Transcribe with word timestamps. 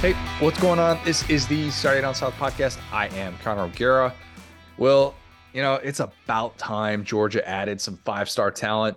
Hey, 0.00 0.12
what's 0.38 0.60
going 0.60 0.78
on? 0.78 0.96
This 1.04 1.28
is 1.28 1.48
the 1.48 1.72
Saturday 1.72 2.02
Down 2.02 2.14
South 2.14 2.34
podcast. 2.34 2.78
I 2.92 3.08
am 3.08 3.36
Connor 3.38 3.62
O'Gara. 3.62 4.14
Well, 4.76 5.16
you 5.52 5.60
know, 5.60 5.74
it's 5.74 5.98
about 5.98 6.56
time 6.56 7.02
Georgia 7.02 7.46
added 7.46 7.80
some 7.80 7.96
five 8.04 8.30
star 8.30 8.52
talent. 8.52 8.96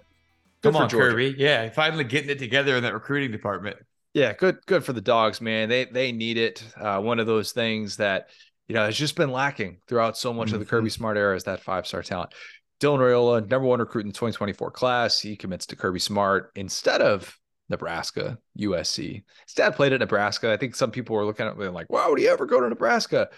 Good 0.61 0.73
Come 0.73 0.83
on, 0.83 0.89
Georgia. 0.89 1.09
Kirby. 1.09 1.35
Yeah, 1.39 1.67
finally 1.71 2.03
getting 2.03 2.29
it 2.29 2.37
together 2.37 2.77
in 2.77 2.83
that 2.83 2.93
recruiting 2.93 3.31
department. 3.31 3.77
Yeah, 4.13 4.33
good, 4.33 4.63
good 4.67 4.85
for 4.85 4.93
the 4.93 5.01
dogs, 5.01 5.41
man. 5.41 5.69
They 5.69 5.85
they 5.85 6.11
need 6.11 6.37
it. 6.37 6.63
Uh, 6.79 7.01
one 7.01 7.19
of 7.19 7.25
those 7.25 7.51
things 7.51 7.97
that 7.97 8.29
you 8.67 8.75
know 8.75 8.85
has 8.85 8.95
just 8.95 9.15
been 9.15 9.31
lacking 9.31 9.79
throughout 9.87 10.19
so 10.19 10.31
much 10.31 10.49
mm-hmm. 10.49 10.57
of 10.57 10.59
the 10.59 10.67
Kirby 10.67 10.89
mm-hmm. 10.89 10.99
Smart 10.99 11.17
era 11.17 11.35
is 11.35 11.45
that 11.45 11.63
five 11.63 11.87
star 11.87 12.03
talent. 12.03 12.35
Dylan 12.79 12.99
Raiola, 12.99 13.49
number 13.49 13.67
one 13.67 13.79
recruit 13.79 14.01
in 14.01 14.09
the 14.09 14.13
2024 14.13 14.69
class, 14.69 15.19
he 15.19 15.35
commits 15.35 15.65
to 15.65 15.75
Kirby 15.75 15.99
Smart 15.99 16.51
instead 16.53 17.01
of 17.01 17.35
Nebraska, 17.71 18.37
USC. 18.59 19.23
His 19.47 19.53
dad 19.55 19.75
played 19.75 19.93
at 19.93 19.99
Nebraska. 19.99 20.51
I 20.51 20.57
think 20.57 20.75
some 20.75 20.91
people 20.91 21.15
were 21.15 21.25
looking 21.25 21.47
at 21.47 21.57
me 21.57 21.67
like, 21.67 21.89
"Why 21.89 22.07
would 22.07 22.19
he 22.19 22.27
ever 22.27 22.45
go 22.45 22.59
to 22.61 22.69
Nebraska?" 22.69 23.29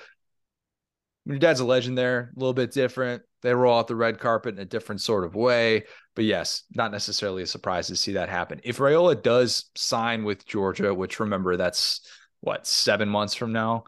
Your 1.26 1.40
dad's 1.40 1.62
a 1.62 1.66
legend 1.66 1.98
there, 1.98 2.34
a 2.36 2.40
little 2.40 2.54
bit 2.54 2.74
different. 2.74 3.24
They 3.42 3.54
roll 3.54 3.80
out 3.80 3.88
the 3.88 3.96
red 3.96 4.20
carpet 4.20 4.56
in 4.56 4.62
a 4.62 4.66
different 4.66 5.00
sort 5.00 5.24
of 5.24 5.36
way. 5.36 5.86
But 6.16 6.26
yes, 6.26 6.64
not 6.76 6.92
necessarily 6.92 7.44
a 7.44 7.48
surprise 7.48 7.88
to 7.88 7.96
see 7.96 8.14
that 8.14 8.28
happen. 8.28 8.60
If 8.64 8.78
Raiola 8.78 9.22
does 9.22 9.70
sign 9.76 10.26
with 10.26 10.46
Georgia, 10.46 10.94
which 10.94 11.22
remember 11.22 11.56
that's 11.56 12.02
what 12.42 12.68
seven 12.68 13.08
months 13.08 13.36
from 13.36 13.54
now, 13.54 13.86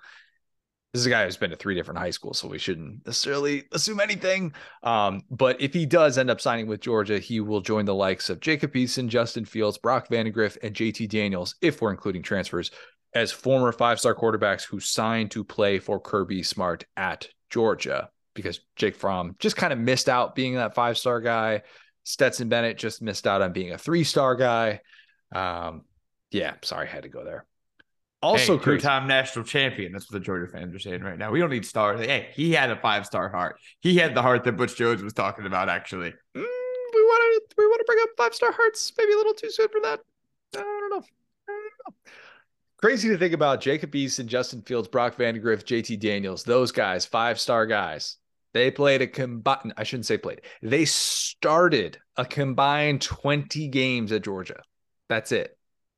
this 0.96 1.02
is 1.02 1.08
a 1.08 1.10
guy 1.10 1.26
who's 1.26 1.36
been 1.36 1.50
to 1.50 1.58
three 1.58 1.76
different 1.76 2.00
high 2.00 2.10
schools, 2.10 2.40
so 2.40 2.48
we 2.48 2.58
shouldn't 2.58 3.06
necessarily 3.06 3.66
assume 3.74 4.00
anything. 4.00 4.54
Um, 4.82 5.24
but 5.30 5.60
if 5.60 5.74
he 5.74 5.86
does 5.86 6.18
end 6.18 6.30
up 6.30 6.40
signing 6.40 6.68
with 6.68 6.80
Georgia, 6.80 7.20
he 7.20 7.42
will 7.42 7.60
join 7.60 7.84
the 7.84 7.94
likes 7.94 8.30
of 8.30 8.40
Jacob 8.40 8.74
Eason, 8.74 9.10
Justin 9.10 9.44
Fields, 9.44 9.78
Brock 9.78 10.08
Vandagriff, 10.08 10.58
and 10.64 10.74
JT 10.74 11.10
Daniels, 11.10 11.56
if 11.62 11.82
we're 11.82 11.92
including 11.92 12.24
transfers, 12.24 12.72
as 13.14 13.30
former 13.30 13.74
five 13.74 14.00
star 14.00 14.16
quarterbacks 14.16 14.64
who 14.64 14.80
signed 14.80 15.32
to 15.32 15.44
play 15.44 15.80
for 15.80 16.00
Kirby 16.00 16.44
Smart 16.44 16.86
at 16.96 17.28
Georgia. 17.50 18.10
Because 18.34 18.62
Jake 18.78 18.96
Fromm 18.96 19.36
just 19.38 19.58
kind 19.58 19.74
of 19.74 19.80
missed 19.80 20.08
out 20.08 20.34
being 20.34 20.56
that 20.56 20.76
five 20.76 20.98
star 20.98 21.20
guy. 21.20 21.64
Stetson 22.06 22.48
Bennett 22.48 22.78
just 22.78 23.02
missed 23.02 23.28
out 23.28 23.42
on 23.42 23.52
being 23.52 23.74
a 23.74 23.78
three 23.78 24.06
star 24.06 24.36
guy. 24.36 24.80
Um, 25.34 25.84
yeah, 26.32 26.54
sorry, 26.62 26.88
I 26.88 26.90
had 26.90 27.04
to 27.04 27.10
go 27.10 27.26
there. 27.26 27.46
Also, 28.22 28.58
hey, 28.58 28.64
two-time 28.64 29.08
national 29.08 29.46
champion. 29.46 29.92
That's 29.92 30.10
what 30.10 30.20
the 30.20 30.26
Georgia 30.26 30.52
fans 30.52 30.74
are 30.74 30.80
saying 30.80 31.04
right 31.04 31.18
now. 31.18 31.32
We 31.32 31.40
don't 31.40 31.52
need 31.52 31.66
stars. 31.66 32.04
Hey, 32.04 32.30
he 32.34 32.52
had 32.54 32.72
a 32.72 32.76
five-star 32.76 33.30
heart. 33.30 33.58
He 33.82 33.98
had 33.98 34.16
the 34.16 34.22
heart 34.22 34.44
that 34.46 34.54
Butch 34.54 34.76
Jones 34.76 35.04
was 35.04 35.14
talking 35.14 35.46
about. 35.46 35.70
Actually, 35.70 36.10
mm, 36.10 36.14
we 36.36 37.02
want 37.02 37.44
to 37.50 37.56
we 37.58 37.66
want 37.66 37.80
to 37.80 37.84
bring 37.86 38.00
up 38.02 38.10
five-star 38.18 38.52
hearts. 38.52 38.92
Maybe 38.98 39.14
a 39.14 39.16
little 39.16 39.34
too 39.34 39.52
soon 39.52 39.68
for 39.68 39.82
that. 39.82 40.00
I 40.56 40.62
don't 40.62 40.90
know. 40.90 41.04
I 41.48 41.52
don't 41.52 41.72
know. 41.88 42.12
Crazy 42.78 43.10
to 43.10 43.18
think 43.18 43.34
about 43.34 43.62
Jacob 43.62 43.92
Eason, 43.92 44.26
Justin 44.26 44.62
Fields, 44.64 44.88
Brock 44.88 45.18
Vandagriff, 45.18 45.64
JT 45.64 46.00
Daniels. 46.00 46.44
Those 46.44 46.72
guys, 46.72 47.06
five-star 47.06 47.68
guys. 47.68 48.18
They 48.54 48.72
played 48.72 49.02
a 49.02 49.08
combined. 49.08 49.74
I 49.78 49.84
shouldn't 49.84 50.06
say 50.06 50.18
played. 50.18 50.42
They 50.64 50.86
started 50.86 52.00
a 52.18 52.26
combined 52.26 53.02
twenty 53.02 53.68
games 53.68 54.12
at 54.12 54.24
Georgia. 54.24 54.64
That's 55.10 55.32
it. 55.32 55.56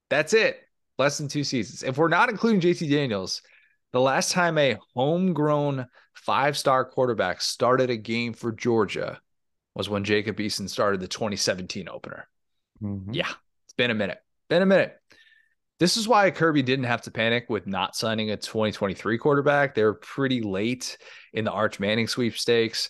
That's 0.10 0.34
it 0.34 0.67
less 0.98 1.18
than 1.18 1.28
two 1.28 1.44
seasons. 1.44 1.84
If 1.84 1.98
we're 1.98 2.08
not 2.08 2.30
including 2.30 2.62
JT 2.62 2.90
Daniels, 2.90 3.42
the 3.94 4.02
last 4.02 4.32
time 4.32 4.58
a 4.58 4.78
homegrown 4.96 5.88
five 6.14 6.58
star 6.58 6.86
quarterback 6.86 7.42
started 7.42 7.90
a 7.90 7.98
game 7.98 8.34
for 8.34 8.52
Georgia 8.52 9.20
was 9.76 9.90
when 9.90 10.04
Jacob 10.04 10.38
Eason 10.38 10.70
started 10.70 11.00
the 11.00 11.08
2017 11.08 11.88
opener. 11.88 12.28
Mm-hmm. 12.82 13.14
Yeah, 13.14 13.30
it's 13.66 13.74
been 13.74 13.92
a 13.92 13.96
minute. 13.96 14.20
Been 14.50 14.62
a 14.62 14.66
minute. 14.66 14.98
This 15.80 15.98
is 15.98 16.08
why 16.08 16.32
Kirby 16.32 16.64
didn't 16.64 16.86
have 16.86 17.04
to 17.04 17.12
panic 17.12 17.46
with 17.50 17.68
not 17.68 17.96
signing 17.96 18.32
a 18.32 18.38
2023 18.38 19.20
quarterback. 19.20 19.76
They 19.76 19.84
were 19.84 19.94
pretty 19.94 20.42
late 20.42 20.98
in 21.34 21.46
the 21.46 21.52
Arch 21.52 21.80
Manning 21.80 22.08
sweepstakes. 22.08 22.90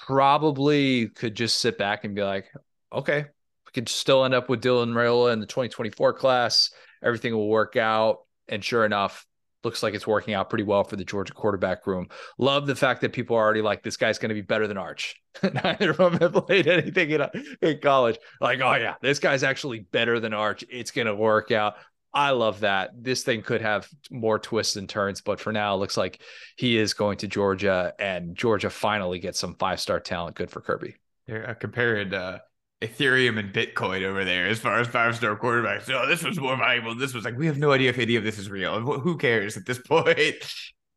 Probably 0.00 1.08
could 1.08 1.34
just 1.34 1.60
sit 1.60 1.78
back 1.78 2.04
and 2.04 2.14
be 2.14 2.22
like, 2.22 2.50
okay, 2.92 3.20
we 3.20 3.72
could 3.72 3.88
still 3.88 4.26
end 4.26 4.34
up 4.34 4.50
with 4.50 4.62
Dylan 4.62 4.92
Raiola 4.92 5.32
in 5.32 5.40
the 5.40 5.46
2024 5.46 6.12
class 6.12 6.70
everything 7.02 7.34
will 7.34 7.48
work 7.48 7.76
out. 7.76 8.20
And 8.48 8.64
sure 8.64 8.84
enough, 8.84 9.26
looks 9.62 9.82
like 9.82 9.94
it's 9.94 10.06
working 10.06 10.34
out 10.34 10.48
pretty 10.48 10.64
well 10.64 10.84
for 10.84 10.96
the 10.96 11.04
Georgia 11.04 11.32
quarterback 11.32 11.86
room. 11.86 12.08
Love 12.38 12.66
the 12.66 12.74
fact 12.74 13.00
that 13.02 13.12
people 13.12 13.36
are 13.36 13.44
already 13.44 13.62
like, 13.62 13.82
this 13.82 13.96
guy's 13.96 14.18
going 14.18 14.30
to 14.30 14.34
be 14.34 14.40
better 14.40 14.66
than 14.66 14.78
Arch. 14.78 15.16
Neither 15.42 15.90
of 15.90 15.96
them 15.96 16.18
have 16.18 16.46
played 16.46 16.66
anything 16.66 17.10
in, 17.10 17.26
in 17.60 17.78
college. 17.80 18.18
Like, 18.40 18.60
oh, 18.60 18.74
yeah, 18.74 18.94
this 19.02 19.18
guy's 19.18 19.42
actually 19.42 19.80
better 19.80 20.18
than 20.20 20.34
Arch. 20.34 20.64
It's 20.70 20.90
going 20.90 21.06
to 21.06 21.14
work 21.14 21.50
out. 21.50 21.74
I 22.12 22.30
love 22.30 22.60
that. 22.60 22.90
This 22.96 23.22
thing 23.22 23.42
could 23.42 23.62
have 23.62 23.88
more 24.10 24.38
twists 24.38 24.76
and 24.76 24.88
turns, 24.88 25.20
but 25.20 25.38
for 25.38 25.52
now, 25.52 25.74
it 25.74 25.78
looks 25.78 25.96
like 25.96 26.20
he 26.56 26.76
is 26.76 26.92
going 26.92 27.18
to 27.18 27.28
Georgia, 27.28 27.94
and 28.00 28.34
Georgia 28.34 28.68
finally 28.68 29.20
gets 29.20 29.38
some 29.38 29.54
five 29.54 29.80
star 29.80 30.00
talent. 30.00 30.34
Good 30.34 30.50
for 30.50 30.60
Kirby. 30.60 30.96
Yeah, 31.28 31.54
compared 31.54 32.12
uh, 32.12 32.40
Ethereum 32.82 33.38
and 33.38 33.52
Bitcoin 33.52 34.02
over 34.04 34.24
there 34.24 34.46
as 34.46 34.58
far 34.58 34.80
as 34.80 34.88
five 34.88 35.14
star 35.16 35.36
quarterbacks. 35.36 35.90
Oh, 35.90 36.06
this 36.08 36.22
was 36.22 36.40
more 36.40 36.56
valuable. 36.56 36.94
This 36.94 37.12
was 37.12 37.24
like, 37.24 37.36
we 37.36 37.46
have 37.46 37.58
no 37.58 37.72
idea 37.72 37.90
if 37.90 37.98
any 37.98 38.16
of 38.16 38.24
this 38.24 38.38
is 38.38 38.50
real. 38.50 38.80
Who 38.80 39.18
cares 39.18 39.56
at 39.56 39.66
this 39.66 39.78
point? 39.86 40.16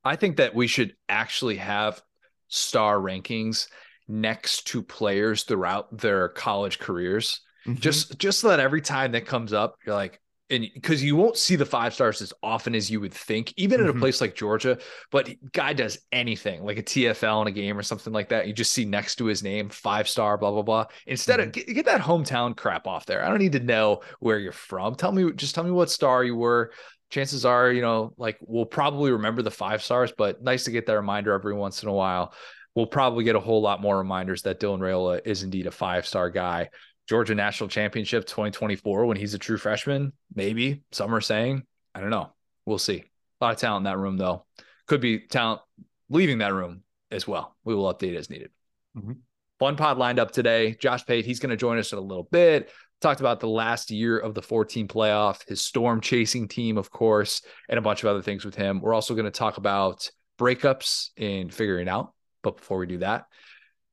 I 0.03 0.15
think 0.15 0.37
that 0.37 0.55
we 0.55 0.67
should 0.67 0.95
actually 1.09 1.57
have 1.57 2.01
star 2.47 2.99
rankings 2.99 3.67
next 4.07 4.67
to 4.67 4.81
players 4.81 5.43
throughout 5.43 5.97
their 5.97 6.29
college 6.29 6.79
careers. 6.79 7.41
Mm-hmm. 7.65 7.79
Just 7.79 8.17
just 8.17 8.39
so 8.39 8.49
that 8.49 8.59
every 8.59 8.81
time 8.81 9.13
that 9.13 9.25
comes 9.25 9.53
up, 9.53 9.77
you're 9.85 9.95
like, 9.95 10.19
and 10.53 10.69
because 10.73 11.03
you 11.03 11.15
won't 11.15 11.37
see 11.37 11.55
the 11.55 11.65
five 11.65 11.93
stars 11.93 12.21
as 12.21 12.31
often 12.43 12.75
as 12.75 12.89
you 12.89 12.99
would 12.99 13.13
think, 13.13 13.53
even 13.57 13.79
mm-hmm. 13.79 13.89
in 13.89 13.97
a 13.97 13.99
place 13.99 14.21
like 14.21 14.35
Georgia. 14.35 14.77
But 15.11 15.29
guy 15.51 15.73
does 15.73 15.97
anything 16.11 16.63
like 16.63 16.77
a 16.77 16.83
TFL 16.83 17.41
in 17.41 17.47
a 17.47 17.51
game 17.51 17.77
or 17.77 17.83
something 17.83 18.13
like 18.13 18.29
that. 18.29 18.47
You 18.47 18.53
just 18.53 18.71
see 18.71 18.85
next 18.85 19.15
to 19.15 19.25
his 19.25 19.43
name 19.43 19.69
five 19.69 20.07
star, 20.07 20.37
blah 20.37 20.51
blah 20.51 20.61
blah. 20.61 20.85
Instead 21.07 21.39
mm-hmm. 21.39 21.47
of 21.47 21.53
get, 21.53 21.67
get, 21.67 21.85
that 21.85 22.01
hometown 22.01 22.55
crap 22.55 22.87
off 22.87 23.05
there. 23.05 23.25
I 23.25 23.29
don't 23.29 23.39
need 23.39 23.53
to 23.53 23.59
know 23.59 24.01
where 24.19 24.37
you're 24.37 24.51
from. 24.51 24.95
Tell 24.95 25.11
me, 25.11 25.31
just 25.33 25.55
tell 25.55 25.63
me 25.63 25.71
what 25.71 25.89
star 25.89 26.23
you 26.23 26.35
were. 26.35 26.71
Chances 27.09 27.45
are, 27.45 27.71
you 27.71 27.81
know, 27.81 28.13
like 28.17 28.37
we'll 28.41 28.65
probably 28.65 29.11
remember 29.11 29.41
the 29.41 29.51
five 29.51 29.83
stars, 29.83 30.13
but 30.17 30.41
nice 30.41 30.63
to 30.65 30.71
get 30.71 30.85
that 30.85 30.95
reminder 30.95 31.33
every 31.33 31.53
once 31.53 31.83
in 31.83 31.89
a 31.89 31.93
while. 31.93 32.33
We'll 32.75 32.87
probably 32.87 33.23
get 33.23 33.35
a 33.35 33.39
whole 33.39 33.61
lot 33.61 33.81
more 33.81 33.99
reminders 33.99 34.43
that 34.43 34.59
Dylan 34.59 34.79
Raiola 34.79 35.21
is 35.25 35.43
indeed 35.43 35.67
a 35.67 35.71
five 35.71 36.07
star 36.07 36.29
guy. 36.29 36.69
Georgia 37.07 37.35
National 37.35 37.69
Championship 37.69 38.25
2024 38.25 39.05
when 39.05 39.17
he's 39.17 39.33
a 39.33 39.39
true 39.39 39.57
freshman? 39.57 40.13
Maybe. 40.33 40.83
Some 40.91 41.13
are 41.13 41.21
saying. 41.21 41.63
I 41.93 42.01
don't 42.01 42.09
know. 42.09 42.33
We'll 42.65 42.79
see. 42.79 43.03
A 43.41 43.45
lot 43.45 43.53
of 43.53 43.59
talent 43.59 43.81
in 43.85 43.91
that 43.91 43.97
room, 43.97 44.17
though. 44.17 44.45
Could 44.87 45.01
be 45.01 45.19
talent 45.19 45.61
leaving 46.09 46.39
that 46.39 46.53
room 46.53 46.83
as 47.11 47.27
well. 47.27 47.55
We 47.63 47.75
will 47.75 47.93
update 47.93 48.15
as 48.15 48.29
needed. 48.29 48.51
Mm-hmm. 48.97 49.13
Fun 49.59 49.75
pod 49.75 49.97
lined 49.97 50.19
up 50.19 50.31
today. 50.31 50.75
Josh 50.79 51.05
Pate, 51.05 51.25
he's 51.25 51.39
going 51.39 51.49
to 51.49 51.57
join 51.57 51.77
us 51.77 51.91
in 51.91 51.97
a 51.97 52.01
little 52.01 52.27
bit. 52.31 52.69
Talked 53.01 53.19
about 53.19 53.39
the 53.39 53.47
last 53.47 53.91
year 53.91 54.17
of 54.17 54.33
the 54.33 54.41
14 54.41 54.87
playoff, 54.87 55.47
his 55.47 55.61
storm 55.61 55.99
chasing 55.99 56.47
team, 56.47 56.77
of 56.77 56.89
course, 56.89 57.41
and 57.69 57.77
a 57.77 57.81
bunch 57.81 58.03
of 58.03 58.09
other 58.09 58.21
things 58.21 58.45
with 58.45 58.55
him. 58.55 58.79
We're 58.79 58.93
also 58.93 59.13
going 59.13 59.25
to 59.25 59.31
talk 59.31 59.57
about 59.57 60.09
breakups 60.39 61.09
and 61.17 61.53
figuring 61.53 61.89
out. 61.89 62.13
But 62.43 62.57
before 62.57 62.77
we 62.77 62.87
do 62.87 62.99
that, 62.99 63.25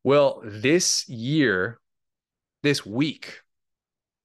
well, 0.05 0.43
this 0.45 1.09
year 1.09 1.81
this 2.63 2.85
week, 2.85 3.41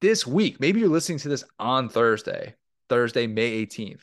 this 0.02 0.26
week, 0.26 0.60
maybe 0.60 0.80
you're 0.80 0.90
listening 0.90 1.20
to 1.20 1.30
this 1.30 1.44
on 1.60 1.90
Thursday, 1.90 2.56
Thursday, 2.90 3.28
May 3.28 3.66
18th. 3.66 4.02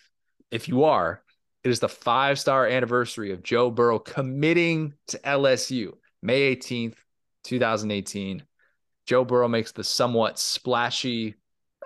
If 0.50 0.69
you 0.69 0.84
are, 0.84 1.22
it 1.65 1.70
is 1.70 1.81
the 1.81 1.88
five 1.88 2.38
star 2.38 2.66
anniversary 2.66 3.32
of 3.32 3.43
Joe 3.43 3.70
Burrow 3.70 3.98
committing 3.98 4.94
to 5.09 5.19
LSU, 5.19 5.93
May 6.22 6.54
18th, 6.56 6.97
2018. 7.44 8.43
Joe 9.06 9.25
Burrow 9.25 9.49
makes 9.49 9.73
the 9.73 9.84
somewhat 9.84 10.38
splashy, 10.38 11.35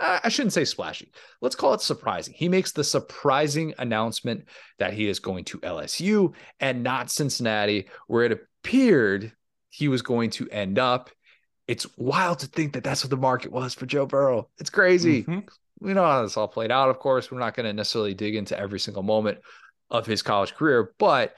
I 0.01 0.29
shouldn't 0.29 0.53
say 0.53 0.65
splashy. 0.65 1.11
Let's 1.41 1.57
call 1.57 1.73
it 1.73 1.81
surprising. 1.81 2.35
He 2.37 2.49
makes 2.49 2.73
the 2.73 2.85
surprising 2.85 3.75
announcement 3.79 4.45
that 4.79 4.93
he 4.93 5.09
is 5.09 5.19
going 5.19 5.45
to 5.47 5.59
LSU 5.61 6.35
and 6.61 6.83
not 6.83 7.11
Cincinnati, 7.11 7.89
where 8.07 8.25
it 8.25 8.33
appeared 8.33 9.33
he 9.71 9.89
was 9.89 10.03
going 10.03 10.31
to 10.31 10.49
end 10.51 10.79
up 10.79 11.11
it's 11.69 11.87
wild 11.97 12.41
to 12.41 12.47
think 12.47 12.75
that 12.75 12.85
that's 12.85 13.03
what 13.03 13.11
the 13.11 13.17
market 13.17 13.51
was 13.51 13.75
for 13.75 13.87
Joe 13.87 14.07
Burrow. 14.07 14.49
It's 14.59 14.71
crazy. 14.71 15.23
Mm-hmm. 15.23 15.41
We 15.81 15.95
know 15.95 16.05
how 16.05 16.23
this 16.23 16.37
all 16.37 16.49
played 16.49 16.71
out. 16.71 16.89
Of 16.89 16.99
course, 16.99 17.31
we're 17.31 17.39
not 17.39 17.55
going 17.55 17.67
to 17.67 17.73
necessarily 17.73 18.15
dig 18.15 18.35
into 18.35 18.59
every 18.59 18.81
single 18.81 19.03
moment 19.03 19.39
of 19.91 20.07
his 20.07 20.23
college 20.23 20.55
career, 20.55 20.93
but 20.99 21.35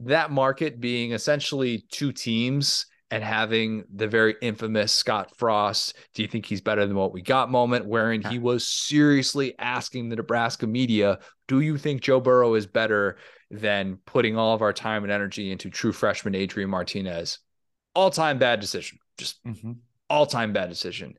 that 0.00 0.30
market 0.30 0.80
being 0.80 1.12
essentially 1.12 1.84
two 1.90 2.12
teams 2.12 2.86
and 3.10 3.24
having 3.24 3.84
the 3.92 4.06
very 4.06 4.36
infamous 4.40 4.92
Scott 4.92 5.36
Frost, 5.36 5.96
do 6.14 6.22
you 6.22 6.28
think 6.28 6.46
he's 6.46 6.60
better 6.60 6.86
than 6.86 6.96
what 6.96 7.12
we 7.12 7.20
got 7.22 7.50
moment, 7.50 7.84
wherein 7.86 8.22
he 8.22 8.38
was 8.38 8.66
seriously 8.66 9.54
asking 9.58 10.08
the 10.08 10.16
Nebraska 10.16 10.66
media, 10.66 11.18
do 11.48 11.60
you 11.60 11.76
think 11.76 12.02
Joe 12.02 12.20
Burrow 12.20 12.54
is 12.54 12.66
better 12.66 13.18
than 13.50 13.98
putting 14.06 14.36
all 14.36 14.54
of 14.54 14.62
our 14.62 14.72
time 14.72 15.02
and 15.02 15.12
energy 15.12 15.50
into 15.50 15.68
true 15.68 15.92
freshman 15.92 16.36
Adrian 16.36 16.70
Martinez? 16.70 17.40
All 17.96 18.10
time 18.10 18.38
bad 18.38 18.60
decision 18.60 18.98
just 19.20 19.44
mm-hmm. 19.44 19.72
all 20.08 20.26
time 20.26 20.52
bad 20.52 20.68
decision. 20.68 21.14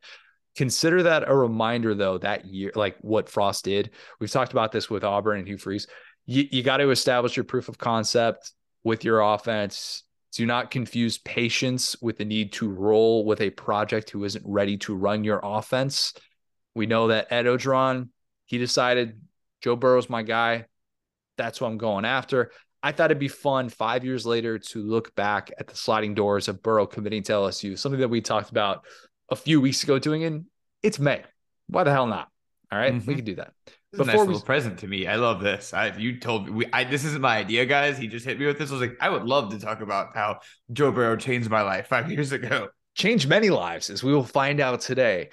Consider 0.56 1.04
that 1.04 1.30
a 1.30 1.36
reminder, 1.36 1.96
though, 1.96 2.18
that 2.18 2.46
year, 2.46 2.72
like 2.76 2.98
what 3.00 3.30
Frost 3.30 3.64
did. 3.64 3.92
We've 4.20 4.30
talked 4.30 4.52
about 4.52 4.74
this 4.74 4.90
with 4.90 5.06
Auburn 5.06 5.40
and 5.40 5.48
Hugh 5.48 5.58
Freeze. 5.58 5.88
You, 6.26 6.46
you 6.52 6.62
got 6.62 6.78
to 6.78 6.90
establish 6.90 7.38
your 7.38 7.46
proof 7.46 7.70
of 7.70 7.78
concept 7.78 8.52
with 8.84 9.06
your 9.06 9.22
offense. 9.22 10.04
Do 10.34 10.46
not 10.46 10.72
confuse 10.72 11.18
patience 11.20 11.96
with 12.02 12.18
the 12.18 12.26
need 12.26 12.54
to 12.54 12.70
roll 12.70 13.26
with 13.26 13.42
a 13.42 13.50
project 13.50 14.10
who 14.10 14.24
isn't 14.24 14.44
ready 14.46 14.78
to 14.80 14.96
run 14.96 15.24
your 15.24 15.40
offense. 15.42 16.14
We 16.76 16.86
know 16.86 17.08
that 17.08 17.32
Ed 17.32 17.46
Orgeron, 17.46 18.10
he 18.46 18.58
decided 18.58 19.22
Joe 19.62 19.76
Burrow's 19.76 20.10
my 20.10 20.24
guy. 20.24 20.66
That's 21.38 21.62
what 21.62 21.68
I'm 21.68 21.78
going 21.78 22.06
after. 22.06 22.52
I 22.84 22.92
thought 22.92 23.12
it'd 23.12 23.20
be 23.20 23.28
fun 23.28 23.70
five 23.70 24.04
years 24.04 24.26
later 24.26 24.58
to 24.58 24.84
look 24.84 25.14
back 25.16 25.52
at 25.60 25.68
the 25.68 25.76
sliding 25.76 26.16
doors 26.16 26.48
of 26.48 26.64
Burrow 26.64 26.88
committing 26.88 27.24
to 27.24 27.34
LSU, 27.34 27.78
something 27.78 28.00
that 28.02 28.10
we 28.10 28.22
talked 28.22 28.50
about 28.50 28.86
a 29.30 29.36
few 29.36 29.62
weeks 29.62 29.84
ago 29.84 30.00
doing 30.00 30.24
in 30.24 30.46
it's 30.82 31.00
May. 31.00 31.24
Why 31.68 31.84
the 31.84 31.92
hell 31.92 32.08
not? 32.08 32.28
All 32.72 32.80
right, 32.80 32.94
mm-hmm. 32.94 33.06
we 33.06 33.16
can 33.16 33.26
do 33.26 33.36
that. 33.36 33.54
Before 33.92 34.06
nice 34.06 34.18
little 34.18 34.42
present 34.42 34.80
to 34.80 34.88
me. 34.88 35.06
I 35.06 35.16
love 35.16 35.42
this. 35.42 35.74
I 35.74 35.96
you 35.98 36.18
told 36.18 36.48
me 36.48 36.54
we, 36.54 36.66
I, 36.72 36.86
this 36.86 37.04
isn't 37.04 37.22
my 37.22 37.38
idea, 37.38 37.66
guys. 37.66 37.98
He 37.98 38.08
just 38.08 38.26
hit 38.26 38.40
me 38.40 38.46
with 38.46 38.58
this. 38.58 38.70
I 38.70 38.74
was 38.74 38.82
like, 38.82 38.98
I 39.02 39.10
would 39.10 39.24
love 39.24 39.52
to 39.52 39.60
talk 39.60 39.82
about 39.82 40.16
how 40.16 40.40
Joe 40.72 40.92
Burrow 40.92 41.18
changed 41.18 41.50
my 41.50 41.62
life 41.62 41.88
five 41.88 42.10
years 42.12 42.32
ago. 42.32 42.70
Changed 42.96 43.28
many 43.28 43.50
lives, 43.50 43.90
as 43.90 44.04
we 44.04 44.14
will 44.14 44.24
find 44.24 44.60
out 44.60 44.82
today. 44.82 45.30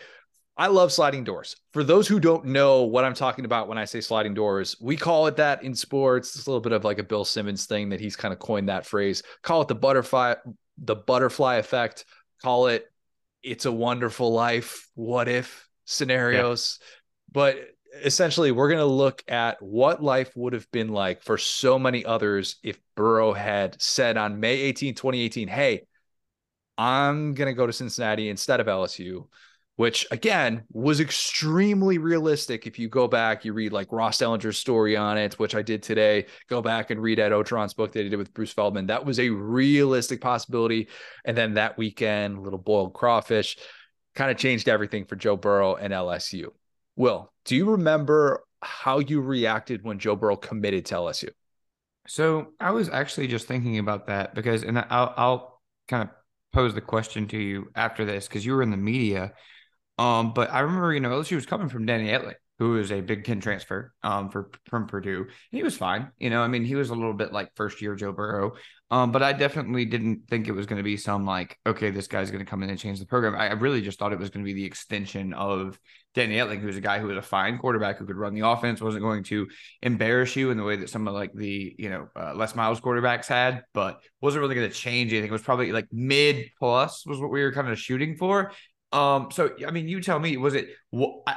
I 0.58 0.66
love 0.66 0.92
sliding 0.92 1.22
doors. 1.22 1.54
For 1.72 1.84
those 1.84 2.08
who 2.08 2.18
don't 2.18 2.46
know 2.46 2.82
what 2.82 3.04
I'm 3.04 3.14
talking 3.14 3.44
about 3.44 3.68
when 3.68 3.78
I 3.78 3.84
say 3.84 4.00
sliding 4.00 4.34
doors, 4.34 4.76
we 4.80 4.96
call 4.96 5.28
it 5.28 5.36
that 5.36 5.62
in 5.62 5.72
sports. 5.72 6.34
It's 6.34 6.48
a 6.48 6.50
little 6.50 6.60
bit 6.60 6.72
of 6.72 6.84
like 6.84 6.98
a 6.98 7.04
Bill 7.04 7.24
Simmons 7.24 7.66
thing 7.66 7.90
that 7.90 8.00
he's 8.00 8.16
kind 8.16 8.34
of 8.34 8.40
coined 8.40 8.68
that 8.68 8.84
phrase. 8.84 9.22
Call 9.42 9.62
it 9.62 9.68
the 9.68 9.76
butterfly, 9.76 10.34
the 10.76 10.96
butterfly 10.96 11.56
effect. 11.56 12.04
Call 12.42 12.66
it 12.66 12.86
it's 13.44 13.66
a 13.66 13.72
wonderful 13.72 14.32
life. 14.32 14.88
What 14.96 15.28
if 15.28 15.68
scenarios? 15.84 16.80
Yeah. 16.80 16.86
But 17.30 17.56
essentially, 18.02 18.50
we're 18.50 18.68
going 18.68 18.78
to 18.78 18.84
look 18.84 19.22
at 19.28 19.62
what 19.62 20.02
life 20.02 20.32
would 20.36 20.54
have 20.54 20.68
been 20.72 20.88
like 20.88 21.22
for 21.22 21.38
so 21.38 21.78
many 21.78 22.04
others 22.04 22.56
if 22.64 22.80
Burrow 22.96 23.32
had 23.32 23.80
said 23.80 24.16
on 24.16 24.40
May 24.40 24.56
18, 24.56 24.96
2018, 24.96 25.46
Hey, 25.46 25.86
I'm 26.76 27.34
going 27.34 27.46
to 27.46 27.54
go 27.54 27.66
to 27.66 27.72
Cincinnati 27.72 28.28
instead 28.28 28.58
of 28.58 28.66
LSU 28.66 29.26
which 29.78 30.04
again 30.10 30.64
was 30.72 30.98
extremely 30.98 31.98
realistic. 31.98 32.66
If 32.66 32.80
you 32.80 32.88
go 32.88 33.06
back, 33.06 33.44
you 33.44 33.52
read 33.52 33.72
like 33.72 33.92
Ross 33.92 34.18
Dellenger's 34.18 34.58
story 34.58 34.96
on 34.96 35.16
it, 35.16 35.38
which 35.38 35.54
I 35.54 35.62
did 35.62 35.84
today. 35.84 36.26
Go 36.48 36.60
back 36.60 36.90
and 36.90 37.00
read 37.00 37.20
Ed 37.20 37.30
Orgeron's 37.30 37.74
book 37.74 37.92
that 37.92 38.02
he 38.02 38.08
did 38.08 38.16
with 38.16 38.34
Bruce 38.34 38.52
Feldman. 38.52 38.86
That 38.88 39.06
was 39.06 39.20
a 39.20 39.30
realistic 39.30 40.20
possibility. 40.20 40.88
And 41.24 41.36
then 41.36 41.54
that 41.54 41.78
weekend, 41.78 42.42
little 42.42 42.58
boiled 42.58 42.92
crawfish 42.92 43.56
kind 44.16 44.32
of 44.32 44.36
changed 44.36 44.68
everything 44.68 45.04
for 45.04 45.14
Joe 45.14 45.36
Burrow 45.36 45.76
and 45.76 45.92
LSU. 45.92 46.46
Will, 46.96 47.32
do 47.44 47.54
you 47.54 47.70
remember 47.70 48.42
how 48.60 48.98
you 48.98 49.20
reacted 49.20 49.84
when 49.84 50.00
Joe 50.00 50.16
Burrow 50.16 50.34
committed 50.34 50.86
to 50.86 50.96
LSU? 50.96 51.28
So 52.08 52.48
I 52.58 52.72
was 52.72 52.88
actually 52.88 53.28
just 53.28 53.46
thinking 53.46 53.78
about 53.78 54.08
that 54.08 54.34
because, 54.34 54.64
and 54.64 54.76
I'll, 54.76 55.14
I'll 55.16 55.60
kind 55.86 56.02
of 56.02 56.08
pose 56.52 56.74
the 56.74 56.80
question 56.80 57.28
to 57.28 57.38
you 57.38 57.70
after 57.76 58.04
this 58.04 58.26
because 58.26 58.44
you 58.44 58.56
were 58.56 58.62
in 58.64 58.72
the 58.72 58.76
media 58.76 59.34
um, 59.98 60.32
but 60.32 60.52
I 60.52 60.60
remember, 60.60 60.94
you 60.94 61.00
know, 61.00 61.10
LSU 61.10 61.34
was 61.34 61.46
coming 61.46 61.68
from 61.68 61.84
Danny 61.84 62.08
Etling, 62.08 62.34
who 62.58 62.70
was 62.70 62.92
a 62.92 63.00
Big 63.00 63.24
Ten 63.24 63.40
transfer 63.40 63.92
um, 64.02 64.30
for 64.30 64.50
from 64.66 64.86
Purdue. 64.86 65.26
He 65.50 65.62
was 65.62 65.76
fine. 65.76 66.12
You 66.18 66.30
know, 66.30 66.42
I 66.42 66.48
mean, 66.48 66.64
he 66.64 66.76
was 66.76 66.90
a 66.90 66.94
little 66.94 67.14
bit 67.14 67.32
like 67.32 67.54
first 67.56 67.82
year 67.82 67.94
Joe 67.94 68.12
Burrow. 68.12 68.52
Um, 68.90 69.12
but 69.12 69.22
I 69.22 69.34
definitely 69.34 69.84
didn't 69.84 70.28
think 70.30 70.48
it 70.48 70.52
was 70.52 70.64
going 70.64 70.78
to 70.78 70.82
be 70.82 70.96
some 70.96 71.26
like, 71.26 71.58
okay, 71.66 71.90
this 71.90 72.06
guy's 72.06 72.30
going 72.30 72.44
to 72.44 72.48
come 72.50 72.62
in 72.62 72.70
and 72.70 72.78
change 72.78 72.98
the 72.98 73.06
program. 73.06 73.34
I, 73.34 73.52
really 73.52 73.82
just 73.82 73.98
thought 73.98 74.14
it 74.14 74.18
was 74.18 74.30
going 74.30 74.42
to 74.42 74.48
be 74.48 74.54
the 74.54 74.64
extension 74.64 75.34
of 75.34 75.78
Danny 76.14 76.36
Etling, 76.36 76.60
who's 76.60 76.78
a 76.78 76.80
guy 76.80 76.98
who 76.98 77.08
was 77.08 77.18
a 77.18 77.22
fine 77.22 77.58
quarterback 77.58 77.98
who 77.98 78.06
could 78.06 78.16
run 78.16 78.34
the 78.34 78.48
offense, 78.48 78.80
wasn't 78.80 79.02
going 79.02 79.24
to 79.24 79.46
embarrass 79.82 80.36
you 80.36 80.50
in 80.50 80.56
the 80.56 80.64
way 80.64 80.76
that 80.76 80.88
some 80.88 81.06
of 81.06 81.12
like 81.12 81.34
the 81.34 81.74
you 81.78 81.90
know 81.90 82.08
uh, 82.16 82.32
Les 82.34 82.54
Miles 82.54 82.80
quarterbacks 82.80 83.26
had, 83.26 83.62
but 83.74 84.00
wasn't 84.22 84.40
really 84.40 84.54
going 84.54 84.68
to 84.68 84.74
change 84.74 85.12
anything. 85.12 85.28
It 85.28 85.32
was 85.32 85.42
probably 85.42 85.70
like 85.70 85.88
mid 85.92 86.50
plus 86.58 87.04
was 87.04 87.20
what 87.20 87.30
we 87.30 87.42
were 87.42 87.52
kind 87.52 87.68
of 87.68 87.78
shooting 87.78 88.16
for. 88.16 88.52
Um, 88.90 89.28
so 89.30 89.50
I 89.66 89.70
mean, 89.70 89.86
you 89.86 90.00
tell 90.00 90.18
me, 90.18 90.36
was 90.38 90.54
it? 90.54 90.68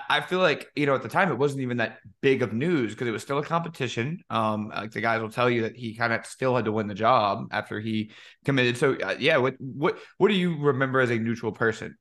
I 0.10 0.22
feel 0.22 0.40
like 0.40 0.68
you 0.76 0.86
know 0.86 0.96
at 0.96 1.04
the 1.04 1.10
time 1.10 1.32
it 1.32 1.38
wasn't 1.38 1.62
even 1.62 1.78
that 1.78 1.98
big 2.22 2.42
of 2.44 2.54
news 2.54 2.94
because 2.94 3.08
it 3.08 3.12
was 3.12 3.22
still 3.22 3.40
a 3.40 3.44
competition. 3.44 4.22
Um, 4.30 4.70
like 4.70 4.92
the 4.92 5.02
guys 5.02 5.22
will 5.22 5.30
tell 5.30 5.50
you 5.50 5.64
that 5.64 5.76
he 5.76 5.96
kind 5.96 6.14
of 6.14 6.26
still 6.26 6.56
had 6.56 6.66
to 6.66 6.72
win 6.72 6.88
the 6.88 6.94
job 6.94 7.48
after 7.52 7.80
he 7.80 8.12
committed. 8.46 8.78
So 8.78 8.96
uh, 8.96 9.16
yeah, 9.20 9.38
what 9.38 9.56
what 9.60 9.98
what 10.18 10.30
do 10.30 10.36
you 10.36 10.58
remember 10.60 11.02
as 11.02 11.10
a 11.10 11.20
neutral 11.20 11.52
person? 11.52 11.98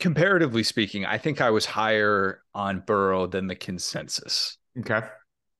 Comparatively 0.00 0.64
speaking, 0.64 1.06
I 1.06 1.18
think 1.18 1.40
I 1.40 1.50
was 1.50 1.64
higher 1.64 2.42
on 2.52 2.80
Burrow 2.80 3.28
than 3.28 3.46
the 3.46 3.54
consensus. 3.54 4.58
Okay. 4.80 5.02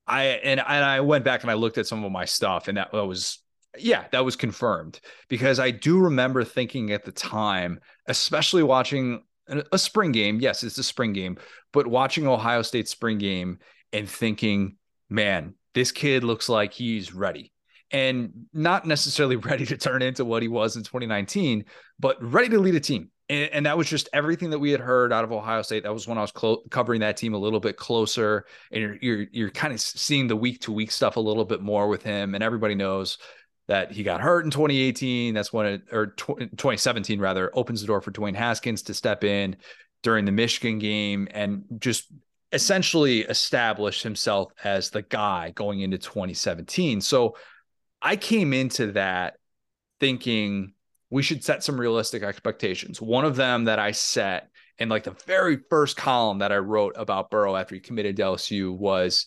I 0.09 0.25
and 0.25 0.59
and 0.59 0.85
I 0.85 1.01
went 1.01 1.25
back 1.25 1.43
and 1.43 1.51
I 1.53 1.55
looked 1.55 1.79
at 1.79 1.87
some 1.87 2.05
of 2.05 2.11
my 2.11 2.25
stuff, 2.25 2.67
and 2.67 2.79
that 2.79 2.93
was 2.93 3.44
yeah, 3.79 4.05
that 4.13 4.25
was 4.25 4.37
confirmed 4.37 5.01
because 5.29 5.59
I 5.59 5.71
do 5.71 5.99
remember 5.99 6.45
thinking 6.45 6.93
at 6.93 7.05
the 7.05 7.13
time, 7.13 7.81
especially 8.07 8.63
watching 8.63 9.23
a 9.49 9.79
spring 9.79 10.13
game. 10.13 10.41
Yes, 10.41 10.63
it's 10.63 10.79
a 10.79 10.83
spring 10.83 11.13
game, 11.13 11.37
but 11.73 11.87
watching 11.87 12.27
Ohio 12.27 12.63
State 12.63 12.89
spring 12.89 13.19
game 13.19 13.59
and 13.93 14.09
thinking, 14.09 14.77
man, 15.09 15.55
this 15.75 15.93
kid 15.93 16.25
looks 16.25 16.49
like 16.49 16.73
he's 16.73 17.15
ready 17.15 17.53
and 17.91 18.47
not 18.53 18.87
necessarily 18.87 19.37
ready 19.51 19.67
to 19.67 19.77
turn 19.77 20.03
into 20.03 20.25
what 20.25 20.43
he 20.43 20.49
was 20.49 20.77
in 20.77 20.83
2019, 20.83 21.65
but 21.99 22.23
ready 22.23 22.49
to 22.51 22.59
lead 22.59 22.75
a 22.75 22.81
team. 22.81 23.11
And, 23.31 23.51
and, 23.53 23.67
that 23.67 23.79
was 23.79 23.89
just 23.89 24.11
everything 24.13 24.51
that 24.51 24.59
we 24.59 24.71
had 24.71 24.81
heard 24.81 25.11
out 25.11 25.25
of 25.25 25.33
Ohio 25.33 25.63
State. 25.63 25.85
That 25.85 25.95
was 25.95 26.07
when 26.07 26.19
I 26.19 26.21
was 26.21 26.31
clo- 26.31 26.63
covering 26.71 27.01
that 27.01 27.17
team 27.17 27.33
a 27.33 27.39
little 27.39 27.61
bit 27.61 27.79
closer, 27.79 28.45
and 28.71 28.83
you're 28.83 28.97
you're, 29.01 29.27
you're 29.33 29.51
kind 29.51 29.73
of 29.73 29.81
seeing 29.81 30.29
the 30.29 30.37
week 30.37 30.61
to 30.63 30.73
week 30.73 30.91
stuff 30.91 31.17
a 31.17 31.21
little 31.21 31.47
bit 31.47 31.63
more 31.63 31.89
with 31.89 32.03
him. 32.03 32.35
And 32.35 32.45
everybody 32.45 32.75
knows 32.75 33.17
that 33.67 33.93
he 33.93 34.03
got 34.03 34.21
hurt 34.21 34.45
in 34.45 34.51
2018. 34.51 35.35
That's 35.35 35.53
when 35.53 35.67
it, 35.67 35.83
or 35.93 36.09
2017 36.09 37.21
rather, 37.21 37.51
opens 37.55 37.81
the 37.81 37.87
door 37.87 38.01
for 38.01 38.11
Dwayne 38.13 38.35
Haskins 38.35 38.83
to 38.83 38.95
step 38.95 39.25
in 39.25 39.57
during 40.03 40.25
the 40.25 40.33
Michigan 40.33 40.79
game 40.79 41.29
and 41.31 41.65
just 41.79 42.13
essentially 42.53 43.21
establish 43.21 44.03
himself 44.03 44.53
as 44.63 44.91
the 44.91 45.03
guy 45.03 45.51
going 45.55 45.81
into 45.81 45.99
2017. 45.99 47.01
So 47.01 47.37
I 48.01 48.17
came 48.17 48.53
into 48.53 48.93
that 48.93 49.39
thinking 49.99 50.75
we 51.11 51.23
should 51.23 51.43
set 51.43 51.65
some 51.65 51.81
realistic 51.81 52.23
expectations. 52.23 53.01
One 53.01 53.25
of 53.25 53.37
them 53.37 53.65
that 53.65 53.79
I 53.79 53.93
set 53.93 54.51
in 54.79 54.89
like 54.89 55.05
the 55.05 55.17
very 55.27 55.59
first 55.71 55.97
column 55.97 56.39
that 56.39 56.53
I 56.53 56.59
wrote 56.59 56.95
about 56.97 57.31
Burrow 57.31 57.57
after 57.57 57.75
he 57.75 57.81
committed 57.81 58.17
to 58.17 58.23
LSU 58.23 58.77
was 58.77 59.27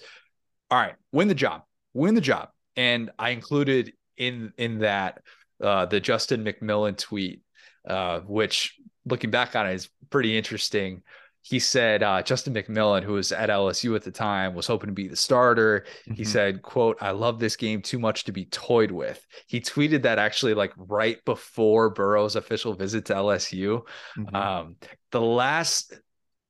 all 0.69 0.79
right, 0.79 0.95
win 1.11 1.27
the 1.27 1.35
job, 1.35 1.63
win 1.93 2.13
the 2.13 2.21
job. 2.21 2.49
And 2.75 3.09
I 3.17 3.29
included 3.31 3.93
in 4.17 4.53
in 4.57 4.79
that 4.79 5.21
uh, 5.61 5.85
the 5.85 5.99
Justin 5.99 6.43
McMillan 6.43 6.97
tweet, 6.97 7.41
uh, 7.87 8.19
which 8.21 8.75
looking 9.05 9.31
back 9.31 9.55
on 9.55 9.67
it 9.67 9.73
is 9.73 9.89
pretty 10.09 10.37
interesting. 10.37 11.03
He 11.41 11.59
said 11.59 12.03
uh, 12.03 12.21
Justin 12.23 12.53
McMillan, 12.53 13.03
who 13.03 13.13
was 13.13 13.31
at 13.31 13.49
LSU 13.49 13.95
at 13.95 14.03
the 14.03 14.11
time, 14.11 14.53
was 14.53 14.67
hoping 14.67 14.87
to 14.87 14.93
be 14.93 15.07
the 15.07 15.15
starter. 15.15 15.85
Mm-hmm. 16.01 16.13
He 16.13 16.25
said, 16.25 16.61
"quote 16.61 16.97
I 16.99 17.11
love 17.11 17.39
this 17.39 17.55
game 17.55 17.81
too 17.81 17.99
much 17.99 18.25
to 18.25 18.33
be 18.33 18.45
toyed 18.45 18.91
with." 18.91 19.25
He 19.47 19.61
tweeted 19.61 20.01
that 20.01 20.19
actually 20.19 20.55
like 20.55 20.73
right 20.75 21.23
before 21.23 21.89
Burrow's 21.89 22.35
official 22.35 22.73
visit 22.73 23.05
to 23.05 23.13
LSU. 23.13 23.83
Mm-hmm. 24.17 24.35
Um, 24.35 24.75
the 25.11 25.21
last 25.21 25.93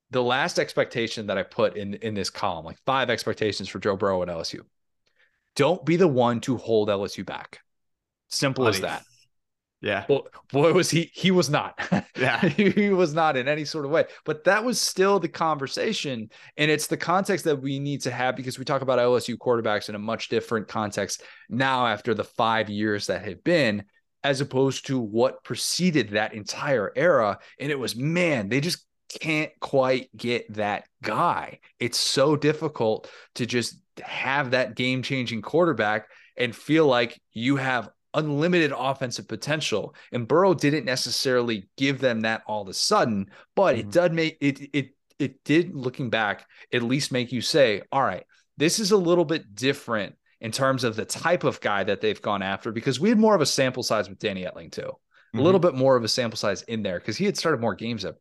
the 0.09 0.23
last 0.23 0.57
expectation 0.57 1.27
that 1.27 1.37
I 1.37 1.43
put 1.43 1.77
in 1.77 1.95
in 1.95 2.13
this 2.13 2.29
column, 2.29 2.65
like 2.65 2.79
five 2.85 3.09
expectations 3.09 3.69
for 3.69 3.79
Joe 3.79 3.97
Burrow 3.97 4.23
at 4.23 4.29
LSU. 4.29 4.61
Don't 5.57 5.83
be 5.83 5.97
the 5.97 6.07
one 6.07 6.39
to 6.41 6.55
hold 6.55 6.87
LSU 6.87 7.25
back. 7.25 7.59
Simple 8.29 8.67
as 8.67 8.79
that. 8.81 9.03
Yeah. 9.81 10.05
Well, 10.07 10.27
boy, 10.51 10.71
was 10.73 10.89
he, 10.89 11.11
he 11.13 11.31
was 11.31 11.49
not. 11.49 11.79
Yeah. 12.17 12.39
he 12.47 12.89
was 12.89 13.13
not 13.13 13.37
in 13.37 13.47
any 13.47 13.63
sort 13.63 13.85
of 13.85 13.91
way. 13.91 14.05
But 14.25 14.43
that 14.45 14.63
was 14.63 14.81
still 14.81 15.19
the 15.19 15.27
conversation. 15.27 16.31
And 16.57 16.71
it's 16.71 16.87
the 16.87 16.97
context 16.97 17.45
that 17.45 17.61
we 17.61 17.77
need 17.77 18.01
to 18.01 18.11
have 18.11 18.35
because 18.35 18.57
we 18.57 18.65
talk 18.65 18.81
about 18.81 18.97
LSU 18.97 19.37
quarterbacks 19.37 19.87
in 19.87 19.93
a 19.93 19.99
much 19.99 20.29
different 20.29 20.67
context 20.67 21.21
now 21.47 21.85
after 21.85 22.15
the 22.15 22.23
five 22.23 22.71
years 22.71 23.05
that 23.05 23.23
have 23.23 23.43
been, 23.43 23.83
as 24.23 24.41
opposed 24.41 24.87
to 24.87 24.99
what 24.99 25.43
preceded 25.43 26.09
that 26.09 26.33
entire 26.33 26.91
era. 26.95 27.37
And 27.59 27.69
it 27.69 27.77
was, 27.77 27.95
man, 27.95 28.49
they 28.49 28.61
just 28.61 28.83
can't 29.09 29.51
quite 29.59 30.09
get 30.17 30.51
that 30.55 30.85
guy. 31.03 31.59
It's 31.79 31.99
so 31.99 32.35
difficult 32.35 33.11
to 33.35 33.45
just 33.45 33.79
have 34.01 34.51
that 34.51 34.75
game 34.75 35.01
changing 35.01 35.41
quarterback 35.41 36.09
and 36.35 36.55
feel 36.55 36.85
like 36.85 37.19
you 37.33 37.55
have 37.57 37.89
unlimited 38.13 38.73
offensive 38.75 39.27
potential. 39.27 39.95
And 40.11 40.27
Burrow 40.27 40.53
didn't 40.53 40.85
necessarily 40.85 41.69
give 41.77 41.99
them 41.99 42.21
that 42.21 42.43
all 42.47 42.61
of 42.61 42.67
a 42.67 42.73
sudden, 42.73 43.27
but 43.55 43.75
mm-hmm. 43.75 43.87
it 43.87 43.91
did 43.91 44.13
make 44.13 44.37
it 44.41 44.69
it 44.73 44.89
it 45.19 45.43
did 45.43 45.75
looking 45.75 46.09
back 46.09 46.45
at 46.71 46.83
least 46.83 47.11
make 47.11 47.31
you 47.31 47.41
say, 47.41 47.81
all 47.91 48.03
right, 48.03 48.23
this 48.57 48.79
is 48.79 48.91
a 48.91 48.97
little 48.97 49.25
bit 49.25 49.55
different 49.55 50.15
in 50.39 50.51
terms 50.51 50.83
of 50.83 50.95
the 50.95 51.05
type 51.05 51.43
of 51.43 51.59
guy 51.61 51.83
that 51.83 52.01
they've 52.01 52.21
gone 52.21 52.43
after 52.43 52.71
because 52.71 52.99
we 52.99 53.09
had 53.09 53.17
more 53.17 53.33
of 53.33 53.41
a 53.41 53.45
sample 53.45 53.83
size 53.83 54.07
with 54.07 54.19
Danny 54.19 54.43
Etling 54.43 54.71
too. 54.71 54.81
Mm-hmm. 54.81 55.39
A 55.39 55.41
little 55.41 55.59
bit 55.59 55.73
more 55.73 55.95
of 55.95 56.03
a 56.03 56.07
sample 56.07 56.37
size 56.37 56.61
in 56.63 56.83
there 56.83 56.99
because 56.99 57.17
he 57.17 57.25
had 57.25 57.37
started 57.37 57.61
more 57.61 57.75
games 57.75 58.05
at 58.05 58.15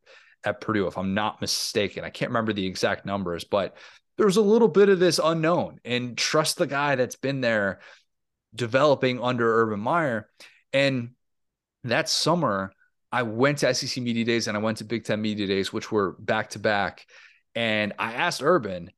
at 0.45 0.61
Purdue, 0.61 0.87
if 0.87 0.97
I'm 0.97 1.15
not 1.15 1.41
mistaken. 1.41 2.05
I 2.05 2.11
can't 2.11 2.31
remember 2.31 2.53
the 2.53 2.67
exact 2.67 3.05
numbers, 3.05 3.45
but 3.45 3.77
there 4.17 4.27
was 4.27 4.37
a 4.37 4.43
little 4.43 4.69
bit 4.69 4.89
of 4.89 4.99
this 4.99 5.21
unknown 5.23 5.79
and 5.85 6.17
trust 6.17 6.57
the 6.57 6.67
guy 6.67 6.97
that's 6.97 7.17
been 7.17 7.41
there 7.41 7.81
developing 8.55 9.23
under 9.23 9.63
Urban 9.63 9.81
Meyer. 9.81 10.29
And 10.73 11.11
that 11.85 12.09
summer, 12.09 12.73
I 13.13 13.23
went 13.23 13.59
to 13.59 13.75
SEC 13.75 14.03
Media 14.03 14.25
Days 14.25 14.49
and 14.49 14.57
I 14.57 14.61
went 14.61 14.79
to 14.79 14.85
Big 14.85 15.05
Ten 15.05 15.21
Media 15.21 15.47
Days, 15.47 15.73
which 15.73 15.93
were 15.93 16.13
back 16.19 16.51
to 16.51 16.59
back. 16.59 17.07
And 17.55 17.93
I 17.99 18.15
asked 18.15 18.43
Urban, 18.43 18.91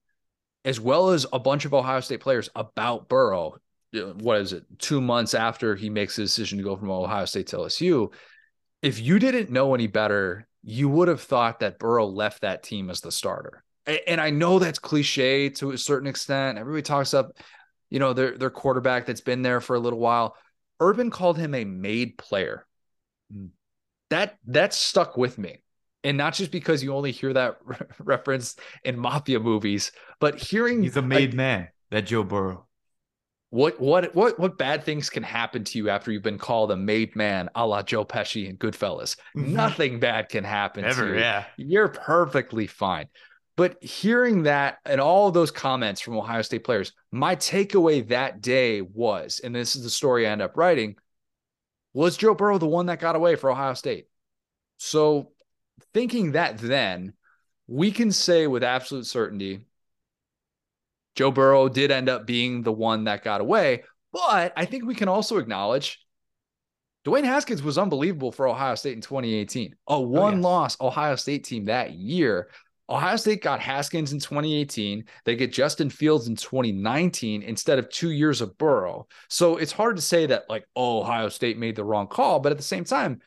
as 0.64 0.80
well 0.80 1.10
as 1.10 1.26
a 1.32 1.38
bunch 1.38 1.64
of 1.64 1.75
Ohio 1.75 2.00
State 2.00 2.20
players, 2.20 2.48
about 2.54 3.08
Burrow. 3.08 3.56
What 3.92 4.38
is 4.38 4.52
it? 4.52 4.64
Two 4.78 5.00
months 5.00 5.34
after 5.34 5.75
he 5.75 5.90
makes 5.90 6.16
the 6.16 6.22
decision 6.22 6.58
to 6.58 6.64
go 6.64 6.76
from 6.76 6.90
Ohio 6.90 7.25
State 7.25 7.48
to 7.48 7.56
LSU. 7.56 8.12
If 8.82 9.00
you 9.00 9.18
didn't 9.18 9.50
know 9.50 9.75
any 9.75 9.87
better, 9.87 10.46
you 10.62 10.88
would 10.88 11.08
have 11.08 11.20
thought 11.20 11.60
that 11.60 11.78
Burrow 11.78 12.06
left 12.06 12.42
that 12.42 12.62
team 12.62 12.90
as 12.90 13.00
the 13.00 13.12
starter. 13.12 13.64
And 14.07 14.21
I 14.21 14.30
know 14.30 14.59
that's 14.59 14.78
cliche 14.78 15.49
to 15.50 15.71
a 15.71 15.78
certain 15.78 16.09
extent. 16.09 16.59
Everybody 16.59 16.83
talks 16.83 17.14
up, 17.14 17.33
you 17.90 17.99
know, 17.99 18.12
their 18.12 18.37
their 18.37 18.50
quarterback 18.50 19.07
that's 19.07 19.23
been 19.23 19.42
there 19.42 19.61
for 19.61 19.76
a 19.76 19.80
little 19.80 19.99
while. 19.99 20.37
Urban 20.80 21.11
called 21.11 21.38
him 21.38 21.54
a 21.54 21.64
made 21.64 22.18
player. 22.18 22.66
Mm. 23.35 23.50
That 24.11 24.37
that 24.47 24.75
stuck 24.75 25.16
with 25.16 25.38
me. 25.38 25.62
And 26.04 26.16
not 26.16 26.35
just 26.35 26.52
because 26.52 26.83
you 26.83 26.95
only 26.95 27.12
hear 27.12 27.33
that 27.33 27.59
re- 27.64 27.76
reference 27.99 28.57
in 28.85 28.99
mafia 28.99 29.40
movies, 29.40 29.92
but 30.21 30.38
hearing 30.38 30.83
he's 30.83 30.97
a 30.97 31.02
made 31.02 31.35
man, 31.35 31.68
that 31.90 32.07
Joe 32.07 32.25
Burrow. 32.25 32.66
What 33.50 33.80
what 33.80 34.14
what 34.14 34.38
what 34.38 34.59
bad 34.59 34.85
things 34.85 35.09
can 35.09 35.23
happen 35.23 35.64
to 35.64 35.78
you 35.78 35.88
after 35.88 36.12
you've 36.12 36.23
been 36.23 36.37
called 36.37 36.71
a 36.71 36.76
made 36.76 37.16
man, 37.16 37.49
a 37.54 37.66
la 37.66 37.83
Joe 37.83 38.04
Pesci 38.04 38.49
and 38.49 38.59
Goodfellas? 38.59 39.16
Mm-hmm. 39.35 39.54
Nothing 39.54 40.00
bad 40.00 40.28
can 40.28 40.45
happen 40.45 40.85
Ever, 40.85 41.07
to 41.07 41.14
you. 41.14 41.21
Yeah, 41.21 41.45
you're 41.57 41.88
perfectly 41.88 42.66
fine. 42.66 43.09
But 43.58 43.82
hearing 43.82 44.44
that 44.44 44.78
and 44.84 45.00
all 45.00 45.32
those 45.32 45.50
comments 45.50 46.00
from 46.00 46.16
Ohio 46.16 46.42
State 46.42 46.62
players, 46.62 46.92
my 47.10 47.34
takeaway 47.34 48.06
that 48.06 48.40
day 48.40 48.82
was, 48.82 49.40
and 49.42 49.52
this 49.52 49.74
is 49.74 49.82
the 49.82 49.90
story 49.90 50.28
I 50.28 50.30
end 50.30 50.40
up 50.40 50.56
writing, 50.56 50.94
was 51.92 52.16
Joe 52.16 52.36
Burrow 52.36 52.58
the 52.58 52.68
one 52.68 52.86
that 52.86 53.00
got 53.00 53.16
away 53.16 53.34
for 53.34 53.50
Ohio 53.50 53.74
State? 53.74 54.06
So 54.76 55.32
thinking 55.92 56.32
that 56.32 56.58
then, 56.58 57.14
we 57.66 57.90
can 57.90 58.12
say 58.12 58.46
with 58.46 58.62
absolute 58.62 59.06
certainty, 59.06 59.62
Joe 61.16 61.32
Burrow 61.32 61.68
did 61.68 61.90
end 61.90 62.08
up 62.08 62.28
being 62.28 62.62
the 62.62 62.72
one 62.72 63.04
that 63.04 63.24
got 63.24 63.40
away. 63.40 63.82
But 64.12 64.52
I 64.56 64.66
think 64.66 64.84
we 64.84 64.94
can 64.94 65.08
also 65.08 65.38
acknowledge 65.38 65.98
Dwayne 67.04 67.24
Haskins 67.24 67.64
was 67.64 67.76
unbelievable 67.76 68.30
for 68.30 68.46
Ohio 68.46 68.76
State 68.76 68.94
in 68.94 69.00
2018. 69.00 69.74
A 69.88 70.00
one 70.00 70.34
oh, 70.34 70.36
yes. 70.36 70.44
loss 70.44 70.80
Ohio 70.80 71.16
State 71.16 71.42
team 71.42 71.64
that 71.64 71.94
year 71.94 72.50
Ohio 72.90 73.16
State 73.16 73.42
got 73.42 73.61
Haskins 73.61 74.12
in 74.12 74.18
2018. 74.18 75.04
They 75.25 75.37
get 75.37 75.52
Justin 75.52 75.90
Fields 75.90 76.26
in 76.26 76.37
2019 76.37 77.42
instead 77.42 77.78
of 77.78 77.90
two 77.90 78.11
years 78.11 78.40
of 78.40 78.57
Burrow. 78.57 79.07
So 79.28 79.59
it's 79.59 79.73
hard 79.73 79.97
to 79.97 80.02
say 80.02 80.26
that, 80.26 80.49
like, 80.49 80.66
oh, 80.75 81.00
Ohio 81.00 81.28
State 81.28 81.59
made 81.59 81.76
the 81.76 81.85
wrong 81.85 82.07
call. 82.07 82.40
But 82.40 82.52
at 82.52 82.59
the 82.59 82.64
same 82.64 82.85
time, 82.85 83.21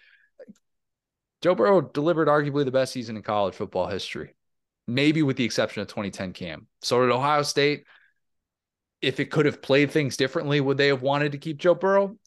Joe 1.41 1.53
Burrow 1.53 1.82
delivered 1.82 2.27
arguably 2.27 2.65
the 2.65 2.72
best 2.72 2.91
season 2.91 3.18
in 3.18 3.24
college 3.24 3.53
football 3.53 3.88
history, 3.88 4.36
maybe 4.88 5.22
with 5.22 5.38
the 5.38 5.46
exception 5.46 5.82
of 5.82 5.88
2010 5.88 6.34
Cam. 6.34 6.68
So 6.82 7.01
did 7.01 7.12
Ohio 7.12 7.44
State. 7.44 7.86
If 9.01 9.20
it 9.20 9.32
could 9.32 9.48
have 9.48 9.62
played 9.63 9.91
things 9.91 10.18
differently, 10.18 10.62
would 10.62 10.77
they 10.77 10.89
have 10.89 11.01
wanted 11.01 11.32
to 11.32 11.39
keep 11.39 11.58
Joe 11.58 11.74
Burrow? 11.75 12.18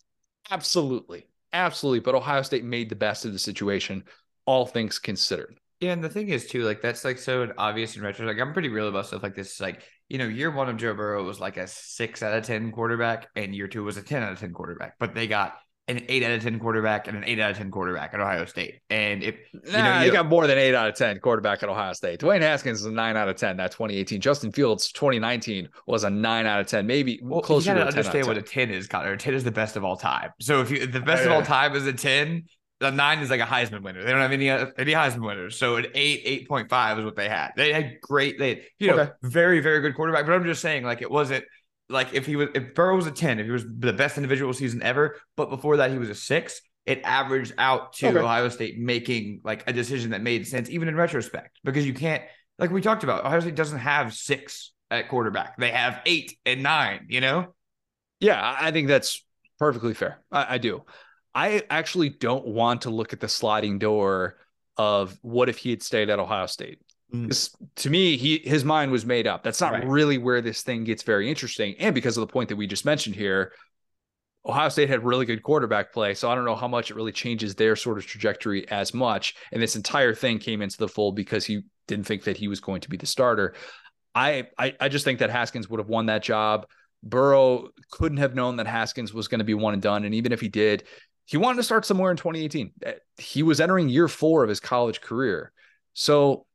Absolutely. 0.50 1.26
Absolutely. 1.52 2.00
But 2.00 2.16
Ohio 2.16 2.42
State 2.42 2.64
made 2.64 2.88
the 2.88 2.96
best 2.96 3.24
of 3.24 3.32
the 3.32 3.38
situation, 3.38 4.04
all 4.44 4.66
things 4.66 4.98
considered. 4.98 5.56
Yeah, 5.84 5.92
and 5.92 6.02
the 6.02 6.08
thing 6.08 6.30
is 6.30 6.46
too, 6.46 6.62
like 6.62 6.80
that's 6.80 7.04
like 7.04 7.18
so 7.18 7.52
obvious 7.58 7.94
in 7.94 8.02
retro. 8.02 8.26
Like 8.26 8.40
I'm 8.40 8.54
pretty 8.54 8.70
real 8.70 8.88
about 8.88 9.06
stuff 9.06 9.22
like 9.22 9.34
this. 9.34 9.60
Like 9.60 9.82
you 10.08 10.16
know, 10.16 10.24
year 10.24 10.50
one 10.50 10.70
of 10.70 10.78
Joe 10.78 10.94
Burrow 10.94 11.22
was 11.24 11.40
like 11.40 11.58
a 11.58 11.66
six 11.66 12.22
out 12.22 12.32
of 12.32 12.44
ten 12.44 12.72
quarterback, 12.72 13.28
and 13.36 13.54
year 13.54 13.68
two 13.68 13.84
was 13.84 13.98
a 13.98 14.02
ten 14.02 14.22
out 14.22 14.32
of 14.32 14.40
ten 14.40 14.52
quarterback. 14.52 14.94
But 14.98 15.14
they 15.14 15.26
got 15.26 15.56
an 15.86 16.02
eight 16.08 16.22
out 16.22 16.30
of 16.30 16.42
ten 16.42 16.58
quarterback 16.58 17.06
and 17.06 17.18
an 17.18 17.24
eight 17.24 17.38
out 17.38 17.50
of 17.50 17.58
ten 17.58 17.70
quarterback 17.70 18.14
at 18.14 18.20
Ohio 18.20 18.46
State. 18.46 18.80
And 18.88 19.22
if 19.22 19.34
you 19.52 19.72
nah, 19.72 19.98
know, 19.98 20.06
you 20.06 20.10
got 20.10 20.26
more 20.26 20.46
than 20.46 20.56
eight 20.56 20.74
out 20.74 20.88
of 20.88 20.94
ten 20.94 21.18
quarterback 21.20 21.62
at 21.62 21.68
Ohio 21.68 21.92
State. 21.92 22.20
Dwayne 22.20 22.40
Haskins 22.40 22.80
is 22.80 22.86
a 22.86 22.90
nine 22.90 23.18
out 23.18 23.28
of 23.28 23.36
ten. 23.36 23.58
That 23.58 23.72
2018. 23.72 24.22
Justin 24.22 24.52
Fields 24.52 24.90
2019 24.92 25.68
was 25.86 26.04
a 26.04 26.10
nine 26.10 26.46
out 26.46 26.60
of 26.60 26.66
ten, 26.66 26.86
maybe 26.86 27.20
well, 27.22 27.42
closer. 27.42 27.72
You 27.72 27.76
gotta 27.76 27.90
understand 27.90 28.26
what 28.26 28.38
a 28.38 28.42
ten 28.42 28.70
is, 28.70 28.86
Connor. 28.86 29.12
A 29.12 29.18
ten 29.18 29.34
is 29.34 29.44
the 29.44 29.52
best 29.52 29.76
of 29.76 29.84
all 29.84 29.98
time. 29.98 30.30
So 30.40 30.62
if 30.62 30.70
you 30.70 30.86
the 30.86 31.00
best 31.00 31.26
of 31.26 31.32
all 31.32 31.42
time 31.42 31.76
is 31.76 31.86
a 31.86 31.92
ten, 31.92 32.44
the 32.80 32.90
nine 32.90 33.20
is 33.20 33.30
like 33.30 33.40
a 33.40 33.44
Heisman 33.44 33.82
winner. 33.82 34.02
They 34.02 34.10
don't 34.10 34.20
have 34.20 34.32
any 34.32 34.50
any 34.50 34.92
Heisman 34.92 35.26
winners. 35.26 35.56
So 35.56 35.76
an 35.76 35.86
eight, 35.94 36.22
eight 36.24 36.48
point 36.48 36.68
five 36.68 36.98
is 36.98 37.04
what 37.04 37.16
they 37.16 37.28
had. 37.28 37.52
They 37.56 37.72
had 37.72 38.00
great. 38.00 38.38
They 38.38 38.48
had, 38.48 38.62
you 38.78 38.88
know 38.88 38.98
okay. 38.98 39.12
very 39.22 39.60
very 39.60 39.80
good 39.80 39.94
quarterback. 39.94 40.26
But 40.26 40.34
I'm 40.34 40.44
just 40.44 40.60
saying 40.62 40.84
like 40.84 41.02
it 41.02 41.10
wasn't 41.10 41.44
like 41.88 42.14
if 42.14 42.26
he 42.26 42.36
was 42.36 42.48
if 42.54 42.74
Burrow 42.74 42.96
was 42.96 43.06
a 43.06 43.12
ten, 43.12 43.38
if 43.38 43.46
he 43.46 43.52
was 43.52 43.64
the 43.64 43.92
best 43.92 44.16
individual 44.16 44.52
season 44.52 44.82
ever, 44.82 45.16
but 45.36 45.50
before 45.50 45.78
that 45.78 45.90
he 45.90 45.98
was 45.98 46.10
a 46.10 46.14
six. 46.14 46.60
It 46.86 47.00
averaged 47.02 47.54
out 47.56 47.94
to 47.94 48.08
okay. 48.08 48.18
Ohio 48.18 48.50
State 48.50 48.78
making 48.78 49.40
like 49.42 49.64
a 49.66 49.72
decision 49.72 50.10
that 50.10 50.20
made 50.20 50.46
sense 50.46 50.68
even 50.68 50.86
in 50.86 50.94
retrospect 50.94 51.58
because 51.64 51.86
you 51.86 51.94
can't 51.94 52.22
like 52.58 52.70
we 52.70 52.82
talked 52.82 53.04
about 53.04 53.24
Ohio 53.24 53.40
State 53.40 53.54
doesn't 53.54 53.78
have 53.78 54.12
six 54.12 54.72
at 54.90 55.08
quarterback. 55.08 55.56
They 55.56 55.70
have 55.70 56.02
eight 56.04 56.36
and 56.44 56.62
nine. 56.62 57.06
You 57.08 57.22
know. 57.22 57.54
Yeah, 58.20 58.56
I 58.60 58.70
think 58.70 58.88
that's 58.88 59.24
perfectly 59.58 59.94
fair. 59.94 60.18
I, 60.30 60.54
I 60.54 60.58
do. 60.58 60.84
I 61.34 61.62
actually 61.68 62.10
don't 62.10 62.46
want 62.46 62.82
to 62.82 62.90
look 62.90 63.12
at 63.12 63.20
the 63.20 63.28
sliding 63.28 63.78
door 63.78 64.36
of 64.76 65.18
what 65.22 65.48
if 65.48 65.58
he 65.58 65.70
had 65.70 65.82
stayed 65.82 66.10
at 66.10 66.18
Ohio 66.18 66.46
State. 66.46 66.78
Mm. 67.12 67.56
To 67.76 67.90
me, 67.90 68.16
he 68.16 68.38
his 68.38 68.64
mind 68.64 68.90
was 68.90 69.04
made 69.04 69.26
up. 69.26 69.42
That's 69.42 69.60
not 69.60 69.72
right. 69.72 69.86
really 69.86 70.18
where 70.18 70.40
this 70.40 70.62
thing 70.62 70.84
gets 70.84 71.02
very 71.02 71.28
interesting. 71.28 71.74
And 71.78 71.94
because 71.94 72.16
of 72.16 72.26
the 72.26 72.32
point 72.32 72.48
that 72.48 72.56
we 72.56 72.66
just 72.66 72.84
mentioned 72.84 73.14
here, 73.14 73.52
Ohio 74.46 74.68
State 74.68 74.88
had 74.88 75.04
really 75.04 75.26
good 75.26 75.42
quarterback 75.42 75.92
play. 75.92 76.14
So 76.14 76.30
I 76.30 76.34
don't 76.34 76.44
know 76.44 76.56
how 76.56 76.68
much 76.68 76.90
it 76.90 76.96
really 76.96 77.12
changes 77.12 77.54
their 77.54 77.76
sort 77.76 77.98
of 77.98 78.06
trajectory 78.06 78.68
as 78.68 78.92
much. 78.92 79.34
And 79.52 79.62
this 79.62 79.76
entire 79.76 80.14
thing 80.14 80.38
came 80.38 80.60
into 80.60 80.76
the 80.76 80.88
fold 80.88 81.14
because 81.14 81.44
he 81.44 81.62
didn't 81.86 82.06
think 82.06 82.24
that 82.24 82.36
he 82.36 82.48
was 82.48 82.60
going 82.60 82.80
to 82.80 82.90
be 82.90 82.96
the 82.96 83.06
starter. 83.06 83.54
I 84.14 84.48
I, 84.58 84.74
I 84.80 84.88
just 84.88 85.04
think 85.04 85.20
that 85.20 85.30
Haskins 85.30 85.68
would 85.68 85.78
have 85.78 85.88
won 85.88 86.06
that 86.06 86.22
job. 86.22 86.66
Burrow 87.02 87.68
couldn't 87.90 88.18
have 88.18 88.34
known 88.34 88.56
that 88.56 88.66
Haskins 88.66 89.12
was 89.12 89.28
going 89.28 89.40
to 89.40 89.44
be 89.44 89.54
one 89.54 89.74
and 89.74 89.82
done. 89.82 90.04
And 90.04 90.14
even 90.14 90.32
if 90.32 90.40
he 90.40 90.48
did, 90.48 90.84
he 91.26 91.36
wanted 91.36 91.56
to 91.56 91.62
start 91.62 91.86
somewhere 91.86 92.10
in 92.10 92.16
2018. 92.16 92.72
Uh, 92.84 92.92
he 93.16 93.42
was 93.42 93.60
entering 93.60 93.88
year 93.88 94.08
four 94.08 94.42
of 94.42 94.48
his 94.48 94.60
college 94.60 95.00
career. 95.00 95.52
So, 95.94 96.46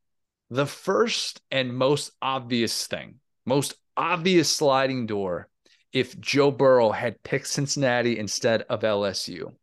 the 0.49 0.65
first 0.65 1.41
and 1.51 1.75
most 1.75 2.11
obvious 2.21 2.87
thing, 2.87 3.15
most 3.45 3.75
obvious 3.95 4.49
sliding 4.49 5.05
door, 5.05 5.47
if 5.93 6.19
Joe 6.19 6.51
Burrow 6.51 6.91
had 6.91 7.21
picked 7.23 7.47
Cincinnati 7.47 8.17
instead 8.17 8.63
of 8.63 8.81
LSU, 8.81 9.53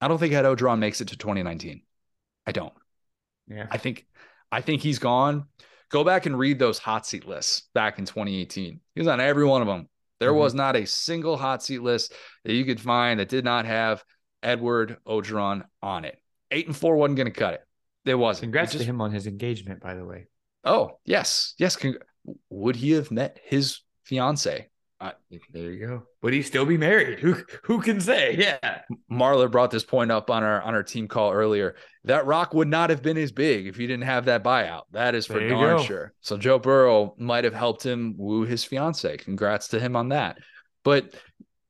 I 0.00 0.08
don't 0.08 0.18
think 0.18 0.34
Ed 0.34 0.44
Orgeron 0.44 0.78
makes 0.78 1.00
it 1.00 1.08
to 1.08 1.16
2019. 1.16 1.82
I 2.46 2.52
don't. 2.52 2.72
Yeah. 3.48 3.66
I 3.70 3.78
think 3.78 4.06
I 4.50 4.60
think 4.60 4.82
he's 4.82 4.98
gone. 4.98 5.46
Go 5.90 6.04
back 6.04 6.26
and 6.26 6.38
read 6.38 6.58
those 6.58 6.78
hot 6.78 7.06
seat 7.06 7.26
lists 7.26 7.68
back 7.74 7.98
in 7.98 8.06
2018. 8.06 8.80
He 8.94 9.00
was 9.00 9.08
on 9.08 9.20
every 9.20 9.44
one 9.44 9.62
of 9.62 9.68
them. 9.68 9.88
There 10.20 10.30
mm-hmm. 10.30 10.38
was 10.38 10.54
not 10.54 10.76
a 10.76 10.86
single 10.86 11.36
hot 11.36 11.62
seat 11.62 11.82
list 11.82 12.14
that 12.44 12.54
you 12.54 12.64
could 12.64 12.80
find 12.80 13.20
that 13.20 13.28
did 13.28 13.44
not 13.44 13.66
have 13.66 14.02
Edward 14.42 14.98
Orgeron 15.06 15.64
on 15.82 16.04
it. 16.04 16.18
Eight 16.50 16.66
and 16.66 16.76
four 16.76 16.96
wasn't 16.96 17.16
going 17.16 17.32
to 17.32 17.38
cut 17.38 17.54
it. 17.54 17.62
There 18.04 18.18
wasn't. 18.18 18.44
Congrats 18.44 18.72
just, 18.72 18.84
to 18.84 18.90
him 18.90 19.00
on 19.00 19.12
his 19.12 19.26
engagement, 19.26 19.80
by 19.80 19.94
the 19.94 20.04
way. 20.04 20.26
Oh 20.64 20.98
yes, 21.04 21.54
yes. 21.58 21.76
Con- 21.76 21.98
would 22.50 22.76
he 22.76 22.92
have 22.92 23.10
met 23.10 23.38
his 23.44 23.80
fiance? 24.04 24.68
Uh, 25.00 25.10
there 25.52 25.72
you 25.72 25.84
go. 25.84 26.02
Would 26.22 26.32
he 26.32 26.42
still 26.42 26.64
be 26.64 26.76
married? 26.76 27.18
Who 27.18 27.36
who 27.64 27.80
can 27.80 28.00
say? 28.00 28.36
Yeah. 28.38 28.82
Marler 29.10 29.50
brought 29.50 29.72
this 29.72 29.82
point 29.82 30.12
up 30.12 30.30
on 30.30 30.44
our 30.44 30.62
on 30.62 30.74
our 30.74 30.84
team 30.84 31.08
call 31.08 31.32
earlier. 31.32 31.74
That 32.04 32.24
rock 32.24 32.54
would 32.54 32.68
not 32.68 32.90
have 32.90 33.02
been 33.02 33.18
as 33.18 33.32
big 33.32 33.66
if 33.66 33.76
he 33.76 33.88
didn't 33.88 34.04
have 34.04 34.26
that 34.26 34.44
buyout. 34.44 34.82
That 34.92 35.16
is 35.16 35.26
for 35.26 35.46
darn 35.48 35.82
sure. 35.82 36.12
So 36.20 36.36
Joe 36.36 36.60
Burrow 36.60 37.16
might 37.18 37.42
have 37.42 37.54
helped 37.54 37.84
him 37.84 38.14
woo 38.16 38.44
his 38.44 38.62
fiance. 38.62 39.16
Congrats 39.16 39.68
to 39.68 39.80
him 39.80 39.96
on 39.96 40.10
that. 40.10 40.38
But 40.84 41.14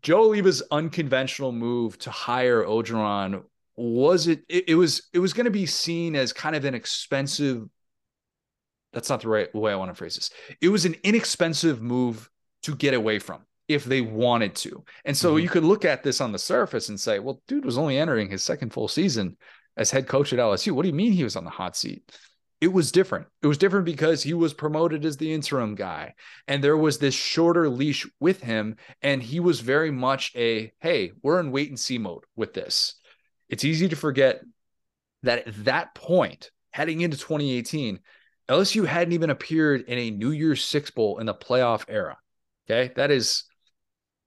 Joe 0.03 0.25
Alleva's 0.25 0.63
unconventional 0.71 1.53
move 1.53 1.99
to 1.99 2.11
hire 2.11 2.65
Orgeron 2.65 3.45
was 3.77 4.27
it, 4.27 4.43
it, 4.49 4.71
it 4.71 4.75
was 4.75 5.09
it 5.13 5.19
was 5.19 5.33
going 5.33 5.45
to 5.45 5.51
be 5.51 5.67
seen 5.67 6.15
as 6.15 6.33
kind 6.33 6.55
of 6.55 6.65
an 6.65 6.75
expensive 6.75 7.69
that's 8.93 9.09
not 9.09 9.23
the 9.23 9.29
right 9.29 9.53
way 9.55 9.73
I 9.73 9.77
want 9.77 9.91
to 9.91 9.95
phrase 9.95 10.17
this. 10.17 10.31
It 10.61 10.69
was 10.69 10.85
an 10.85 10.97
inexpensive 11.03 11.81
move 11.81 12.29
to 12.63 12.77
get 12.77 12.95
away 12.95 13.19
from 13.19 13.41
if 13.69 13.85
they 13.85 14.01
wanted 14.01 14.55
to. 14.57 14.85
And 15.05 15.17
so 15.17 15.33
mm-hmm. 15.33 15.43
you 15.43 15.49
could 15.49 15.65
look 15.65 15.85
at 15.85 16.03
this 16.03 16.21
on 16.21 16.33
the 16.33 16.39
surface 16.39 16.89
and 16.89 17.01
say, 17.01 17.19
well, 17.19 17.43
dude 17.49 17.65
was 17.65 17.79
only 17.79 17.97
entering 17.97 18.29
his 18.29 18.43
second 18.43 18.73
full 18.73 18.89
season 18.89 19.37
as 19.77 19.91
head 19.91 20.07
coach 20.07 20.33
at 20.33 20.39
LSU. 20.39 20.73
What 20.73 20.83
do 20.83 20.89
you 20.89 20.95
mean 20.95 21.13
he 21.13 21.25
was 21.25 21.37
on 21.37 21.45
the 21.45 21.51
hot 21.51 21.77
seat? 21.77 22.03
It 22.63 22.73
was 22.73 22.93
different. 22.93 23.27
It 23.43 23.49
was 23.49 23.59
different 23.59 23.85
because 23.87 24.23
he 24.23 24.35
was 24.35 24.55
promoted 24.55 25.05
as 25.05 25.17
the 25.17 25.35
interim 25.35 25.75
guy 25.75 26.15
and 26.47 26.63
there 26.63 26.77
was 26.77 26.97
this 26.97 27.13
shorter 27.13 27.69
leash 27.69 28.07
with 28.21 28.41
him. 28.41 28.77
And 29.03 29.21
he 29.21 29.41
was 29.41 29.59
very 29.59 29.91
much 29.91 30.31
a, 30.37 30.73
hey, 30.79 31.11
we're 31.25 31.41
in 31.41 31.51
wait 31.51 31.71
and 31.71 31.79
see 31.79 31.99
mode 31.99 32.23
with 32.37 32.55
this. 32.55 32.95
It's 33.49 33.65
easy 33.65 33.89
to 33.89 33.97
forget 33.97 34.43
that 35.25 35.49
at 35.49 35.65
that 35.65 35.97
point, 35.97 36.53
heading 36.71 37.01
into 37.01 37.17
2018, 37.17 37.99
LSU 38.49 38.87
hadn't 38.87 39.13
even 39.13 39.31
appeared 39.31 39.81
in 39.89 39.99
a 39.99 40.13
New 40.13 40.31
Year's 40.31 40.65
Six 40.65 40.93
Bowl 40.93 41.19
in 41.19 41.27
the 41.27 41.35
playoff 41.35 41.85
era. 41.89 42.17
Okay. 42.71 42.93
That 42.95 43.11
is 43.11 43.43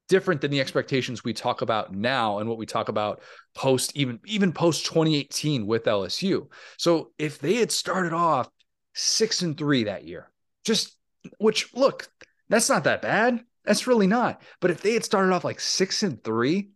different 0.08 0.42
than 0.42 0.52
the 0.52 0.62
expectations 0.62 1.24
we 1.24 1.34
talk 1.34 1.62
about 1.62 1.94
now 1.94 2.40
and 2.40 2.48
what 2.48 2.58
we 2.58 2.66
talk 2.66 2.90
about 2.90 3.22
post 3.56 3.92
even 3.96 4.20
even 4.26 4.52
post 4.52 4.86
2018 4.86 5.66
with 5.66 5.86
LSU. 5.86 6.48
So 6.78 7.12
if 7.18 7.40
they 7.40 7.56
had 7.56 7.72
started 7.72 8.14
off 8.14 8.50
6 8.94 9.42
and 9.42 9.58
3 9.58 9.86
that 9.86 10.06
year, 10.06 10.32
just 10.64 10.98
which 11.40 11.74
look, 11.74 12.08
that's 12.50 12.70
not 12.70 12.84
that 12.84 13.02
bad. 13.02 13.44
That's 13.64 13.88
really 13.88 14.08
not. 14.08 14.42
But 14.62 14.72
if 14.72 14.82
they 14.82 14.94
had 14.94 15.04
started 15.04 15.34
off 15.34 15.44
like 15.44 15.60
6 15.60 16.04
and 16.04 16.24
3, 16.24 16.70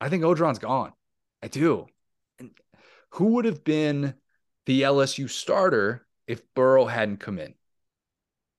I 0.00 0.08
think 0.08 0.24
Orgeron's 0.24 0.58
gone. 0.58 0.92
I 1.42 1.48
do. 1.48 1.86
And 2.38 2.50
who 3.10 3.34
would 3.34 3.44
have 3.44 3.62
been 3.62 4.14
the 4.66 4.82
LSU 4.82 5.28
starter 5.28 6.06
if 6.26 6.42
Burrow 6.54 6.86
hadn't 6.86 7.18
come 7.18 7.38
in? 7.38 7.54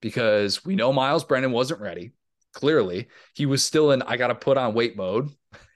Because 0.01 0.63
we 0.63 0.75
know 0.75 0.93
Myles 0.93 1.23
Brennan 1.23 1.51
wasn't 1.51 1.81
ready. 1.81 2.11
Clearly, 2.53 3.07
he 3.33 3.45
was 3.45 3.65
still 3.65 3.91
in 3.91 4.01
I 4.03 4.17
got 4.17 4.27
to 4.27 4.35
put 4.35 4.57
on 4.57 4.73
weight 4.73 4.95
mode. 4.95 5.29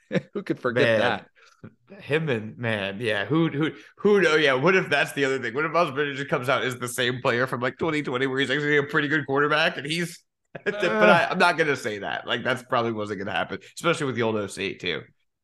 who 0.34 0.44
could 0.44 0.60
forget 0.60 1.00
man, 1.00 1.00
that? 1.00 2.02
Him 2.02 2.30
and 2.30 2.58
man, 2.58 2.98
yeah. 3.00 3.26
Who 3.26 3.50
who 3.50 3.72
who 3.98 4.22
know? 4.22 4.34
Oh, 4.34 4.36
yeah. 4.36 4.54
What 4.54 4.76
if 4.76 4.90
that's 4.90 5.14
the 5.14 5.26
other 5.26 5.40
thing? 5.40 5.54
What 5.54 5.66
if 5.66 5.72
Myles 5.72 5.92
Brennan 5.92 6.16
just 6.16 6.30
comes 6.30 6.50
out 6.50 6.64
as 6.64 6.78
the 6.78 6.88
same 6.88 7.22
player 7.22 7.48
from 7.48 7.62
like 7.62 7.78
2020 7.78 8.28
where 8.28 8.40
he's 8.40 8.50
actually 8.50 8.78
a 8.78 8.84
pretty 8.84 9.08
good 9.08 9.26
quarterback 9.26 9.78
and 9.78 9.86
he's 9.86 10.24
but 10.64 10.84
uh. 10.84 10.88
I, 10.88 11.32
am 11.32 11.38
not 11.38 11.58
gonna 11.58 11.76
say 11.76 12.00
that. 12.00 12.28
Like 12.28 12.44
that's 12.44 12.64
probably 12.64 12.92
wasn't 12.92 13.20
gonna 13.20 13.32
happen, 13.32 13.60
especially 13.76 14.06
with 14.06 14.16
the 14.16 14.24
old 14.24 14.36
OC 14.36 14.80
too. 14.80 15.02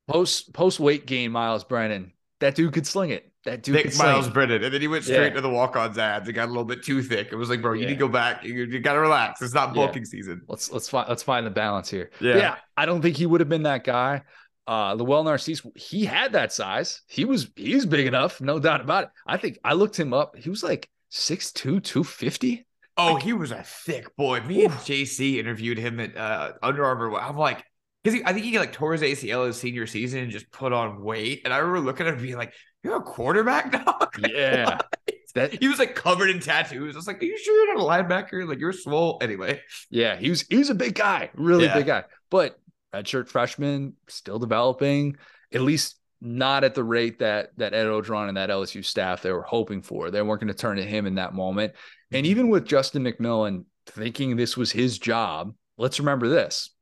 Post 0.07 0.53
post 0.53 0.79
weight 0.79 1.05
gain, 1.05 1.31
Myles 1.31 1.63
Brennan. 1.63 2.13
That 2.43 2.55
dude 2.55 2.73
could 2.73 2.85
sling 2.85 3.11
it. 3.11 3.31
That 3.45 3.63
dude 3.63 3.97
Myles 3.97 4.27
Brennan, 4.27 4.65
and 4.65 4.73
then 4.73 4.81
he 4.81 4.89
went 4.89 5.05
straight 5.05 5.29
yeah. 5.29 5.35
to 5.35 5.41
the 5.41 5.49
walk-ons 5.49 5.97
ads. 5.97 6.27
It 6.27 6.33
got 6.33 6.47
a 6.47 6.51
little 6.51 6.65
bit 6.65 6.83
too 6.83 7.01
thick. 7.01 7.29
It 7.31 7.37
was 7.37 7.49
like, 7.49 7.61
bro, 7.61 7.71
you 7.71 7.83
yeah. 7.83 7.87
need 7.87 7.93
to 7.93 7.99
go 7.99 8.09
back. 8.09 8.43
You, 8.43 8.65
you 8.65 8.81
got 8.81 8.93
to 8.93 8.99
relax. 8.99 9.41
It's 9.41 9.53
not 9.53 9.73
bulking 9.73 10.03
yeah. 10.03 10.09
season. 10.09 10.41
Let's 10.49 10.69
let's 10.69 10.89
find 10.89 11.07
let's 11.07 11.23
find 11.23 11.47
the 11.47 11.51
balance 11.51 11.89
here. 11.89 12.11
Yeah, 12.19 12.35
yeah. 12.35 12.55
I 12.75 12.85
don't 12.85 13.01
think 13.01 13.15
he 13.15 13.25
would 13.25 13.39
have 13.39 13.47
been 13.47 13.63
that 13.63 13.85
guy. 13.85 14.23
Uh, 14.67 14.93
Lowell 14.95 15.23
Narcisse, 15.23 15.61
he 15.75 16.03
had 16.03 16.33
that 16.33 16.51
size. 16.51 17.01
He 17.07 17.23
was 17.23 17.49
he's 17.55 17.85
big 17.85 18.07
enough, 18.07 18.41
no 18.41 18.59
doubt 18.59 18.81
about 18.81 19.05
it. 19.05 19.09
I 19.25 19.37
think 19.37 19.57
I 19.63 19.71
looked 19.71 19.97
him 19.97 20.13
up. 20.13 20.35
He 20.35 20.49
was 20.49 20.63
like 20.63 20.89
6'2", 21.13 21.53
250. 21.81 22.65
Oh, 22.97 23.15
he 23.15 23.31
was 23.31 23.51
a 23.51 23.63
thick 23.63 24.13
boy. 24.17 24.41
Me 24.41 24.65
and 24.65 24.73
JC 24.73 25.37
interviewed 25.37 25.77
him 25.77 26.01
at 26.01 26.17
uh, 26.17 26.51
Under 26.61 26.83
Armour. 26.83 27.17
I'm 27.17 27.37
like, 27.37 27.63
because 28.03 28.21
I 28.25 28.33
think 28.33 28.45
he 28.45 28.59
like 28.59 28.73
tore 28.73 28.93
his 28.93 29.01
ACL 29.01 29.47
his 29.47 29.57
senior 29.57 29.87
season 29.87 30.21
and 30.21 30.31
just 30.31 30.51
put 30.51 30.73
on 30.73 31.01
weight. 31.01 31.41
And 31.45 31.53
I 31.53 31.57
remember 31.57 31.79
looking 31.79 32.07
at 32.07 32.15
him 32.15 32.21
being 32.21 32.37
like, 32.37 32.53
"You're 32.83 32.97
a 32.97 33.01
quarterback 33.01 33.71
now." 33.73 33.97
Yeah, 34.19 34.79
that 35.35 35.53
he 35.59 35.67
was 35.67 35.79
like 35.79 35.95
covered 35.95 36.29
in 36.29 36.39
tattoos. 36.39 36.95
I 36.95 36.97
was 36.97 37.07
like, 37.07 37.21
"Are 37.21 37.25
you 37.25 37.37
sure 37.37 37.65
you're 37.65 37.75
not 37.75 37.83
a 37.83 37.87
linebacker? 37.87 38.47
Like 38.47 38.59
you're 38.59 38.73
swole." 38.73 39.19
Anyway, 39.21 39.61
yeah, 39.89 40.17
he 40.17 40.29
was 40.29 40.41
he 40.49 40.57
was 40.57 40.69
a 40.69 40.75
big 40.75 40.95
guy, 40.95 41.29
really 41.35 41.65
yeah. 41.65 41.73
big 41.75 41.85
guy, 41.85 42.03
but 42.29 42.59
redshirt 42.93 43.27
freshman, 43.27 43.93
still 44.07 44.39
developing. 44.39 45.17
At 45.53 45.61
least 45.61 45.97
not 46.19 46.63
at 46.63 46.73
the 46.73 46.83
rate 46.83 47.19
that 47.19 47.51
that 47.57 47.73
Ed 47.73 47.85
Orgeron 47.85 48.29
and 48.29 48.37
that 48.37 48.49
LSU 48.49 48.83
staff 48.83 49.21
they 49.21 49.31
were 49.31 49.43
hoping 49.43 49.81
for. 49.81 50.09
They 50.09 50.21
weren't 50.21 50.41
going 50.41 50.53
to 50.53 50.57
turn 50.57 50.77
to 50.77 50.83
him 50.83 51.05
in 51.05 51.15
that 51.15 51.33
moment. 51.33 51.73
And 52.11 52.23
mm-hmm. 52.23 52.31
even 52.31 52.49
with 52.49 52.65
Justin 52.65 53.03
McMillan 53.03 53.65
thinking 53.85 54.35
this 54.35 54.55
was 54.55 54.71
his 54.71 54.97
job, 54.97 55.53
let's 55.77 55.99
remember 55.99 56.29
this. 56.29 56.73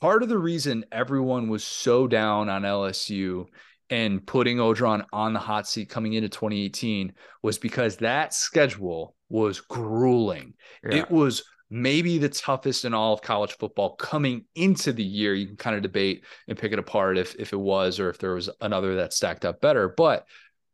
Part 0.00 0.22
of 0.22 0.28
the 0.28 0.38
reason 0.38 0.84
everyone 0.92 1.48
was 1.48 1.64
so 1.64 2.06
down 2.06 2.48
on 2.48 2.62
LSU 2.62 3.46
and 3.88 4.26
putting 4.26 4.58
Orgeron 4.58 5.04
on 5.12 5.32
the 5.32 5.38
hot 5.38 5.66
seat 5.68 5.88
coming 5.88 6.12
into 6.12 6.28
2018 6.28 7.12
was 7.42 7.58
because 7.58 7.96
that 7.98 8.34
schedule 8.34 9.14
was 9.28 9.60
grueling. 9.60 10.54
Yeah. 10.84 10.98
It 10.98 11.10
was 11.10 11.44
maybe 11.70 12.18
the 12.18 12.28
toughest 12.28 12.84
in 12.84 12.94
all 12.94 13.12
of 13.12 13.22
college 13.22 13.56
football 13.58 13.96
coming 13.96 14.44
into 14.54 14.92
the 14.92 15.04
year. 15.04 15.34
You 15.34 15.46
can 15.46 15.56
kind 15.56 15.76
of 15.76 15.82
debate 15.82 16.24
and 16.48 16.58
pick 16.58 16.72
it 16.72 16.78
apart 16.78 17.18
if 17.18 17.34
if 17.36 17.52
it 17.52 17.60
was 17.60 17.98
or 17.98 18.10
if 18.10 18.18
there 18.18 18.34
was 18.34 18.50
another 18.60 18.96
that 18.96 19.12
stacked 19.12 19.44
up 19.44 19.60
better. 19.60 19.88
But 19.88 20.26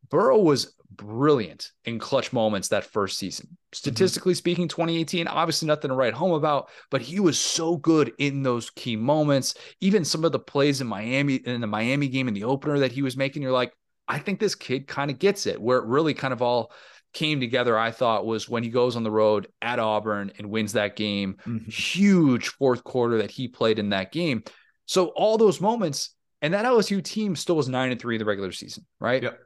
Burrow 0.08 0.38
was 0.38 0.74
brilliant 0.96 1.70
in 1.84 1.98
clutch 1.98 2.32
moments 2.32 2.68
that 2.68 2.84
first 2.84 3.18
season. 3.18 3.46
Mm-hmm. 3.46 3.56
Statistically 3.72 4.32
mm-hmm. 4.32 4.38
speaking, 4.38 4.68
2018, 4.68 5.28
obviously 5.28 5.66
nothing 5.66 5.88
to 5.88 5.94
write 5.94 6.14
home 6.14 6.32
about, 6.32 6.68
but 6.90 7.02
he 7.02 7.20
was 7.20 7.38
so 7.38 7.76
good 7.76 8.12
in 8.18 8.42
those 8.42 8.70
key 8.70 8.96
moments. 8.96 9.54
Even 9.80 10.04
some 10.04 10.24
of 10.24 10.32
the 10.32 10.38
plays 10.38 10.80
in 10.80 10.86
Miami, 10.86 11.36
in 11.36 11.60
the 11.60 11.66
Miami 11.66 12.08
game 12.08 12.28
in 12.28 12.34
the 12.34 12.44
opener 12.44 12.78
that 12.80 12.92
he 12.92 13.02
was 13.02 13.16
making, 13.16 13.42
you're 13.42 13.52
like, 13.52 13.72
I 14.08 14.18
think 14.18 14.40
this 14.40 14.54
kid 14.54 14.86
kind 14.86 15.10
of 15.10 15.18
gets 15.18 15.46
it. 15.46 15.60
Where 15.60 15.78
it 15.78 15.86
really 15.86 16.14
kind 16.14 16.32
of 16.32 16.42
all 16.42 16.72
came 17.12 17.40
together, 17.40 17.78
I 17.78 17.90
thought, 17.90 18.26
was 18.26 18.48
when 18.48 18.62
he 18.62 18.70
goes 18.70 18.96
on 18.96 19.04
the 19.04 19.10
road 19.10 19.48
at 19.60 19.78
Auburn 19.78 20.32
and 20.38 20.50
wins 20.50 20.72
that 20.72 20.96
game. 20.96 21.36
Mm-hmm. 21.46 21.70
Huge 21.70 22.48
fourth 22.48 22.84
quarter 22.84 23.18
that 23.18 23.30
he 23.30 23.48
played 23.48 23.78
in 23.78 23.90
that 23.90 24.12
game. 24.12 24.42
So 24.86 25.06
all 25.08 25.38
those 25.38 25.60
moments, 25.60 26.14
and 26.40 26.54
that 26.54 26.64
LSU 26.64 27.02
team 27.02 27.36
still 27.36 27.56
was 27.56 27.68
nine 27.68 27.92
and 27.92 28.00
three 28.00 28.16
in 28.16 28.18
the 28.18 28.24
regular 28.24 28.52
season, 28.52 28.84
right? 28.98 29.22
Yep. 29.22 29.38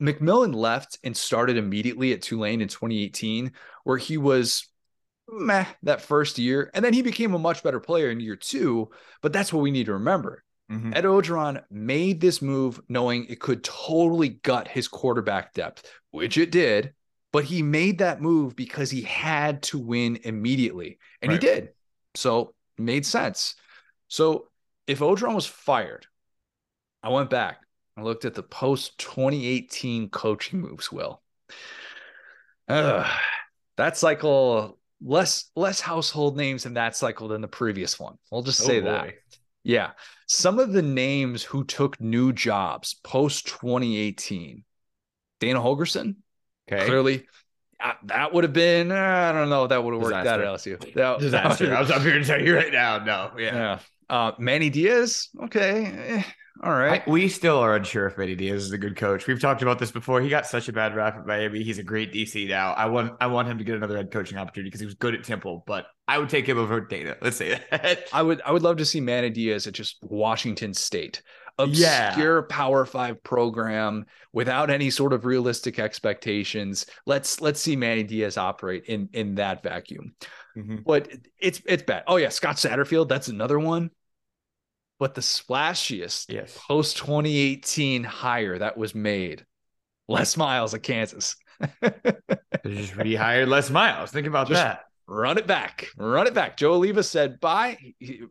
McMillan 0.00 0.54
left 0.54 0.98
and 1.04 1.16
started 1.16 1.56
immediately 1.56 2.12
at 2.12 2.22
Tulane 2.22 2.60
in 2.60 2.68
2018, 2.68 3.52
where 3.84 3.98
he 3.98 4.16
was 4.16 4.66
meh 5.28 5.66
that 5.82 6.00
first 6.00 6.38
year. 6.38 6.70
And 6.74 6.84
then 6.84 6.92
he 6.92 7.02
became 7.02 7.34
a 7.34 7.38
much 7.38 7.62
better 7.62 7.80
player 7.80 8.10
in 8.10 8.20
year 8.20 8.36
two. 8.36 8.90
But 9.22 9.32
that's 9.32 9.52
what 9.52 9.62
we 9.62 9.70
need 9.70 9.86
to 9.86 9.94
remember. 9.94 10.42
Mm-hmm. 10.70 10.94
Ed 10.94 11.04
Orgeron 11.04 11.62
made 11.70 12.20
this 12.20 12.40
move 12.40 12.80
knowing 12.88 13.26
it 13.26 13.40
could 13.40 13.64
totally 13.64 14.28
gut 14.28 14.68
his 14.68 14.86
quarterback 14.86 15.52
depth, 15.52 15.90
which 16.12 16.38
it 16.38 16.52
did. 16.52 16.94
But 17.32 17.44
he 17.44 17.62
made 17.62 17.98
that 17.98 18.20
move 18.20 18.56
because 18.56 18.90
he 18.90 19.02
had 19.02 19.62
to 19.64 19.78
win 19.78 20.18
immediately, 20.24 20.98
and 21.22 21.30
right. 21.30 21.40
he 21.40 21.46
did. 21.46 21.68
So 22.14 22.54
made 22.76 23.06
sense. 23.06 23.54
So 24.08 24.48
if 24.88 24.98
Orgeron 24.98 25.36
was 25.36 25.46
fired, 25.46 26.06
I 27.02 27.10
went 27.10 27.30
back. 27.30 27.58
I 28.00 28.02
looked 28.02 28.24
at 28.24 28.34
the 28.34 28.42
post 28.42 28.98
2018 28.98 30.08
coaching 30.10 30.60
moves. 30.60 30.90
Will 30.90 31.22
uh, 32.68 33.08
that 33.76 33.96
cycle 33.96 34.78
less 35.02 35.50
less 35.54 35.80
household 35.80 36.36
names 36.36 36.66
in 36.66 36.74
that 36.74 36.96
cycle 36.96 37.28
than 37.28 37.40
the 37.40 37.48
previous 37.48 38.00
one? 38.00 38.16
We'll 38.30 38.42
just 38.42 38.60
say 38.60 38.80
oh 38.80 38.84
that. 38.84 39.14
Yeah. 39.62 39.90
Some 40.26 40.58
of 40.58 40.72
the 40.72 40.82
names 40.82 41.42
who 41.42 41.64
took 41.64 42.00
new 42.00 42.32
jobs 42.32 42.94
post 42.94 43.46
2018 43.48 44.64
Dana 45.40 45.60
Holgorsen, 45.60 46.16
Okay. 46.70 46.86
Clearly, 46.86 47.26
uh, 47.82 47.94
that 48.04 48.32
would 48.32 48.44
have 48.44 48.52
been, 48.52 48.92
uh, 48.92 48.94
I 48.94 49.32
don't 49.32 49.48
know, 49.48 49.66
that 49.66 49.82
would 49.82 49.94
have 49.94 50.02
worked 50.02 50.14
out 50.14 50.40
at 50.40 50.46
LSU. 50.46 50.78
That, 50.94 51.18
Disaster. 51.18 51.66
That 51.68 51.76
I 51.76 51.80
was 51.80 51.90
up 51.90 52.02
here 52.02 52.12
to 52.12 52.24
tell 52.24 52.40
you 52.40 52.54
right 52.54 52.72
now. 52.72 53.02
No. 53.02 53.32
Yeah. 53.36 53.54
yeah. 53.54 53.78
Uh, 54.08 54.32
Manny 54.38 54.70
Diaz. 54.70 55.28
Okay. 55.44 56.24
All 56.62 56.72
right. 56.72 57.02
I, 57.06 57.10
we 57.10 57.28
still 57.28 57.58
are 57.58 57.74
unsure 57.74 58.06
if 58.06 58.18
Manny 58.18 58.34
Diaz 58.34 58.64
is 58.64 58.72
a 58.72 58.78
good 58.78 58.94
coach. 58.94 59.26
We've 59.26 59.40
talked 59.40 59.62
about 59.62 59.78
this 59.78 59.90
before. 59.90 60.20
He 60.20 60.28
got 60.28 60.46
such 60.46 60.68
a 60.68 60.72
bad 60.72 60.94
rap 60.94 61.16
at 61.16 61.26
Miami. 61.26 61.62
He's 61.62 61.78
a 61.78 61.82
great 61.82 62.12
DC 62.12 62.48
now. 62.48 62.72
I 62.72 62.86
want 62.86 63.14
I 63.18 63.28
want 63.28 63.48
him 63.48 63.56
to 63.58 63.64
get 63.64 63.76
another 63.76 63.96
head 63.96 64.10
coaching 64.10 64.36
opportunity 64.36 64.68
because 64.68 64.80
he 64.80 64.86
was 64.86 64.94
good 64.94 65.14
at 65.14 65.24
Temple, 65.24 65.64
but 65.66 65.86
I 66.06 66.18
would 66.18 66.28
take 66.28 66.46
him 66.46 66.58
over 66.58 66.80
Dana. 66.82 67.16
Let's 67.22 67.38
say 67.38 67.58
that. 67.70 68.08
I 68.12 68.20
would 68.20 68.42
I 68.44 68.52
would 68.52 68.62
love 68.62 68.76
to 68.76 68.84
see 68.84 69.00
Manny 69.00 69.30
Diaz 69.30 69.66
at 69.66 69.72
just 69.72 69.98
Washington 70.02 70.74
State. 70.74 71.22
Obscure 71.58 72.40
yeah. 72.40 72.46
Power 72.48 72.84
Five 72.84 73.22
program 73.22 74.04
without 74.34 74.68
any 74.68 74.90
sort 74.90 75.14
of 75.14 75.24
realistic 75.24 75.78
expectations. 75.78 76.84
Let's 77.06 77.40
let's 77.40 77.60
see 77.60 77.74
Manny 77.74 78.02
Diaz 78.02 78.36
operate 78.36 78.84
in 78.84 79.08
in 79.14 79.36
that 79.36 79.62
vacuum. 79.62 80.14
Mm-hmm. 80.56 80.78
But 80.84 81.10
it's 81.38 81.62
it's 81.64 81.82
bad. 81.82 82.04
Oh 82.06 82.16
yeah, 82.16 82.28
Scott 82.28 82.56
Satterfield. 82.56 83.08
That's 83.08 83.28
another 83.28 83.58
one 83.58 83.90
but 85.00 85.14
the 85.14 85.22
splashiest 85.22 86.26
yes. 86.28 86.56
post 86.68 86.98
2018 86.98 88.04
hire 88.04 88.58
that 88.58 88.76
was 88.76 88.94
made, 88.94 89.46
Les 90.08 90.36
Miles 90.36 90.74
at 90.74 90.82
Kansas. 90.82 91.36
just 91.82 92.92
rehired 92.92 93.48
Les 93.48 93.70
Miles. 93.70 94.10
Think 94.10 94.26
about 94.26 94.46
just 94.46 94.62
that. 94.62 94.82
Run 95.08 95.38
it 95.38 95.46
back. 95.46 95.88
Run 95.96 96.26
it 96.26 96.34
back. 96.34 96.58
Joe 96.58 96.78
Alleva 96.78 97.02
said 97.02 97.40
bye. 97.40 97.78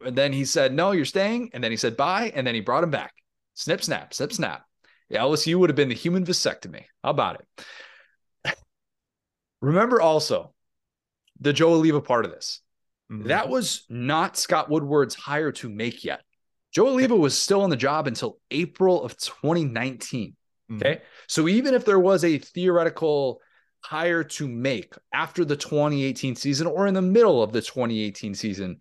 and 0.06 0.16
then 0.16 0.32
he 0.32 0.46
said, 0.46 0.72
no, 0.72 0.92
you're 0.92 1.06
staying. 1.06 1.50
And 1.54 1.64
then 1.64 1.72
he 1.72 1.78
said 1.78 1.98
bye. 1.98 2.32
And 2.36 2.46
then 2.46 2.54
he 2.54 2.62
brought 2.62 2.84
him 2.84 2.92
back. 2.92 3.14
Snip, 3.56 3.84
snap, 3.84 4.14
snip, 4.14 4.32
snap. 4.32 4.64
Yeah, 5.10 5.22
LSU 5.22 5.56
would 5.56 5.72
have 5.72 5.76
been 5.76 5.90
the 5.90 5.96
human 5.96 6.24
vasectomy. 6.24 6.84
How 7.04 7.10
about 7.10 7.42
it? 7.42 8.56
Remember 9.62 10.00
also 10.00 10.54
the 11.42 11.52
Joe 11.52 11.72
Alleva 11.72 12.04
part 12.04 12.26
of 12.26 12.32
this. 12.32 12.62
Mm-hmm. 13.12 13.30
That 13.30 13.50
was 13.50 13.86
not 13.90 14.38
Scott 14.38 14.70
Woodward's 14.70 15.16
hire 15.16 15.52
to 15.54 15.68
make 15.68 16.06
yet. 16.06 16.22
Joe 16.74 16.86
Alleva 16.86 17.18
was 17.18 17.38
still 17.38 17.62
on 17.62 17.70
the 17.70 17.76
job 17.76 18.08
until 18.08 18.40
April 18.52 19.04
of 19.04 19.18
2019. 19.18 20.36
Mm-hmm. 20.72 20.76
Okay. 20.76 20.96
Mm-hmm. 20.96 21.04
So 21.28 21.48
even 21.48 21.74
if 21.74 21.86
there 21.86 22.00
was 22.00 22.24
a 22.24 22.38
theoretical 22.38 23.42
hire 23.82 24.24
to 24.24 24.48
make 24.48 24.94
after 25.14 25.46
the 25.46 25.56
2018 25.56 26.36
season 26.36 26.68
or 26.68 26.88
in 26.88 26.94
the 26.94 27.02
middle 27.02 27.42
of 27.42 27.52
the 27.52 27.62
2018 27.62 28.36
season, 28.36 28.78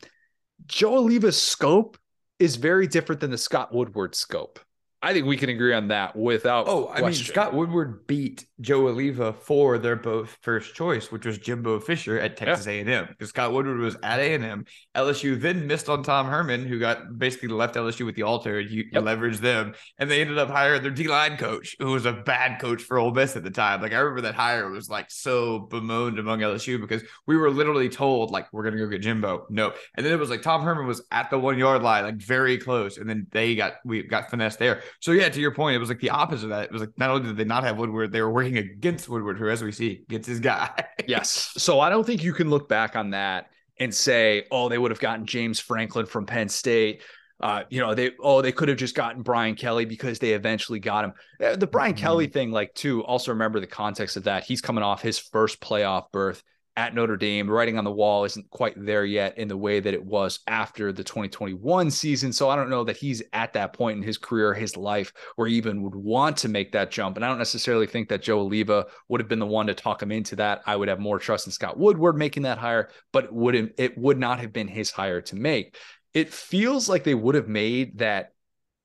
Joe 0.67 1.03
Alleva's 1.03 1.41
scope 1.41 1.97
is 2.39 2.57
very 2.57 2.87
different 2.87 3.21
than 3.21 3.31
the 3.31 3.39
Scott 3.39 3.75
Woodward 3.75 4.15
scope. 4.15 4.61
I 5.01 5.13
think 5.13 5.27
we 5.27 5.37
can 5.37 5.49
agree 5.49 5.75
on 5.75 5.89
that 5.89 6.17
without. 6.17 6.67
Oh, 6.69 6.89
I 6.89 7.01
question. 7.01 7.05
mean, 7.07 7.15
Scott 7.15 7.55
Woodward 7.55 8.07
beat 8.07 8.45
Joe 8.61 8.83
Alleva 8.83 9.35
for 9.35 9.79
their 9.79 9.97
both 9.97 10.37
first 10.43 10.75
choice, 10.75 11.13
which 11.13 11.25
was 11.25 11.39
Jimbo 11.39 11.81
Fisher 11.81 12.19
at 12.19 12.37
Texas 12.37 12.67
yeah. 12.67 12.73
A&M. 12.73 13.07
Because 13.09 13.29
Scott 13.29 13.53
Woodward 13.53 13.79
was 13.79 13.97
at 14.03 14.19
A&M. 14.19 14.65
LSU 14.97 15.41
then 15.41 15.67
missed 15.67 15.89
on 15.89 16.03
Tom 16.03 16.27
Herman, 16.27 16.67
who 16.67 16.79
got 16.79 17.19
basically 17.19 17.49
left 17.49 17.77
LSU 17.77 18.05
with 18.05 18.17
the 18.17 18.23
altar. 18.23 18.61
You, 18.61 18.85
yep. 18.85 18.87
you 18.93 19.01
leveraged 19.01 19.39
them, 19.39 19.75
and 19.99 20.11
they 20.11 20.21
ended 20.21 20.39
up 20.39 20.49
hiring 20.49 20.83
their 20.83 20.91
D 20.91 21.09
line 21.09 21.37
coach, 21.37 21.77
who 21.79 21.93
was 21.93 22.07
a 22.07 22.13
bad 22.13 22.61
coach 22.61 22.83
for 22.83 22.99
Ole 22.99 23.13
Miss 23.13 23.37
at 23.37 23.45
the 23.45 23.51
time. 23.51 23.81
Like 23.81 23.93
I 23.93 23.99
remember 23.99 24.23
that 24.23 24.35
hire 24.35 24.71
was 24.71 24.89
like 24.89 25.11
so 25.11 25.61
bemoaned 25.61 26.19
among 26.19 26.41
LSU 26.41 26.81
because 26.81 27.03
we 27.27 27.37
were 27.37 27.51
literally 27.51 27.89
told 27.89 28.31
like 28.31 28.53
we're 28.53 28.65
gonna 28.65 28.77
go 28.79 28.87
get 28.87 29.03
Jimbo. 29.03 29.47
No, 29.51 29.73
and 29.97 30.05
then 30.05 30.13
it 30.13 30.19
was 30.19 30.31
like 30.31 30.43
Tom 30.43 30.63
Herman 30.63 30.87
was 30.87 31.03
at 31.11 31.31
the 31.31 31.39
one 31.39 31.59
yard 31.59 31.83
line, 31.83 32.05
like 32.05 32.17
very 32.17 32.59
close, 32.59 32.99
and 32.99 33.09
then 33.09 33.27
they 33.31 33.55
got 33.55 33.75
we 33.85 34.03
got 34.03 34.31
finessed 34.31 34.59
there. 34.59 34.83
So 35.01 35.13
yeah, 35.13 35.29
to 35.29 35.41
your 35.41 35.55
point, 35.55 35.77
it 35.77 35.79
was 35.79 35.89
like 35.89 36.01
the 36.01 36.11
opposite 36.11 36.45
of 36.45 36.51
that. 36.51 36.65
It 36.65 36.73
was 36.73 36.81
like 36.81 36.99
not 36.99 37.11
only 37.11 37.29
did 37.29 37.37
they 37.37 37.45
not 37.45 37.65
have 37.65 37.79
Woodward, 37.79 38.13
they 38.13 38.21
were 38.21 38.33
working 38.33 38.48
against 38.57 39.09
Woodward, 39.09 39.39
who, 39.39 39.49
as 39.49 39.63
we 39.63 39.73
see, 39.73 40.05
gets 40.09 40.27
his 40.27 40.41
guy. 40.41 40.87
yes. 41.07 41.53
So 41.57 41.81
I 41.81 41.91
don't 41.91 42.05
think 42.05 42.23
you 42.23 42.33
can 42.33 42.51
look 42.51 42.69
back 42.69 42.97
on 42.97 43.11
that 43.11 43.51
and 43.79 43.95
say, 43.95 44.45
oh, 44.51 44.69
they 44.69 44.79
would 44.79 44.91
have 44.91 45.01
gotten 45.01 45.27
James 45.27 45.61
Franklin 45.61 46.07
from 46.07 46.27
Penn 46.27 46.49
State. 46.49 47.03
Uh, 47.41 47.63
you 47.71 47.81
know, 47.81 47.95
they 47.95 48.13
oh, 48.21 48.43
they 48.43 48.51
could 48.51 48.69
have 48.69 48.79
just 48.79 48.97
gotten 48.97 49.23
Brian 49.23 49.55
Kelly 49.55 49.85
because 49.85 50.19
they 50.19 50.33
eventually 50.33 50.81
got 50.81 51.05
him. 51.05 51.13
Uh, 51.43 51.55
the 51.55 51.69
Brian 51.69 51.93
mm-hmm. 51.93 52.03
Kelly 52.03 52.27
thing, 52.27 52.51
like, 52.51 52.75
too, 52.75 53.05
also 53.05 53.31
remember 53.33 53.61
the 53.61 53.67
context 53.67 54.17
of 54.17 54.25
that. 54.25 54.45
He's 54.45 54.61
coming 54.61 54.83
off 54.83 55.03
his 55.03 55.19
first 55.19 55.61
playoff 55.61 56.11
berth 56.11 56.43
at 56.79 56.95
Notre 56.95 57.17
Dame. 57.17 57.51
Writing 57.51 57.77
on 57.77 57.83
the 57.83 57.91
wall 57.91 58.25
isn't 58.25 58.49
quite 58.51 58.75
there 58.77 59.05
yet 59.05 59.37
in 59.37 59.49
the 59.49 59.57
way 59.57 59.81
that 59.81 59.95
it 59.95 60.05
was 60.05 60.39
after 60.47 60.93
the 60.93 61.03
2021 61.03 61.91
season. 61.91 62.33
So 62.33 62.49
I 62.49 62.55
don't 62.55 62.71
know 62.71 62.85
that 62.85 62.97
he's 62.97 63.21
at 63.33 63.53
that 63.55 63.73
point 63.73 63.97
in 63.97 64.05
his 64.05 64.17
career, 64.17 64.55
his 64.55 64.77
life, 64.77 65.13
where 65.35 65.49
he 65.49 65.57
even 65.57 65.83
would 65.83 65.97
want 65.97 66.37
to 66.39 66.49
make 66.49 66.71
that 66.73 66.93
jump. 66.93 67.17
And 67.17 67.25
I 67.25 67.29
don't 67.29 67.39
necessarily 67.39 67.89
think 67.89 68.09
that 68.09 68.23
Joe 68.23 68.49
Alleva 68.49 68.85
would 69.09 69.21
have 69.21 69.29
been 69.29 69.41
the 69.41 69.47
one 69.47 69.67
to 69.67 69.75
talk 69.75 70.01
him 70.01 70.13
into 70.13 70.37
that. 70.37 70.63
I 70.67 70.77
would 70.77 70.87
have 70.87 71.01
more 71.01 71.19
trust 71.19 71.47
in 71.47 71.53
Scott 71.53 71.77
Woodward 71.77 72.17
making 72.17 72.45
that 72.45 72.59
hire, 72.59 72.91
but 73.13 73.25
it 73.25 73.33
wouldn't 73.33 73.73
it 73.77 73.99
would 73.99 74.19
not 74.19 74.39
have 74.39 74.53
been 74.53 74.69
his 74.69 74.93
hire 74.93 75.21
to 75.23 75.35
make. 75.35 75.77
It 76.15 76.33
feels 76.33 76.89
like 76.89 77.03
they 77.03 77.15
would 77.15 77.35
have 77.35 77.49
made 77.49 77.99
that 77.99 78.35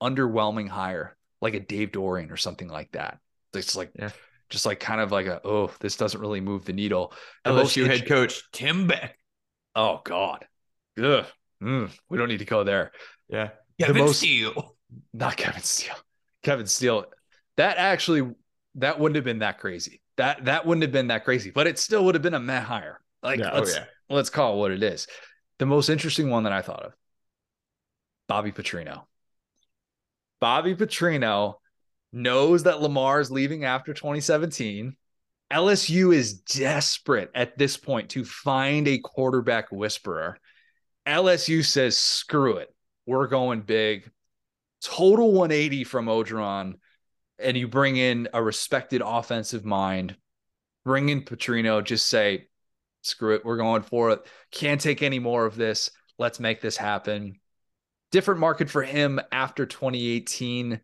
underwhelming 0.01 0.67
hire, 0.67 1.15
like 1.41 1.53
a 1.53 1.59
Dave 1.59 1.91
Doeren 1.91 2.31
or 2.31 2.37
something 2.37 2.67
like 2.67 2.91
that. 2.93 3.19
It's 3.53 3.75
like 3.75 3.91
yeah 3.93 4.09
just 4.53 4.67
like 4.67 4.79
kind 4.79 5.01
of 5.01 5.11
like 5.11 5.25
a 5.25 5.41
oh 5.43 5.71
this 5.79 5.97
doesn't 5.97 6.21
really 6.21 6.39
move 6.39 6.63
the 6.63 6.73
needle. 6.73 7.11
The 7.43 7.49
LSU 7.49 7.87
head 7.87 8.07
coach 8.07 8.41
Tim 8.53 8.87
Beck. 8.87 9.17
Oh 9.75 9.99
God, 10.05 10.45
Ugh. 11.03 11.25
Mm, 11.61 11.89
we 12.09 12.17
don't 12.17 12.27
need 12.27 12.39
to 12.39 12.45
go 12.45 12.63
there. 12.63 12.91
Yeah, 13.27 13.49
Kevin 13.79 13.95
the 13.95 14.03
most, 14.03 14.19
Steele, 14.19 14.75
not 15.11 15.35
Kevin 15.37 15.63
Steele. 15.63 15.95
Kevin 16.43 16.67
Steele. 16.67 17.05
That 17.57 17.77
actually 17.77 18.31
that 18.75 18.99
wouldn't 18.99 19.15
have 19.15 19.25
been 19.25 19.39
that 19.39 19.57
crazy. 19.57 20.01
That 20.17 20.45
that 20.45 20.67
wouldn't 20.67 20.83
have 20.83 20.91
been 20.91 21.07
that 21.07 21.25
crazy, 21.25 21.49
but 21.49 21.65
it 21.65 21.79
still 21.79 22.05
would 22.05 22.13
have 22.13 22.21
been 22.21 22.35
a 22.35 22.39
meh 22.39 22.59
hire. 22.59 22.99
Like 23.23 23.39
yeah, 23.39 23.49
oh, 23.53 23.59
let's 23.59 23.73
oh 23.73 23.79
yeah. 23.79 23.85
let's 24.15 24.29
call 24.29 24.53
it 24.53 24.57
what 24.59 24.71
it 24.71 24.83
is. 24.83 25.07
The 25.57 25.65
most 25.65 25.89
interesting 25.89 26.29
one 26.29 26.43
that 26.43 26.53
I 26.53 26.61
thought 26.61 26.83
of, 26.83 26.93
Bobby 28.27 28.51
Petrino. 28.51 29.05
Bobby 30.39 30.75
Petrino 30.75 31.55
knows 32.13 32.63
that 32.63 32.81
Lamar 32.81 33.19
is 33.19 33.31
leaving 33.31 33.65
after 33.65 33.93
2017. 33.93 34.95
LSU 35.51 36.13
is 36.13 36.33
desperate 36.33 37.31
at 37.35 37.57
this 37.57 37.75
point 37.75 38.09
to 38.11 38.23
find 38.23 38.87
a 38.87 38.99
quarterback 38.99 39.71
whisperer. 39.71 40.37
LSU 41.05 41.65
says, 41.65 41.97
screw 41.97 42.57
it. 42.57 42.73
We're 43.05 43.27
going 43.27 43.61
big. 43.61 44.09
Total 44.81 45.31
180 45.31 45.83
from 45.83 46.05
Orgeron. 46.05 46.75
And 47.39 47.57
you 47.57 47.67
bring 47.67 47.97
in 47.97 48.29
a 48.33 48.41
respected 48.41 49.01
offensive 49.03 49.65
mind. 49.65 50.15
Bring 50.85 51.09
in 51.09 51.23
Petrino. 51.23 51.83
Just 51.83 52.07
say, 52.07 52.47
screw 53.01 53.35
it. 53.35 53.43
We're 53.43 53.57
going 53.57 53.81
for 53.81 54.11
it. 54.11 54.25
Can't 54.51 54.79
take 54.79 55.01
any 55.01 55.19
more 55.19 55.45
of 55.45 55.55
this. 55.55 55.91
Let's 56.17 56.39
make 56.39 56.61
this 56.61 56.77
happen. 56.77 57.39
Different 58.11 58.39
market 58.39 58.69
for 58.69 58.83
him 58.83 59.19
after 59.31 59.65
2018 59.65 60.79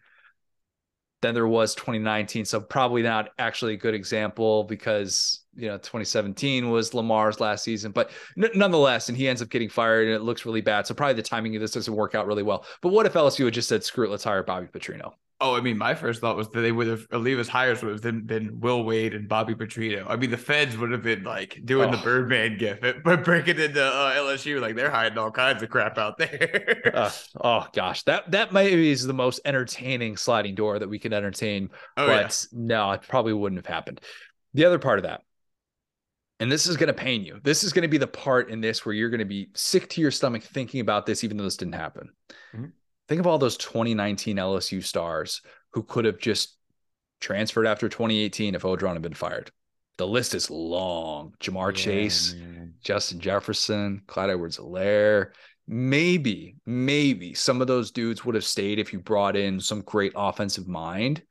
than 1.22 1.34
there 1.34 1.48
was 1.48 1.76
2019. 1.76 2.46
So 2.46 2.60
probably 2.60 3.02
not 3.02 3.30
actually 3.38 3.74
a 3.74 3.78
good 3.78 3.94
example 3.94 4.64
because 4.64 5.42
you 5.56 5.68
know 5.68 5.78
2017 5.78 6.70
was 6.70 6.94
Lamar's 6.94 7.40
last 7.40 7.64
season, 7.64 7.92
but 7.92 8.12
n- 8.38 8.52
nonetheless, 8.56 9.10
and 9.10 9.18
he 9.18 9.28
ends 9.28 9.42
up 9.42 9.50
getting 9.50 9.70
fired 9.70 10.08
and 10.08 10.16
it 10.16 10.22
looks 10.22 10.46
really 10.46 10.62
bad. 10.62 10.88
So 10.88 10.94
probably 10.94 11.16
the 11.16 11.24
timing 11.24 11.56
of 11.56 11.62
this 11.62 11.72
doesn't 11.72 11.94
work 11.94 12.16
out 12.16 12.28
really 12.28 12.44
well. 12.44 12.66
But 12.82 12.90
what 12.90 13.06
if 13.06 13.14
LSU 13.14 13.46
had 13.46 13.54
just 13.54 13.70
said, 13.70 13.84
"Screw 13.84 14.06
it, 14.06 14.12
let's 14.12 14.24
hire 14.24 14.44
Bobby 14.44 14.68
Petrino"? 14.68 15.14
Oh, 15.42 15.56
I 15.56 15.62
mean, 15.62 15.78
my 15.78 15.96
first 15.96 16.20
thought 16.20 16.36
was 16.36 16.50
that 16.50 16.60
they 16.60 16.74
would 16.74 16.88
have 16.88 17.08
Alleva's 17.14 17.48
hires 17.48 17.82
would 17.82 17.94
have 17.94 18.02
been, 18.02 18.26
been 18.26 18.60
Will 18.60 18.84
Wade 18.84 19.14
and 19.14 19.30
Bobby 19.30 19.56
Petrino. 19.56 20.06
I 20.08 20.18
mean, 20.18 20.32
the 20.32 20.38
feds 20.38 20.78
would 20.78 20.92
have 20.92 21.02
been 21.02 21.24
like 21.24 21.62
doing 21.64 21.90
oh. 21.90 21.92
the 21.96 22.04
Birdman 22.04 22.58
gif, 22.58 22.82
but 22.82 23.24
breaking 23.24 23.58
into 23.58 23.82
uh, 23.82 24.16
LSU 24.16 24.60
like 24.60 24.76
they're 24.76 24.92
hiding 24.92 25.18
all 25.18 25.32
kinds 25.32 25.64
of 25.64 25.70
crap 25.70 25.98
out 25.98 26.18
there. 26.18 26.92
uh, 26.94 27.12
oh 27.42 27.66
gosh, 27.72 28.04
that 28.04 28.30
that 28.32 28.52
maybe 28.52 28.92
is 28.92 29.06
the 29.06 29.14
most 29.14 29.40
entertaining 29.46 30.18
sliding 30.18 30.56
door 30.56 30.78
that 30.78 30.90
we 30.90 31.00
can 31.00 31.14
entertain. 31.14 31.70
Oh, 31.96 32.08
but 32.08 32.48
yeah. 32.52 32.60
no, 32.60 32.92
it 32.92 33.04
probably 33.08 33.34
wouldn't 33.34 33.60
have 33.60 33.74
happened. 33.74 34.02
The 34.54 34.66
other 34.66 34.80
part 34.80 35.00
of 35.00 35.04
that, 35.04 35.22
and 36.42 36.52
this 36.52 36.68
is 36.68 36.76
going 36.76 36.88
to 36.88 36.94
pain 36.94 37.24
you. 37.24 37.40
This 37.44 37.64
is 37.64 37.72
going 37.72 37.84
to 37.84 37.90
be 37.90 37.98
the 37.98 38.08
part 38.08 38.50
in 38.50 38.60
this 38.60 38.86
where 38.86 38.94
you're 38.94 39.10
going 39.10 39.20
to 39.20 39.26
be 39.26 39.50
sick 39.54 39.88
to 39.90 40.02
your 40.02 40.12
stomach 40.12 40.44
thinking 40.44 40.82
about 40.82 41.06
this, 41.06 41.24
even 41.24 41.38
though 41.38 41.44
this 41.46 41.58
didn't 41.58 41.76
happen. 41.76 42.10
Mm-hmm. 42.54 42.66
Think 43.10 43.20
of 43.20 43.26
all 43.26 43.40
those 43.40 43.58
2019 43.58 44.38
LSU 44.38 44.84
stars 44.84 45.42
who 45.74 45.82
could 45.82 46.06
have 46.06 46.20
just 46.20 46.56
transferred 47.20 47.66
after 47.66 47.90
2018 47.90 48.54
if 48.54 48.62
Orgeron 48.62 48.94
had 48.94 49.02
been 49.02 49.16
fired. 49.16 49.52
The 49.98 50.06
list 50.06 50.36
is 50.36 50.52
long. 50.52 51.34
Ja'Marr 51.42 51.72
yeah, 51.72 51.84
Chase, 51.84 52.36
man. 52.36 52.76
Justin 52.84 53.20
Jefferson, 53.20 54.04
Clyde 54.06 54.30
Edwards-Helaire. 54.30 55.32
Maybe, 55.68 56.56
maybe 56.68 57.34
some 57.34 57.62
of 57.62 57.68
those 57.68 57.90
dudes 57.90 58.24
would 58.24 58.36
have 58.36 58.46
stayed 58.46 58.78
if 58.78 58.94
you 58.94 59.00
brought 59.00 59.36
in 59.36 59.60
some 59.60 59.82
great 59.82 60.14
offensive 60.16 60.68
mind, 60.68 61.24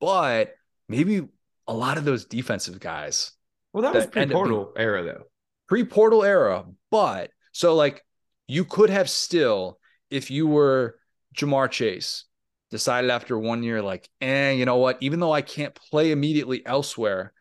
but 0.00 0.54
maybe 0.88 1.28
a 1.66 1.74
lot 1.74 1.98
of 1.98 2.04
those 2.04 2.24
defensive 2.24 2.80
guys. 2.80 3.32
Well, 3.74 3.82
that, 3.82 3.92
that 3.92 3.98
was 3.98 4.06
pre-portal 4.06 4.72
era 4.76 5.04
though. 5.04 5.24
Pre-portal 5.68 6.24
era, 6.24 6.64
but 6.90 7.30
so 7.52 7.74
like 7.74 8.02
you 8.46 8.64
could 8.64 8.88
have 8.88 9.10
still, 9.10 9.78
if 10.10 10.30
you 10.30 10.46
were 10.46 10.97
Ja'Marr 11.38 11.70
Chase 11.70 12.24
decided 12.70 13.10
after 13.10 13.38
one 13.38 13.62
year, 13.62 13.80
like, 13.82 14.08
eh, 14.20 14.52
you 14.52 14.64
know 14.64 14.76
what? 14.76 14.98
Even 15.00 15.20
though 15.20 15.32
I 15.32 15.42
can't 15.42 15.74
play 15.74 16.10
immediately 16.10 16.64
elsewhere, 16.66 17.32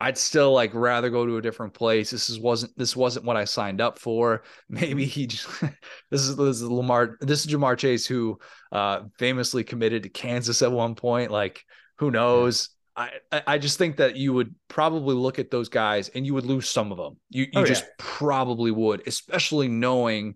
I'd 0.00 0.18
still 0.18 0.52
like 0.52 0.74
rather 0.74 1.10
go 1.10 1.24
to 1.24 1.36
a 1.36 1.42
different 1.42 1.74
place. 1.74 2.10
This 2.10 2.28
is 2.28 2.40
wasn't 2.40 2.76
this 2.76 2.96
wasn't 2.96 3.24
what 3.24 3.36
I 3.36 3.44
signed 3.44 3.80
up 3.80 4.00
for. 4.00 4.42
Maybe 4.68 5.04
he 5.04 5.28
just 5.28 5.46
this 6.10 6.22
is 6.22 6.36
this 6.36 6.56
is 6.56 6.62
Lamar. 6.64 7.18
This 7.20 7.44
is 7.46 7.52
Ja'Marr 7.52 7.78
Chase 7.78 8.04
who 8.04 8.40
uh 8.72 9.02
famously 9.18 9.62
committed 9.62 10.02
to 10.02 10.08
Kansas 10.08 10.60
at 10.60 10.72
one 10.72 10.96
point. 10.96 11.30
Like, 11.30 11.64
who 11.98 12.10
knows? 12.10 12.70
I 12.96 13.10
I 13.46 13.58
just 13.58 13.78
think 13.78 13.98
that 13.98 14.16
you 14.16 14.32
would 14.32 14.54
probably 14.66 15.14
look 15.14 15.38
at 15.38 15.52
those 15.52 15.68
guys 15.68 16.08
and 16.08 16.26
you 16.26 16.34
would 16.34 16.46
lose 16.46 16.68
some 16.68 16.90
of 16.90 16.98
them. 16.98 17.18
You 17.30 17.44
you 17.44 17.60
oh, 17.60 17.64
just 17.64 17.84
yeah. 17.84 17.90
probably 17.98 18.72
would, 18.72 19.06
especially 19.06 19.68
knowing 19.68 20.34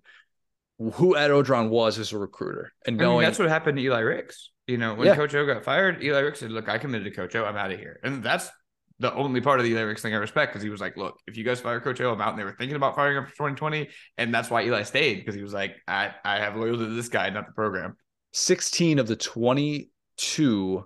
who 0.79 1.17
Ed 1.17 1.31
Orgeron 1.31 1.71
was 1.71 1.99
as 1.99 2.12
a 2.12 2.19
recruiter 2.19 2.73
and 2.87 2.97
knowing 2.97 3.11
I 3.11 3.19
mean, 3.21 3.25
that's 3.25 3.39
what 3.39 3.49
happened 3.49 3.79
to 3.79 3.83
Eli 3.83 4.01
Ricks. 4.01 4.51
You 4.67 4.79
know, 4.79 4.95
when 4.95 5.07
yeah. 5.07 5.15
Coach 5.15 5.35
O 5.35 5.47
got 5.47 5.65
fired, 5.65 6.03
Eli 6.03 6.19
Ricks 6.19 6.41
said, 6.41 6.51
"Look, 6.51 6.69
I 6.69 6.79
committed 6.79 7.05
to 7.05 7.11
Coach 7.12 7.35
O. 7.37 7.45
I'm 7.45 7.57
out 7.57 7.71
of 7.71 7.79
here." 7.79 8.01
And 8.03 8.23
that's 8.23 8.51
the 8.99 9.15
only 9.15 9.41
part 9.41 9.61
of 9.61 9.65
the 9.65 9.71
Eli 9.71 9.83
Ricks 9.83 10.03
thing 10.03 10.12
I 10.12 10.19
respect 10.19 10.53
because 10.53 10.62
he 10.62 10.71
was 10.71 10.81
like, 10.81 10.97
"Look, 10.97 11.19
if 11.27 11.37
you 11.37 11.45
guys 11.45 11.61
fire 11.61 11.81
Coach 11.81 12.01
O, 12.01 12.12
I'm 12.12 12.21
out." 12.21 12.31
And 12.31 12.39
they 12.39 12.45
were 12.45 12.57
thinking 12.59 12.77
about 12.77 12.97
firing 12.97 13.17
him 13.17 13.25
for 13.27 13.33
2020, 13.33 13.89
and 14.19 14.35
that's 14.35 14.51
why 14.51 14.65
Eli 14.65 14.83
stayed 14.83 15.17
because 15.17 15.35
he 15.35 15.43
was 15.43 15.55
like, 15.55 15.77
"I 15.87 16.15
I 16.25 16.41
have 16.41 16.57
loyalty 16.57 16.85
to 16.85 16.91
this 16.91 17.09
guy, 17.09 17.31
not 17.31 17.47
the 17.47 17.53
program." 17.53 17.97
16 18.33 18.99
of 18.99 19.07
the 19.07 19.17
22 19.17 20.85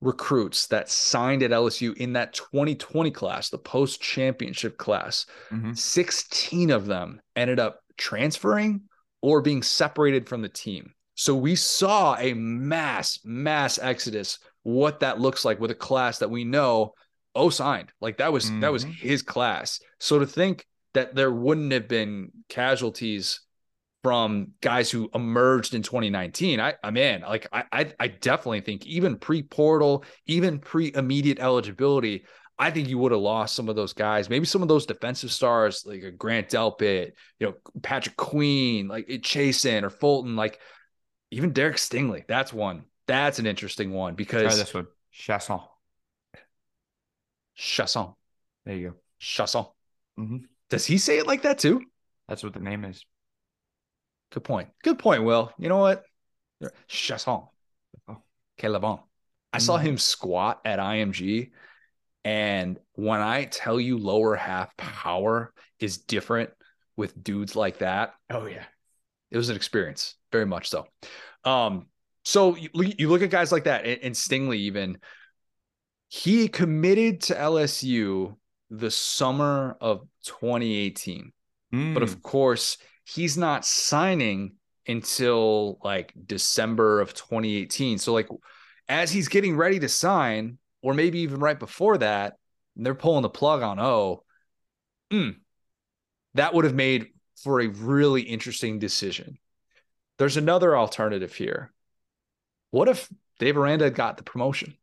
recruits 0.00 0.66
that 0.68 0.88
signed 0.88 1.42
at 1.42 1.50
LSU 1.50 1.94
in 1.96 2.14
that 2.14 2.32
2020 2.32 3.10
class, 3.10 3.50
the 3.50 3.58
post 3.58 4.00
championship 4.00 4.76
class, 4.76 5.26
mm-hmm. 5.50 5.72
16 5.74 6.70
of 6.70 6.86
them 6.86 7.20
ended 7.36 7.60
up 7.60 7.80
transferring 7.96 8.82
or 9.24 9.40
being 9.40 9.62
separated 9.62 10.28
from 10.28 10.42
the 10.42 10.48
team. 10.50 10.92
So 11.14 11.34
we 11.34 11.56
saw 11.56 12.14
a 12.18 12.34
mass, 12.34 13.20
mass 13.24 13.78
exodus, 13.78 14.38
what 14.64 15.00
that 15.00 15.18
looks 15.18 15.46
like 15.46 15.58
with 15.58 15.70
a 15.70 15.74
class 15.74 16.18
that 16.18 16.28
we 16.28 16.44
know 16.44 16.92
oh 17.34 17.48
signed. 17.48 17.90
Like 18.02 18.18
that 18.18 18.34
was 18.34 18.44
mm-hmm. 18.44 18.60
that 18.60 18.70
was 18.70 18.84
mm-hmm. 18.84 18.92
his 18.92 19.22
class. 19.22 19.80
So 19.98 20.18
to 20.18 20.26
think 20.26 20.66
that 20.92 21.14
there 21.14 21.32
wouldn't 21.32 21.72
have 21.72 21.88
been 21.88 22.32
casualties 22.50 23.40
from 24.02 24.48
guys 24.60 24.90
who 24.90 25.08
emerged 25.14 25.72
in 25.72 25.80
2019. 25.80 26.60
I 26.60 26.74
I'm 26.84 26.98
in. 26.98 27.22
Like 27.22 27.46
I 27.50 27.94
I 27.98 28.08
definitely 28.08 28.60
think 28.60 28.84
even 28.84 29.16
pre-portal, 29.16 30.04
even 30.26 30.58
pre-immediate 30.58 31.38
eligibility, 31.38 32.26
I 32.58 32.70
think 32.70 32.88
you 32.88 32.98
would 32.98 33.12
have 33.12 33.20
lost 33.20 33.56
some 33.56 33.68
of 33.68 33.76
those 33.76 33.92
guys, 33.92 34.30
maybe 34.30 34.46
some 34.46 34.62
of 34.62 34.68
those 34.68 34.86
defensive 34.86 35.32
stars 35.32 35.84
like 35.84 36.02
a 36.02 36.10
Grant 36.12 36.48
Delpit, 36.48 37.12
you 37.40 37.46
know, 37.48 37.54
Patrick 37.82 38.16
Queen, 38.16 38.86
like 38.86 39.06
Chaisson 39.08 39.82
or 39.82 39.90
Fulton, 39.90 40.36
like 40.36 40.60
even 41.30 41.52
Derek 41.52 41.76
Stingley. 41.76 42.24
That's 42.28 42.52
one. 42.52 42.84
That's 43.06 43.38
an 43.40 43.46
interesting 43.46 43.92
one 43.92 44.14
because 44.14 44.42
Try 44.42 44.54
this 44.54 44.72
one. 44.72 44.86
Chasson. 45.12 45.62
Chasson. 47.58 48.14
There 48.64 48.76
you 48.76 48.88
go. 48.90 48.94
Chasson. 49.20 49.66
Mm-hmm. 50.18 50.38
Does 50.70 50.86
he 50.86 50.98
say 50.98 51.18
it 51.18 51.26
like 51.26 51.42
that 51.42 51.58
too? 51.58 51.82
That's 52.28 52.42
what 52.42 52.52
the 52.54 52.60
name 52.60 52.84
is. 52.84 53.04
Good 54.32 54.44
point. 54.44 54.68
Good 54.82 54.98
point, 54.98 55.24
Will. 55.24 55.52
You 55.58 55.68
know 55.68 55.78
what? 55.78 56.04
Chasson. 56.88 57.46
Oh. 58.08 58.22
K'Lavon. 58.58 59.00
I 59.52 59.58
saw 59.58 59.78
Mhm. 59.78 59.82
him 59.82 59.98
squat 59.98 60.60
at 60.64 60.78
IMG. 60.78 61.50
And 62.24 62.78
when 62.94 63.20
I 63.20 63.44
tell 63.44 63.78
you 63.78 63.98
lower 63.98 64.34
half 64.34 64.76
power 64.76 65.52
is 65.78 65.98
different 65.98 66.50
with 66.96 67.22
dudes 67.22 67.54
like 67.54 67.78
that, 67.78 68.14
Oh 68.30 68.46
yeah. 68.46 68.64
it 69.30 69.36
was 69.36 69.50
an 69.50 69.56
experience, 69.56 70.14
very 70.32 70.46
much 70.46 70.68
so. 70.70 70.86
Um, 71.44 71.86
so 72.24 72.56
you, 72.56 72.70
you 72.72 73.08
look 73.10 73.20
at 73.22 73.30
guys 73.30 73.52
like 73.52 73.64
that, 73.64 73.84
and, 73.84 74.00
and 74.02 74.14
Stingley 74.14 74.56
even 74.58 74.98
he 76.08 76.48
committed 76.48 77.22
to 77.22 77.34
LSU 77.34 78.36
the 78.70 78.90
summer 78.90 79.76
of 79.80 80.06
2018, 80.24 81.32
but 81.72 81.78
Mm. 81.78 82.02
of 82.02 82.22
course 82.22 82.78
he's 83.04 83.36
not 83.36 83.66
signing 83.66 84.54
until 84.86 85.78
like 85.82 86.12
December 86.26 87.00
of 87.00 87.14
2018. 87.14 87.98
So 87.98 88.12
like 88.12 88.28
as 88.88 89.10
he's 89.10 89.28
getting 89.28 89.56
ready 89.56 89.80
to 89.80 89.88
sign, 89.88 90.58
or 90.84 90.92
maybe 90.92 91.20
even 91.20 91.40
right 91.40 91.58
before 91.58 91.96
that, 91.96 92.34
and 92.76 92.84
they're 92.84 92.94
pulling 92.94 93.22
the 93.22 93.30
plug 93.30 93.62
on 93.62 93.80
O. 93.80 94.22
Mm, 95.10 95.36
that 96.34 96.52
would 96.52 96.66
have 96.66 96.74
made 96.74 97.08
for 97.42 97.60
a 97.60 97.68
really 97.68 98.20
interesting 98.20 98.78
decision. 98.78 99.38
There's 100.18 100.36
another 100.36 100.76
alternative 100.76 101.32
here. 101.34 101.72
What 102.70 102.88
if 102.88 103.08
Dave 103.38 103.56
Aranda 103.56 103.90
got 103.90 104.18
the 104.18 104.24
promotion? 104.24 104.76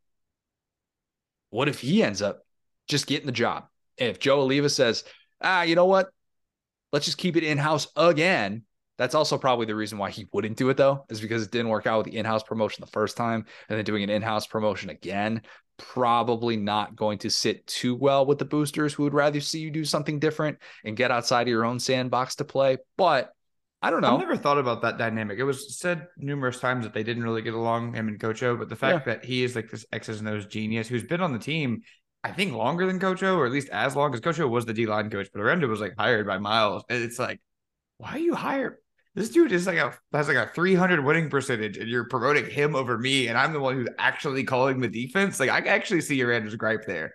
What 1.51 1.67
if 1.67 1.81
he 1.81 2.01
ends 2.01 2.23
up 2.23 2.45
just 2.87 3.05
getting 3.05 3.27
the 3.27 3.31
job? 3.31 3.65
If 3.95 4.17
Joe 4.17 4.47
Alleva 4.47 4.71
says, 4.71 5.03
ah, 5.39 5.61
you 5.61 5.75
know 5.75 5.85
what? 5.85 6.09
Let's 6.91 7.05
just 7.05 7.19
keep 7.19 7.37
it 7.37 7.43
in 7.43 7.59
house 7.59 7.87
again. 7.95 8.63
That's 8.97 9.15
also 9.15 9.37
probably 9.37 9.65
the 9.67 9.75
reason 9.75 9.97
why 9.97 10.09
he 10.09 10.27
wouldn't 10.31 10.57
do 10.57 10.69
it, 10.69 10.77
though, 10.77 11.05
is 11.09 11.21
because 11.21 11.43
it 11.43 11.51
didn't 11.51 11.69
work 11.69 11.85
out 11.85 11.99
with 11.99 12.07
the 12.07 12.17
in 12.17 12.25
house 12.25 12.43
promotion 12.43 12.81
the 12.81 12.91
first 12.91 13.17
time. 13.17 13.45
And 13.69 13.77
then 13.77 13.85
doing 13.85 14.03
an 14.03 14.09
in 14.09 14.21
house 14.21 14.47
promotion 14.47 14.89
again, 14.89 15.41
probably 15.81 16.57
not 16.57 16.95
going 16.95 17.17
to 17.19 17.29
sit 17.29 17.65
too 17.67 17.95
well 17.95 18.25
with 18.25 18.37
the 18.37 18.45
boosters 18.45 18.93
who 18.93 19.03
would 19.03 19.13
rather 19.13 19.41
see 19.41 19.59
you 19.59 19.71
do 19.71 19.85
something 19.85 20.19
different 20.19 20.59
and 20.85 20.95
get 20.95 21.11
outside 21.11 21.43
of 21.43 21.47
your 21.47 21.65
own 21.65 21.79
sandbox 21.79 22.35
to 22.35 22.45
play. 22.45 22.77
But 22.97 23.31
I 23.81 23.89
don't 23.89 24.01
know. 24.01 24.13
I've 24.13 24.19
never 24.19 24.37
thought 24.37 24.59
about 24.59 24.83
that 24.83 24.99
dynamic. 24.99 25.39
It 25.39 25.43
was 25.43 25.77
said 25.77 26.07
numerous 26.15 26.59
times 26.59 26.85
that 26.85 26.93
they 26.93 27.01
didn't 27.01 27.23
really 27.23 27.41
get 27.41 27.55
along, 27.55 27.95
him 27.95 28.07
and 28.07 28.19
Coach 28.19 28.43
O, 28.43 28.55
but 28.55 28.69
the 28.69 28.75
fact 28.75 29.05
that 29.07 29.25
he 29.25 29.43
is 29.43 29.55
like 29.55 29.71
this 29.71 29.85
X's 29.91 30.19
and 30.19 30.29
O's 30.29 30.45
genius 30.45 30.87
who's 30.87 31.03
been 31.03 31.21
on 31.21 31.33
the 31.33 31.39
team, 31.39 31.81
I 32.23 32.31
think 32.31 32.53
longer 32.53 32.85
than 32.85 32.99
Coach 32.99 33.23
O, 33.23 33.35
or 33.35 33.47
at 33.47 33.51
least 33.51 33.69
as 33.69 33.95
long 33.95 34.13
as 34.13 34.19
Coach 34.19 34.39
O 34.39 34.47
was 34.47 34.65
the 34.65 34.73
D 34.73 34.85
line 34.85 35.09
coach, 35.09 35.29
but 35.33 35.41
Aranda 35.41 35.67
was 35.67 35.81
like 35.81 35.95
hired 35.97 36.27
by 36.27 36.37
Miles. 36.37 36.83
And 36.89 37.03
it's 37.03 37.17
like, 37.17 37.41
why 37.97 38.11
are 38.11 38.19
you 38.19 38.35
hired? 38.35 38.77
This 39.13 39.29
dude 39.29 39.51
is 39.51 39.67
like 39.67 39.77
a 39.77 39.93
has 40.13 40.27
like 40.27 40.37
a 40.37 40.49
300 40.53 41.03
winning 41.03 41.29
percentage, 41.29 41.77
and 41.77 41.89
you're 41.89 42.05
promoting 42.05 42.49
him 42.49 42.75
over 42.75 42.97
me, 42.97 43.27
and 43.27 43.37
I'm 43.37 43.51
the 43.51 43.59
one 43.59 43.75
who's 43.75 43.89
actually 43.99 44.43
calling 44.45 44.79
the 44.79 44.87
defense. 44.87 45.39
Like 45.39 45.49
I 45.49 45.59
can 45.59 45.69
actually 45.69 46.01
see 46.01 46.23
Aranda's 46.23 46.55
gripe 46.55 46.85
there. 46.85 47.13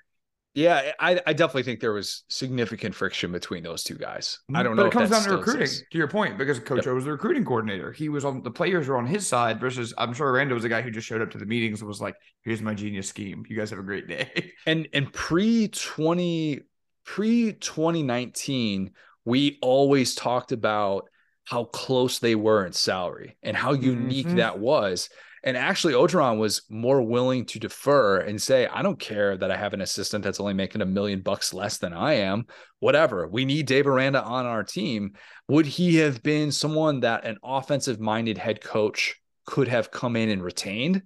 Yeah, 0.57 0.93
I, 0.99 1.21
I 1.27 1.35
definitely 1.35 1.65
think 1.65 1.81
there 1.81 1.93
was 1.93 2.25
significant 2.29 2.95
friction 2.95 3.31
between 3.31 3.63
those 3.63 3.83
two 3.83 3.97
guys. 3.97 4.39
I 4.49 4.53
mm-hmm. 4.53 4.63
don't 4.65 4.77
but 4.77 4.83
know. 4.83 4.89
it 4.89 4.93
comes 4.93 5.11
down 5.11 5.23
to 5.25 5.37
recruiting. 5.37 5.63
exists. 5.63 5.85
To 5.91 5.99
your 5.99 6.09
point, 6.09 6.39
because 6.39 6.59
Coach 6.61 6.87
Yep. 6.87 6.87
O 6.87 6.95
was 6.95 7.05
the 7.05 7.13
recruiting 7.13 7.45
coordinator. 7.45 7.93
He 7.93 8.09
was 8.09 8.25
on 8.25 8.43
the 8.43 8.51
players 8.51 8.89
were 8.89 8.97
on 8.97 9.07
his 9.07 9.27
side 9.27 9.61
versus 9.61 9.93
I'm 9.99 10.15
sure 10.15 10.31
Aranda 10.31 10.55
was 10.55 10.65
a 10.65 10.71
guy 10.71 10.81
who 10.81 10.91
just 10.91 11.07
showed 11.07 11.21
up 11.21 11.31
to 11.33 11.39
the 11.39 11.45
meetings 11.45 11.81
and 11.81 11.89
was 11.89 12.01
like, 12.01 12.15
"Here's 12.43 12.63
my 12.63 12.73
genius 12.73 13.07
scheme. 13.07 13.45
You 13.49 13.55
guys 13.55 13.69
have 13.69 13.79
a 13.79 13.83
great 13.83 14.09
day." 14.09 14.53
And 14.67 14.89
and 14.95 15.13
pre 15.13 15.69
20 15.69 16.63
pre 17.05 17.53
2019, 17.53 18.93
we 19.27 19.59
always 19.61 20.15
talked 20.15 20.53
about 20.53 21.05
how 21.47 21.65
close 21.65 22.19
they 22.19 22.35
were 22.35 22.67
in 22.67 22.73
salary 22.73 23.37
and 23.43 23.57
how 23.57 23.73
unique 23.73 24.27
Mhm. 24.27 24.37
that 24.37 24.59
was. 24.59 25.09
And 25.45 25.57
actually, 25.57 25.95
Orgeron 25.95 26.39
was 26.39 26.63
more 26.69 27.01
willing 27.01 27.45
to 27.47 27.61
defer 27.61 28.19
and 28.19 28.43
say, 28.43 28.67
I 28.67 28.83
don't 28.83 28.99
care 28.99 29.37
that 29.37 29.51
I 29.51 29.57
have 29.57 29.75
an 29.75 29.81
assistant 29.81 30.25
that's 30.25 30.41
only 30.41 30.55
making 30.55 30.83
a 30.83 30.87
million 30.87 31.21
bucks 31.21 31.55
less 31.55 31.79
than 31.79 31.93
I 31.93 32.15
am. 32.15 32.47
Whatever. 32.81 33.29
We 33.29 33.45
need 33.45 33.67
Dave 33.67 33.87
Aranda 33.87 34.25
on 34.25 34.45
our 34.45 34.65
team. 34.65 35.13
Would 35.47 35.67
he 35.67 35.97
have 35.99 36.21
been 36.25 36.51
someone 36.51 37.01
that 37.01 37.25
an 37.25 37.39
offensive 37.45 38.01
minded 38.01 38.39
head 38.39 38.61
coach 38.61 39.15
could 39.47 39.69
have 39.69 39.93
come 39.93 40.17
in 40.17 40.31
and 40.31 40.43
retained? 40.43 41.03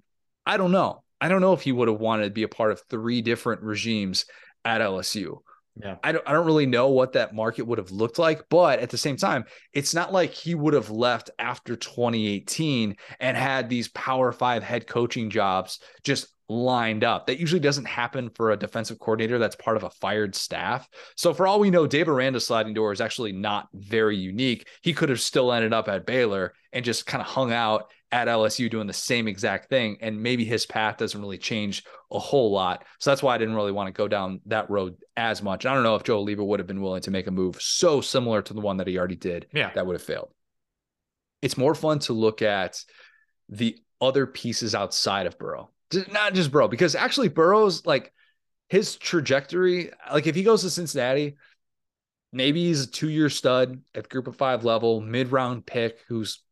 I 0.46 0.56
don't 0.56 0.72
know. 0.72 1.02
I 1.20 1.28
don't 1.28 1.42
know 1.42 1.52
if 1.52 1.60
he 1.60 1.72
would 1.72 1.88
have 1.88 2.00
wanted 2.00 2.24
to 2.24 2.30
be 2.30 2.44
a 2.44 2.48
part 2.48 2.72
of 2.72 2.82
three 2.88 3.20
different 3.20 3.60
regimes 3.60 4.24
at 4.64 4.80
LSU. 4.80 5.42
Yeah. 5.82 5.96
I 6.02 6.12
don't 6.12 6.26
I 6.26 6.32
don't 6.32 6.46
really 6.46 6.66
know 6.66 6.88
what 6.88 7.12
that 7.12 7.34
market 7.34 7.66
would 7.66 7.78
have 7.78 7.90
looked 7.90 8.18
like, 8.18 8.42
but 8.48 8.80
at 8.80 8.90
the 8.90 8.98
same 8.98 9.16
time, 9.16 9.44
it's 9.72 9.94
not 9.94 10.12
like 10.12 10.32
he 10.32 10.54
would 10.54 10.74
have 10.74 10.90
left 10.90 11.30
after 11.38 11.76
2018 11.76 12.96
and 13.18 13.36
had 13.36 13.68
these 13.68 13.88
power 13.88 14.32
5 14.32 14.62
head 14.62 14.86
coaching 14.86 15.30
jobs 15.30 15.80
just 16.02 16.28
lined 16.50 17.04
up. 17.04 17.26
That 17.26 17.38
usually 17.38 17.60
doesn't 17.60 17.86
happen 17.86 18.28
for 18.30 18.50
a 18.50 18.56
defensive 18.56 18.98
coordinator 18.98 19.38
that's 19.38 19.56
part 19.56 19.76
of 19.76 19.84
a 19.84 19.90
fired 19.90 20.34
staff. 20.34 20.88
So 21.16 21.32
for 21.32 21.46
all 21.46 21.60
we 21.60 21.70
know, 21.70 21.86
Dave 21.86 22.08
Aranda's 22.08 22.46
sliding 22.46 22.74
door 22.74 22.92
is 22.92 23.00
actually 23.00 23.32
not 23.32 23.68
very 23.72 24.16
unique. 24.16 24.66
He 24.82 24.92
could 24.92 25.08
have 25.08 25.20
still 25.20 25.52
ended 25.52 25.72
up 25.72 25.88
at 25.88 26.06
Baylor 26.06 26.52
and 26.72 26.84
just 26.84 27.06
kind 27.06 27.22
of 27.22 27.28
hung 27.28 27.52
out 27.52 27.90
at 28.12 28.26
LSU 28.28 28.68
doing 28.70 28.86
the 28.86 28.92
same 28.92 29.28
exact 29.28 29.68
thing. 29.68 29.96
And 30.00 30.20
maybe 30.22 30.44
his 30.44 30.66
path 30.66 30.96
doesn't 30.98 31.20
really 31.20 31.38
change 31.38 31.84
a 32.10 32.18
whole 32.18 32.50
lot. 32.50 32.84
So 32.98 33.10
that's 33.10 33.22
why 33.22 33.34
I 33.34 33.38
didn't 33.38 33.54
really 33.54 33.70
want 33.72 33.86
to 33.86 33.92
go 33.92 34.08
down 34.08 34.40
that 34.46 34.68
road 34.68 34.96
as 35.16 35.42
much. 35.42 35.64
I 35.64 35.74
don't 35.74 35.84
know 35.84 35.94
if 35.94 36.02
Joe 36.02 36.24
Alleva 36.24 36.44
would 36.44 36.58
have 36.58 36.66
been 36.66 36.80
willing 36.82 37.02
to 37.02 37.10
make 37.12 37.28
a 37.28 37.30
move 37.30 37.60
so 37.60 38.00
similar 38.00 38.42
to 38.42 38.52
the 38.54 38.60
one 38.60 38.78
that 38.78 38.88
he 38.88 38.98
already 38.98 39.16
did 39.16 39.46
Yeah. 39.54 39.70
that 39.74 39.86
would 39.86 39.94
have 39.94 40.02
failed. 40.02 40.30
It's 41.40 41.56
more 41.56 41.74
fun 41.74 42.00
to 42.00 42.12
look 42.12 42.42
at 42.42 42.82
the 43.48 43.78
other 44.00 44.26
pieces 44.26 44.74
outside 44.74 45.26
of 45.26 45.38
Burrow, 45.38 45.70
not 46.10 46.34
just 46.34 46.50
Burrow, 46.50 46.68
because 46.68 46.94
actually 46.94 47.28
Burrow's 47.28 47.86
like 47.86 48.12
his 48.68 48.96
trajectory. 48.96 49.90
Like 50.12 50.26
if 50.26 50.34
he 50.34 50.42
goes 50.42 50.62
to 50.62 50.70
Cincinnati, 50.70 51.36
maybe 52.32 52.64
he's 52.64 52.82
a 52.84 52.90
two-year 52.90 53.28
stud 53.30 53.80
at 53.94 54.08
group 54.08 54.26
of 54.26 54.36
five 54.36 54.64
level, 54.64 55.00
mid-round 55.00 55.64
pick 55.66 55.98
who's 56.08 56.42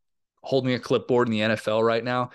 holding 0.41 0.73
a 0.73 0.79
clipboard 0.79 1.27
in 1.27 1.31
the 1.31 1.39
NFL 1.41 1.83
right 1.85 2.03
now. 2.03 2.31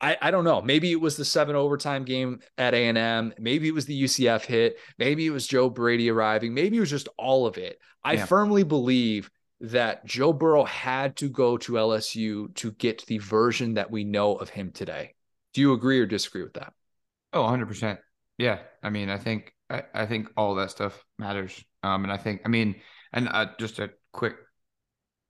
I, 0.00 0.16
I 0.20 0.30
don't 0.32 0.44
know. 0.44 0.60
Maybe 0.60 0.90
it 0.90 1.00
was 1.00 1.16
the 1.16 1.24
seven 1.24 1.54
overtime 1.54 2.04
game 2.04 2.40
at 2.58 2.74
A&M. 2.74 3.34
Maybe 3.38 3.68
it 3.68 3.74
was 3.74 3.86
the 3.86 4.02
UCF 4.02 4.44
hit. 4.44 4.76
Maybe 4.98 5.26
it 5.26 5.30
was 5.30 5.46
Joe 5.46 5.70
Brady 5.70 6.10
arriving. 6.10 6.54
Maybe 6.54 6.76
it 6.76 6.80
was 6.80 6.90
just 6.90 7.08
all 7.16 7.46
of 7.46 7.56
it. 7.56 7.78
I 8.02 8.14
Yeah. 8.14 8.26
firmly 8.26 8.64
believe 8.64 9.30
that 9.60 10.04
Joe 10.04 10.32
Burrow 10.32 10.64
had 10.64 11.14
to 11.18 11.28
go 11.28 11.56
to 11.58 11.74
LSU 11.78 12.52
to 12.56 12.72
get 12.72 13.06
the 13.06 13.18
version 13.18 13.74
that 13.74 13.92
we 13.92 14.02
know 14.02 14.34
of 14.34 14.48
him 14.48 14.72
today. 14.72 15.14
Do 15.54 15.60
you 15.60 15.72
agree 15.72 16.00
or 16.00 16.06
disagree 16.06 16.42
with 16.42 16.54
that? 16.54 16.72
Oh, 17.32 17.44
100%. 17.44 17.98
Yeah. 18.38 18.58
I 18.82 18.90
mean, 18.90 19.08
I 19.08 19.18
think 19.18 19.54
I, 19.70 19.84
I 19.94 20.06
think 20.06 20.30
all 20.36 20.56
that 20.56 20.72
stuff 20.72 21.04
matters. 21.16 21.64
Um, 21.84 22.02
and 22.02 22.12
I 22.12 22.16
think 22.16 22.42
I 22.44 22.48
mean, 22.48 22.74
and 23.12 23.28
uh, 23.28 23.46
just 23.58 23.78
a 23.78 23.90
quick 24.12 24.34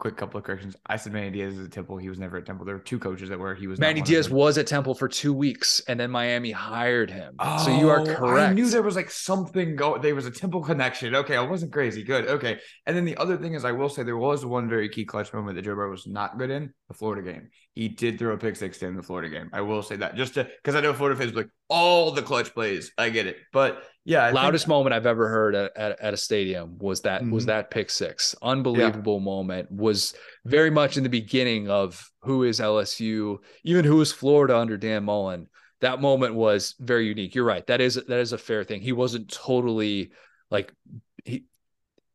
quick 0.03 0.17
couple 0.17 0.37
of 0.37 0.43
corrections. 0.43 0.75
I 0.85 0.97
said 0.97 1.13
Manny 1.13 1.31
Diaz 1.31 1.57
is 1.57 1.67
at 1.67 1.71
Temple. 1.71 1.97
He 1.97 2.09
was 2.09 2.19
never 2.19 2.37
at 2.37 2.45
Temple. 2.45 2.67
There 2.67 2.75
were 2.75 2.81
two 2.83 2.99
coaches 2.99 3.29
that 3.29 3.39
were 3.39 3.55
he 3.55 3.69
was 3.69 3.79
Manny 3.79 4.01
Diaz 4.01 4.29
was 4.29 4.59
at 4.59 4.67
Temple 4.67 4.97
for 4.97 5.07
two 5.07 5.33
weeks 5.33 5.81
and 5.87 6.01
then 6.01 6.11
Miami 6.11 6.51
hired 6.51 7.09
him. 7.09 7.37
so 7.65 7.71
you 7.79 7.89
are 7.89 8.01
Oh, 8.01 8.05
correct. 8.05 8.51
I 8.51 8.53
knew 8.53 8.69
there 8.69 8.83
was 8.83 8.97
like 8.97 9.13
something 9.13 9.77
go. 9.77 9.99
There 9.99 10.17
was 10.17 10.27
a 10.27 10.31
Temple 10.33 10.61
connection. 10.61 11.15
Okay, 11.15 11.37
I 11.37 11.43
wasn't 11.43 11.73
crazy. 11.73 12.03
Good. 12.03 12.27
Okay. 12.27 12.59
And 12.85 12.97
then 12.97 13.05
the 13.05 13.17
other 13.17 13.37
thing 13.37 13.55
is, 13.55 13.65
I 13.65 13.71
will 13.71 13.89
say 13.89 14.03
there 14.03 14.17
was 14.17 14.45
one 14.45 14.69
very 14.69 14.89
key 14.89 15.05
clutch 15.05 15.33
moment 15.33 15.55
that 15.55 15.63
Joe 15.63 15.77
Burrow 15.77 15.93
was 15.93 16.05
not 16.05 16.37
good 16.37 16.51
in 16.51 16.75
the 16.89 16.95
Florida 16.95 17.23
game. 17.23 17.51
He 17.75 17.89
did 17.89 18.19
throw 18.19 18.35
a 18.35 18.37
pick 18.37 18.57
six 18.57 18.83
in 18.83 18.95
the 18.97 19.03
Florida 19.03 19.31
game. 19.31 19.49
I 19.53 19.63
will 19.63 19.83
say 19.83 19.97
that 19.97 20.15
just 20.15 20.35
to 20.35 20.45
because 20.45 20.75
I 20.75 20.81
know 20.81 20.93
Florida 20.93 21.19
fans 21.19 21.35
like 21.35 21.49
all 21.69 22.11
the 22.11 22.21
clutch 22.23 22.53
plays. 22.53 22.93
I 22.99 23.09
get 23.09 23.27
it, 23.27 23.39
but 23.53 23.83
yeah, 24.05 24.25
I 24.25 24.27
think- 24.29 24.37
loudest 24.37 24.69
moment 24.69 24.93
I've 24.95 25.07
ever 25.07 25.29
heard 25.29 25.55
at, 25.55 25.77
at, 25.77 26.01
at 26.01 26.13
a 26.15 26.17
stadium 26.19 26.77
was 26.79 27.01
that 27.03 27.27
was 27.27 27.45
Mhm. 27.45 27.47
that 27.47 27.71
pick 27.71 27.89
six. 27.89 28.35
Unbelievable 28.43 29.21
moment. 29.21 29.71
Was 29.71 30.15
very 30.45 30.71
much 30.71 30.97
in 30.99 31.03
the 31.03 31.09
beginning 31.09 31.71
of 31.71 32.07
who 32.23 32.43
is 32.43 32.61
LSU, 32.61 33.39
even 33.65 33.85
who 33.87 34.01
is 34.03 34.13
Florida 34.13 34.57
under 34.59 34.77
Dan 34.77 35.05
Mullen. 35.05 35.49
That 35.81 36.01
moment 36.01 36.35
was 36.35 36.75
very 36.79 37.07
unique. 37.07 37.35
You're 37.35 37.45
right. 37.45 37.67
That 37.69 37.81
is 37.81 37.95
that 37.95 38.21
is 38.21 38.33
a 38.33 38.39
fair 38.39 38.65
thing. 38.65 38.83
He 38.83 38.93
wasn't 38.93 39.31
totally 39.33 40.13
like 40.51 40.73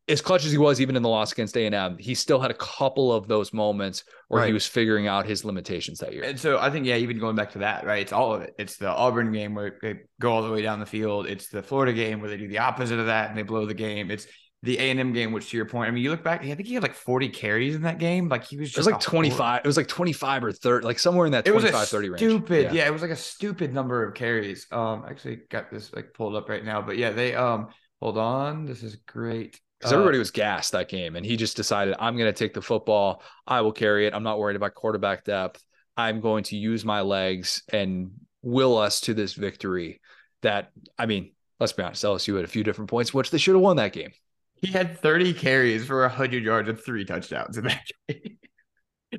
as 0.10 0.22
clutch 0.22 0.46
as 0.46 0.52
he 0.52 0.58
was 0.58 0.80
even 0.80 0.96
in 0.96 1.04
the 1.04 1.10
loss 1.10 1.34
against 1.34 1.58
A&M, 1.58 1.98
he 1.98 2.16
still 2.16 2.40
had 2.40 2.50
a 2.50 2.56
couple 2.56 3.12
of 3.12 3.28
those 3.28 3.52
moments 3.52 4.06
where 4.30 4.46
he 4.46 4.54
was 4.54 4.66
figuring 4.66 5.08
out 5.08 5.26
his 5.26 5.44
limitations 5.44 6.00
that 6.00 6.14
year. 6.14 6.24
And 6.24 6.40
so 6.40 6.58
I 6.60 6.70
think, 6.70 6.86
yeah, 6.86 6.96
even 6.96 7.20
going 7.20 7.36
back 7.36 7.52
to 7.52 7.60
that, 7.60 7.86
right? 7.86 8.02
It's 8.02 8.14
all 8.14 8.34
of 8.34 8.42
it. 8.42 8.56
It's 8.58 8.78
the 8.78 8.90
Auburn 8.90 9.34
game 9.34 9.54
where 9.54 9.78
they 9.82 10.00
go 10.22 10.32
all 10.32 10.44
the 10.44 10.52
way 10.52 10.62
down 10.62 10.80
the 10.80 10.86
field. 10.86 11.28
It's 11.28 11.50
the 11.50 11.62
Florida 11.62 11.92
game 11.92 12.22
where 12.22 12.30
they 12.30 12.38
do 12.38 12.48
the 12.48 12.60
opposite 12.60 13.00
of 13.00 13.08
that 13.08 13.30
and 13.30 13.38
they 13.38 13.44
blow 13.44 13.66
the 13.66 13.74
game. 13.74 14.10
It's 14.10 14.28
the 14.64 14.80
A 14.80 14.92
and 14.92 15.00
M 15.00 15.14
game, 15.14 15.34
which 15.34 15.52
to 15.52 15.58
your 15.58 15.66
point, 15.66 15.90
I 15.90 15.92
mean, 15.92 16.04
you 16.04 16.10
look 16.10 16.24
back, 16.24 16.42
I 16.42 16.56
think 16.56 16.68
he 16.68 16.74
had 16.74 16.84
like 16.84 16.96
40 16.96 17.30
carries 17.30 17.76
in 17.76 17.82
that 17.84 18.00
game. 18.00 18.30
Like 18.30 18.46
he 18.46 18.58
was 18.58 18.70
just 18.70 18.78
it 18.78 18.92
was 18.92 18.94
like 18.94 19.02
25. 19.02 19.38
Horror. 19.38 19.62
It 19.64 19.68
was 19.68 19.78
like 19.78 19.88
25 19.88 20.44
or 20.46 20.52
30, 20.52 20.86
like 20.86 21.00
somewhere 21.00 21.26
in 21.26 21.34
that 21.34 21.46
25, 21.46 21.88
30 21.88 22.10
range. 22.10 22.20
Stupid. 22.20 22.66
Yeah. 22.68 22.72
yeah. 22.72 22.88
it 22.88 22.94
was 22.94 23.02
like 23.02 23.12
a 23.12 23.16
stupid 23.16 23.74
number 23.74 24.04
of 24.04 24.14
carries. 24.14 24.68
Um, 24.72 25.06
actually 25.08 25.40
got 25.50 25.70
this 25.70 25.94
like 25.94 26.14
pulled 26.14 26.36
up 26.36 26.48
right 26.48 26.64
now, 26.64 26.82
but 26.82 26.98
yeah, 26.98 27.12
they 27.12 27.36
um 27.36 27.68
hold 28.02 28.18
on. 28.18 28.66
This 28.66 28.84
is 28.84 28.96
great. 28.96 29.60
Because 29.80 29.94
uh, 29.94 29.96
everybody 29.96 30.18
was 30.18 30.32
gassed 30.32 30.72
that 30.72 30.90
game, 30.90 31.16
and 31.16 31.26
he 31.26 31.38
just 31.38 31.56
decided, 31.56 31.96
I'm 32.00 32.18
going 32.18 32.32
to 32.32 32.38
take 32.38 32.54
the 32.54 32.62
football. 32.62 33.22
I 33.46 33.62
will 33.62 33.72
carry 33.72 34.08
it. 34.08 34.14
I'm 34.14 34.24
not 34.24 34.40
worried 34.40 34.56
about 34.56 34.74
quarterback 34.74 35.24
depth. 35.24 35.64
I'm 35.96 36.20
going 36.22 36.44
to 36.46 36.56
use 36.56 36.84
my 36.86 37.02
legs 37.02 37.64
and 37.72 38.12
will 38.42 38.78
us 38.78 39.02
to 39.02 39.14
this 39.14 39.34
victory. 39.34 40.02
That 40.42 40.72
I 40.98 41.06
mean, 41.08 41.32
let's 41.60 41.74
be 41.74 41.84
honest, 41.84 42.04
LSU 42.04 42.36
had 42.36 42.46
a 42.46 42.48
few 42.48 42.64
different 42.64 42.90
points, 42.90 43.14
which 43.14 43.32
they 43.32 43.38
should 43.38 43.56
have 43.56 43.62
won 43.62 43.78
that 43.78 43.94
game. 43.94 44.12
He 44.56 44.68
had 44.68 45.00
30 45.00 45.34
carries 45.34 45.86
for 45.86 46.02
100 46.02 46.44
yards 46.44 46.70
and 46.70 46.80
three 46.80 47.06
touchdowns 47.06 47.58
in 47.58 47.66
that 47.66 47.84
game. 48.08 48.38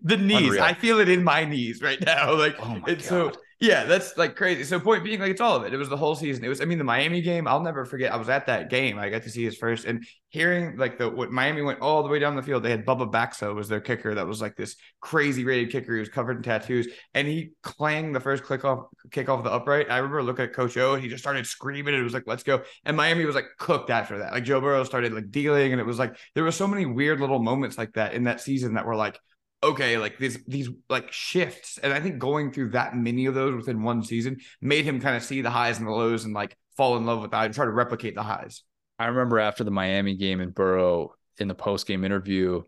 the 0.02 0.16
knees, 0.16 0.48
Unreal. 0.48 0.62
I 0.62 0.74
feel 0.74 1.00
it 1.00 1.08
in 1.08 1.22
my 1.22 1.44
knees 1.44 1.80
right 1.82 2.00
now. 2.00 2.34
Like, 2.34 2.56
oh 2.60 2.80
it's 2.86 3.08
God. 3.08 3.34
so 3.34 3.40
yeah, 3.60 3.84
that's 3.84 4.16
like 4.16 4.36
crazy. 4.36 4.62
So 4.62 4.78
point 4.78 5.02
being, 5.02 5.18
like 5.18 5.32
it's 5.32 5.40
all 5.40 5.56
of 5.56 5.64
it. 5.64 5.74
It 5.74 5.78
was 5.78 5.88
the 5.88 5.96
whole 5.96 6.14
season. 6.14 6.44
It 6.44 6.48
was, 6.48 6.60
I 6.60 6.64
mean, 6.64 6.78
the 6.78 6.84
Miami 6.84 7.20
game. 7.20 7.48
I'll 7.48 7.60
never 7.60 7.84
forget. 7.84 8.12
I 8.12 8.16
was 8.16 8.28
at 8.28 8.46
that 8.46 8.70
game. 8.70 9.00
I 9.00 9.08
got 9.08 9.24
to 9.24 9.30
see 9.30 9.42
his 9.42 9.56
first 9.56 9.84
and 9.84 10.06
hearing 10.28 10.76
like 10.76 10.96
the 10.96 11.10
what 11.10 11.32
Miami 11.32 11.62
went 11.62 11.80
all 11.80 12.04
the 12.04 12.08
way 12.08 12.20
down 12.20 12.36
the 12.36 12.42
field. 12.42 12.62
They 12.62 12.70
had 12.70 12.86
Bubba 12.86 13.10
Baxa 13.10 13.52
was 13.52 13.68
their 13.68 13.80
kicker. 13.80 14.14
That 14.14 14.28
was 14.28 14.40
like 14.40 14.54
this 14.54 14.76
crazy 15.00 15.44
rated 15.44 15.72
kicker. 15.72 15.92
He 15.92 15.98
was 15.98 16.08
covered 16.08 16.36
in 16.36 16.42
tattoos, 16.44 16.86
and 17.14 17.26
he 17.26 17.50
clanged 17.64 18.14
the 18.14 18.20
first 18.20 18.44
click 18.44 18.64
off 18.64 18.86
kick 19.10 19.28
off 19.28 19.42
the 19.42 19.50
upright. 19.50 19.90
I 19.90 19.96
remember 19.96 20.22
looking 20.22 20.44
at 20.44 20.52
Coach 20.52 20.76
O, 20.76 20.94
and 20.94 21.02
he 21.02 21.08
just 21.08 21.24
started 21.24 21.44
screaming. 21.44 21.94
It 21.94 22.02
was 22.02 22.14
like, 22.14 22.28
"Let's 22.28 22.44
go!" 22.44 22.62
And 22.84 22.96
Miami 22.96 23.24
was 23.24 23.34
like 23.34 23.46
cooked 23.58 23.90
after 23.90 24.18
that. 24.18 24.32
Like 24.32 24.44
Joe 24.44 24.60
Burrow 24.60 24.84
started 24.84 25.12
like 25.12 25.32
dealing, 25.32 25.72
and 25.72 25.80
it 25.80 25.86
was 25.86 25.98
like 25.98 26.16
there 26.36 26.44
were 26.44 26.52
so 26.52 26.68
many 26.68 26.86
weird 26.86 27.18
little 27.18 27.40
moments 27.40 27.76
like 27.76 27.94
that 27.94 28.14
in 28.14 28.22
that 28.24 28.40
season 28.40 28.74
that 28.74 28.86
were 28.86 28.94
like 28.94 29.18
okay, 29.62 29.98
like 29.98 30.18
these 30.18 30.38
these 30.46 30.68
like 30.88 31.12
shifts, 31.12 31.78
and 31.82 31.92
I 31.92 32.00
think 32.00 32.18
going 32.18 32.52
through 32.52 32.70
that 32.70 32.96
many 32.96 33.26
of 33.26 33.34
those 33.34 33.54
within 33.54 33.82
one 33.82 34.02
season 34.02 34.38
made 34.60 34.84
him 34.84 35.00
kind 35.00 35.16
of 35.16 35.22
see 35.22 35.42
the 35.42 35.50
highs 35.50 35.78
and 35.78 35.86
the 35.86 35.92
lows 35.92 36.24
and 36.24 36.34
like 36.34 36.56
fall 36.76 36.96
in 36.96 37.06
love 37.06 37.22
with 37.22 37.32
that 37.32 37.46
and 37.46 37.54
try 37.54 37.64
to 37.64 37.70
replicate 37.70 38.14
the 38.14 38.22
highs. 38.22 38.62
I 38.98 39.06
remember 39.06 39.38
after 39.38 39.64
the 39.64 39.70
Miami 39.70 40.16
game 40.16 40.40
and 40.40 40.54
Burrow 40.54 41.14
in 41.38 41.48
the 41.48 41.54
post 41.54 41.86
game 41.86 42.04
interview 42.04 42.62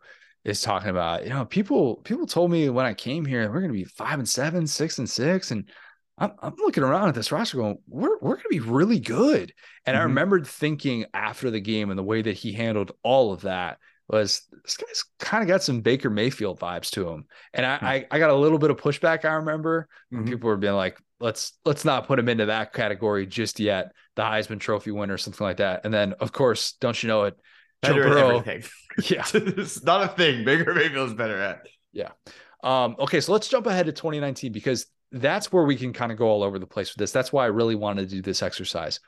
is 0.45 0.63
talking 0.63 0.91
about, 0.91 1.25
you 1.25 1.31
know, 1.31 1.45
people 1.45 1.97
people 1.97 2.27
told 2.27 2.51
me 2.51 2.69
when 2.69 2.87
I 2.87 2.95
came 2.95 3.25
here 3.25 3.43
we're 3.51 3.61
going 3.61 3.73
to 3.73 3.79
be 3.79 3.85
five 3.85 4.19
and 4.19 4.29
seven, 4.29 4.67
six 4.67 4.99
and 4.99 5.09
six, 5.09 5.51
and 5.51 5.69
I'm, 6.19 6.33
I'm 6.43 6.55
looking 6.59 6.83
around 6.83 7.09
at 7.09 7.15
this 7.15 7.33
roster 7.33 7.59
going, 7.59 7.79
we're 7.89 8.19
we're 8.21 8.35
going 8.35 8.45
to 8.45 8.49
be 8.51 8.61
really 8.61 9.01
good. 9.01 9.53
And 9.87 9.95
mm-hmm. 9.95 10.01
I 10.01 10.05
remembered 10.05 10.47
thinking 10.47 11.07
after 11.15 11.51
the 11.51 11.61
game 11.61 11.91
and 11.91 11.99
the 11.99 12.05
way 12.05 12.23
that 12.23 12.37
he 12.37 12.53
handled 12.53 12.93
all 13.03 13.33
of 13.33 13.43
that 13.43 13.79
was 14.13 14.43
this 14.65 14.77
guy's 14.77 15.05
kind 15.19 15.43
of 15.43 15.49
got 15.49 15.63
some 15.63 15.81
Baker 15.81 16.11
Mayfield 16.11 16.59
vibes 16.59 16.91
to 16.91 17.09
him. 17.09 17.27
And 17.55 17.65
I, 17.65 17.77
hmm. 17.77 17.85
I, 17.85 18.07
I, 18.11 18.19
got 18.19 18.31
a 18.31 18.35
little 18.35 18.59
bit 18.59 18.71
of 18.71 18.77
pushback. 18.77 19.25
I 19.25 19.35
remember 19.35 19.89
mm-hmm. 20.13 20.27
people 20.27 20.49
were 20.49 20.57
being 20.57 20.75
like, 20.75 20.99
let's 21.21 21.53
let's 21.65 21.85
not 21.85 22.07
put 22.07 22.19
him 22.19 22.29
into 22.29 22.47
that 22.47 22.73
category 22.73 23.27
just 23.27 23.61
yet. 23.61 23.93
The 24.17 24.23
Heisman 24.23 24.61
Trophy 24.61 24.91
winner, 24.91 25.17
something 25.17 25.45
like 25.45 25.59
that. 25.59 25.85
And 25.85 25.95
then 25.95 26.15
of 26.15 26.33
course, 26.33 26.73
don't 26.81 27.01
you 27.03 27.09
know 27.09 27.25
it? 27.25 27.37
Better 27.83 28.03
Joe 28.03 28.09
Burrow, 28.09 28.39
everything. 28.39 28.65
Yeah, 29.09 29.25
it's 29.35 29.85
not 29.85 30.03
a 30.03 30.09
thing. 30.09 30.45
Baker 30.45 30.75
Mayfield's 30.75 31.15
better 31.15 31.41
at. 31.41 31.67
Yeah. 31.93 32.11
Um, 32.63 32.97
okay, 32.99 33.21
so 33.21 33.33
let's 33.33 33.49
jump 33.49 33.67
ahead 33.67 33.87
to 33.87 33.93
2019 33.93 34.53
because 34.53 34.87
that's 35.13 35.53
where 35.53 35.65
we 35.65 35.77
can 35.77 35.93
kind 35.93 36.11
of 36.13 36.19
go 36.19 36.27
all 36.27 36.43
over 36.43 36.59
the 36.59 36.67
place 36.67 36.91
with 36.91 36.99
this. 36.99 37.13
That's 37.13 37.33
why 37.33 37.45
I 37.45 37.49
really 37.49 37.77
wanted 37.77 38.09
to 38.09 38.17
do 38.17 38.21
this 38.23 38.43
exercise. 38.43 39.01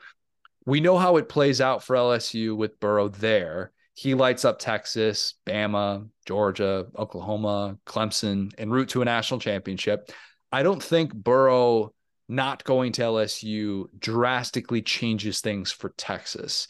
We 0.65 0.81
know 0.81 0.97
how 0.97 1.17
it 1.17 1.29
plays 1.29 1.61
out 1.61 1.83
for 1.83 1.97
LSU 1.97 2.57
with 2.57 2.79
Burrow 2.79 3.09
there 3.09 3.73
he 3.95 4.15
lights 4.15 4.45
up 4.45 4.59
Texas, 4.59 5.35
Bama, 5.47 6.09
Georgia, 6.27 6.87
Oklahoma, 6.99 7.79
Clemson, 7.87 8.53
en 8.59 8.71
route 8.71 8.89
to 8.91 9.03
a 9.03 9.05
national 9.05 9.41
championship. 9.41 10.11
I 10.51 10.63
don't 10.63 10.83
think 10.83 11.15
Burrow 11.15 11.93
not 12.29 12.65
going 12.65 12.93
to 12.93 13.03
LSU 13.03 13.87
drastically 13.99 14.81
changes 14.81 15.41
things 15.41 15.71
for 15.71 15.91
Texas. 15.97 16.69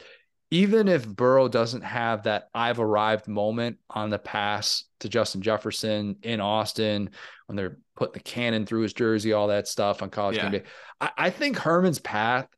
Even 0.51 0.89
if 0.89 1.09
Burrow 1.09 1.49
doesn't 1.49 1.83
have 1.83 2.25
that 2.25 2.49
I've 2.55 2.81
arrived 2.81 3.29
moment 3.29 3.79
on 3.89 4.11
the 4.11 4.19
pass 4.19 4.85
to 5.01 5.09
Justin 5.09 5.41
Jefferson 5.41 6.17
in 6.23 6.41
Austin 6.41 7.11
when 7.47 7.57
they're 7.57 7.79
putting 7.97 8.15
the 8.15 8.21
cannon 8.21 8.67
through 8.67 8.83
his 8.83 8.93
jersey, 8.93 9.33
all 9.33 9.49
that 9.49 9.69
stuff 9.69 10.03
on 10.03 10.11
college 10.11 10.37
yeah. 10.37 10.43
game 10.43 10.53
day, 10.53 10.63
I, 11.01 11.11
I 11.17 11.31
think 11.31 11.57
Herman's 11.57 12.01
path 12.01 12.49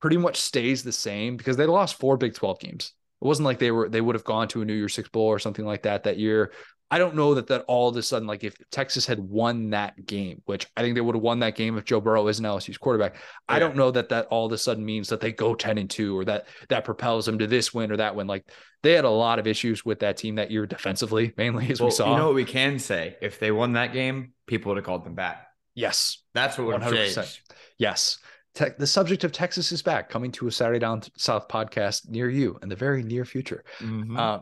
pretty 0.00 0.16
much 0.16 0.38
stays 0.38 0.82
the 0.82 0.92
same 0.92 1.36
because 1.36 1.56
they 1.56 1.66
lost 1.66 1.98
four 1.98 2.16
Big 2.16 2.34
12 2.34 2.58
games. 2.58 2.92
It 3.20 3.26
wasn't 3.26 3.46
like 3.46 3.58
they 3.58 3.70
were 3.70 3.88
they 3.88 4.00
would 4.00 4.14
have 4.14 4.24
gone 4.24 4.48
to 4.48 4.62
a 4.62 4.64
New 4.64 4.74
Year's 4.74 4.94
Six 4.94 5.08
bowl 5.08 5.26
or 5.26 5.38
something 5.38 5.64
like 5.64 5.82
that 5.82 6.04
that 6.04 6.18
year. 6.18 6.52
I 6.92 6.98
don't 6.98 7.14
know 7.14 7.34
that 7.34 7.46
that 7.48 7.64
all 7.68 7.88
of 7.88 7.96
a 7.96 8.02
sudden, 8.02 8.26
like 8.26 8.42
if 8.42 8.56
Texas 8.70 9.06
had 9.06 9.20
won 9.20 9.70
that 9.70 10.04
game, 10.04 10.42
which 10.46 10.66
I 10.76 10.82
think 10.82 10.96
they 10.96 11.00
would 11.00 11.14
have 11.14 11.22
won 11.22 11.38
that 11.38 11.54
game 11.54 11.78
if 11.78 11.84
Joe 11.84 12.00
Burrow 12.00 12.26
isn't 12.26 12.44
LSU's 12.44 12.78
quarterback. 12.78 13.14
Yeah. 13.14 13.20
I 13.48 13.58
don't 13.60 13.76
know 13.76 13.92
that 13.92 14.08
that 14.08 14.26
all 14.26 14.46
of 14.46 14.52
a 14.52 14.58
sudden 14.58 14.84
means 14.84 15.08
that 15.10 15.20
they 15.20 15.30
go 15.30 15.54
ten 15.54 15.78
and 15.78 15.88
two 15.88 16.18
or 16.18 16.24
that 16.24 16.48
that 16.68 16.84
propels 16.84 17.26
them 17.26 17.38
to 17.38 17.46
this 17.46 17.72
win 17.72 17.92
or 17.92 17.98
that 17.98 18.16
win. 18.16 18.26
Like 18.26 18.44
they 18.82 18.92
had 18.92 19.04
a 19.04 19.10
lot 19.10 19.38
of 19.38 19.46
issues 19.46 19.84
with 19.84 20.00
that 20.00 20.16
team 20.16 20.36
that 20.36 20.50
year 20.50 20.66
defensively, 20.66 21.32
mainly 21.36 21.70
as 21.70 21.78
well, 21.78 21.88
we 21.88 21.92
saw. 21.92 22.10
You 22.10 22.16
know 22.16 22.26
what 22.26 22.34
we 22.34 22.44
can 22.44 22.80
say? 22.80 23.16
If 23.20 23.38
they 23.38 23.52
won 23.52 23.74
that 23.74 23.92
game, 23.92 24.32
people 24.46 24.70
would 24.70 24.78
have 24.78 24.86
called 24.86 25.04
them 25.04 25.14
back. 25.14 25.46
Yes, 25.74 26.22
that's 26.34 26.58
what 26.58 26.66
we 26.66 26.72
would 26.72 26.82
have 26.82 26.92
changed. 26.92 27.40
Yes, 27.78 28.18
The 28.54 28.86
subject 28.86 29.24
of 29.24 29.32
Texas 29.32 29.72
is 29.72 29.80
back, 29.80 30.10
coming 30.10 30.32
to 30.32 30.48
a 30.48 30.52
Saturday 30.52 30.80
Down 30.80 31.02
South 31.16 31.48
podcast 31.48 32.08
near 32.08 32.28
you 32.28 32.58
in 32.62 32.68
the 32.68 32.76
very 32.76 33.02
near 33.02 33.24
future. 33.24 33.64
Mm-hmm. 33.78 34.16
Uh, 34.16 34.40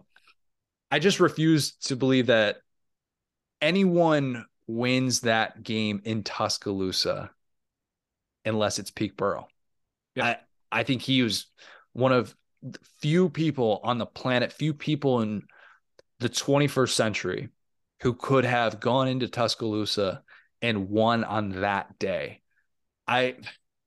I 0.90 0.99
just 0.99 1.21
refuse 1.21 1.73
to 1.83 1.97
believe 1.97 2.27
that 2.27 2.59
anyone 3.61 4.47
wins 4.66 5.21
that 5.21 5.62
game 5.62 6.01
in 6.05 6.23
Tuscaloosa 6.23 7.31
unless 8.44 8.79
it's 8.79 8.90
Pete 8.90 9.16
Burrow. 9.16 9.49
Yeah. 10.14 10.25
I, 10.25 10.37
I 10.73 10.83
think 10.83 11.03
he 11.03 11.23
was 11.23 11.47
one 11.92 12.12
of 12.12 12.35
few 13.01 13.29
people 13.29 13.81
on 13.85 13.99
the 13.99 14.07
planet, 14.07 14.53
few 14.53 14.75
people 14.75 15.21
in 15.21 15.42
the 16.21 16.29
21st 16.29 16.90
century 16.90 17.49
who 18.03 18.14
could 18.14 18.44
have 18.44 18.81
gone 18.81 19.09
into 19.09 19.29
Tuscaloosa 19.29 20.23
and 20.62 20.88
won 20.88 21.25
on 21.25 21.61
that 21.61 21.99
day. 21.99 22.40
I 23.07 23.37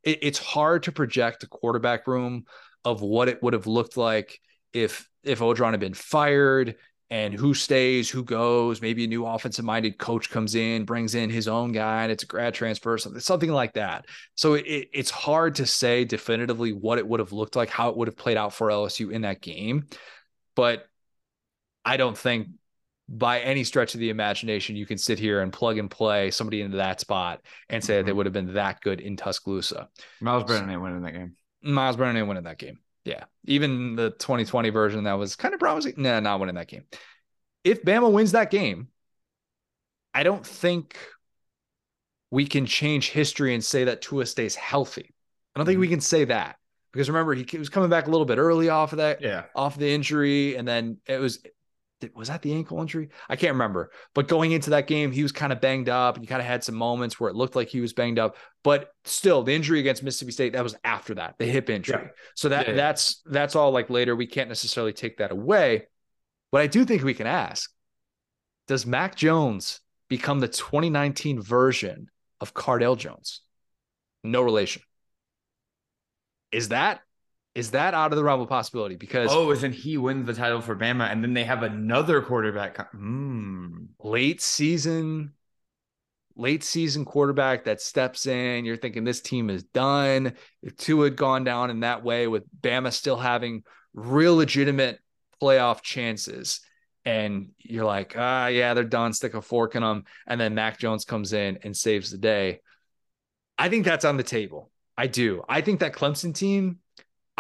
it, 0.04 0.20
it's 0.22 0.40
hard 0.40 0.84
to 0.84 0.92
project 0.92 1.44
a 1.44 1.48
quarterback 1.48 2.08
room 2.08 2.46
of 2.84 3.02
what 3.02 3.30
it 3.30 3.42
would 3.44 3.54
have 3.54 3.68
looked 3.68 3.98
like 3.98 4.40
if 4.74 5.08
if 5.24 5.40
Orgeron 5.40 5.72
had 5.72 5.80
been 5.80 5.94
fired 5.94 6.76
and 7.12 7.34
who 7.34 7.54
stays, 7.54 8.10
who 8.10 8.24
goes, 8.24 8.82
maybe 8.82 9.04
a 9.04 9.08
new 9.08 9.26
offensive 9.26 9.66
minded 9.66 9.98
coach 9.98 10.30
comes 10.30 10.56
in, 10.56 10.86
brings 10.86 11.14
in 11.14 11.30
his 11.30 11.50
own 11.50 11.74
guy, 11.74 12.04
and 12.04 12.12
it's 12.12 12.24
a 12.24 12.26
grad 12.26 12.54
transfer, 12.54 12.98
something, 12.98 13.20
something 13.20 13.52
like 13.52 13.74
that. 13.74 14.06
So 14.36 14.54
it, 14.54 14.88
it's 14.94 15.12
hard 15.12 15.56
to 15.56 15.66
say 15.66 16.06
definitively 16.06 16.72
what 16.72 17.00
it 17.00 17.08
would 17.08 17.20
have 17.20 17.34
looked 17.34 17.58
like, 17.58 17.70
how 17.70 17.90
it 17.90 17.98
would 17.98 18.08
have 18.08 18.16
played 18.16 18.38
out 18.38 18.54
for 18.54 18.70
LSU 18.70 19.12
in 19.12 19.24
that 19.24 19.42
game. 19.42 19.88
But 20.56 20.86
I 21.84 21.98
don't 21.98 22.18
think 22.18 22.48
by 23.14 23.42
any 23.42 23.66
stretch 23.66 23.94
of 23.94 24.00
the 24.00 24.10
imagination, 24.10 24.78
you 24.78 24.86
can 24.86 24.98
sit 24.98 25.20
here 25.20 25.42
and 25.42 25.52
plug 25.52 25.78
and 25.78 25.92
play 25.92 26.32
somebody 26.32 26.62
into 26.62 26.78
that 26.78 27.02
spot 27.02 27.42
and 27.70 27.84
say 27.84 27.94
mm-hmm. 27.94 27.98
that 27.98 28.06
they 28.06 28.14
would 28.14 28.26
have 28.26 28.32
been 28.32 28.54
that 28.54 28.80
good 28.80 29.02
in 29.02 29.18
Tuscaloosa. 29.18 29.90
Myles 30.22 30.46
Brennan 30.46 30.70
ain't 30.70 30.82
winning 30.82 31.02
that 31.02 31.12
game. 31.12 31.36
Myles 31.62 31.98
Brennan 31.98 32.16
ain't 32.16 32.28
winning 32.28 32.46
that 32.46 32.58
game. 32.58 32.80
Yeah. 33.04 33.26
Even 33.44 33.98
the 33.98 34.12
2020 34.12 34.70
version 34.70 35.04
that 35.04 35.14
was 35.14 35.36
kind 35.36 35.54
of 35.54 35.60
promising. 35.60 35.96
Nah, 35.98 36.22
not 36.22 36.40
winning 36.40 36.56
that 36.56 36.70
game. 36.70 36.86
If 37.66 37.84
Bama 37.84 38.10
wins 38.10 38.32
that 38.32 38.50
game, 38.50 38.88
I 40.14 40.24
don't 40.24 40.46
think 40.46 40.98
we 42.30 42.48
can 42.48 42.66
change 42.66 43.10
history 43.10 43.54
and 43.54 43.64
say 43.64 43.84
that 43.84 44.02
Tua 44.02 44.26
stays 44.26 44.56
healthy. 44.56 45.14
I 45.54 45.60
don't 45.60 45.66
think 45.66 45.80
we 45.80 45.88
mm-hmm. 45.88 45.96
can 45.96 46.02
say 46.02 46.24
that 46.26 46.56
because 46.94 47.10
remember 47.10 47.34
he 47.34 47.58
was 47.58 47.70
coming 47.70 47.90
back 47.90 48.08
a 48.08 48.10
little 48.10 48.26
bit 48.26 48.38
early 48.38 48.70
off 48.70 48.94
of 48.94 48.98
that, 48.98 49.22
yeah, 49.22 49.44
off 49.54 49.78
the 49.78 49.94
injury, 49.94 50.56
and 50.56 50.66
then 50.66 50.98
it 51.06 51.20
was 51.20 51.44
was 52.16 52.28
that 52.28 52.42
the 52.42 52.54
ankle 52.54 52.80
injury? 52.82 53.10
I 53.30 53.36
can't 53.36 53.54
remember. 53.54 53.92
But 54.14 54.28
going 54.28 54.52
into 54.52 54.72
that 54.72 54.88
game, 54.88 55.12
he 55.12 55.24
was 55.24 55.32
kind 55.32 55.54
of 55.54 55.62
banged 55.62 55.90
up 55.90 56.16
and 56.16 56.24
he 56.24 56.28
kind 56.28 56.42
of 56.42 56.48
had 56.48 56.64
some 56.64 56.76
moments 56.76 57.20
where 57.20 57.30
it 57.30 57.36
looked 57.36 57.56
like 57.56 57.68
he 57.68 57.82
was 57.82 57.94
banged 57.94 58.20
up. 58.20 58.36
But 58.64 58.92
still, 59.06 59.44
the 59.44 59.54
injury 59.54 59.80
against 59.80 60.04
Mississippi 60.04 60.32
State, 60.32 60.54
that 60.54 60.64
was 60.64 60.76
after 60.84 61.16
that, 61.16 61.36
the 61.38 61.46
hip 61.46 61.70
injury. 61.70 62.02
Yeah. 62.04 62.10
So 62.36 62.50
that 62.50 62.70
yeah, 62.70 62.74
that's 62.74 63.22
that's 63.26 63.56
all 63.56 63.72
like 63.72 63.90
later. 63.90 64.16
We 64.16 64.28
can't 64.28 64.50
necessarily 64.50 64.94
take 64.94 65.18
that 65.18 65.32
away. 65.32 65.88
But 66.52 66.62
I 66.62 66.68
do 66.68 66.84
think 66.86 67.04
we 67.04 67.14
can 67.14 67.28
ask, 67.28 67.72
does 68.68 68.86
Mac 68.86 69.16
Jones 69.16 69.80
become 70.10 70.40
the 70.40 70.48
2019 70.48 71.42
version 71.42 72.10
of 72.40 72.54
Cardale 72.54 72.98
Jones? 72.98 73.42
No 74.24 74.42
relation. 74.42 74.82
Is 76.52 76.70
that 76.70 77.02
is 77.54 77.72
that 77.72 77.94
out 77.94 78.12
of 78.12 78.18
the 78.18 78.24
realm 78.24 78.42
of 78.42 78.50
possibility? 78.50 78.96
Because 78.96 79.30
oh, 79.32 79.52
isn't 79.52 79.74
he 79.74 79.98
wins 79.98 80.26
the 80.26 80.34
title 80.34 80.62
for 80.62 80.76
Bama, 80.76 81.12
and 81.12 81.24
then 81.24 81.34
they 81.34 81.44
have 81.44 81.64
another 81.64 82.22
quarterback, 82.22 82.92
mm. 82.94 83.88
late 84.04 84.42
season, 84.42 85.34
late 86.36 86.64
season 86.64 87.06
quarterback 87.06 87.66
that 87.66 87.82
steps 87.82 88.26
in. 88.26 88.66
You're 88.66 88.78
thinking 88.78 89.04
this 89.04 89.22
team 89.22 89.50
is 89.50 89.64
done. 89.64 90.34
If 90.62 90.78
Tua 90.78 91.06
had 91.06 91.16
gone 91.16 91.44
down 91.44 91.70
in 91.70 91.82
that 91.82 92.04
way, 92.04 92.28
with 92.28 92.44
Bama 92.62 92.94
still 92.94 93.18
having 93.18 93.64
real 93.94 94.36
legitimate 94.36 95.00
playoff 95.42 95.82
chances 95.82 96.62
and 97.04 97.50
you're 97.58 97.86
like, 97.86 98.16
ah, 98.18 98.48
yeah, 98.48 98.74
they're 98.74 98.84
done, 98.84 99.14
stick 99.14 99.34
a 99.34 99.42
fork 99.42 99.76
in 99.76 99.82
them. 99.82 100.06
And 100.28 100.40
then 100.40 100.56
Mac 100.56 100.78
Jones 100.78 101.06
comes 101.06 101.34
in 101.34 101.60
and 101.64 101.76
saves 101.76 102.12
the 102.12 102.18
day. 102.18 102.62
I 103.58 103.70
think 103.70 103.86
that's 103.86 104.06
on 104.06 104.18
the 104.18 104.24
table. 104.24 104.72
I 104.98 105.08
do. 105.08 105.44
I 105.50 105.62
think 105.62 105.80
that 105.80 105.94
Clemson 105.94 106.34
team, 106.34 106.80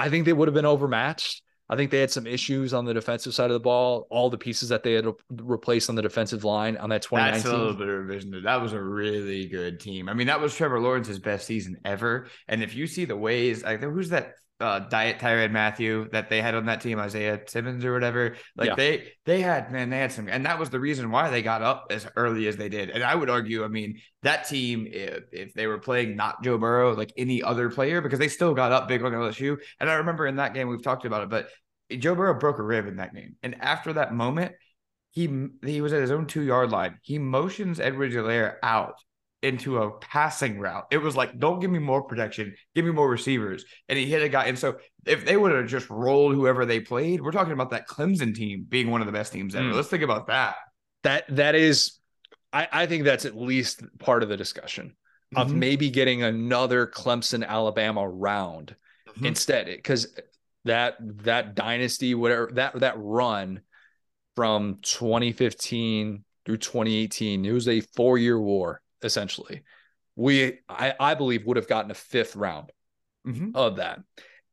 I 0.01 0.09
think 0.09 0.25
they 0.25 0.33
would 0.33 0.47
have 0.47 0.55
been 0.55 0.65
overmatched. 0.65 1.43
I 1.69 1.77
think 1.77 1.89
they 1.89 1.99
had 1.99 2.11
some 2.11 2.27
issues 2.27 2.73
on 2.73 2.83
the 2.83 2.93
defensive 2.93 3.33
side 3.33 3.45
of 3.45 3.53
the 3.53 3.59
ball. 3.59 4.07
All 4.09 4.29
the 4.29 4.37
pieces 4.37 4.69
that 4.69 4.83
they 4.83 4.93
had 4.93 5.05
replaced 5.29 5.89
on 5.89 5.95
the 5.95 6.01
defensive 6.01 6.43
line 6.43 6.75
on 6.75 6.89
that 6.89 7.03
2019. 7.03 7.43
That's 7.43 7.53
a 7.53 7.57
little 7.57 7.73
bit 7.73 7.87
of 7.87 8.07
revision. 8.07 8.43
That 8.43 8.61
was 8.61 8.73
a 8.73 8.81
really 8.81 9.47
good 9.47 9.79
team. 9.79 10.09
I 10.09 10.13
mean, 10.13 10.27
that 10.27 10.41
was 10.41 10.53
Trevor 10.53 10.81
Lawrence's 10.81 11.19
best 11.19 11.45
season 11.45 11.77
ever. 11.85 12.27
And 12.47 12.61
if 12.61 12.75
you 12.75 12.87
see 12.87 13.05
the 13.05 13.15
ways, 13.15 13.63
like 13.63 13.79
who's 13.79 14.09
that 14.09 14.33
uh, 14.61 14.79
Diet 14.79 15.19
Tyrann 15.19 15.51
Mathieu 15.51 16.07
that 16.11 16.29
they 16.29 16.41
had 16.41 16.55
on 16.55 16.65
that 16.65 16.81
team, 16.81 16.99
Isaiah 16.99 17.41
Simmons 17.47 17.83
or 17.83 17.93
whatever. 17.93 18.35
Like 18.55 18.69
yeah. 18.69 18.75
they 18.75 19.13
they 19.25 19.41
had 19.41 19.71
man, 19.71 19.89
they 19.89 19.97
had 19.97 20.11
some, 20.11 20.27
and 20.29 20.45
that 20.45 20.59
was 20.59 20.69
the 20.69 20.79
reason 20.79 21.11
why 21.11 21.29
they 21.29 21.41
got 21.41 21.61
up 21.61 21.87
as 21.89 22.07
early 22.15 22.47
as 22.47 22.57
they 22.57 22.69
did. 22.69 22.89
And 22.89 23.03
I 23.03 23.15
would 23.15 23.29
argue, 23.29 23.63
I 23.63 23.67
mean, 23.67 23.99
that 24.23 24.47
team, 24.47 24.87
if, 24.89 25.23
if 25.31 25.53
they 25.53 25.67
were 25.67 25.79
playing 25.79 26.15
not 26.15 26.43
Joe 26.43 26.57
Burrow, 26.57 26.93
like 26.95 27.11
any 27.17 27.43
other 27.43 27.69
player, 27.69 28.01
because 28.01 28.19
they 28.19 28.27
still 28.27 28.53
got 28.53 28.71
up 28.71 28.87
big 28.87 29.03
on 29.03 29.11
LSU. 29.11 29.57
And 29.79 29.89
I 29.89 29.95
remember 29.95 30.27
in 30.27 30.37
that 30.37 30.53
game 30.53 30.67
we've 30.67 30.83
talked 30.83 31.05
about 31.05 31.23
it, 31.23 31.29
but 31.29 31.49
Joe 31.99 32.15
Burrow 32.15 32.39
broke 32.39 32.59
a 32.59 32.63
rib 32.63 32.87
in 32.87 32.97
that 32.97 33.13
game, 33.13 33.35
and 33.43 33.61
after 33.61 33.93
that 33.93 34.13
moment. 34.13 34.53
He, 35.13 35.27
he 35.65 35.81
was 35.81 35.91
at 35.91 35.99
his 35.99 36.09
own 36.09 36.25
two 36.25 36.41
yard 36.41 36.71
line. 36.71 36.97
He 37.01 37.19
motions 37.19 37.81
Edwards-Helaire 37.81 38.55
out 38.63 38.95
into 39.41 39.77
a 39.79 39.91
passing 39.99 40.59
route. 40.59 40.85
It 40.91 40.99
was 40.99 41.15
like, 41.15 41.39
don't 41.39 41.59
give 41.59 41.71
me 41.71 41.79
more 41.79 42.03
protection, 42.03 42.55
give 42.75 42.85
me 42.85 42.91
more 42.91 43.09
receivers. 43.09 43.65
And 43.89 43.97
he 43.97 44.05
hit 44.05 44.21
a 44.21 44.29
guy. 44.29 44.45
And 44.45 44.57
so 44.57 44.77
if 45.05 45.25
they 45.25 45.35
would 45.35 45.51
have 45.51 45.67
just 45.67 45.89
rolled 45.89 46.35
whoever 46.35 46.65
they 46.65 46.79
played, 46.79 47.21
we're 47.21 47.31
talking 47.31 47.53
about 47.53 47.71
that 47.71 47.87
Clemson 47.87 48.35
team 48.35 48.65
being 48.67 48.91
one 48.91 49.01
of 49.01 49.07
the 49.07 49.13
best 49.13 49.33
teams 49.33 49.55
ever. 49.55 49.69
Mm. 49.69 49.73
Let's 49.73 49.87
think 49.87 50.03
about 50.03 50.27
that. 50.27 50.55
That 51.03 51.23
that 51.35 51.55
is 51.55 51.99
I, 52.53 52.67
I 52.71 52.85
think 52.85 53.03
that's 53.03 53.25
at 53.25 53.35
least 53.35 53.83
part 53.99 54.23
of 54.23 54.29
the 54.29 54.37
discussion 54.37 54.95
of 55.35 55.47
mm-hmm. 55.47 55.59
maybe 55.59 55.89
getting 55.89 56.23
another 56.23 56.85
Clemson 56.85 57.45
Alabama 57.45 58.07
round 58.07 58.75
mm-hmm. 59.09 59.25
instead. 59.25 59.67
Because 59.67 60.15
that 60.65 60.95
that 61.23 61.55
dynasty, 61.55 62.13
whatever 62.13 62.51
that 62.53 62.79
that 62.79 62.95
run 62.97 63.61
from 64.35 64.79
2015 64.83 66.23
through 66.45 66.57
2018, 66.57 67.45
it 67.45 67.51
was 67.51 67.67
a 67.67 67.81
four-year 67.81 68.39
war 68.39 68.80
essentially. 69.05 69.63
We, 70.15 70.59
I, 70.67 70.93
I 70.99 71.13
believe, 71.15 71.45
would 71.45 71.57
have 71.57 71.67
gotten 71.67 71.91
a 71.91 71.95
fifth 71.95 72.35
round 72.35 72.71
mm-hmm. 73.27 73.51
of 73.55 73.77
that. 73.77 73.99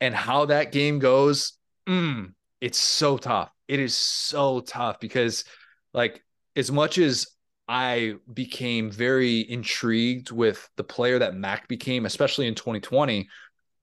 And 0.01 0.14
how 0.14 0.46
that 0.46 0.72
game 0.72 0.99
goes, 0.99 1.55
mm, 1.88 2.32
it's 2.61 2.78
so 2.78 3.18
tough. 3.18 3.51
It 3.66 3.80
is 3.80 3.94
so 3.94 4.61
tough 4.61 5.01
because, 5.01 5.44
like, 5.92 6.22
as 6.57 6.70
much 6.70 6.99
as 6.99 7.26
I 7.68 8.14
became 8.32 8.90
very 8.90 9.40
intrigued 9.40 10.30
with 10.30 10.68
the 10.76 10.84
player 10.84 11.18
that 11.18 11.34
Mac 11.34 11.68
became, 11.68 12.07
especially 12.07 12.46
in 12.46 12.55
2020, 12.55 13.28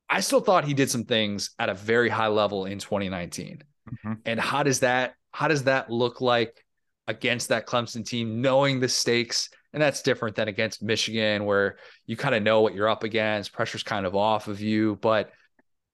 I 0.09 0.19
still 0.21 0.41
thought 0.41 0.65
he 0.65 0.73
did 0.73 0.89
some 0.89 1.03
things 1.03 1.51
at 1.59 1.69
a 1.69 1.73
very 1.73 2.09
high 2.09 2.27
level 2.27 2.65
in 2.65 2.79
2019. 2.79 3.63
Mm-hmm. 3.89 4.13
And 4.25 4.39
how 4.39 4.63
does 4.63 4.79
that 4.79 5.15
how 5.31 5.47
does 5.47 5.63
that 5.63 5.89
look 5.89 6.21
like 6.21 6.63
against 7.07 7.49
that 7.49 7.67
Clemson 7.67 8.05
team, 8.05 8.41
knowing 8.41 8.79
the 8.79 8.87
stakes 8.87 9.49
and 9.75 9.81
that's 9.81 10.01
different 10.01 10.37
than 10.37 10.47
against 10.47 10.81
Michigan, 10.81 11.43
where 11.43 11.75
you 12.05 12.15
kind 12.15 12.33
of 12.33 12.41
know 12.41 12.61
what 12.61 12.73
you're 12.73 12.87
up 12.87 13.03
against. 13.03 13.51
Pressure's 13.51 13.83
kind 13.83 14.05
of 14.05 14.15
off 14.15 14.47
of 14.47 14.61
you. 14.61 14.97
But 15.01 15.33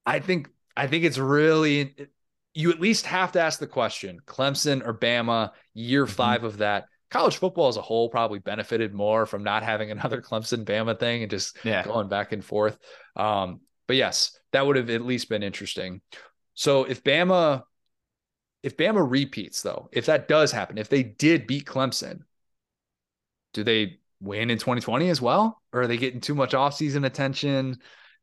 I 0.06 0.20
think 0.20 0.48
I 0.76 0.86
think 0.86 1.02
it's 1.02 1.18
really 1.18 1.96
you 2.54 2.70
at 2.70 2.80
least 2.80 3.06
have 3.06 3.32
to 3.32 3.40
ask 3.40 3.58
the 3.58 3.66
question: 3.66 4.20
Clemson 4.24 4.86
or 4.86 4.94
Bama, 4.94 5.50
year 5.74 6.04
mm-hmm. 6.04 6.14
five 6.14 6.44
of 6.44 6.58
that. 6.58 6.84
College 7.10 7.38
football 7.38 7.66
as 7.66 7.76
a 7.76 7.82
whole 7.82 8.08
probably 8.08 8.38
benefited 8.38 8.94
more 8.94 9.26
from 9.26 9.42
not 9.42 9.64
having 9.64 9.90
another 9.90 10.22
Clemson 10.22 10.64
Bama 10.64 10.96
thing 10.96 11.22
and 11.22 11.30
just 11.30 11.56
yeah. 11.64 11.82
going 11.82 12.08
back 12.08 12.30
and 12.30 12.44
forth. 12.44 12.78
Um, 13.16 13.62
but 13.88 13.96
yes, 13.96 14.38
that 14.52 14.64
would 14.64 14.76
have 14.76 14.90
at 14.90 15.04
least 15.04 15.28
been 15.28 15.42
interesting. 15.42 16.02
So 16.54 16.84
if 16.84 17.02
Bama, 17.02 17.64
if 18.62 18.76
Bama 18.76 19.04
repeats 19.10 19.60
though, 19.60 19.88
if 19.90 20.06
that 20.06 20.28
does 20.28 20.52
happen, 20.52 20.78
if 20.78 20.88
they 20.88 21.02
did 21.02 21.48
beat 21.48 21.66
Clemson, 21.66 22.20
do 23.52 23.64
they 23.64 23.98
win 24.20 24.50
in 24.50 24.58
2020 24.58 25.08
as 25.08 25.20
well? 25.20 25.60
Or 25.72 25.82
are 25.82 25.86
they 25.86 25.96
getting 25.96 26.20
too 26.20 26.34
much 26.34 26.52
offseason 26.52 27.04
attention? 27.04 27.74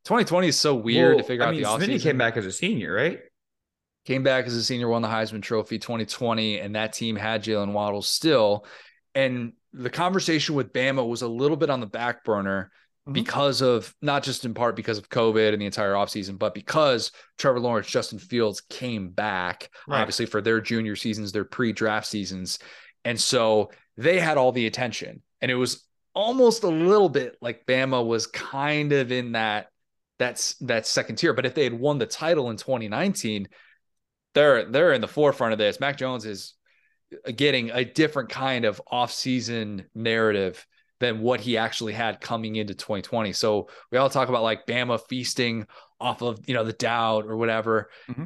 2020 0.06 0.48
is 0.48 0.60
so 0.60 0.76
weird 0.76 1.16
well, 1.16 1.24
to 1.24 1.28
figure 1.28 1.44
I 1.44 1.48
out 1.48 1.54
mean, 1.54 1.64
the 1.64 1.70
offseason. 1.70 1.96
Smitty 1.96 2.04
came 2.04 2.18
back 2.18 2.38
as 2.38 2.46
a 2.46 2.52
senior, 2.52 2.94
right? 2.94 3.20
Came 4.06 4.24
back 4.24 4.46
as 4.46 4.56
a 4.56 4.64
senior, 4.64 4.88
won 4.88 5.02
the 5.02 5.08
Heisman 5.08 5.42
Trophy 5.42 5.78
2020, 5.78 6.60
and 6.60 6.76
that 6.76 6.94
team 6.94 7.16
had 7.16 7.44
Jaylen 7.44 7.74
Waddle 7.74 8.02
still. 8.02 8.66
And 9.14 9.54
the 9.74 9.90
conversation 9.90 10.56
with 10.56 10.74
Bama 10.74 11.08
was 11.08 11.22
a 11.22 11.28
little 11.28 11.58
bit 11.58 11.70
on 11.70 11.80
the 11.80 11.86
back 11.86 12.24
burner 12.24 12.72
mm-hmm. 13.04 13.14
because 13.14 13.62
of 13.62 13.94
not 14.02 14.24
just 14.24 14.46
in 14.46 14.54
part 14.54 14.76
because 14.76 14.98
of 14.98 15.10
COVID 15.10 15.52
and 15.54 15.62
the 15.62 15.66
entire 15.66 15.94
offseason, 15.94 16.40
but 16.40 16.54
because 16.54 17.12
Trevor 17.38 17.60
Lawrence, 17.60 17.88
Justin 17.88 18.20
Fields 18.20 18.62
came 18.62 19.10
back, 19.10 19.70
right. 19.88 20.00
obviously 20.00 20.26
for 20.26 20.42
their 20.42 20.62
junior 20.62 20.96
seasons, 20.96 21.32
their 21.32 21.46
pre 21.46 21.74
draft 21.74 22.08
seasons. 22.08 22.60
And 23.06 23.20
so 23.20 23.72
they 24.00 24.18
had 24.18 24.38
all 24.38 24.54
the 24.54 24.66
attention. 24.66 25.22
And 25.42 25.52
it 25.52 25.56
was 25.56 25.86
almost 26.16 26.64
a 26.64 26.70
little 26.70 27.10
bit 27.10 27.36
like 27.42 27.66
Bama 27.66 28.06
was 28.06 28.28
kind 28.28 28.94
of 28.94 29.12
in 29.12 29.34
that 29.34 29.68
that's 30.18 30.56
that 30.56 30.88
second 30.88 31.18
tier. 31.18 31.34
But 31.34 31.46
if 31.46 31.54
they 31.54 31.66
had 31.66 31.78
won 31.78 31.98
the 31.98 32.06
title 32.06 32.50
in 32.50 32.58
2019, 32.58 33.50
they're 34.34 34.66
they're 34.66 34.94
in 34.94 35.02
the 35.02 35.08
forefront 35.08 35.54
of 35.54 35.60
this. 35.60 35.80
Mac 35.80 35.98
Jones 35.98 36.26
is 36.26 36.54
getting 37.36 37.72
a 37.72 37.84
different 37.84 38.30
kind 38.30 38.66
of 38.66 38.82
off-season 38.88 39.86
narrative 39.96 40.66
than 41.00 41.22
what 41.22 41.40
he 41.40 41.58
actually 41.58 41.94
had 41.94 42.22
coming 42.22 42.56
into 42.56 42.76
2020. 42.76 43.34
So 43.34 43.70
we 43.92 43.98
all 43.98 44.10
talk 44.10 44.30
about 44.30 44.44
like 44.44 44.66
Bama 44.66 45.00
feasting 45.10 45.66
off 46.00 46.22
of 46.22 46.40
you 46.48 46.54
know 46.54 46.64
the 46.64 46.74
doubt 46.74 47.26
or 47.26 47.36
whatever. 47.36 47.90
Mm-hmm 48.10 48.26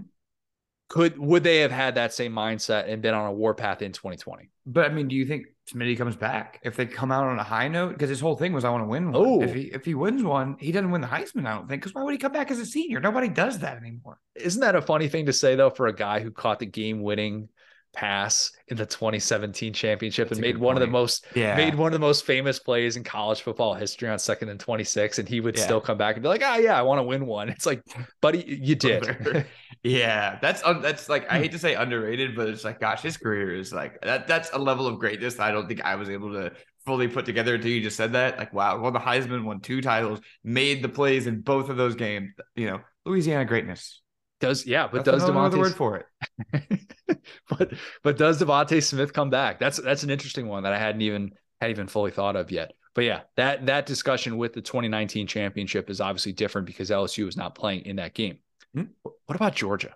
could 0.90 1.18
would 1.18 1.44
they 1.44 1.60
have 1.60 1.72
had 1.72 1.96
that 1.96 2.14
same 2.14 2.34
mindset 2.34 2.88
and 2.88 3.02
been 3.02 3.14
on 3.14 3.26
a 3.26 3.34
warpath 3.34 3.82
in 3.82 3.92
2020? 3.92 4.50
But 4.66 4.90
I 4.90 4.94
mean, 4.94 5.08
do 5.08 5.16
you 5.16 5.26
think 5.26 5.48
Smitty 5.74 5.98
comes 5.98 6.16
back 6.16 6.60
if 6.64 6.76
they 6.76 6.86
come 6.86 7.12
out 7.12 7.26
on 7.26 7.40
a 7.40 7.44
high 7.44 7.68
note? 7.68 7.94
Because 7.94 8.10
his 8.10 8.20
whole 8.20 8.36
thing 8.36 8.54
was 8.54 8.64
I 8.64 8.70
want 8.70 8.84
to 8.84 8.88
win 8.88 9.12
one. 9.12 9.16
Oh. 9.26 9.42
If 9.42 9.54
he 9.54 9.62
if 9.64 9.86
he 9.86 9.96
wins 9.96 10.24
one, 10.24 10.56
he 10.60 10.72
doesn't 10.72 10.92
win 10.92 11.02
the 11.02 11.08
Heisman. 11.08 11.48
I 11.48 11.56
don't 11.56 11.68
think. 11.68 11.82
Because 11.82 11.94
why 11.96 12.04
would 12.04 12.12
he 12.14 12.18
come 12.18 12.32
back 12.32 12.52
as 12.52 12.60
a 12.60 12.66
senior? 12.66 13.00
Nobody 13.00 13.28
does 13.28 13.60
that 13.60 13.78
anymore. 13.78 14.20
Isn't 14.36 14.62
that 14.62 14.76
a 14.76 14.82
funny 14.82 15.08
thing 15.08 15.26
to 15.26 15.34
say 15.34 15.56
though 15.56 15.70
for 15.70 15.88
a 15.88 15.96
guy 15.96 16.20
who 16.20 16.32
caught 16.32 16.60
the 16.60 16.66
game 16.66 17.02
winning 17.02 17.50
pass 17.94 18.52
in 18.70 18.78
the 18.78 18.86
2017 18.86 19.72
championship 19.72 20.28
That's 20.28 20.40
and 20.40 20.42
made 20.42 20.58
one 20.58 20.74
point. 20.74 20.84
of 20.84 20.90
the 20.90 20.92
most 20.92 21.28
yeah. 21.36 21.56
made 21.56 21.76
one 21.76 21.88
of 21.88 21.94
the 21.94 22.06
most 22.06 22.26
famous 22.26 22.58
plays 22.58 22.98
in 22.98 23.04
college 23.04 23.44
football 23.44 23.76
history 23.76 24.10
on 24.10 24.18
second 24.18 24.50
and 24.50 24.60
26 24.60 25.20
and 25.20 25.30
he 25.30 25.40
would 25.40 25.56
yeah. 25.56 25.64
still 25.64 25.80
come 25.80 25.98
back 25.98 26.16
and 26.16 26.24
be 26.24 26.28
like 26.28 26.42
oh 26.44 26.56
yeah 26.56 26.78
I 26.78 26.82
want 26.82 26.98
to 27.00 27.04
win 27.04 27.28
one 27.28 27.50
it's 27.50 27.68
like 27.68 27.84
buddy 28.20 28.44
you 28.48 28.76
did 28.76 29.46
yeah 29.84 30.40
that's 30.42 30.62
that's 30.62 31.10
like 31.10 31.30
I 31.30 31.38
hmm. 31.38 31.44
hate 31.44 31.52
to 31.52 31.60
say 31.60 31.76
underrated 31.76 32.36
but 32.36 32.50
it's 32.50 32.64
like 32.64 32.80
gosh 32.80 33.02
his 33.02 33.18
career 33.18 33.56
is 33.56 33.74
like 33.74 34.02
that 34.02 34.28
that's 34.28 34.52
a 34.54 34.58
level 34.58 34.88
of 34.88 35.00
greatness 35.00 35.40
I 35.40 35.52
don't 35.52 35.68
think 35.68 35.84
I 35.84 35.96
was 35.96 36.10
able 36.10 36.34
to 36.34 36.52
fully 36.86 37.08
put 37.08 37.26
together 37.26 37.56
until 37.56 37.72
you 37.72 37.82
just 37.82 37.98
said 37.98 38.14
that 38.14 38.38
like 38.38 38.54
wow 38.54 38.80
won 38.80 38.94
the 38.94 39.00
Heisman 39.00 39.44
won 39.44 39.60
two 39.60 39.82
titles 39.82 40.20
made 40.44 40.84
the 40.84 40.90
plays 40.90 41.28
in 41.28 41.42
both 41.42 41.70
of 41.70 41.78
those 41.78 41.96
games 41.96 42.32
you 42.56 42.68
know 42.68 42.80
Louisiana 43.06 43.46
greatness 43.46 44.02
does 44.44 44.66
yeah, 44.66 44.90
but 44.92 45.06
that's 45.06 45.24
does 45.24 45.30
DeVonta 45.30 45.58
word 45.58 45.74
for 45.74 46.04
it? 46.52 46.90
but 47.50 47.74
but 48.04 48.18
does 48.18 48.42
DeVonta 48.42 48.84
Smith 48.84 49.14
come 49.14 49.30
back? 49.30 49.58
That's 49.58 49.78
that's 49.78 50.04
an 50.04 50.10
interesting 50.10 50.50
one 50.50 50.64
that 50.64 50.74
I 50.74 50.78
hadn't 50.78 51.02
even 51.02 51.32
had 51.62 51.72
even 51.72 51.88
fully 51.88 52.12
thought 52.12 52.36
of 52.36 52.52
yet. 52.52 52.74
But 52.94 53.06
yeah, 53.06 53.22
that 53.38 53.68
that 53.68 53.86
discussion 53.86 54.38
with 54.38 54.52
the 54.52 54.62
2019 54.62 55.28
championship 55.28 55.90
is 55.90 56.02
obviously 56.02 56.34
different 56.34 56.68
because 56.68 56.90
LSU 56.90 57.26
was 57.26 57.38
not 57.38 57.56
playing 57.56 57.86
in 57.86 57.96
that 57.96 58.14
game. 58.14 58.40
Hmm? 58.74 58.84
What 59.03 59.36
about 59.36 59.55
Georgia? 59.55 59.95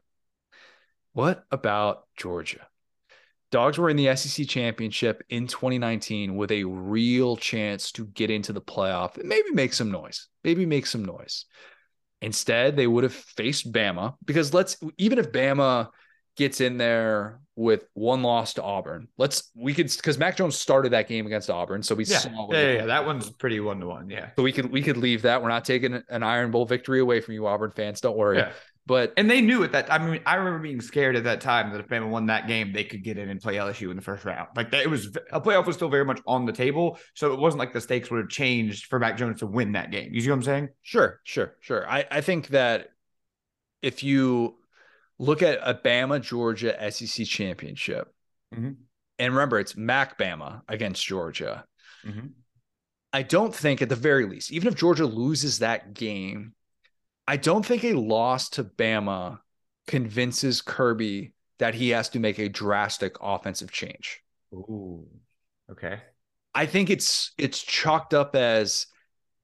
What 1.13 1.43
about 1.51 2.03
Georgia? 2.15 2.67
Dogs 3.49 3.77
were 3.77 3.89
in 3.89 3.97
the 3.97 4.15
SEC 4.15 4.47
championship 4.47 5.23
in 5.29 5.47
2019 5.47 6.35
with 6.35 6.51
a 6.51 6.65
real 6.65 7.37
chance 7.37 7.91
to 7.93 8.05
get 8.07 8.29
into 8.29 8.51
the 8.51 8.61
playoff 8.61 9.17
and 9.17 9.29
maybe 9.29 9.51
make 9.51 9.73
some 9.73 9.89
noise. 9.89 10.27
Maybe 10.43 10.65
make 10.65 10.85
some 10.85 11.05
noise. 11.05 11.45
Instead, 12.21 12.75
they 12.75 12.87
would 12.87 13.03
have 13.03 13.13
faced 13.13 13.71
Bama 13.71 14.15
because 14.25 14.53
let's 14.53 14.77
even 14.97 15.17
if 15.17 15.31
Bama 15.31 15.89
gets 16.37 16.61
in 16.61 16.77
there 16.77 17.39
with 17.55 17.85
one 17.93 18.21
loss 18.21 18.53
to 18.53 18.63
Auburn, 18.63 19.07
let's 19.17 19.51
we 19.55 19.73
could 19.73 19.87
because 19.87 20.17
Mac 20.17 20.37
Jones 20.37 20.55
started 20.55 20.93
that 20.93 21.07
game 21.07 21.25
against 21.25 21.49
Auburn, 21.49 21.83
so 21.83 21.95
we 21.95 22.05
yeah. 22.05 22.17
saw 22.19 22.47
yeah, 22.51 22.61
yeah, 22.61 22.71
yeah, 22.73 22.85
that 22.85 23.05
one's 23.05 23.29
pretty 23.29 23.59
one 23.59 23.79
to 23.79 23.87
one, 23.87 24.09
yeah. 24.09 24.29
So 24.37 24.43
we 24.43 24.51
could 24.51 24.71
we 24.71 24.81
could 24.81 24.97
leave 24.97 25.23
that. 25.23 25.41
We're 25.41 25.49
not 25.49 25.65
taking 25.65 26.01
an 26.07 26.23
Iron 26.23 26.51
Bowl 26.51 26.65
victory 26.65 26.99
away 26.99 27.19
from 27.19 27.33
you, 27.33 27.47
Auburn 27.47 27.71
fans. 27.71 27.99
Don't 27.99 28.17
worry. 28.17 28.37
Yeah. 28.37 28.51
But 28.87 29.11
and 29.17 29.29
they 29.29 29.41
knew 29.41 29.65
at 29.65 29.73
that. 29.73 29.91
I 29.91 29.97
mean, 29.97 30.21
I 30.25 30.35
remember 30.35 30.59
being 30.59 30.79
scared 30.79 31.17
at 31.17 31.25
that 31.25 31.41
time 31.41 31.71
that 31.71 31.81
if 31.81 31.87
Bama 31.87 32.07
won 32.09 32.27
that 32.27 32.47
game, 32.47 32.71
they 32.71 32.85
could 32.85 33.03
get 33.03 33.17
in 33.17 33.27
and 33.27 33.41
play 33.41 33.55
LSU 33.55 33.89
in 33.89 33.97
the 33.97 34.01
first 34.01 34.23
round. 34.23 34.47
Like 34.55 34.71
that, 34.71 34.81
it 34.81 34.89
was 34.89 35.07
a 35.33 35.41
playoff 35.41 35.65
was 35.65 35.75
still 35.75 35.89
very 35.89 36.05
much 36.05 36.21
on 36.25 36.45
the 36.45 36.53
table, 36.53 36.97
so 37.13 37.33
it 37.33 37.39
wasn't 37.39 37.59
like 37.59 37.73
the 37.73 37.81
stakes 37.81 38.09
would 38.09 38.19
have 38.19 38.29
changed 38.29 38.85
for 38.85 38.97
Mac 38.97 39.17
Jones 39.17 39.39
to 39.39 39.45
win 39.45 39.73
that 39.73 39.91
game. 39.91 40.13
You 40.13 40.21
see 40.21 40.29
what 40.29 40.35
I'm 40.35 40.43
saying? 40.43 40.69
Sure, 40.83 41.19
sure, 41.25 41.55
sure. 41.59 41.89
I 41.89 42.05
I 42.09 42.21
think 42.21 42.47
that 42.49 42.87
if 43.81 44.03
you 44.03 44.55
look 45.19 45.41
at 45.41 45.59
a 45.61 45.73
Bama 45.73 46.21
Georgia 46.21 46.91
SEC 46.91 47.25
championship. 47.25 48.13
Mm-hmm. 48.53 48.71
And 49.19 49.33
remember, 49.33 49.59
it's 49.59 49.75
Mac 49.75 50.17
Bama 50.17 50.61
against 50.67 51.05
Georgia. 51.05 51.65
Mm-hmm. 52.05 52.27
I 53.13 53.23
don't 53.23 53.55
think, 53.55 53.81
at 53.81 53.89
the 53.89 53.95
very 53.95 54.25
least, 54.25 54.51
even 54.51 54.67
if 54.67 54.75
Georgia 54.75 55.05
loses 55.05 55.59
that 55.59 55.93
game, 55.93 56.53
I 57.27 57.37
don't 57.37 57.65
think 57.65 57.83
a 57.83 57.93
loss 57.93 58.49
to 58.51 58.63
Bama 58.63 59.39
convinces 59.87 60.61
Kirby 60.61 61.33
that 61.59 61.73
he 61.73 61.89
has 61.89 62.09
to 62.09 62.19
make 62.19 62.37
a 62.37 62.49
drastic 62.49 63.15
offensive 63.21 63.71
change. 63.71 64.21
Ooh, 64.53 65.07
okay. 65.71 65.99
I 66.53 66.65
think 66.65 66.89
it's 66.89 67.31
it's 67.37 67.61
chalked 67.61 68.13
up 68.13 68.35
as 68.35 68.87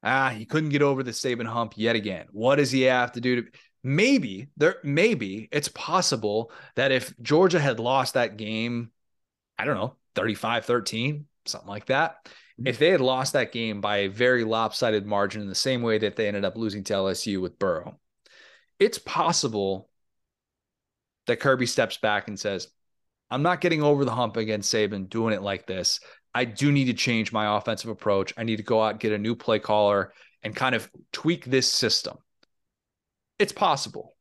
ah 0.02 0.30
he 0.30 0.44
couldn't 0.44 0.70
get 0.70 0.82
over 0.82 1.02
the 1.02 1.10
Saban 1.10 1.46
hump 1.46 1.74
yet 1.76 1.96
again. 1.96 2.26
What 2.32 2.56
does 2.56 2.70
he 2.70 2.82
have 2.82 3.12
to 3.12 3.20
do 3.20 3.42
to 3.42 3.48
maybe 3.84 4.48
there 4.56 4.76
maybe 4.82 5.48
it's 5.52 5.68
possible 5.68 6.50
that 6.74 6.90
if 6.90 7.14
Georgia 7.20 7.60
had 7.60 7.78
lost 7.78 8.14
that 8.14 8.36
game, 8.36 8.90
I 9.58 9.64
don't 9.64 9.76
know, 9.76 9.94
35-13, 10.16 11.24
something 11.44 11.68
like 11.68 11.86
that. 11.86 12.24
Mm-hmm. 12.24 12.66
If 12.66 12.78
they 12.78 12.88
had 12.88 13.00
lost 13.00 13.34
that 13.34 13.52
game 13.52 13.80
by 13.80 13.98
a 13.98 14.08
very 14.08 14.42
lopsided 14.42 15.06
margin 15.06 15.42
in 15.42 15.48
the 15.48 15.54
same 15.54 15.82
way 15.82 15.98
that 15.98 16.16
they 16.16 16.26
ended 16.26 16.44
up 16.44 16.56
losing 16.56 16.82
to 16.84 16.94
LSU 16.94 17.40
with 17.40 17.58
Burrow, 17.58 17.98
it's 18.80 18.98
possible 18.98 19.88
that 21.26 21.40
Kirby 21.40 21.66
steps 21.66 21.98
back 21.98 22.28
and 22.28 22.40
says, 22.40 22.68
I'm 23.30 23.42
not 23.42 23.60
getting 23.60 23.82
over 23.82 24.04
the 24.04 24.14
hump 24.14 24.36
against 24.36 24.72
Saban 24.72 25.08
doing 25.08 25.34
it 25.34 25.42
like 25.42 25.66
this. 25.66 26.00
I 26.34 26.44
do 26.44 26.72
need 26.72 26.86
to 26.86 26.94
change 26.94 27.32
my 27.32 27.56
offensive 27.56 27.90
approach. 27.90 28.32
I 28.36 28.44
need 28.44 28.56
to 28.56 28.62
go 28.62 28.82
out, 28.82 29.00
get 29.00 29.12
a 29.12 29.18
new 29.18 29.34
play 29.34 29.58
caller, 29.58 30.12
and 30.42 30.54
kind 30.54 30.74
of 30.74 30.90
tweak 31.12 31.44
this 31.44 31.70
system. 31.70 32.18
It's 33.38 33.52
possible. 33.52 34.14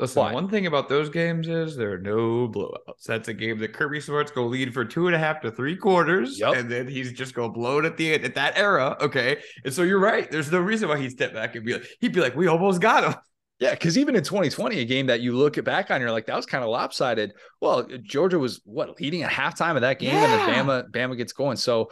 Listen, 0.00 0.22
but, 0.22 0.32
one 0.32 0.48
thing 0.48 0.66
about 0.66 0.88
those 0.88 1.10
games 1.10 1.46
is 1.46 1.76
there 1.76 1.92
are 1.92 1.98
no 1.98 2.48
blowouts. 2.48 3.04
That's 3.06 3.28
a 3.28 3.34
game 3.34 3.58
that 3.58 3.74
Kirby 3.74 4.00
Smart's 4.00 4.30
go 4.30 4.46
lead 4.46 4.72
for 4.72 4.82
two 4.82 5.06
and 5.08 5.14
a 5.14 5.18
half 5.18 5.42
to 5.42 5.50
three 5.50 5.76
quarters, 5.76 6.40
yep. 6.40 6.56
and 6.56 6.70
then 6.70 6.88
he's 6.88 7.12
just 7.12 7.34
gonna 7.34 7.52
blow 7.52 7.80
it 7.80 7.84
at 7.84 7.98
the 7.98 8.14
end 8.14 8.24
at 8.24 8.34
that 8.36 8.56
era. 8.56 8.96
Okay, 9.00 9.42
and 9.62 9.74
so 9.74 9.82
you're 9.82 9.98
right. 9.98 10.30
There's 10.30 10.50
no 10.50 10.58
reason 10.58 10.88
why 10.88 10.98
he'd 10.98 11.10
step 11.10 11.34
back 11.34 11.54
and 11.54 11.66
be 11.66 11.74
like, 11.74 11.84
he'd 12.00 12.14
be 12.14 12.20
like, 12.20 12.34
we 12.34 12.46
almost 12.46 12.80
got 12.80 13.04
him. 13.04 13.14
Yeah, 13.60 13.72
because 13.72 13.98
even 13.98 14.16
in 14.16 14.22
2020, 14.24 14.78
a 14.78 14.86
game 14.86 15.08
that 15.08 15.20
you 15.20 15.36
look 15.36 15.62
back 15.62 15.90
on, 15.90 16.00
you're 16.00 16.10
like, 16.10 16.24
that 16.24 16.34
was 16.34 16.46
kind 16.46 16.64
of 16.64 16.70
lopsided. 16.70 17.34
Well, 17.60 17.86
Georgia 18.02 18.38
was 18.38 18.62
what 18.64 18.98
leading 18.98 19.22
at 19.22 19.30
halftime 19.30 19.74
of 19.74 19.82
that 19.82 19.98
game, 19.98 20.14
yeah. 20.14 20.24
and 20.24 20.66
then 20.66 20.66
Bama, 20.66 20.90
Bama 20.90 21.14
gets 21.14 21.34
going. 21.34 21.58
So 21.58 21.90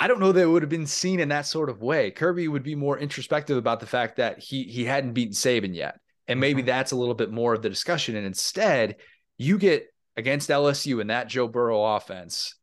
I 0.00 0.06
don't 0.06 0.20
know 0.20 0.32
that 0.32 0.42
it 0.42 0.46
would 0.46 0.62
have 0.62 0.70
been 0.70 0.86
seen 0.86 1.20
in 1.20 1.28
that 1.30 1.46
sort 1.46 1.70
of 1.70 1.82
way. 1.82 2.10
Kirby 2.10 2.46
would 2.48 2.62
be 2.62 2.74
more 2.74 2.98
introspective 2.98 3.56
about 3.56 3.80
the 3.80 3.86
fact 3.86 4.16
that 4.16 4.38
he 4.38 4.64
he 4.64 4.84
hadn't 4.84 5.12
beaten 5.12 5.34
Saban 5.34 5.74
yet. 5.74 5.98
And 6.26 6.38
maybe 6.38 6.60
mm-hmm. 6.60 6.66
that's 6.66 6.92
a 6.92 6.96
little 6.96 7.14
bit 7.14 7.30
more 7.30 7.54
of 7.54 7.62
the 7.62 7.70
discussion. 7.70 8.14
And 8.14 8.26
instead, 8.26 8.96
you 9.38 9.58
get 9.58 9.86
against 10.16 10.50
LSU 10.50 11.00
and 11.00 11.10
that 11.10 11.28
Joe 11.28 11.48
Burrow 11.48 11.82
offense 11.82 12.54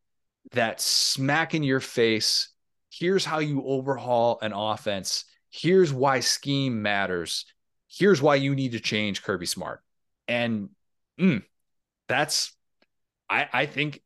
that 0.51 0.79
smack 0.79 1.55
in 1.55 1.63
your 1.63 1.79
face. 1.79 2.49
Here's 2.91 3.25
how 3.25 3.39
you 3.39 3.63
overhaul 3.65 4.39
an 4.41 4.53
offense. 4.53 5.25
Here's 5.49 5.91
why 5.91 6.19
scheme 6.19 6.81
matters 6.81 7.45
here's 7.97 8.21
why 8.21 8.35
you 8.35 8.55
need 8.55 8.73
to 8.73 8.79
change 8.79 9.23
Kirby 9.23 9.45
Smart. 9.45 9.81
And 10.27 10.69
mm, 11.19 11.43
that's 12.07 12.53
I 13.29 13.47
I 13.51 13.65
think 13.65 14.01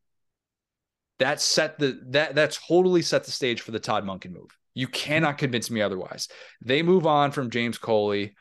that 1.19 1.41
set 1.41 1.77
the 1.77 1.99
that 2.07 2.33
that's 2.33 2.59
totally 2.67 3.01
set 3.01 3.25
the 3.25 3.31
stage 3.31 3.61
for 3.61 3.71
the 3.71 3.79
Todd 3.79 4.05
Monken 4.05 4.31
move. 4.31 4.57
You 4.73 4.87
mhm. 4.87 4.93
cannot 4.93 5.37
convince 5.37 5.69
me 5.69 5.81
otherwise. 5.81 6.29
They 6.61 6.81
move 6.81 7.05
on 7.05 7.31
from 7.31 7.49
James 7.49 7.77
Coley. 7.77 8.35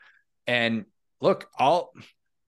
And 0.47 0.85
look, 1.21 1.49
I'll 1.57 1.91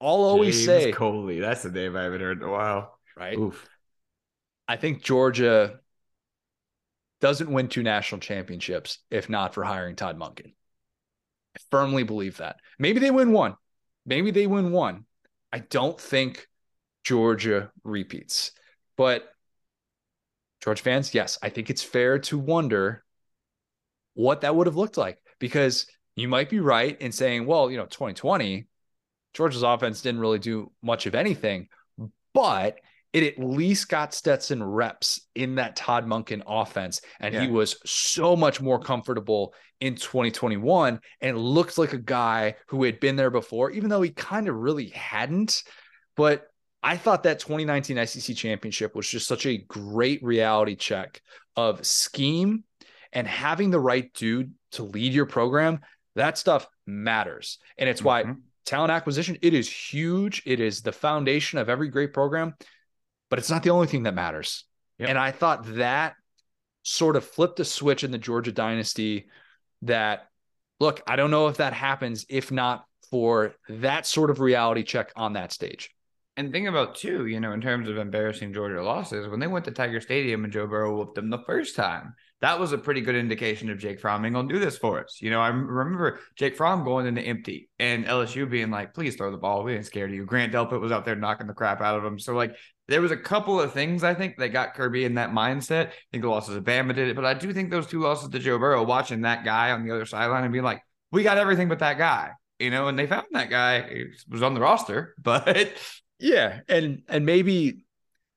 I'll 0.00 0.08
always 0.08 0.56
James 0.56 0.84
say 0.84 0.92
Coley. 0.92 1.40
That's 1.40 1.62
the 1.62 1.70
name 1.70 1.96
I 1.96 2.04
haven't 2.04 2.20
heard 2.20 2.42
in 2.42 2.48
a 2.48 2.50
while. 2.50 2.98
Right. 3.16 3.38
Oof. 3.38 3.68
I 4.66 4.76
think 4.76 5.02
Georgia 5.02 5.80
doesn't 7.20 7.52
win 7.52 7.68
two 7.68 7.82
national 7.82 8.20
championships 8.20 8.98
if 9.10 9.28
not 9.28 9.54
for 9.54 9.62
hiring 9.62 9.96
Todd 9.96 10.18
Monken. 10.18 10.54
I 11.54 11.60
firmly 11.70 12.02
believe 12.02 12.38
that. 12.38 12.56
Maybe 12.78 12.98
they 12.98 13.10
win 13.10 13.32
one. 13.32 13.56
Maybe 14.06 14.30
they 14.30 14.46
win 14.46 14.72
one. 14.72 15.04
I 15.52 15.58
don't 15.58 16.00
think 16.00 16.48
Georgia 17.04 17.70
repeats. 17.84 18.52
But 18.96 19.28
Georgia 20.62 20.82
fans, 20.82 21.14
yes, 21.14 21.38
I 21.42 21.48
think 21.48 21.70
it's 21.70 21.82
fair 21.82 22.18
to 22.20 22.38
wonder 22.38 23.04
what 24.14 24.42
that 24.42 24.54
would 24.54 24.66
have 24.66 24.76
looked 24.76 24.96
like 24.96 25.18
because 25.38 25.86
you 26.14 26.28
might 26.28 26.50
be 26.50 26.60
right 26.60 27.00
in 27.00 27.10
saying, 27.10 27.46
well, 27.46 27.70
you 27.70 27.76
know, 27.76 27.86
2020, 27.86 28.66
Georgia's 29.34 29.62
offense 29.62 30.02
didn't 30.02 30.20
really 30.20 30.38
do 30.38 30.70
much 30.82 31.06
of 31.06 31.14
anything, 31.14 31.68
but 32.34 32.78
it 33.12 33.24
at 33.24 33.44
least 33.44 33.88
got 33.88 34.14
Stetson 34.14 34.62
reps 34.62 35.20
in 35.34 35.56
that 35.56 35.76
Todd 35.76 36.06
Monken 36.06 36.42
offense. 36.46 37.00
And 37.20 37.34
yeah. 37.34 37.42
he 37.42 37.48
was 37.48 37.76
so 37.84 38.36
much 38.36 38.60
more 38.60 38.78
comfortable 38.78 39.54
in 39.80 39.96
2021 39.96 41.00
and 41.20 41.38
looked 41.38 41.76
like 41.76 41.92
a 41.92 41.98
guy 41.98 42.54
who 42.68 42.84
had 42.84 43.00
been 43.00 43.16
there 43.16 43.30
before, 43.30 43.70
even 43.72 43.90
though 43.90 44.00
he 44.00 44.10
kind 44.10 44.48
of 44.48 44.54
really 44.54 44.88
hadn't. 44.88 45.62
But 46.16 46.46
I 46.82 46.96
thought 46.96 47.22
that 47.24 47.38
2019 47.38 48.06
SEC 48.06 48.36
championship 48.36 48.94
was 48.94 49.08
just 49.08 49.28
such 49.28 49.46
a 49.46 49.58
great 49.58 50.22
reality 50.22 50.74
check 50.74 51.22
of 51.56 51.86
scheme 51.86 52.64
and 53.12 53.26
having 53.26 53.70
the 53.70 53.80
right 53.80 54.12
dude 54.14 54.54
to 54.72 54.82
lead 54.82 55.12
your 55.12 55.26
program. 55.26 55.80
That 56.16 56.38
stuff 56.38 56.66
matters. 56.86 57.58
And 57.78 57.88
it's 57.88 58.00
mm-hmm. 58.00 58.30
why 58.30 58.34
talent 58.66 58.90
acquisition, 58.90 59.38
it 59.42 59.54
is 59.54 59.70
huge. 59.70 60.42
It 60.44 60.60
is 60.60 60.82
the 60.82 60.92
foundation 60.92 61.58
of 61.58 61.68
every 61.68 61.88
great 61.88 62.12
program 62.12 62.54
but 63.32 63.38
it's 63.38 63.48
not 63.48 63.62
the 63.62 63.70
only 63.70 63.86
thing 63.86 64.02
that 64.02 64.12
matters. 64.12 64.64
Yep. 64.98 65.08
And 65.08 65.18
I 65.18 65.30
thought 65.30 65.76
that 65.76 66.16
sort 66.82 67.16
of 67.16 67.24
flipped 67.24 67.60
a 67.60 67.64
switch 67.64 68.04
in 68.04 68.10
the 68.10 68.18
Georgia 68.18 68.52
dynasty 68.52 69.30
that 69.80 70.26
look, 70.80 71.00
I 71.06 71.16
don't 71.16 71.30
know 71.30 71.48
if 71.48 71.56
that 71.56 71.72
happens 71.72 72.26
if 72.28 72.52
not 72.52 72.84
for 73.10 73.54
that 73.70 74.06
sort 74.06 74.28
of 74.28 74.40
reality 74.40 74.82
check 74.82 75.12
on 75.16 75.32
that 75.32 75.50
stage. 75.50 75.94
And 76.36 76.50
think 76.50 76.66
about 76.66 76.94
too, 76.94 77.26
you 77.26 77.40
know, 77.40 77.52
in 77.52 77.60
terms 77.60 77.90
of 77.90 77.98
embarrassing 77.98 78.54
Georgia 78.54 78.82
losses, 78.82 79.28
when 79.28 79.38
they 79.38 79.46
went 79.46 79.66
to 79.66 79.70
Tiger 79.70 80.00
Stadium 80.00 80.44
and 80.44 80.52
Joe 80.52 80.66
Burrow 80.66 80.96
whooped 80.96 81.14
them 81.14 81.28
the 81.28 81.44
first 81.46 81.76
time, 81.76 82.14
that 82.40 82.58
was 82.58 82.72
a 82.72 82.78
pretty 82.78 83.02
good 83.02 83.14
indication 83.14 83.70
of 83.70 83.78
Jake 83.78 84.00
Fromm 84.00 84.30
gonna 84.32 84.48
do 84.48 84.58
this 84.58 84.78
for 84.78 85.04
us. 85.04 85.18
You 85.20 85.30
know, 85.30 85.40
I 85.40 85.48
remember 85.48 86.20
Jake 86.34 86.56
Fromm 86.56 86.84
going 86.84 87.06
into 87.06 87.20
empty 87.20 87.68
and 87.78 88.06
LSU 88.06 88.48
being 88.48 88.70
like, 88.70 88.94
"Please 88.94 89.14
throw 89.14 89.30
the 89.30 89.36
ball. 89.36 89.62
We 89.62 89.74
ain't 89.74 89.84
scared 89.84 90.10
of 90.10 90.16
you." 90.16 90.24
Grant 90.24 90.54
Delpit 90.54 90.80
was 90.80 90.90
out 90.90 91.04
there 91.04 91.14
knocking 91.14 91.46
the 91.46 91.54
crap 91.54 91.82
out 91.82 91.98
of 91.98 92.04
him. 92.04 92.18
So 92.18 92.34
like, 92.34 92.56
there 92.88 93.02
was 93.02 93.12
a 93.12 93.16
couple 93.16 93.60
of 93.60 93.72
things 93.72 94.02
I 94.02 94.14
think 94.14 94.38
that 94.38 94.48
got 94.48 94.74
Kirby 94.74 95.04
in 95.04 95.14
that 95.14 95.30
mindset. 95.30 95.88
I 95.88 95.92
think 96.10 96.22
the 96.22 96.30
losses 96.30 96.56
of 96.56 96.64
Bama 96.64 96.94
did 96.94 97.08
it, 97.08 97.16
but 97.16 97.24
I 97.24 97.34
do 97.34 97.52
think 97.52 97.70
those 97.70 97.86
two 97.86 98.00
losses 98.00 98.30
to 98.30 98.38
Joe 98.38 98.58
Burrow, 98.58 98.82
watching 98.82 99.20
that 99.20 99.44
guy 99.44 99.70
on 99.70 99.84
the 99.84 99.94
other 99.94 100.06
sideline 100.06 100.44
and 100.44 100.52
being 100.52 100.64
like, 100.64 100.82
"We 101.10 101.22
got 101.22 101.38
everything 101.38 101.68
but 101.68 101.78
that 101.80 101.98
guy," 101.98 102.30
you 102.58 102.70
know, 102.70 102.88
and 102.88 102.98
they 102.98 103.06
found 103.06 103.26
that 103.32 103.50
guy 103.50 103.82
he 103.82 104.06
was 104.30 104.42
on 104.42 104.54
the 104.54 104.60
roster, 104.60 105.14
but 105.22 105.70
yeah, 106.22 106.60
and 106.68 107.02
and 107.08 107.26
maybe 107.26 107.84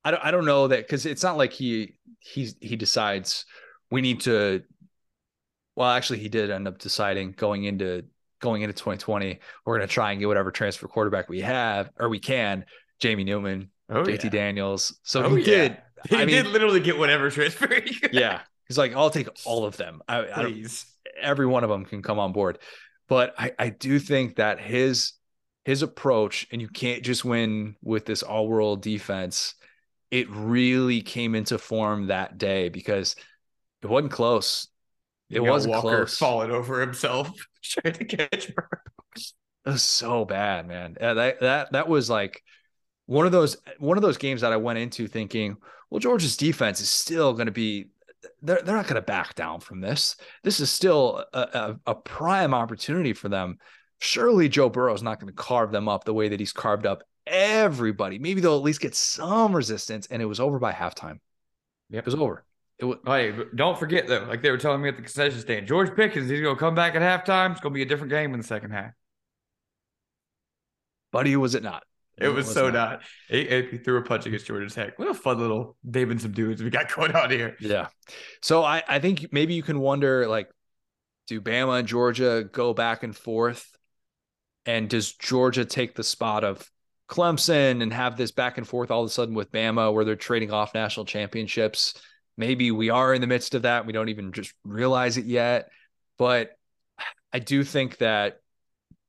I 0.04 0.12
don't 0.12 0.26
I 0.26 0.32
don't 0.32 0.46
know 0.46 0.68
that 0.68 0.80
because 0.80 1.06
it's 1.06 1.24
not 1.24 1.38
like 1.38 1.54
he 1.54 1.94
he's 2.20 2.56
he 2.60 2.76
decides 2.76 3.46
we 3.92 4.02
need 4.02 4.22
to 4.22 4.64
well 5.76 5.90
actually 5.90 6.20
he 6.20 6.28
did 6.28 6.50
end 6.50 6.68
up 6.68 6.80
deciding 6.80 7.34
going 7.34 7.66
into 7.66 8.04
going 8.42 8.64
into 8.64 8.74
2020 8.74 9.40
we're 9.66 9.78
going 9.78 9.88
to 9.88 9.94
try 9.94 10.12
and 10.12 10.20
get 10.20 10.28
whatever 10.28 10.52
transfer 10.52 10.88
quarterback 10.88 11.30
we 11.30 11.42
have 11.42 11.90
or 12.00 12.10
we 12.10 12.20
can 12.20 12.66
jamie 13.00 13.24
newman 13.24 13.70
oh, 13.90 14.04
jt 14.04 14.26
yeah. 14.26 14.30
daniels 14.30 15.00
so 15.04 15.24
oh, 15.24 15.36
he 15.36 15.44
yeah. 15.44 15.46
did 15.46 15.78
he 16.10 16.16
I 16.16 16.26
did 16.26 16.46
mean, 16.46 16.54
literally 16.54 16.80
get 16.80 16.98
whatever 16.98 17.30
transfer 17.30 17.82
yeah 18.12 18.42
he's 18.68 18.78
like 18.78 18.96
i'll 18.96 19.10
take 19.10 19.30
all 19.46 19.66
of 19.66 19.78
them 19.78 20.02
I, 20.08 20.24
Please. 20.24 20.86
I 21.22 21.28
every 21.28 21.46
one 21.46 21.64
of 21.64 21.70
them 21.70 21.86
can 21.86 22.02
come 22.02 22.20
on 22.20 22.34
board 22.34 22.60
but 23.08 23.34
I, 23.38 23.52
I 23.58 23.70
do 23.70 24.00
think 24.00 24.38
that 24.38 24.60
his 24.60 25.14
his 25.66 25.82
approach 25.82 26.48
and 26.52 26.62
you 26.62 26.70
can't 26.70 27.04
just 27.04 27.26
win 27.26 27.76
with 27.84 28.06
this 28.06 28.24
all 28.24 28.48
world 28.48 28.82
defense 28.82 29.56
it 30.12 30.30
really 30.30 31.02
came 31.02 31.36
into 31.36 31.58
form 31.58 32.08
that 32.08 32.38
day 32.38 32.70
because 32.70 33.16
it 33.82 33.88
wasn't 33.88 34.14
close. 34.14 34.68
It 35.30 35.42
wasn't 35.42 35.74
Walker 35.74 35.98
close. 35.98 36.18
Falling 36.18 36.52
over 36.52 36.80
himself 36.80 37.32
trying 37.64 37.96
to 37.96 38.06
catch 38.06 38.50
It 38.50 38.56
was 39.66 39.84
so 39.84 40.24
bad, 40.24 40.68
man. 40.68 40.96
That 41.00 41.40
that 41.42 41.72
that 41.72 41.88
was 41.88 42.10
like 42.10 42.44
one 43.08 43.26
of 43.26 43.32
those 43.32 43.58
one 43.80 43.98
of 43.98 44.04
those 44.04 44.18
games 44.18 44.42
that 44.42 44.54
I 44.54 44.58
went 44.58 44.80
into 44.80 45.08
thinking, 45.08 45.58
well, 45.90 46.00
Georgia's 46.00 46.38
defense 46.38 46.80
is 46.80 46.90
still 46.90 47.34
going 47.34 47.48
to 47.48 47.52
be. 47.52 47.88
They're 48.42 48.62
they're 48.62 48.76
not 48.76 48.88
going 48.88 48.96
to 48.96 49.02
back 49.02 49.36
down 49.36 49.60
from 49.60 49.82
this. 49.82 50.16
This 50.44 50.60
is 50.60 50.72
still 50.72 51.26
a, 51.34 51.40
a, 51.40 51.80
a 51.88 51.96
prime 51.96 52.54
opportunity 52.54 53.14
for 53.14 53.30
them. 53.30 53.58
Surely 54.00 54.50
Joe 54.50 54.70
Burrow 54.70 54.94
is 54.94 55.04
not 55.04 55.20
going 55.20 55.32
to 55.32 55.36
carve 55.36 55.72
them 55.72 55.88
up 55.88 56.04
the 56.04 56.14
way 56.14 56.30
that 56.30 56.40
he's 56.40 56.54
carved 56.54 56.86
up 56.86 57.04
everybody. 57.28 58.20
Maybe 58.20 58.42
they'll 58.42 58.58
at 58.58 58.64
least 58.64 58.82
get 58.82 58.96
some 58.96 59.56
resistance. 59.56 60.08
And 60.12 60.22
it 60.22 60.26
was 60.26 60.40
over 60.40 60.60
by 60.60 60.72
halftime. 60.72 61.20
Yep. 61.90 62.04
It 62.04 62.06
was 62.06 62.16
over. 62.16 62.44
It 62.78 62.86
was, 62.86 62.98
hey, 63.06 63.34
don't 63.56 63.80
forget 63.80 64.08
though, 64.08 64.26
like 64.28 64.42
they 64.42 64.52
were 64.52 64.58
telling 64.58 64.82
me 64.82 64.90
at 64.90 64.98
the 64.98 65.02
concession 65.02 65.40
stand, 65.40 65.66
George 65.66 65.96
Pickens, 65.96 66.30
he's 66.30 66.42
gonna 66.42 66.60
come 66.60 66.76
back 66.76 66.94
at 66.96 67.02
halftime. 67.02 67.52
It's 67.52 67.62
gonna 67.62 67.74
be 67.74 67.84
a 67.84 67.86
different 67.86 68.12
game 68.12 68.34
in 68.34 68.40
the 68.40 68.46
second 68.46 68.72
half. 68.72 68.92
Buddy, 71.14 71.38
was 71.38 71.56
it 71.56 71.64
not? 71.64 71.84
It 72.18 72.28
was, 72.28 72.48
was 72.48 72.54
so 72.54 72.70
not. 72.70 72.74
not. 72.74 73.02
He, 73.30 73.78
threw 73.78 73.98
a 73.98 74.02
punch 74.02 74.26
against 74.26 74.46
Georgia 74.46 74.70
Tech. 74.70 75.00
What 75.00 75.08
a 75.08 75.14
fun 75.14 75.40
little 75.40 75.78
David 75.90 76.22
some 76.22 76.32
dudes 76.32 76.62
we 76.62 76.70
got 76.70 76.92
going 76.96 77.14
on 77.14 77.30
here. 77.30 77.56
Yeah. 77.62 77.88
So 78.42 78.64
I, 78.64 78.84
I 78.88 79.00
think 79.00 79.28
maybe 79.32 79.54
you 79.54 79.64
can 79.64 79.80
wonder 79.80 80.28
like, 80.28 80.50
do 81.28 81.40
Bama 81.40 81.80
and 81.80 81.88
Georgia 81.88 82.48
go 82.52 82.74
back 82.74 83.04
and 83.04 83.16
forth? 83.16 83.75
And 84.66 84.90
does 84.90 85.14
Georgia 85.14 85.66
take 85.66 85.96
the 85.96 86.04
spot 86.04 86.44
of 86.44 86.70
Clemson 87.08 87.84
and 87.84 87.94
have 87.94 88.18
this 88.18 88.32
back 88.32 88.58
and 88.58 88.68
forth 88.68 88.90
all 88.90 89.04
of 89.04 89.08
a 89.08 89.14
sudden 89.14 89.36
with 89.36 89.52
Bama 89.52 89.94
where 89.94 90.06
they're 90.06 90.16
trading 90.16 90.52
off 90.52 90.74
national 90.74 91.06
championships? 91.06 91.94
Maybe 92.38 92.72
we 92.72 92.90
are 92.90 93.14
in 93.14 93.22
the 93.22 93.28
midst 93.28 93.56
of 93.56 93.62
that. 93.62 93.86
We 93.86 93.94
don't 93.94 94.10
even 94.10 94.32
just 94.32 94.54
realize 94.64 95.18
it 95.18 95.26
yet. 95.26 95.70
But 96.18 96.52
I 97.32 97.40
do 97.40 97.64
think 97.64 97.98
that 97.98 98.40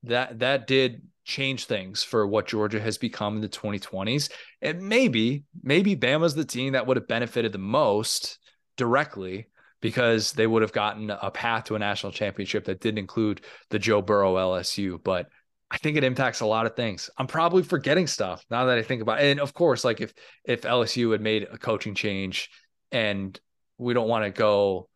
that 0.04 0.40
that 0.40 0.66
did 0.66 1.02
change 1.24 1.64
things 1.64 2.02
for 2.02 2.26
what 2.26 2.46
Georgia 2.46 2.80
has 2.80 2.98
become 2.98 3.36
in 3.36 3.42
the 3.42 3.48
2020s. 3.48 4.30
And 4.62 4.88
maybe, 4.88 5.44
maybe 5.62 5.96
Bama's 5.96 6.34
the 6.34 6.44
team 6.44 6.72
that 6.72 6.86
would 6.86 6.96
have 6.96 7.08
benefited 7.08 7.52
the 7.52 7.58
most 7.58 8.38
directly 8.76 9.48
because 9.80 10.32
they 10.32 10.46
would 10.46 10.62
have 10.62 10.72
gotten 10.72 11.10
a 11.10 11.30
path 11.30 11.64
to 11.64 11.74
a 11.74 11.78
national 11.78 12.12
championship 12.12 12.64
that 12.64 12.80
didn't 12.80 12.98
include 12.98 13.40
the 13.70 13.78
Joe 13.78 14.02
Burrow 14.02 14.36
LSU. 14.36 15.02
But 15.02 15.28
I 15.70 15.78
think 15.78 15.96
it 15.96 16.04
impacts 16.04 16.40
a 16.40 16.46
lot 16.46 16.66
of 16.66 16.76
things. 16.76 17.10
I'm 17.18 17.26
probably 17.26 17.62
forgetting 17.62 18.06
stuff 18.06 18.44
now 18.50 18.66
that 18.66 18.78
I 18.78 18.82
think 18.82 19.02
about 19.02 19.20
it. 19.20 19.30
And 19.30 19.40
of 19.40 19.52
course, 19.52 19.84
like 19.84 20.00
if 20.00 20.14
if 20.44 20.62
LSU 20.62 21.12
had 21.12 21.20
made 21.20 21.48
a 21.50 21.58
coaching 21.58 21.94
change 21.94 22.50
and 22.92 23.38
we 23.78 23.94
don't 23.94 24.08
want 24.08 24.24
to 24.24 24.30
go 24.30 24.88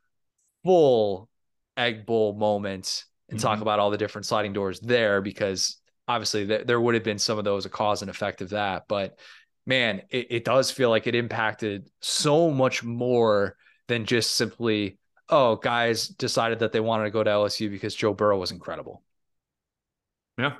full 0.64 1.28
egg 1.76 2.06
bowl 2.06 2.34
moments 2.34 3.06
and 3.28 3.38
mm-hmm. 3.38 3.46
talk 3.46 3.60
about 3.60 3.78
all 3.78 3.90
the 3.90 3.98
different 3.98 4.26
sliding 4.26 4.52
doors 4.52 4.80
there 4.80 5.20
because 5.20 5.78
obviously 6.06 6.46
th- 6.46 6.66
there 6.66 6.80
would 6.80 6.94
have 6.94 7.04
been 7.04 7.18
some 7.18 7.38
of 7.38 7.44
those 7.44 7.66
a 7.66 7.68
cause 7.68 8.02
and 8.02 8.10
effect 8.10 8.40
of 8.40 8.50
that. 8.50 8.84
But 8.88 9.18
man, 9.66 10.02
it, 10.10 10.26
it 10.30 10.44
does 10.44 10.70
feel 10.70 10.90
like 10.90 11.06
it 11.06 11.14
impacted 11.14 11.88
so 12.00 12.50
much 12.50 12.84
more 12.84 13.56
than 13.88 14.04
just 14.04 14.32
simply, 14.32 14.98
oh, 15.28 15.56
guys 15.56 16.08
decided 16.08 16.60
that 16.60 16.72
they 16.72 16.80
wanted 16.80 17.04
to 17.04 17.10
go 17.10 17.24
to 17.24 17.30
LSU 17.30 17.70
because 17.70 17.94
Joe 17.94 18.14
Burrow 18.14 18.38
was 18.38 18.52
incredible. 18.52 19.02
Yeah. 20.40 20.54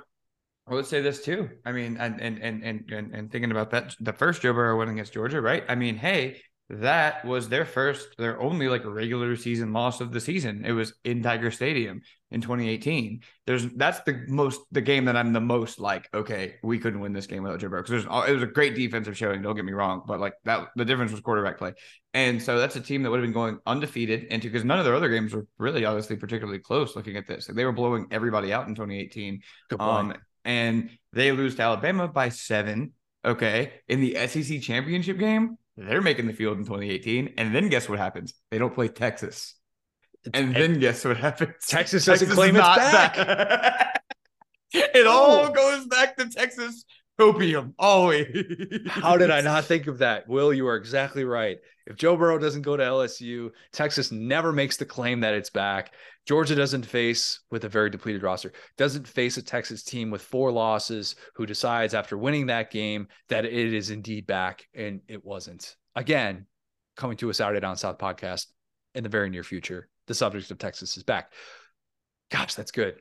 I 0.67 0.75
would 0.75 0.85
say 0.85 1.01
this 1.01 1.23
too. 1.23 1.49
I 1.65 1.71
mean, 1.71 1.97
and 1.97 2.21
and 2.21 2.37
and 2.41 2.63
and 2.63 3.15
and 3.15 3.31
thinking 3.31 3.51
about 3.51 3.71
that, 3.71 3.95
the 3.99 4.13
first 4.13 4.41
Joe 4.41 4.53
Burrow 4.53 4.77
win 4.77 4.89
against 4.89 5.13
Georgia, 5.13 5.41
right? 5.41 5.63
I 5.67 5.75
mean, 5.75 5.97
hey, 5.97 6.41
that 6.71 7.25
was 7.25 7.49
their 7.49 7.65
first, 7.65 8.15
their 8.17 8.41
only 8.41 8.69
like 8.69 8.85
regular 8.85 9.35
season 9.35 9.73
loss 9.73 9.99
of 9.99 10.13
the 10.13 10.21
season. 10.21 10.63
It 10.65 10.71
was 10.71 10.93
in 11.03 11.21
Tiger 11.21 11.51
Stadium 11.51 12.01
in 12.31 12.39
2018. 12.39 13.21
There's 13.45 13.67
that's 13.73 13.99
the 14.01 14.23
most 14.29 14.61
the 14.71 14.79
game 14.79 15.05
that 15.05 15.17
I'm 15.17 15.33
the 15.33 15.41
most 15.41 15.81
like. 15.81 16.07
Okay, 16.13 16.55
we 16.63 16.79
couldn't 16.79 17.01
win 17.01 17.11
this 17.11 17.27
game 17.27 17.43
without 17.43 17.59
Joe 17.59 17.67
Burrow 17.67 17.83
because 17.83 18.05
it 18.05 18.33
was 18.33 18.43
a 18.43 18.47
great 18.47 18.75
defensive 18.75 19.17
showing. 19.17 19.41
Don't 19.41 19.55
get 19.55 19.65
me 19.65 19.73
wrong, 19.73 20.03
but 20.07 20.21
like 20.21 20.35
that, 20.45 20.69
the 20.77 20.85
difference 20.85 21.11
was 21.11 21.19
quarterback 21.19 21.57
play, 21.57 21.73
and 22.13 22.41
so 22.41 22.57
that's 22.57 22.77
a 22.77 22.81
team 22.81 23.03
that 23.03 23.09
would 23.09 23.19
have 23.19 23.25
been 23.25 23.33
going 23.33 23.59
undefeated 23.65 24.23
into 24.25 24.47
because 24.47 24.63
none 24.63 24.79
of 24.79 24.85
their 24.85 24.95
other 24.95 25.09
games 25.09 25.33
were 25.33 25.45
really 25.57 25.83
obviously 25.83 26.15
particularly 26.15 26.59
close. 26.59 26.95
Looking 26.95 27.17
at 27.17 27.27
this, 27.27 27.47
they 27.47 27.65
were 27.65 27.73
blowing 27.73 28.07
everybody 28.11 28.53
out 28.53 28.67
in 28.69 28.75
2018. 28.75 29.41
Um, 30.11 30.13
and 30.45 30.89
they 31.11 31.33
lose 31.33 31.55
to 31.55 31.63
Alabama 31.63 32.07
by 32.07 32.29
seven. 32.29 32.93
Okay, 33.23 33.73
in 33.87 33.99
the 33.99 34.15
SEC 34.27 34.61
championship 34.61 35.19
game 35.19 35.57
they're 35.77 36.01
making 36.01 36.27
the 36.27 36.33
field 36.33 36.57
in 36.57 36.63
2018. 36.63 37.35
And 37.37 37.55
then 37.55 37.69
guess 37.69 37.87
what 37.87 37.99
happens? 37.99 38.33
They 38.49 38.57
don't 38.57 38.73
play 38.73 38.87
Texas. 38.87 39.55
And 40.33 40.55
then 40.55 40.79
guess 40.79 41.03
what 41.03 41.17
happens? 41.17 41.55
Texas 41.67 42.05
doesn't 42.05 42.27
Texas 42.27 42.35
claim 42.35 42.55
it's 42.55 42.65
back. 42.65 43.15
back. 43.15 44.01
it 44.73 45.05
oh. 45.07 45.09
all 45.09 45.49
goes 45.49 45.87
back 45.87 46.15
to 46.17 46.29
Texas 46.29 46.85
copium 47.21 47.73
always. 47.77 48.27
How 48.87 49.17
did 49.17 49.29
I 49.31 49.41
not 49.51 49.65
think 49.65 49.87
of 49.87 49.99
that? 49.99 50.27
Will, 50.27 50.53
you 50.53 50.67
are 50.67 50.75
exactly 50.75 51.23
right. 51.23 51.57
If 51.85 51.95
Joe 51.95 52.15
Burrow 52.15 52.37
doesn't 52.37 52.61
go 52.61 52.77
to 52.77 52.83
LSU, 52.83 53.51
Texas 53.71 54.11
never 54.11 54.51
makes 54.51 54.77
the 54.77 54.85
claim 54.85 55.19
that 55.21 55.33
it's 55.33 55.49
back. 55.49 55.93
Georgia 56.27 56.55
doesn't 56.55 56.85
face 56.85 57.39
with 57.49 57.63
a 57.63 57.69
very 57.69 57.89
depleted 57.89 58.23
roster, 58.23 58.53
doesn't 58.77 59.07
face 59.07 59.37
a 59.37 59.41
Texas 59.41 59.83
team 59.83 60.11
with 60.11 60.21
four 60.21 60.51
losses 60.51 61.15
who 61.35 61.45
decides 61.45 61.93
after 61.93 62.17
winning 62.17 62.47
that 62.47 62.71
game 62.71 63.07
that 63.29 63.45
it 63.45 63.73
is 63.73 63.89
indeed 63.89 64.27
back 64.27 64.67
and 64.75 65.01
it 65.07 65.25
wasn't. 65.25 65.75
Again, 65.95 66.45
coming 66.95 67.17
to 67.17 67.29
a 67.29 67.33
Saturday 67.33 67.59
Down 67.59 67.75
South 67.75 67.97
podcast 67.97 68.47
in 68.93 69.03
the 69.03 69.09
very 69.09 69.29
near 69.29 69.43
future, 69.43 69.89
the 70.07 70.13
subject 70.13 70.51
of 70.51 70.59
Texas 70.59 70.95
is 70.97 71.03
back. 71.03 71.33
Gosh, 72.29 72.53
that's 72.53 72.71
good. 72.71 72.95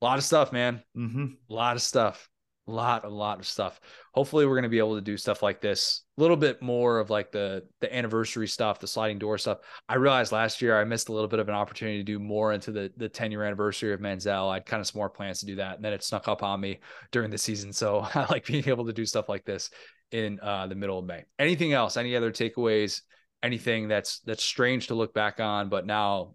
A 0.00 0.04
lot 0.04 0.18
of 0.18 0.24
stuff, 0.24 0.52
man. 0.52 0.82
Mm-hmm. 0.96 1.26
A 1.48 1.52
lot 1.52 1.76
of 1.76 1.82
stuff 1.82 2.28
lot 2.70 3.04
a 3.04 3.08
lot 3.08 3.40
of 3.40 3.46
stuff. 3.46 3.80
Hopefully 4.14 4.46
we're 4.46 4.54
going 4.54 4.62
to 4.62 4.68
be 4.68 4.78
able 4.78 4.94
to 4.94 5.00
do 5.00 5.16
stuff 5.16 5.42
like 5.42 5.60
this. 5.60 6.02
A 6.16 6.20
little 6.20 6.36
bit 6.36 6.62
more 6.62 7.00
of 7.00 7.10
like 7.10 7.32
the 7.32 7.64
the 7.80 7.94
anniversary 7.94 8.46
stuff 8.46 8.78
the 8.78 8.86
sliding 8.86 9.18
door 9.18 9.38
stuff. 9.38 9.58
I 9.88 9.96
realized 9.96 10.32
last 10.32 10.62
year 10.62 10.80
i 10.80 10.84
missed 10.84 11.08
a 11.08 11.12
little 11.12 11.28
bit 11.28 11.40
of 11.40 11.48
an 11.48 11.54
opportunity 11.54 11.98
to 11.98 12.04
do 12.04 12.18
more 12.18 12.52
into 12.52 12.70
the 12.70 12.92
the 12.96 13.08
10 13.08 13.32
year 13.32 13.44
anniversary 13.44 13.92
of 13.92 14.00
manziel 14.00 14.50
i'd 14.50 14.66
kind 14.66 14.80
of 14.80 14.86
some 14.86 14.98
more 14.98 15.10
plans 15.10 15.40
to 15.40 15.46
do 15.46 15.56
that 15.56 15.76
and 15.76 15.84
then 15.84 15.92
it 15.92 16.04
snuck 16.04 16.28
up 16.28 16.42
on 16.42 16.60
me 16.60 16.80
during 17.10 17.30
the 17.30 17.38
season. 17.38 17.72
So 17.72 18.06
i 18.14 18.26
like 18.30 18.46
being 18.46 18.68
able 18.68 18.86
to 18.86 18.92
do 18.92 19.06
stuff 19.06 19.28
like 19.28 19.44
this 19.44 19.70
in 20.12 20.38
uh, 20.40 20.66
the 20.66 20.74
middle 20.74 20.98
of 20.98 21.06
may. 21.06 21.24
Anything 21.38 21.72
else? 21.72 21.96
Any 21.96 22.14
other 22.16 22.30
takeaways? 22.30 23.00
Anything 23.42 23.88
that's 23.88 24.20
that's 24.20 24.44
strange 24.44 24.86
to 24.88 24.94
look 24.94 25.12
back 25.12 25.40
on 25.40 25.68
but 25.68 25.84
now 25.84 26.34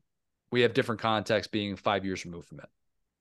we 0.51 0.61
have 0.61 0.73
different 0.73 0.99
context 1.01 1.51
being 1.51 1.75
five 1.75 2.03
years 2.03 2.25
removed 2.25 2.47
from 2.47 2.59
it 2.59 2.69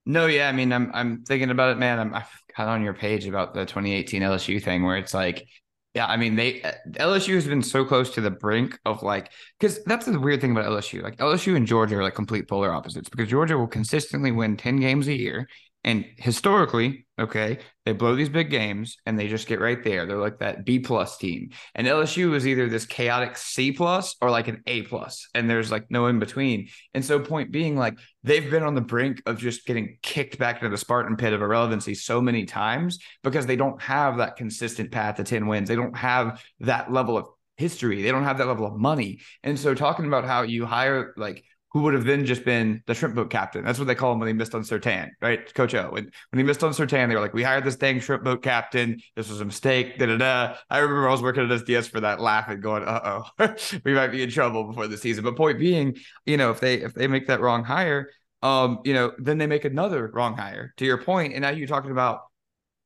no, 0.06 0.26
yeah, 0.26 0.48
I 0.48 0.52
mean, 0.52 0.72
I'm 0.72 0.90
I'm 0.94 1.24
thinking 1.24 1.50
about 1.50 1.72
it, 1.72 1.78
man. 1.78 1.98
I'm 1.98 2.14
I 2.14 2.24
got 2.56 2.68
on 2.68 2.82
your 2.82 2.94
page 2.94 3.26
about 3.26 3.54
the 3.54 3.66
2018 3.66 4.22
LSU 4.22 4.60
thing 4.60 4.84
where 4.84 4.96
it's 4.96 5.12
like, 5.12 5.46
yeah, 5.94 6.06
I 6.06 6.16
mean, 6.16 6.36
they 6.36 6.62
LSU 6.98 7.34
has 7.34 7.46
been 7.46 7.62
so 7.62 7.84
close 7.84 8.10
to 8.14 8.20
the 8.20 8.30
brink 8.30 8.78
of 8.84 9.02
like, 9.02 9.32
because 9.58 9.82
that's 9.84 10.06
the 10.06 10.18
weird 10.20 10.40
thing 10.40 10.52
about 10.52 10.64
LSU. 10.66 11.02
Like 11.02 11.20
LSU 11.20 11.56
and 11.56 11.66
Georgia 11.66 11.96
are 11.96 12.02
like 12.02 12.14
complete 12.14 12.48
polar 12.48 12.72
opposites 12.72 13.08
because 13.08 13.28
Georgia 13.28 13.58
will 13.58 13.66
consistently 13.66 14.30
win 14.30 14.56
10 14.56 14.78
games 14.80 15.08
a 15.08 15.14
year, 15.16 15.48
and 15.86 16.04
historically, 16.16 17.06
okay, 17.16 17.60
they 17.84 17.92
blow 17.92 18.16
these 18.16 18.28
big 18.28 18.50
games 18.50 18.96
and 19.06 19.16
they 19.16 19.28
just 19.28 19.46
get 19.46 19.60
right 19.60 19.82
there. 19.84 20.04
They're 20.04 20.18
like 20.18 20.40
that 20.40 20.64
B 20.64 20.80
plus 20.80 21.16
team. 21.16 21.50
And 21.76 21.86
LSU 21.86 22.34
is 22.34 22.44
either 22.44 22.68
this 22.68 22.84
chaotic 22.84 23.36
C 23.36 23.70
plus 23.70 24.16
or 24.20 24.28
like 24.28 24.48
an 24.48 24.64
A 24.66 24.82
plus, 24.82 25.28
and 25.32 25.48
there's 25.48 25.70
like 25.70 25.88
no 25.88 26.08
in 26.08 26.18
between. 26.18 26.68
And 26.92 27.04
so, 27.04 27.20
point 27.20 27.52
being, 27.52 27.76
like 27.76 27.96
they've 28.24 28.50
been 28.50 28.64
on 28.64 28.74
the 28.74 28.80
brink 28.80 29.22
of 29.26 29.38
just 29.38 29.64
getting 29.64 29.96
kicked 30.02 30.38
back 30.38 30.56
into 30.56 30.70
the 30.70 30.76
Spartan 30.76 31.16
pit 31.16 31.32
of 31.32 31.40
irrelevancy 31.40 31.94
so 31.94 32.20
many 32.20 32.46
times 32.46 32.98
because 33.22 33.46
they 33.46 33.56
don't 33.56 33.80
have 33.80 34.16
that 34.16 34.34
consistent 34.34 34.90
path 34.90 35.16
to 35.16 35.24
10 35.24 35.46
wins. 35.46 35.68
They 35.68 35.76
don't 35.76 35.96
have 35.96 36.42
that 36.60 36.92
level 36.92 37.16
of 37.16 37.28
history. 37.58 38.02
They 38.02 38.10
don't 38.10 38.24
have 38.24 38.38
that 38.38 38.48
level 38.48 38.66
of 38.66 38.76
money. 38.76 39.20
And 39.44 39.56
so, 39.56 39.72
talking 39.72 40.06
about 40.06 40.24
how 40.24 40.42
you 40.42 40.66
hire 40.66 41.14
like 41.16 41.44
who 41.76 41.82
would 41.82 41.92
have 41.92 42.04
then 42.04 42.24
just 42.24 42.42
been 42.42 42.82
the 42.86 42.94
shrimp 42.94 43.14
boat 43.14 43.28
captain. 43.28 43.62
That's 43.62 43.78
what 43.78 43.86
they 43.86 43.94
call 43.94 44.14
him 44.14 44.18
when 44.18 44.28
they 44.28 44.32
missed 44.32 44.54
on 44.54 44.62
Surtain, 44.62 45.10
right? 45.20 45.52
Coach 45.52 45.74
O. 45.74 45.90
When, 45.90 46.10
he 46.34 46.42
missed 46.42 46.64
on 46.64 46.72
Surtain, 46.72 47.06
they 47.06 47.14
were 47.14 47.20
like, 47.20 47.34
we 47.34 47.42
hired 47.42 47.64
this 47.64 47.76
dang 47.76 48.00
shrimp 48.00 48.24
boat 48.24 48.42
captain. 48.42 48.98
This 49.14 49.28
was 49.28 49.42
a 49.42 49.44
mistake. 49.44 49.98
Da 49.98 50.06
da 50.06 50.16
da. 50.16 50.56
I 50.70 50.78
remember 50.78 51.06
I 51.06 51.12
was 51.12 51.20
working 51.20 51.42
at 51.42 51.50
SDS 51.50 51.90
for 51.90 52.00
that, 52.00 52.18
laugh 52.18 52.48
and 52.48 52.62
going, 52.62 52.82
uh 52.84 53.20
oh, 53.38 53.54
we 53.84 53.92
might 53.92 54.06
be 54.06 54.22
in 54.22 54.30
trouble 54.30 54.64
before 54.64 54.86
the 54.86 54.96
season. 54.96 55.22
But 55.22 55.36
point 55.36 55.58
being, 55.58 55.96
you 56.24 56.38
know, 56.38 56.50
if 56.50 56.60
they 56.60 56.76
if 56.76 56.94
they 56.94 57.08
make 57.08 57.26
that 57.26 57.42
wrong 57.42 57.62
hire, 57.62 58.08
um, 58.42 58.78
you 58.86 58.94
know, 58.94 59.12
then 59.18 59.36
they 59.36 59.46
make 59.46 59.66
another 59.66 60.10
wrong 60.14 60.34
hire. 60.34 60.72
To 60.78 60.86
your 60.86 61.02
point, 61.02 61.34
and 61.34 61.42
now 61.42 61.50
you're 61.50 61.68
talking 61.68 61.90
about 61.90 62.20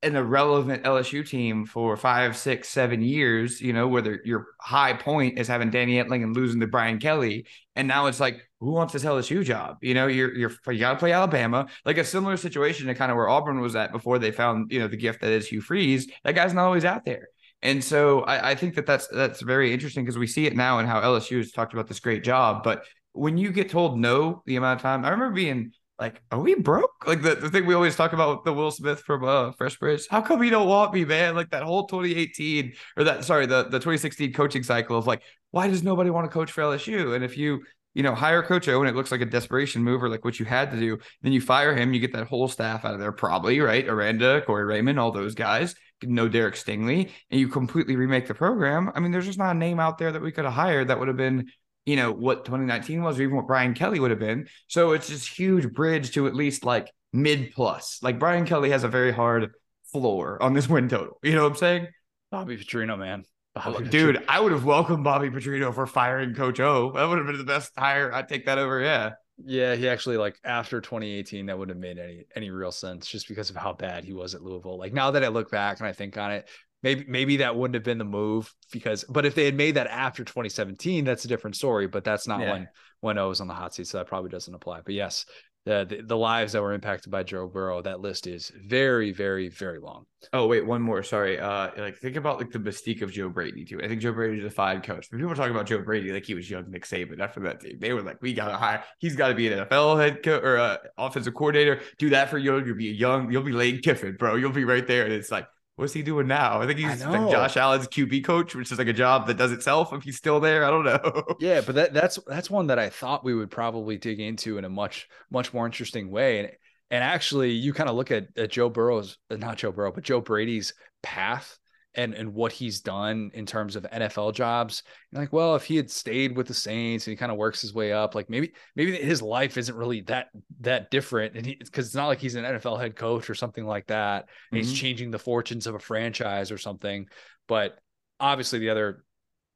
an 0.03 0.17
irrelevant 0.17 0.85
LSU 0.85 1.29
team 1.29 1.67
for 1.67 1.97
five, 1.97 2.37
six, 2.37 2.71
seven 2.71 3.03
years, 3.03 3.61
you 3.61 3.73
know, 3.73 3.87
where 3.87 4.25
your 4.25 4.47
high 4.59 4.95
point 4.95 5.39
is 5.39 5.47
having 5.47 5.71
Danny 5.71 6.03
Etling 6.03 6.23
and 6.23 6.35
losing 6.35 6.61
to 6.61 6.67
Brian 6.67 6.99
Kelly. 6.99 7.47
And 7.77 7.87
now 7.87 8.07
it's 8.07 8.21
like, 8.21 8.49
who 8.61 8.73
wants 8.73 8.93
this 8.93 9.05
LSU 9.05 9.45
job? 9.45 9.77
You 9.83 9.95
know, 9.95 10.07
you're 10.07 10.35
you're 10.35 10.53
you 10.69 10.79
gotta 10.79 10.99
play 10.99 11.13
Alabama. 11.13 11.67
Like 11.85 11.99
a 11.99 12.05
similar 12.05 12.37
situation 12.37 12.87
to 12.87 12.95
kind 12.95 13.11
of 13.11 13.17
where 13.17 13.29
Auburn 13.29 13.61
was 13.61 13.77
at 13.77 13.93
before 13.93 14.19
they 14.19 14.33
found, 14.33 14.73
you 14.73 14.81
know, 14.81 14.89
the 14.89 14.97
gift 14.97 15.21
that 15.21 15.33
is 15.33 15.49
Hugh 15.49 15.61
Freeze. 15.61 16.11
That 16.25 16.35
guy's 16.35 16.55
not 16.55 16.65
always 16.65 16.85
out 16.85 17.05
there. 17.05 17.29
And 17.63 17.85
so 17.85 18.23
I, 18.23 18.51
I 18.51 18.55
think 18.55 18.75
that 18.77 18.87
that's 18.87 19.07
that's 19.09 19.43
very 19.43 19.73
interesting 19.73 20.05
because 20.05 20.19
we 20.19 20.27
see 20.27 20.47
it 20.47 20.57
now 20.57 20.79
and 20.79 20.89
how 20.89 21.01
LSU 21.01 21.39
has 21.39 21.53
talked 21.53 21.75
about 21.75 21.89
this 21.89 22.01
great 22.01 22.25
job. 22.25 22.63
But 22.65 22.85
when 23.13 23.37
you 23.37 23.53
get 23.53 23.71
told 23.71 23.99
no 23.99 24.43
the 24.47 24.57
amount 24.57 24.79
of 24.79 24.83
time, 24.83 25.05
I 25.05 25.11
remember 25.11 25.35
being 25.35 25.73
like, 26.01 26.23
are 26.31 26.41
we 26.41 26.55
broke? 26.55 27.07
Like 27.07 27.21
the, 27.21 27.35
the 27.35 27.51
thing 27.51 27.67
we 27.67 27.75
always 27.75 27.95
talk 27.95 28.15
about 28.15 28.45
the 28.45 28.53
Will 28.53 28.71
Smith 28.71 29.01
from 29.01 29.23
uh, 29.23 29.53
Fresh 29.53 29.79
Prince. 29.79 30.07
How 30.09 30.23
come 30.23 30.43
you 30.43 30.51
don't 30.51 30.67
want 30.67 30.95
me, 30.95 31.05
man? 31.05 31.35
Like 31.35 31.51
that 31.51 31.63
whole 31.63 31.87
2018 31.87 32.73
or 32.97 33.05
that 33.05 33.25
sorry, 33.25 33.45
the, 33.45 33.65
the 33.65 33.79
2016 33.79 34.33
coaching 34.33 34.63
cycle 34.63 34.97
of 34.97 35.07
like, 35.07 35.23
why 35.51 35.69
does 35.69 35.83
nobody 35.83 36.09
want 36.09 36.25
to 36.25 36.33
coach 36.33 36.51
for 36.51 36.63
LSU? 36.63 37.15
And 37.15 37.23
if 37.23 37.37
you, 37.37 37.63
you 37.93 38.03
know, 38.03 38.15
hire 38.15 38.43
Coach 38.43 38.69
O 38.69 38.81
and 38.81 38.89
it 38.89 38.95
looks 38.95 39.11
like 39.11 39.21
a 39.21 39.27
desperation 39.27 39.83
move 39.83 40.03
or 40.03 40.09
like 40.09 40.25
what 40.25 40.39
you 40.41 40.47
had 40.47 40.71
to 40.71 40.79
do, 40.79 40.99
then 41.23 41.33
you 41.33 41.41
fire 41.41 41.75
him, 41.75 41.93
you 41.93 42.01
get 42.01 42.13
that 42.13 42.29
whole 42.29 42.49
staff 42.49 42.85
out 42.85 42.95
of 42.95 43.01
there, 43.01 43.13
probably, 43.13 43.61
right? 43.61 43.87
Aranda, 43.87 44.41
Corey 44.43 44.65
Raymond, 44.65 44.99
all 44.99 45.11
those 45.11 45.35
guys, 45.35 45.75
no 46.03 46.29
Derek 46.29 46.55
Stingley, 46.55 47.11
and 47.31 47.41
you 47.41 47.49
completely 47.49 47.97
remake 47.97 48.27
the 48.27 48.35
program. 48.35 48.91
I 48.95 49.01
mean, 49.01 49.11
there's 49.11 49.27
just 49.27 49.39
not 49.39 49.57
a 49.57 49.59
name 49.59 49.81
out 49.81 49.99
there 49.99 50.13
that 50.13 50.23
we 50.23 50.33
could 50.33 50.45
have 50.45 50.55
hired 50.55 50.89
that 50.89 50.99
would 50.99 51.09
have 51.09 51.17
been 51.17 51.51
you 51.91 51.97
know, 51.97 52.13
what 52.13 52.45
2019 52.45 53.03
was, 53.03 53.19
or 53.19 53.23
even 53.23 53.35
what 53.35 53.49
Brian 53.49 53.75
Kelly 53.75 53.99
would 53.99 54.13
have 54.13 54.21
been. 54.21 54.47
So 54.69 54.93
it's 54.93 55.09
this 55.09 55.27
huge 55.27 55.73
bridge 55.73 56.13
to 56.13 56.29
at 56.29 56.37
least 56.37 56.65
like 56.65 56.89
mid 57.13 57.51
plus. 57.53 57.99
Like 58.01 58.21
Brian 58.21 58.47
Kelly 58.47 58.71
has 58.71 58.85
a 58.85 58.89
very 58.89 59.11
hard 59.11 59.51
floor 59.91 60.41
on 60.41 60.55
this 60.55 60.69
win 60.69 60.89
total. 60.89 61.19
You 61.25 61.35
know 61.35 61.43
what 61.43 61.53
I'm 61.53 61.57
saying? 61.57 61.89
Bobby 62.31 62.57
Petrino, 62.57 62.97
man. 62.97 63.25
Bobby 63.57 63.89
Dude, 63.89 64.15
Petrino. 64.15 64.25
I 64.29 64.39
would 64.39 64.53
have 64.53 64.65
welcomed 64.65 65.03
Bobby 65.03 65.31
Petrino 65.31 65.75
for 65.75 65.85
firing 65.85 66.33
Coach 66.33 66.61
O. 66.61 66.93
That 66.93 67.09
would 67.09 67.19
have 67.19 67.27
been 67.27 67.39
the 67.39 67.43
best 67.43 67.73
hire. 67.77 68.13
I'd 68.15 68.29
take 68.29 68.47
that 68.47 68.59
over. 68.59 68.81
Yeah. 68.81 69.15
Yeah, 69.45 69.75
he 69.75 69.89
actually 69.89 70.17
like 70.17 70.39
after 70.45 70.81
2018, 70.81 71.47
that 71.47 71.59
wouldn't 71.59 71.77
have 71.77 71.83
made 71.83 72.01
any 72.01 72.27
any 72.37 72.51
real 72.51 72.71
sense 72.71 73.09
just 73.09 73.27
because 73.27 73.51
of 73.51 73.57
how 73.57 73.73
bad 73.73 74.05
he 74.05 74.13
was 74.13 74.37
at 74.37 74.43
Louisville. 74.43 74.79
Like 74.79 74.93
now 74.93 75.11
that 75.11 75.25
I 75.25 75.29
look 75.29 75.51
back 75.51 75.81
and 75.81 75.89
I 75.89 75.93
think 75.93 76.17
on 76.19 76.31
it, 76.31 76.49
maybe 76.83 77.05
maybe 77.09 77.37
that 77.39 77.57
wouldn't 77.57 77.75
have 77.75 77.85
been 77.85 77.99
the 77.99 78.05
move 78.05 78.53
because 78.73 79.05
but 79.09 79.27
if 79.27 79.35
they 79.35 79.45
had 79.45 79.55
made 79.55 79.77
that 79.77 79.87
after 79.89 80.25
2017 80.25 81.05
that's 81.05 81.25
a 81.25 81.29
different 81.29 81.57
story 81.57 81.87
but 81.87 82.05
that's 82.05 82.27
not 82.27 82.41
yeah. 82.41 82.53
when 82.53 82.69
when 83.01 83.19
o 83.19 83.29
was 83.29 83.41
on 83.41 83.49
the 83.49 83.55
hot 83.55 83.75
seat 83.75 83.87
so 83.87 83.99
that 83.99 84.07
probably 84.07 84.31
doesn't 84.31 84.55
apply 84.55 84.81
but 84.85 84.95
yes 84.95 85.25
the, 85.67 85.87
the, 85.89 86.03
the 86.03 86.17
lives 86.17 86.53
that 86.53 86.63
were 86.63 86.73
impacted 86.73 87.13
by 87.13 87.23
Joe 87.23 87.47
Burrow 87.47 87.83
that 87.83 88.01
list 88.01 88.27
is 88.27 88.51
very 88.67 89.13
very 89.13 89.49
very 89.49 89.79
long. 89.79 90.07
Oh 90.33 90.47
wait, 90.47 90.65
one 90.65 90.81
more. 90.81 91.03
Sorry. 91.03 91.39
Uh, 91.39 91.71
like 91.77 91.99
think 91.99 92.17
about 92.17 92.39
like 92.39 92.51
the 92.51 92.59
mystique 92.59 93.03
of 93.03 93.13
Joe 93.13 93.29
Brady 93.29 93.67
too. 93.67 93.79
I 93.83 93.87
think 93.87 94.01
Joe 94.01 94.13
Brady's 94.13 94.45
a 94.45 94.51
fine 94.51 94.81
coach. 94.81 95.09
When 95.11 95.21
people 95.21 95.35
talk 95.35 95.51
about 95.51 95.67
Joe 95.67 95.83
Brady 95.83 96.13
like 96.13 96.25
he 96.25 96.35
was 96.35 96.49
young 96.49 96.71
Nick 96.71 96.87
Saban 96.87 97.21
after 97.21 97.41
that 97.41 97.61
team, 97.61 97.79
they 97.79 97.93
were 97.93 98.03
like, 98.03 98.23
we 98.23 98.33
gotta 98.33 98.57
hire. 98.57 98.83
He's 98.99 99.17
got 99.17 99.29
to 99.29 99.35
be 99.35 99.53
an 99.53 99.67
NFL 99.67 100.01
head 100.01 100.23
coach 100.23 100.43
or 100.43 100.57
uh, 100.57 100.79
offensive 100.97 101.35
coordinator. 101.35 101.81
Do 101.99 102.09
that 102.11 102.31
for 102.31 102.39
you. 102.39 102.59
You'll 102.65 102.75
be 102.75 102.89
a 102.89 102.93
young. 102.93 103.31
You'll 103.31 103.43
be 103.43 103.53
Lane 103.53 103.83
Kiffin, 103.83 104.17
bro. 104.17 104.37
You'll 104.37 104.53
be 104.53 104.65
right 104.65 104.87
there. 104.87 105.05
And 105.05 105.13
it's 105.13 105.31
like 105.31 105.47
What's 105.81 105.95
he 105.95 106.03
doing 106.03 106.27
now? 106.27 106.61
I 106.61 106.67
think 106.67 106.79
he's 106.79 107.03
I 107.03 107.09
like 107.09 107.31
Josh 107.31 107.57
Allen's 107.57 107.89
QB 107.89 108.23
coach, 108.23 108.55
which 108.55 108.71
is 108.71 108.79
like 108.79 108.89
a 108.89 108.93
job 108.93 109.27
that 109.29 109.39
does 109.39 109.51
itself 109.51 109.95
if 109.95 110.03
he's 110.03 110.19
still 110.19 110.39
there. 110.39 110.63
I 110.65 110.71
don't 110.71 110.85
know. 110.85 111.25
yeah, 111.41 111.63
but 111.63 111.75
that, 111.77 111.95
that's 111.95 112.19
that's 112.27 112.51
one 112.51 112.67
that 112.67 112.79
I 112.79 112.91
thought 112.91 113.25
we 113.25 113.35
would 113.35 113.51
probably 113.51 113.97
dig 113.97 114.21
into 114.21 114.59
in 114.59 114.67
a 114.67 114.69
much 114.69 115.09
much 115.31 115.55
more 115.55 115.65
interesting 115.65 116.11
way. 116.11 116.41
And 116.41 116.51
and 116.91 117.03
actually, 117.03 117.53
you 117.53 117.73
kind 117.73 117.89
of 117.89 117.97
look 117.97 118.11
at, 118.11 118.29
at 118.37 118.51
Joe 118.51 118.69
Burrow's, 118.69 119.17
not 119.31 119.57
Joe 119.57 119.73
Burrow, 119.73 119.93
but 119.93 120.05
Joe 120.05 120.21
Brady's 120.21 120.75
path 121.03 121.59
and 121.95 122.15
and 122.15 122.33
what 122.35 122.53
he's 122.53 122.81
done 122.81 123.31
in 123.35 123.47
terms 123.47 123.77
of 123.77 123.83
NFL 123.85 124.35
jobs. 124.35 124.83
You're 125.11 125.23
like, 125.23 125.33
well, 125.33 125.57
if 125.57 125.65
he 125.65 125.77
had 125.77 125.91
stayed 125.91 126.37
with 126.37 126.47
the 126.47 126.55
Saints 126.55 127.07
and 127.07 127.13
he 127.13 127.17
kind 127.17 127.33
of 127.33 127.39
works 127.39 127.61
his 127.61 127.75
way 127.75 127.93
up, 127.93 128.15
like 128.15 128.31
maybe 128.31 128.53
maybe 128.77 128.97
his 128.97 129.23
life 129.23 129.57
isn't 129.57 129.77
really 129.77 130.03
that 130.03 130.29
that 130.61 130.91
different, 130.91 131.37
and 131.37 131.45
because 131.45 131.87
it's 131.87 131.95
not 131.95 132.07
like 132.07 132.21
he's 132.21 132.37
an 132.37 132.45
NFL 132.45 132.81
head 132.81 132.97
coach 132.97 133.29
or 133.29 133.35
something 133.35 133.65
like 133.65 133.87
that, 133.89 134.25
mm-hmm. 134.25 134.57
he's 134.57 134.73
changing 134.73 135.11
the 135.11 135.19
fortunes 135.19 135.67
of 135.67 135.75
a 135.75 135.81
franchise 135.81 136.51
or 136.51 136.59
something. 136.59 137.07
But 137.49 137.79
obviously, 138.19 138.61
the 138.61 138.71
other 138.71 139.05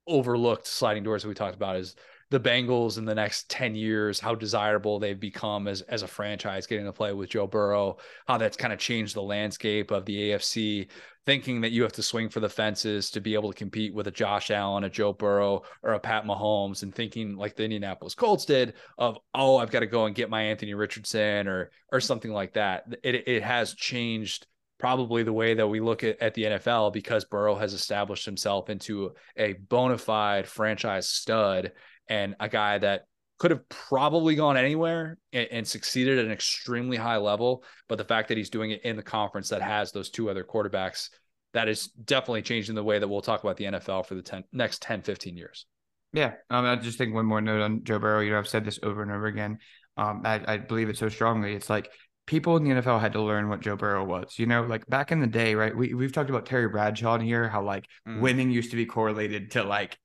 overlooked 0.07 0.66
sliding 0.66 1.03
doors 1.03 1.22
that 1.22 1.28
we 1.28 1.35
talked 1.35 1.57
about 1.57 1.76
is 1.76 1.95
the 2.31 2.41
Bengals 2.41 2.99
in 2.99 3.05
the 3.05 3.14
next 3.14 3.49
10 3.51 3.75
years, 3.75 4.20
how 4.20 4.35
desirable 4.35 4.99
they've 4.99 5.18
become 5.18 5.68
as, 5.68 5.83
as 5.83 6.03
a 6.03 6.09
franchise, 6.09 6.66
getting 6.66 6.87
to 6.87 6.93
play 6.93 7.12
with 7.12 7.31
Joe 7.31 7.47
Burrow, 7.47 7.99
how 8.27 8.39
that's 8.39 8.57
kind 8.57 8.72
of 8.72 8.79
changed 8.79 9.14
the 9.14 9.22
landscape 9.22 9.91
of 9.91 10.05
the 10.05 10.31
AFC, 10.31 10.89
thinking 11.27 11.61
that 11.61 11.72
you 11.72 11.83
have 11.83 11.93
to 11.93 12.03
swing 12.03 12.29
for 12.29 12.41
the 12.41 12.49
fences 12.49 13.11
to 13.11 13.20
be 13.20 13.35
able 13.35 13.53
to 13.53 13.59
compete 13.59 13.95
with 13.95 14.07
a 14.07 14.11
Josh 14.11 14.51
Allen, 14.51 14.85
a 14.85 14.91
Joe 14.91 15.12
Burrow, 15.12 15.62
or 15.83 15.93
a 15.93 16.01
Pat 16.01 16.25
Mahomes, 16.25 16.83
and 16.83 16.95
thinking 16.95 17.37
like 17.37 17.57
the 17.57 17.64
Indianapolis 17.64 18.14
Colts 18.14 18.45
did 18.45 18.75
of, 18.99 19.18
oh, 19.35 19.57
I've 19.59 19.70
got 19.70 19.81
to 19.81 19.87
go 19.87 20.07
and 20.07 20.14
get 20.14 20.31
my 20.31 20.43
Anthony 20.43 20.75
Richardson 20.75 21.49
or 21.49 21.70
or 21.93 22.01
something 22.01 22.33
like 22.33 22.55
that. 22.55 22.85
It 23.03 23.29
it 23.29 23.43
has 23.43 23.75
changed 23.75 24.47
probably 24.79 25.22
the 25.22 25.33
way 25.33 25.55
that 25.55 25.66
we 25.66 25.81
look 25.81 26.05
at, 26.05 26.20
at 26.20 26.35
the 26.35 26.45
NFL 26.45 26.93
because 26.93 27.25
Burrow 27.25 27.55
has 27.55 27.72
established 27.72 28.27
himself 28.27 28.68
into 28.68 29.14
a 29.37 29.55
bona 29.55 29.97
fide 29.97 30.47
franchise 30.47 31.09
stud 31.09 31.72
and 32.09 32.34
a 32.40 32.48
guy 32.48 32.78
that 32.78 33.07
could 33.38 33.50
have 33.50 33.68
probably 33.68 34.36
gone 34.36 34.57
anywhere 34.57 35.18
and, 35.32 35.48
and, 35.50 35.68
succeeded 35.68 36.18
at 36.18 36.24
an 36.24 36.30
extremely 36.30 36.96
high 36.96 37.16
level. 37.16 37.64
But 37.88 37.98
the 37.98 38.05
fact 38.05 38.28
that 38.28 38.38
he's 38.38 38.50
doing 38.50 38.70
it 38.70 38.82
in 38.82 38.96
the 38.96 39.02
conference 39.02 39.48
that 39.48 39.61
has 39.61 39.90
those 39.90 40.11
two 40.11 40.30
other 40.30 40.44
quarterbacks, 40.44 41.11
that 41.52 41.68
is 41.68 41.88
definitely 41.88 42.42
changing 42.42 42.74
the 42.74 42.84
way 42.84 42.98
that 42.98 43.09
we'll 43.09 43.20
talk 43.20 43.42
about 43.42 43.57
the 43.57 43.64
NFL 43.64 44.07
for 44.07 44.14
the 44.14 44.22
10, 44.22 44.44
next 44.52 44.82
10, 44.82 45.02
15 45.02 45.36
years. 45.36 45.66
Yeah. 46.12 46.34
Um, 46.48 46.64
I 46.64 46.76
just 46.76 46.96
think 46.96 47.12
one 47.12 47.26
more 47.26 47.40
note 47.40 47.61
on 47.61 47.82
Joe 47.82 47.98
Burrow. 47.98 48.20
You 48.20 48.30
know, 48.30 48.38
I've 48.38 48.48
said 48.48 48.64
this 48.64 48.78
over 48.82 49.02
and 49.02 49.11
over 49.11 49.26
again. 49.26 49.59
Um, 49.96 50.22
I, 50.24 50.40
I 50.46 50.57
believe 50.59 50.88
it 50.88 50.96
so 50.96 51.09
strongly. 51.09 51.55
It's 51.55 51.68
like 51.68 51.90
people 52.26 52.57
in 52.57 52.64
the 52.64 52.70
NFL 52.70 53.00
had 53.00 53.12
to 53.12 53.22
learn 53.22 53.48
what 53.48 53.61
Joe 53.61 53.76
Burrow 53.76 54.05
was. 54.05 54.38
You 54.38 54.46
know, 54.46 54.62
like 54.62 54.86
back 54.86 55.12
in 55.12 55.20
the 55.20 55.26
day, 55.26 55.55
right? 55.55 55.76
We 55.76 55.94
we've 55.94 56.12
talked 56.12 56.30
about 56.30 56.46
Terry 56.46 56.68
Bradshaw 56.68 57.16
in 57.16 57.20
here, 57.20 57.48
how 57.48 57.62
like 57.62 57.86
mm. 58.09 58.20
winning 58.20 58.50
used 58.50 58.70
to 58.70 58.76
be 58.76 58.86
correlated 58.86 59.50
to 59.52 59.64
like 59.64 59.98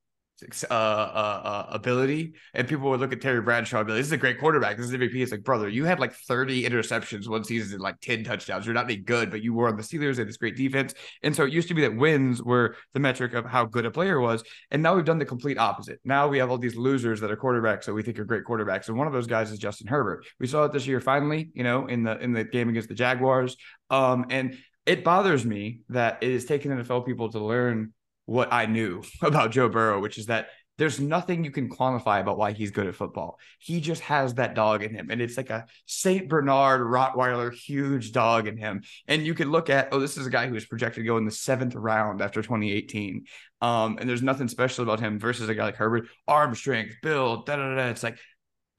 uh, 0.70 0.74
uh, 0.74 0.74
uh, 0.74 1.66
ability, 1.70 2.34
and 2.54 2.68
people 2.68 2.90
would 2.90 3.00
look 3.00 3.12
at 3.12 3.20
Terry 3.20 3.40
Bradshaw 3.40 3.78
and 3.78 3.86
be 3.86 3.92
like, 3.92 4.00
"This 4.00 4.06
is 4.06 4.12
a 4.12 4.16
great 4.16 4.38
quarterback. 4.38 4.76
This 4.76 4.86
is 4.86 4.92
MVP." 4.92 5.22
It's 5.22 5.32
like, 5.32 5.42
brother, 5.42 5.68
you 5.68 5.84
had 5.84 6.00
like 6.00 6.12
30 6.12 6.64
interceptions 6.64 7.28
one 7.28 7.44
season 7.44 7.74
and 7.74 7.82
like 7.82 8.00
10 8.00 8.24
touchdowns. 8.24 8.66
You're 8.66 8.74
not 8.74 8.84
any 8.84 8.96
good, 8.96 9.30
but 9.30 9.42
you 9.42 9.54
were 9.54 9.68
on 9.68 9.76
the 9.76 9.82
Steelers. 9.82 10.18
Had 10.18 10.28
this 10.28 10.36
great 10.36 10.56
defense, 10.56 10.94
and 11.22 11.34
so 11.34 11.44
it 11.44 11.52
used 11.52 11.68
to 11.68 11.74
be 11.74 11.82
that 11.82 11.96
wins 11.96 12.42
were 12.42 12.76
the 12.94 13.00
metric 13.00 13.34
of 13.34 13.44
how 13.44 13.64
good 13.64 13.86
a 13.86 13.90
player 13.90 14.20
was. 14.20 14.42
And 14.70 14.82
now 14.82 14.94
we've 14.94 15.04
done 15.04 15.18
the 15.18 15.24
complete 15.24 15.58
opposite. 15.58 16.00
Now 16.04 16.28
we 16.28 16.38
have 16.38 16.50
all 16.50 16.58
these 16.58 16.76
losers 16.76 17.20
that 17.20 17.30
are 17.30 17.36
quarterbacks 17.36 17.84
that 17.84 17.94
we 17.94 18.02
think 18.02 18.18
are 18.18 18.24
great 18.24 18.44
quarterbacks, 18.44 18.88
and 18.88 18.96
one 18.96 19.06
of 19.06 19.12
those 19.12 19.26
guys 19.26 19.50
is 19.50 19.58
Justin 19.58 19.86
Herbert. 19.86 20.26
We 20.38 20.46
saw 20.46 20.64
it 20.64 20.72
this 20.72 20.86
year 20.86 21.00
finally, 21.00 21.50
you 21.54 21.64
know, 21.64 21.86
in 21.86 22.04
the 22.04 22.18
in 22.18 22.32
the 22.32 22.44
game 22.44 22.68
against 22.68 22.88
the 22.88 22.94
Jaguars. 22.94 23.56
Um, 23.90 24.26
and 24.30 24.56
it 24.86 25.04
bothers 25.04 25.44
me 25.44 25.80
that 25.88 26.18
it 26.22 26.30
is 26.30 26.44
taking 26.44 26.70
NFL 26.70 27.06
people 27.06 27.30
to 27.30 27.38
learn 27.38 27.92
what 28.30 28.52
I 28.52 28.66
knew 28.66 29.02
about 29.22 29.50
Joe 29.50 29.68
Burrow, 29.68 30.00
which 30.00 30.16
is 30.16 30.26
that 30.26 30.50
there's 30.78 31.00
nothing 31.00 31.44
you 31.44 31.50
can 31.50 31.68
quantify 31.68 32.20
about 32.20 32.38
why 32.38 32.52
he's 32.52 32.70
good 32.70 32.86
at 32.86 32.94
football. 32.94 33.38
He 33.58 33.80
just 33.80 34.00
has 34.02 34.34
that 34.34 34.54
dog 34.54 34.82
in 34.82 34.94
him. 34.94 35.10
And 35.10 35.20
it's 35.20 35.36
like 35.36 35.50
a 35.50 35.66
St. 35.84 36.26
Bernard 36.26 36.80
Rottweiler, 36.80 37.52
huge 37.52 38.12
dog 38.12 38.46
in 38.46 38.56
him. 38.56 38.82
And 39.06 39.26
you 39.26 39.34
could 39.34 39.48
look 39.48 39.68
at, 39.68 39.88
oh, 39.92 39.98
this 39.98 40.16
is 40.16 40.26
a 40.26 40.30
guy 40.30 40.46
who 40.46 40.54
was 40.54 40.64
projected 40.64 41.02
to 41.02 41.06
go 41.06 41.18
in 41.18 41.26
the 41.26 41.30
seventh 41.30 41.74
round 41.74 42.22
after 42.22 42.40
2018. 42.40 43.24
Um, 43.60 43.98
and 44.00 44.08
there's 44.08 44.22
nothing 44.22 44.48
special 44.48 44.84
about 44.84 45.00
him 45.00 45.18
versus 45.18 45.48
a 45.48 45.54
guy 45.54 45.64
like 45.64 45.76
Herbert, 45.76 46.06
arm 46.26 46.54
strength, 46.54 46.94
build, 47.02 47.44
da 47.46 47.56
da 47.56 47.74
da. 47.74 47.88
It's 47.88 48.04
like 48.04 48.18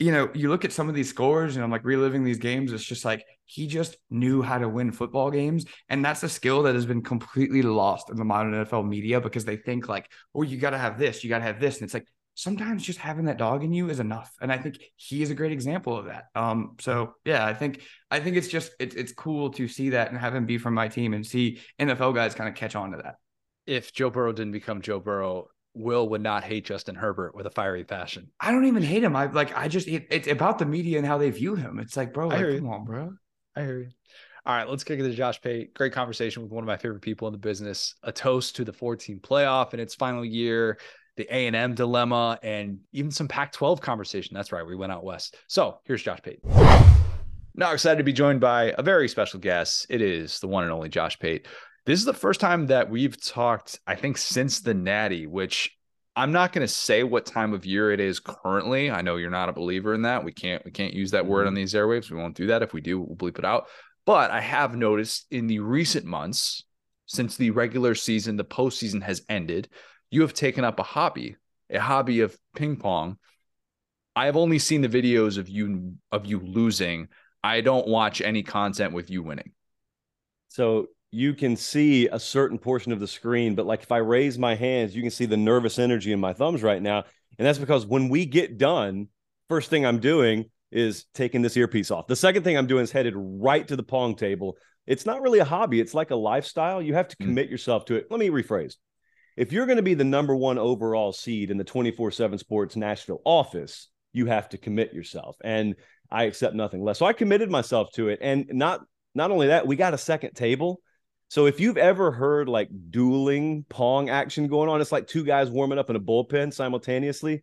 you 0.02 0.12
know, 0.12 0.32
you 0.34 0.50
look 0.50 0.66
at 0.66 0.72
some 0.72 0.90
of 0.90 0.96
these 0.96 1.10
scores 1.10 1.56
and 1.56 1.64
I'm 1.64 1.70
like 1.70 1.86
reliving 1.86 2.24
these 2.24 2.40
games. 2.40 2.74
It's 2.74 2.84
just 2.84 3.06
like 3.06 3.24
he 3.46 3.68
just 3.68 3.98
knew 4.10 4.42
how 4.42 4.58
to 4.58 4.68
win 4.68 4.92
football 4.92 5.30
games. 5.30 5.66
And 5.90 6.04
that's 6.04 6.24
a 6.24 6.30
skill 6.30 6.64
that 6.64 6.74
has 6.74 6.88
been 6.88 7.04
completely 7.04 7.62
lost 7.62 8.10
in 8.10 8.18
the 8.18 8.26
modern 8.26 8.54
NFL 8.54 8.88
media 8.88 9.22
because 9.22 9.46
they 9.46 9.58
think 9.58 9.88
like, 9.88 10.10
oh, 10.34 10.42
you 10.42 10.58
got 10.58 10.72
to 10.72 10.80
have 10.80 10.98
this, 10.98 11.24
you 11.24 11.30
got 11.30 11.38
to 11.38 11.44
have 11.44 11.60
this. 11.60 11.76
And 11.76 11.84
it's 11.84 11.94
like 11.94 12.08
sometimes 12.34 12.82
just 12.82 12.98
having 12.98 13.26
that 13.26 13.38
dog 13.38 13.64
in 13.64 13.74
you 13.74 13.92
is 13.92 14.00
enough. 14.00 14.34
And 14.42 14.52
I 14.52 14.58
think 14.58 14.80
he 14.96 15.22
is 15.22 15.30
a 15.30 15.36
great 15.36 15.52
example 15.52 15.96
of 15.96 16.06
that. 16.06 16.26
Um, 16.34 16.78
so 16.80 17.14
yeah, 17.24 17.46
I 17.46 17.54
think 17.54 17.82
I 18.10 18.22
think 18.22 18.38
it's 18.38 18.48
just 18.48 18.72
it's 18.80 18.96
it's 18.96 19.14
cool 19.14 19.52
to 19.52 19.68
see 19.68 19.92
that 19.92 20.10
and 20.10 20.18
have 20.18 20.34
him 20.34 20.48
be 20.48 20.58
from 20.58 20.74
my 20.74 20.88
team 20.88 21.14
and 21.14 21.24
see 21.24 21.60
NFL 21.80 22.16
guys 22.16 22.34
kind 22.34 22.50
of 22.50 22.56
catch 22.56 22.76
on 22.76 22.92
to 22.92 22.98
that. 22.98 23.18
If 23.68 23.94
Joe 23.94 24.10
Burrow 24.10 24.34
didn't 24.34 24.54
become 24.54 24.82
Joe 24.82 25.00
Burrow, 25.00 25.50
Will 25.74 26.10
would 26.10 26.22
not 26.22 26.44
hate 26.44 26.66
Justin 26.66 26.96
Herbert 26.96 27.34
with 27.34 27.46
a 27.46 27.52
fiery 27.52 27.84
passion. 27.84 28.32
I 28.40 28.52
don't 28.52 28.66
even 28.66 28.84
hate 28.84 29.04
him. 29.04 29.16
I 29.16 29.28
like. 29.28 29.56
I 29.58 29.68
just 29.68 29.88
it, 29.88 30.08
it's 30.10 30.28
about 30.28 30.60
the 30.60 30.66
media 30.66 30.98
and 30.98 31.08
how 31.08 31.18
they 31.18 31.30
view 31.30 31.56
him. 31.56 31.80
It's 31.80 31.96
like, 31.96 32.14
bro, 32.14 32.28
like, 32.28 32.58
come 32.58 32.70
on, 32.70 32.86
bro. 32.86 33.14
I 33.56 33.62
hear 33.62 33.80
you. 33.80 33.90
All 34.46 34.56
right, 34.56 34.68
let's 34.68 34.84
kick 34.84 35.00
it 35.00 35.04
to 35.04 35.14
Josh 35.14 35.40
Pate. 35.40 35.74
Great 35.76 35.94
conversation 35.94 36.42
with 36.42 36.52
one 36.52 36.64
of 36.64 36.68
my 36.68 36.78
favorite 36.78 37.02
people 37.02 37.28
in 37.28 37.32
the 37.32 37.38
business. 37.38 37.94
A 38.04 38.12
toast 38.12 38.56
to 38.56 38.66
the 38.66 38.74
14 38.74 39.20
playoff 39.20 39.76
in 39.76 39.80
its 39.80 39.94
final 39.94 40.26
year, 40.26 40.80
the 41.16 41.28
A 41.30 41.46
and 41.46 41.56
M 41.56 41.76
dilemma, 41.76 42.40
and 42.42 42.80
even 42.92 43.12
some 43.12 43.28
Pac-12 43.28 43.82
conversation. 43.82 44.34
That's 44.34 44.52
right, 44.52 44.66
we 44.66 44.76
went 44.76 44.92
out 44.92 45.04
west. 45.04 45.38
So 45.48 45.80
here's 45.86 46.02
Josh 46.02 46.22
Pate. 46.24 46.40
Now 47.54 47.74
excited 47.74 47.98
to 47.98 48.04
be 48.04 48.14
joined 48.14 48.40
by 48.40 48.74
a 48.78 48.82
very 48.82 49.08
special 49.08 49.40
guest. 49.40 49.86
It 49.90 50.02
is 50.02 50.40
the 50.40 50.48
one 50.48 50.64
and 50.64 50.72
only 50.72 50.90
Josh 50.90 51.20
Pate. 51.20 51.48
This 51.86 52.00
is 52.00 52.06
the 52.06 52.14
first 52.14 52.40
time 52.40 52.68
that 52.68 52.90
we've 52.90 53.20
talked, 53.20 53.80
I 53.88 53.96
think, 53.96 54.18
since 54.18 54.60
the 54.60 54.74
Natty, 54.74 55.26
which 55.26 55.76
I'm 56.16 56.32
not 56.32 56.54
going 56.54 56.66
to 56.66 56.72
say 56.72 57.04
what 57.04 57.26
time 57.26 57.54
of 57.54 57.66
year 57.66 57.92
it 57.92 58.00
is 58.00 58.20
currently. 58.20 58.92
I 58.92 59.02
know 59.02 59.16
you're 59.16 59.30
not 59.30 59.50
a 59.50 59.54
believer 59.54 59.94
in 59.94 60.04
that. 60.04 60.24
We 60.24 60.32
can't 60.32 60.64
we 60.64 60.72
can't 60.72 60.94
use 60.94 61.12
that 61.12 61.26
word 61.26 61.48
on 61.48 61.54
mm-hmm. 61.54 61.56
these 61.56 61.74
airwaves. 61.74 62.12
We 62.12 62.18
won't 62.18 62.36
do 62.36 62.48
that. 62.48 62.62
If 62.62 62.74
we 62.74 62.82
do, 62.82 63.00
we'll 63.00 63.16
bleep 63.16 63.40
it 63.40 63.46
out. 63.46 63.68
But 64.06 64.32
I 64.32 64.42
have 64.42 64.76
noticed 64.76 65.26
in 65.32 65.48
the 65.48 65.60
recent 65.60 66.06
months, 66.06 66.66
since 67.06 67.38
the 67.38 67.52
regular 67.52 67.96
season, 67.96 68.36
the 68.36 68.44
postseason 68.44 69.02
has 69.04 69.24
ended, 69.30 69.70
you 70.10 70.22
have 70.22 70.34
taken 70.34 70.64
up 70.64 70.80
a 70.80 70.84
hobby, 70.84 71.36
a 71.70 71.80
hobby 71.80 72.22
of 72.22 72.38
ping 72.56 72.78
pong. 72.78 73.18
I 74.16 74.26
have 74.26 74.38
only 74.38 74.60
seen 74.60 74.82
the 74.82 74.90
videos 74.90 75.38
of 75.38 75.50
you 75.50 75.96
of 76.12 76.26
you 76.26 76.40
losing. 76.40 77.08
I 77.44 77.62
don't 77.62 77.88
watch 77.88 78.22
any 78.22 78.44
content 78.44 78.94
with 78.94 79.10
you 79.10 79.24
winning. 79.24 79.54
So 80.50 80.88
you 81.12 81.34
can 81.34 81.58
see 81.58 82.08
a 82.08 82.20
certain 82.20 82.58
portion 82.58 82.94
of 82.94 83.00
the 83.00 83.08
screen, 83.08 83.54
but 83.54 83.66
like 83.66 83.84
if 83.84 83.92
I 83.92 83.98
raise 83.98 84.40
my 84.40 84.56
hands, 84.56 84.96
you 84.96 85.02
can 85.02 85.12
see 85.12 85.26
the 85.26 85.38
nervous 85.38 85.78
energy 85.78 86.14
in 86.14 86.20
my 86.20 86.34
thumbs 86.34 86.64
right 86.64 86.82
now. 86.82 87.04
And 87.38 87.46
that's 87.46 87.60
because 87.60 87.86
when 87.86 88.08
we 88.08 88.26
get 88.26 88.58
done, 88.58 89.08
first 89.50 89.70
thing 89.70 89.86
I'm 89.86 90.00
doing 90.00 90.46
is 90.72 91.06
taking 91.14 91.42
this 91.42 91.58
earpiece 91.58 91.92
off. 91.92 92.08
The 92.08 92.16
second 92.16 92.44
thing 92.44 92.58
I'm 92.58 92.68
doing 92.68 92.84
is 92.84 92.92
headed 92.92 93.14
right 93.18 93.68
to 93.68 93.76
the 93.76 93.84
pong 93.84 94.16
table. 94.16 94.58
It's 94.88 95.06
not 95.06 95.22
really 95.22 95.40
a 95.40 95.46
hobby, 95.46 95.82
it's 95.82 95.94
like 95.94 96.12
a 96.12 96.16
lifestyle. 96.16 96.82
You 96.82 96.94
have 96.94 97.10
to 97.10 97.16
hmm. 97.20 97.26
commit 97.26 97.48
mm. 97.48 97.52
yourself 97.52 97.86
to 97.86 97.96
it. 97.96 98.08
Let 98.10 98.20
me 98.20 98.30
rephrase. 98.30 98.76
If 99.36 99.52
you're 99.52 99.66
going 99.66 99.78
to 99.78 99.84
be 99.84 99.94
the 99.94 100.04
number 100.04 100.36
one 100.36 100.58
overall 100.58 101.12
seed 101.14 101.52
in 101.52 101.58
the 101.58 101.64
24 101.64 102.12
7 102.12 102.38
Sports 102.38 102.76
Nashville 102.76 103.22
office, 103.26 103.90
you 104.14 104.26
have 104.28 104.50
to 104.50 104.58
commit 104.58 104.94
yourself. 104.94 105.38
And 105.44 105.76
I 106.10 106.24
accept 106.24 106.56
nothing 106.56 106.84
less. 106.84 107.00
So 107.00 107.06
I 107.06 107.14
committed 107.14 107.50
myself 107.50 107.92
to 107.94 108.10
it. 108.10 108.20
And 108.22 108.46
not 108.50 108.82
not 109.14 109.32
only 109.32 109.48
that, 109.48 109.68
we 109.68 109.76
got 109.76 109.94
a 109.94 109.98
second 109.98 110.36
table 110.36 110.82
So 111.32 111.46
if 111.46 111.62
you've 111.62 111.78
ever 111.78 112.12
heard 112.12 112.50
like 112.50 112.68
dueling 112.90 113.64
pong 113.70 114.10
action 114.10 114.50
going 114.50 114.68
on, 114.68 114.82
it's 114.82 114.92
like 114.92 115.08
two 115.08 115.24
guys 115.24 115.50
warming 115.50 115.80
up 115.80 115.90
in 115.90 115.96
a 115.96 116.00
bullpen 116.00 116.54
simultaneously. 116.54 117.42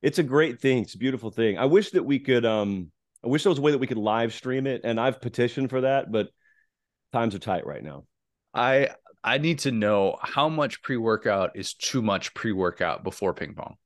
It's 0.00 0.18
a 0.18 0.22
great 0.22 0.58
thing. 0.58 0.84
It's 0.84 0.94
a 0.94 0.98
beautiful 0.98 1.30
thing. 1.30 1.58
I 1.58 1.66
wish 1.66 1.90
that 1.90 2.02
we 2.02 2.18
could 2.18 2.46
um 2.46 2.90
I 3.22 3.28
wish 3.28 3.42
there 3.42 3.50
was 3.50 3.58
a 3.58 3.60
way 3.60 3.72
that 3.72 3.78
we 3.78 3.86
could 3.86 3.98
live 3.98 4.32
stream 4.32 4.66
it 4.66 4.80
and 4.84 4.98
I've 4.98 5.20
petitioned 5.20 5.68
for 5.68 5.82
that, 5.82 6.10
but 6.10 6.30
times 7.12 7.34
are 7.34 7.38
tight 7.38 7.66
right 7.66 7.84
now. 7.84 8.04
I 8.54 8.88
I 9.22 9.36
need 9.36 9.58
to 9.60 9.70
know 9.70 10.16
how 10.22 10.48
much 10.48 10.80
pre-workout 10.80 11.56
is 11.56 11.74
too 11.74 12.00
much 12.00 12.32
pre-workout 12.32 13.04
before 13.04 13.34
ping 13.34 13.52
pong. 13.52 13.76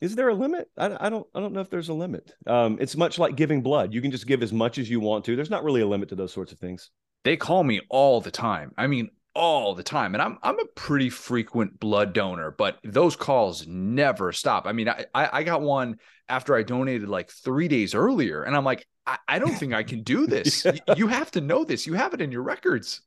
Is 0.00 0.16
there 0.16 0.30
a 0.30 0.34
limit? 0.34 0.70
I, 0.78 0.96
I 0.98 1.10
don't 1.10 1.26
I 1.34 1.40
don't 1.40 1.52
know 1.52 1.60
if 1.60 1.68
there's 1.68 1.90
a 1.90 1.94
limit. 1.94 2.32
Um, 2.46 2.78
it's 2.80 2.96
much 2.96 3.18
like 3.18 3.36
giving 3.36 3.60
blood. 3.60 3.92
You 3.92 4.00
can 4.00 4.12
just 4.12 4.26
give 4.26 4.42
as 4.42 4.50
much 4.50 4.78
as 4.78 4.88
you 4.88 4.98
want 4.98 5.26
to. 5.26 5.36
There's 5.36 5.50
not 5.50 5.62
really 5.62 5.82
a 5.82 5.86
limit 5.86 6.08
to 6.08 6.14
those 6.14 6.32
sorts 6.32 6.52
of 6.52 6.58
things. 6.58 6.90
They 7.24 7.36
call 7.36 7.64
me 7.64 7.80
all 7.88 8.20
the 8.20 8.30
time. 8.30 8.72
I 8.76 8.86
mean, 8.86 9.10
all 9.34 9.74
the 9.74 9.82
time. 9.82 10.14
And 10.14 10.22
I'm 10.22 10.38
I'm 10.42 10.58
a 10.58 10.66
pretty 10.66 11.10
frequent 11.10 11.80
blood 11.80 12.12
donor, 12.12 12.50
but 12.50 12.78
those 12.84 13.16
calls 13.16 13.66
never 13.66 14.32
stop. 14.32 14.66
I 14.66 14.72
mean, 14.72 14.88
I 14.88 15.06
I 15.14 15.42
got 15.42 15.60
one 15.60 15.98
after 16.28 16.54
I 16.54 16.62
donated 16.62 17.08
like 17.08 17.30
three 17.30 17.68
days 17.68 17.94
earlier, 17.94 18.42
and 18.42 18.56
I'm 18.56 18.64
like, 18.64 18.86
I, 19.06 19.18
I 19.28 19.38
don't 19.38 19.54
think 19.54 19.74
I 19.74 19.82
can 19.82 20.02
do 20.02 20.26
this. 20.28 20.64
yeah. 20.64 20.94
You 20.96 21.08
have 21.08 21.30
to 21.32 21.40
know 21.40 21.64
this. 21.64 21.86
You 21.86 21.94
have 21.94 22.14
it 22.14 22.20
in 22.20 22.32
your 22.32 22.42
records. 22.42 23.00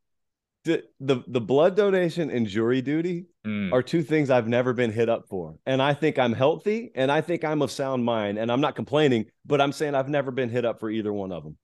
The 0.65 0.83
the, 0.99 1.23
the 1.27 1.39
blood 1.39 1.77
donation 1.77 2.29
and 2.29 2.45
jury 2.45 2.81
duty 2.81 3.27
mm. 3.45 3.71
are 3.71 3.81
two 3.81 4.03
things 4.03 4.29
I've 4.29 4.49
never 4.49 4.73
been 4.73 4.91
hit 4.91 5.07
up 5.07 5.27
for. 5.29 5.55
And 5.65 5.81
I 5.81 5.93
think 5.93 6.19
I'm 6.19 6.33
healthy 6.33 6.91
and 6.93 7.09
I 7.09 7.21
think 7.21 7.45
I'm 7.45 7.61
of 7.61 7.71
sound 7.71 8.03
mind. 8.03 8.37
And 8.37 8.51
I'm 8.51 8.59
not 8.59 8.75
complaining, 8.75 9.27
but 9.45 9.61
I'm 9.61 9.71
saying 9.71 9.95
I've 9.95 10.09
never 10.09 10.29
been 10.29 10.49
hit 10.49 10.65
up 10.65 10.81
for 10.81 10.89
either 10.89 11.13
one 11.13 11.31
of 11.31 11.43
them. 11.43 11.57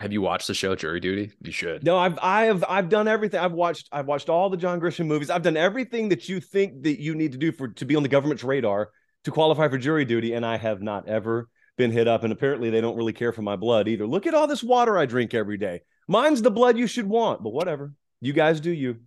Have 0.00 0.14
you 0.14 0.22
watched 0.22 0.46
the 0.46 0.54
show 0.54 0.74
Jury 0.74 0.98
Duty? 0.98 1.30
You 1.42 1.52
should. 1.52 1.84
No, 1.84 1.98
I've 1.98 2.18
I 2.22 2.44
have 2.44 2.64
I've 2.66 2.88
done 2.88 3.06
everything. 3.06 3.38
I've 3.38 3.52
watched 3.52 3.86
I've 3.92 4.06
watched 4.06 4.30
all 4.30 4.48
the 4.48 4.56
John 4.56 4.80
Grisham 4.80 5.06
movies. 5.06 5.28
I've 5.28 5.42
done 5.42 5.58
everything 5.58 6.08
that 6.08 6.26
you 6.26 6.40
think 6.40 6.84
that 6.84 7.02
you 7.02 7.14
need 7.14 7.32
to 7.32 7.38
do 7.38 7.52
for 7.52 7.68
to 7.68 7.84
be 7.84 7.96
on 7.96 8.02
the 8.02 8.08
government's 8.08 8.42
radar 8.42 8.92
to 9.24 9.30
qualify 9.30 9.68
for 9.68 9.76
jury 9.76 10.06
duty, 10.06 10.32
and 10.32 10.44
I 10.44 10.56
have 10.56 10.80
not 10.80 11.06
ever 11.06 11.50
been 11.76 11.90
hit 11.90 12.08
up. 12.08 12.24
And 12.24 12.32
apparently, 12.32 12.70
they 12.70 12.80
don't 12.80 12.96
really 12.96 13.12
care 13.12 13.30
for 13.30 13.42
my 13.42 13.56
blood 13.56 13.88
either. 13.88 14.06
Look 14.06 14.26
at 14.26 14.32
all 14.32 14.46
this 14.46 14.62
water 14.62 14.96
I 14.96 15.04
drink 15.04 15.34
every 15.34 15.58
day. 15.58 15.82
Mine's 16.08 16.40
the 16.40 16.50
blood 16.50 16.78
you 16.78 16.86
should 16.86 17.06
want, 17.06 17.42
but 17.42 17.52
whatever. 17.52 17.92
You 18.22 18.32
guys 18.32 18.58
do 18.58 18.70
you. 18.70 19.00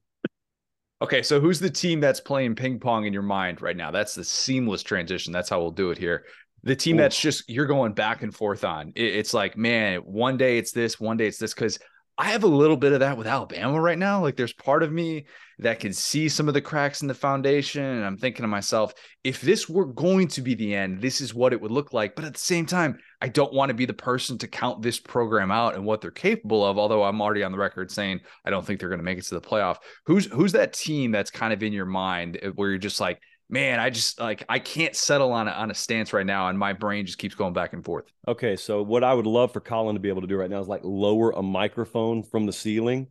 Okay, 1.02 1.24
so 1.24 1.42
who's 1.42 1.60
the 1.60 1.72
team 1.72 2.02
that's 2.02 2.22
playing 2.22 2.54
ping 2.54 2.80
pong 2.80 3.06
in 3.06 3.14
your 3.14 3.24
mind 3.24 3.64
right 3.64 3.76
now? 3.76 3.90
That's 3.90 4.14
the 4.14 4.24
seamless 4.24 4.84
transition. 4.84 5.34
That's 5.34 5.50
how 5.50 5.60
we'll 5.60 5.72
do 5.72 5.90
it 5.90 5.98
here 5.98 6.24
the 6.64 6.76
team 6.76 6.98
that's 6.98 7.20
just 7.20 7.50
you're 7.50 7.66
going 7.66 7.94
back 7.94 8.24
and 8.24 8.34
forth 8.34 8.64
on. 8.64 8.94
it's 8.96 9.34
like, 9.34 9.58
man, 9.58 10.00
one 10.00 10.38
day 10.38 10.58
it's 10.58 10.72
this, 10.72 11.00
one 11.00 11.18
day 11.18 11.28
it's 11.28 11.38
this. 11.38 11.54
Cause 11.54 11.78
I 12.16 12.26
have 12.26 12.44
a 12.44 12.48
little 12.48 12.78
bit 12.78 12.94
of 12.94 13.00
that 13.00 13.18
with 13.18 13.26
Alabama 13.26 13.82
right 13.82 13.98
now. 13.98 14.22
Like 14.22 14.36
there's 14.36 14.54
part 14.54 14.84
of 14.84 14.92
me 14.92 15.26
that 15.60 15.80
can 15.80 15.94
see 15.94 16.30
some 16.30 16.48
of 16.48 16.54
the 16.54 16.62
cracks 16.62 17.02
in 17.02 17.08
the 17.08 17.14
foundation. 17.16 17.84
And 17.84 18.06
I'm 18.06 18.18
thinking 18.18 18.44
to 18.44 18.48
myself, 18.48 18.94
if 19.24 19.42
this 19.42 19.68
were 19.68 19.86
going 19.86 20.28
to 20.30 20.42
be 20.42 20.54
the 20.54 20.76
end, 20.76 21.02
this 21.02 21.22
is 21.22 21.34
what 21.34 21.54
it 21.54 21.62
would 21.62 21.72
look 21.72 21.92
like. 21.92 22.16
But 22.16 22.26
at 22.26 22.34
the 22.34 22.40
same 22.40 22.68
time, 22.68 23.00
I 23.20 23.30
don't 23.30 23.54
want 23.54 23.70
to 23.70 23.74
be 23.74 23.88
the 23.88 23.94
person 23.94 24.38
to 24.40 24.48
count 24.48 24.84
this 24.84 25.00
program 25.00 25.50
out 25.50 25.74
and 25.74 25.86
what 25.86 26.02
they're 26.02 26.12
capable 26.12 26.64
of. 26.64 26.78
Although 26.78 27.04
I'm 27.04 27.20
already 27.20 27.44
on 27.44 27.52
the 27.52 27.58
record 27.58 27.90
saying 27.90 28.20
I 28.46 28.52
don't 28.52 28.64
think 28.64 28.80
they're 28.80 28.90
going 28.90 29.00
to 29.00 29.06
make 29.06 29.18
it 29.18 29.24
to 29.26 29.36
the 29.36 29.42
playoff. 29.42 29.78
Who's 30.06 30.28
who's 30.28 30.52
that 30.52 30.74
team 30.74 31.12
that's 31.12 31.32
kind 31.32 31.52
of 31.52 31.64
in 31.64 31.74
your 31.74 31.86
mind 31.86 32.38
eh, 32.44 32.50
where 32.50 32.70
you're 32.70 32.78
just 32.78 33.00
like, 33.00 33.20
man, 33.50 33.80
I 33.80 33.90
just 33.90 34.20
like 34.20 34.44
I 34.50 34.60
can't 34.60 34.96
settle 34.96 35.32
on 35.32 35.48
a, 35.48 35.52
on 35.52 35.72
a 35.72 35.74
stance 35.74 36.14
right 36.14 36.26
now, 36.26 36.50
and 36.50 36.58
my 36.58 36.74
brain 36.74 37.06
just 37.06 37.18
keeps 37.18 37.36
going 37.36 37.54
back 37.54 37.74
and 37.74 37.84
forth. 37.84 38.06
Okay, 38.28 38.56
so 38.56 38.82
what 38.82 39.04
I 39.04 39.14
would 39.14 39.28
love 39.28 39.54
for 39.54 39.60
Colin 39.60 39.96
to 39.96 40.00
be 40.00 40.10
able 40.10 40.22
to 40.22 40.28
do 40.28 40.36
right 40.36 40.50
now 40.50 40.60
is 40.60 40.68
like 40.68 40.82
lower 40.84 41.32
a 41.32 41.42
microphone 41.42 42.24
from 42.24 42.46
the 42.46 42.54
ceiling, 42.54 43.08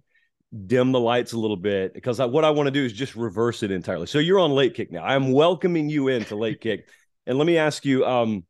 dim 0.66 0.93
the 0.93 1.01
lights 1.01 1.33
a 1.33 1.39
little 1.39 1.57
bit, 1.57 1.95
because 1.95 2.20
I, 2.20 2.24
what 2.26 2.45
I 2.45 2.51
want 2.51 2.66
to 2.66 2.70
do 2.72 2.85
is 2.85 2.93
just 2.93 3.14
reverse 3.14 3.62
it 3.62 3.70
entirely. 3.70 4.07
So 4.07 4.18
you're 4.18 4.41
on 4.41 4.51
late 4.51 4.74
kick 4.74 4.91
now. 4.91 5.05
I'm 5.05 5.33
welcoming 5.33 5.89
you 5.89 6.09
into 6.09 6.35
late 6.35 6.61
kick, 6.61 6.89
and 7.26 7.39
let 7.39 7.47
me 7.47 7.57
ask 7.57 7.85
you, 7.85 8.05
um, 8.05 8.45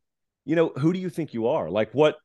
you 0.45 0.57
know, 0.57 0.73
who 0.77 0.93
do 0.93 0.99
you 0.99 1.11
think 1.11 1.35
you 1.35 1.49
are? 1.49 1.71
Like 1.71 1.93
what? 1.93 2.17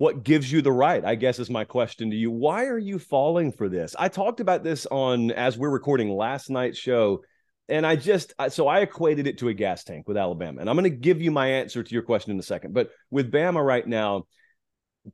What 0.00 0.22
gives 0.22 0.52
you 0.52 0.62
the 0.62 0.70
right? 0.70 1.04
I 1.04 1.16
guess 1.16 1.40
is 1.40 1.50
my 1.50 1.64
question 1.64 2.10
to 2.10 2.16
you. 2.16 2.30
Why 2.30 2.66
are 2.66 2.78
you 2.78 3.00
falling 3.00 3.50
for 3.50 3.68
this? 3.68 3.96
I 3.98 4.06
talked 4.06 4.38
about 4.38 4.62
this 4.62 4.86
on 4.92 5.32
as 5.32 5.58
we're 5.58 5.70
recording 5.70 6.08
last 6.08 6.50
night's 6.50 6.78
show 6.78 7.22
and 7.68 7.86
I 7.86 7.96
just 7.96 8.32
so 8.48 8.66
I 8.66 8.80
equated 8.80 9.26
it 9.26 9.38
to 9.38 9.48
a 9.48 9.54
gas 9.54 9.84
tank 9.84 10.08
with 10.08 10.16
Alabama, 10.16 10.60
and 10.60 10.70
I'm 10.70 10.76
going 10.76 10.90
to 10.90 10.96
give 10.96 11.20
you 11.20 11.30
my 11.30 11.48
answer 11.48 11.82
to 11.82 11.94
your 11.94 12.02
question 12.02 12.32
in 12.32 12.38
a 12.38 12.42
second. 12.42 12.72
But 12.72 12.90
with 13.10 13.30
Bama 13.30 13.64
right 13.64 13.86
now, 13.86 14.24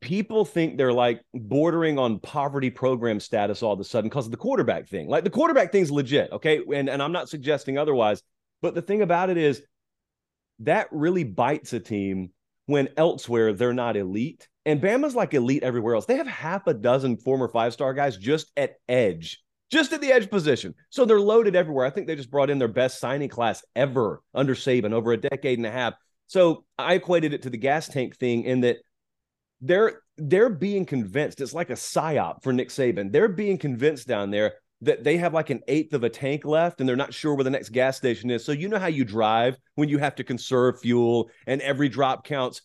people 0.00 0.44
think 0.44 0.76
they're 0.76 0.92
like 0.92 1.22
bordering 1.34 1.98
on 1.98 2.20
poverty 2.20 2.70
program 2.70 3.20
status 3.20 3.62
all 3.62 3.72
of 3.72 3.80
a 3.80 3.84
sudden 3.84 4.08
because 4.08 4.26
of 4.26 4.30
the 4.30 4.36
quarterback 4.36 4.88
thing. 4.88 5.08
Like 5.08 5.24
the 5.24 5.30
quarterback 5.30 5.72
thing's 5.72 5.90
legit, 5.90 6.32
okay, 6.32 6.60
and 6.72 6.88
and 6.88 7.02
I'm 7.02 7.12
not 7.12 7.28
suggesting 7.28 7.76
otherwise. 7.76 8.22
But 8.62 8.74
the 8.74 8.82
thing 8.82 9.02
about 9.02 9.30
it 9.30 9.36
is 9.36 9.62
that 10.60 10.88
really 10.92 11.24
bites 11.24 11.72
a 11.72 11.80
team 11.80 12.30
when 12.66 12.88
elsewhere 12.96 13.52
they're 13.52 13.74
not 13.74 13.96
elite. 13.96 14.48
And 14.66 14.80
Bama's 14.80 15.14
like 15.14 15.34
elite 15.34 15.62
everywhere 15.62 15.94
else. 15.94 16.06
They 16.06 16.16
have 16.16 16.26
half 16.26 16.66
a 16.66 16.72
dozen 16.72 17.18
former 17.18 17.48
five 17.48 17.72
star 17.72 17.92
guys 17.92 18.16
just 18.16 18.50
at 18.56 18.76
edge 18.88 19.43
just 19.74 19.92
at 19.92 20.00
the 20.00 20.12
edge 20.12 20.30
position. 20.30 20.72
So 20.88 21.04
they're 21.04 21.20
loaded 21.20 21.56
everywhere. 21.56 21.84
I 21.84 21.90
think 21.90 22.06
they 22.06 22.14
just 22.14 22.30
brought 22.30 22.48
in 22.48 22.60
their 22.60 22.68
best 22.68 23.00
signing 23.00 23.28
class 23.28 23.64
ever 23.74 24.22
under 24.32 24.54
Saban 24.54 24.92
over 24.92 25.12
a 25.12 25.16
decade 25.16 25.58
and 25.58 25.66
a 25.66 25.70
half. 25.72 25.94
So 26.28 26.64
I 26.78 26.94
equated 26.94 27.34
it 27.34 27.42
to 27.42 27.50
the 27.50 27.58
gas 27.58 27.88
tank 27.88 28.16
thing 28.16 28.44
in 28.44 28.60
that 28.60 28.76
they're 29.60 30.00
they're 30.16 30.48
being 30.48 30.86
convinced 30.86 31.40
it's 31.40 31.52
like 31.52 31.70
a 31.70 31.74
psyop 31.74 32.44
for 32.44 32.52
Nick 32.52 32.68
Saban. 32.68 33.10
They're 33.10 33.28
being 33.28 33.58
convinced 33.58 34.06
down 34.06 34.30
there 34.30 34.54
that 34.82 35.02
they 35.02 35.16
have 35.16 35.34
like 35.34 35.50
an 35.50 35.60
eighth 35.66 35.92
of 35.92 36.04
a 36.04 36.08
tank 36.08 36.44
left 36.44 36.78
and 36.78 36.88
they're 36.88 36.94
not 36.94 37.12
sure 37.12 37.34
where 37.34 37.42
the 37.42 37.50
next 37.50 37.70
gas 37.70 37.96
station 37.96 38.30
is. 38.30 38.44
So 38.44 38.52
you 38.52 38.68
know 38.68 38.78
how 38.78 38.86
you 38.86 39.04
drive 39.04 39.56
when 39.74 39.88
you 39.88 39.98
have 39.98 40.14
to 40.16 40.24
conserve 40.24 40.80
fuel 40.80 41.30
and 41.48 41.60
every 41.62 41.88
drop 41.88 42.24
counts 42.24 42.62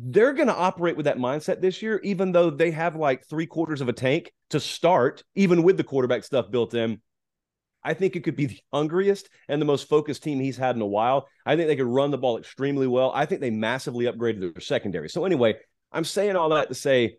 they're 0.00 0.32
going 0.32 0.48
to 0.48 0.54
operate 0.54 0.96
with 0.96 1.06
that 1.06 1.18
mindset 1.18 1.60
this 1.60 1.82
year, 1.82 2.00
even 2.04 2.30
though 2.30 2.50
they 2.50 2.70
have 2.70 2.94
like 2.94 3.26
three 3.26 3.46
quarters 3.46 3.80
of 3.80 3.88
a 3.88 3.92
tank 3.92 4.32
to 4.50 4.60
start, 4.60 5.24
even 5.34 5.64
with 5.64 5.76
the 5.76 5.84
quarterback 5.84 6.22
stuff 6.22 6.50
built 6.50 6.72
in. 6.74 7.00
I 7.82 7.94
think 7.94 8.14
it 8.14 8.22
could 8.22 8.36
be 8.36 8.46
the 8.46 8.60
hungriest 8.72 9.28
and 9.48 9.60
the 9.60 9.66
most 9.66 9.88
focused 9.88 10.22
team 10.22 10.38
he's 10.38 10.56
had 10.56 10.76
in 10.76 10.82
a 10.82 10.86
while. 10.86 11.28
I 11.44 11.56
think 11.56 11.68
they 11.68 11.76
could 11.76 11.86
run 11.86 12.10
the 12.10 12.18
ball 12.18 12.38
extremely 12.38 12.86
well. 12.86 13.10
I 13.14 13.26
think 13.26 13.40
they 13.40 13.50
massively 13.50 14.04
upgraded 14.04 14.40
their 14.40 14.60
secondary. 14.60 15.08
So, 15.08 15.24
anyway, 15.24 15.56
I'm 15.90 16.04
saying 16.04 16.36
all 16.36 16.50
that 16.50 16.68
to 16.68 16.74
say 16.74 17.18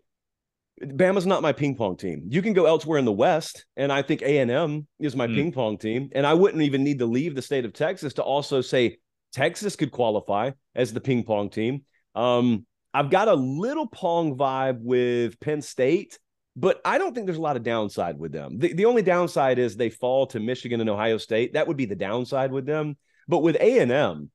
Bama's 0.82 1.26
not 1.26 1.42
my 1.42 1.52
ping 1.52 1.76
pong 1.76 1.96
team. 1.96 2.24
You 2.28 2.40
can 2.40 2.52
go 2.52 2.66
elsewhere 2.66 2.98
in 2.98 3.04
the 3.04 3.12
West, 3.12 3.66
and 3.76 3.92
I 3.92 4.02
think 4.02 4.22
A&M 4.22 4.86
is 4.98 5.16
my 5.16 5.26
mm. 5.26 5.34
ping 5.34 5.52
pong 5.52 5.76
team. 5.76 6.10
And 6.12 6.26
I 6.26 6.34
wouldn't 6.34 6.62
even 6.62 6.84
need 6.84 7.00
to 7.00 7.06
leave 7.06 7.34
the 7.34 7.42
state 7.42 7.64
of 7.64 7.72
Texas 7.72 8.14
to 8.14 8.22
also 8.22 8.60
say 8.60 8.98
Texas 9.32 9.76
could 9.76 9.92
qualify 9.92 10.52
as 10.74 10.92
the 10.92 11.00
ping 11.00 11.24
pong 11.24 11.50
team. 11.50 11.84
Um, 12.14 12.66
I've 12.92 13.10
got 13.10 13.28
a 13.28 13.34
little 13.34 13.86
Pong 13.86 14.36
vibe 14.36 14.80
with 14.80 15.38
Penn 15.40 15.62
State, 15.62 16.18
but 16.56 16.80
I 16.84 16.98
don't 16.98 17.14
think 17.14 17.26
there's 17.26 17.38
a 17.38 17.42
lot 17.42 17.56
of 17.56 17.62
downside 17.62 18.18
with 18.18 18.32
them. 18.32 18.58
The, 18.58 18.72
the 18.72 18.86
only 18.86 19.02
downside 19.02 19.58
is 19.58 19.76
they 19.76 19.90
fall 19.90 20.26
to 20.28 20.40
Michigan 20.40 20.80
and 20.80 20.90
Ohio 20.90 21.18
State. 21.18 21.52
That 21.52 21.68
would 21.68 21.76
be 21.76 21.86
the 21.86 21.94
downside 21.94 22.50
with 22.50 22.66
them. 22.66 22.96
But 23.28 23.42
with 23.42 23.56
A&M, 23.56 24.30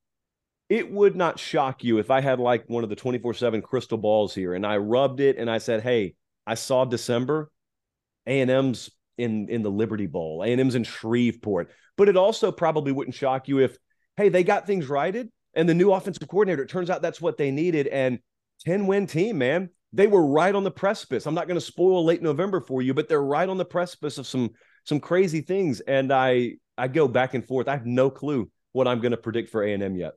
it 0.69 0.89
would 0.89 1.15
not 1.15 1.37
shock 1.37 1.83
you 1.83 1.97
if 1.97 2.09
I 2.09 2.21
had 2.21 2.39
like 2.39 2.63
one 2.67 2.83
of 2.83 2.89
the 2.89 2.95
24/7 2.95 3.61
crystal 3.61 3.97
balls 3.97 4.33
here 4.33 4.53
and 4.53 4.65
I 4.65 4.77
rubbed 4.77 5.19
it 5.19 5.37
and 5.37 5.49
I 5.49 5.59
said, 5.59 5.83
"Hey, 5.83 6.15
I 6.47 6.55
saw 6.55 6.85
December 6.85 7.51
A&M's 8.25 8.89
in 9.17 9.49
in 9.49 9.61
the 9.61 9.69
Liberty 9.69 10.07
Bowl. 10.07 10.43
A&M's 10.43 10.75
in 10.75 10.83
Shreveport." 10.83 11.69
But 11.97 12.09
it 12.09 12.17
also 12.17 12.51
probably 12.51 12.93
wouldn't 12.93 13.15
shock 13.15 13.47
you 13.47 13.59
if, 13.59 13.77
"Hey, 14.17 14.29
they 14.29 14.43
got 14.43 14.65
things 14.65 14.87
righted 14.87 15.29
and 15.55 15.67
the 15.67 15.73
new 15.73 15.91
offensive 15.91 16.27
coordinator, 16.27 16.63
it 16.63 16.69
turns 16.69 16.89
out 16.89 17.01
that's 17.01 17.21
what 17.21 17.37
they 17.37 17.51
needed 17.51 17.87
and 17.87 18.19
10 18.65 18.87
win 18.87 19.07
team, 19.07 19.37
man. 19.37 19.69
They 19.93 20.07
were 20.07 20.25
right 20.25 20.53
on 20.53 20.63
the 20.63 20.71
precipice. 20.71 21.25
I'm 21.25 21.35
not 21.35 21.47
going 21.47 21.59
to 21.59 21.65
spoil 21.65 22.03
late 22.03 22.21
November 22.21 22.59
for 22.59 22.81
you, 22.81 22.93
but 22.93 23.07
they're 23.07 23.23
right 23.23 23.47
on 23.47 23.57
the 23.57 23.65
precipice 23.65 24.17
of 24.17 24.27
some 24.27 24.51
some 24.83 24.99
crazy 24.99 25.41
things. 25.41 25.79
And 25.81 26.11
I 26.11 26.55
I 26.77 26.87
go 26.87 27.07
back 27.07 27.33
and 27.33 27.45
forth. 27.45 27.67
I 27.67 27.71
have 27.71 27.85
no 27.85 28.09
clue 28.09 28.49
what 28.73 28.87
I'm 28.87 28.99
going 28.99 29.11
to 29.11 29.17
predict 29.17 29.49
for 29.49 29.63
A&M 29.63 29.95
yet. 29.95 30.13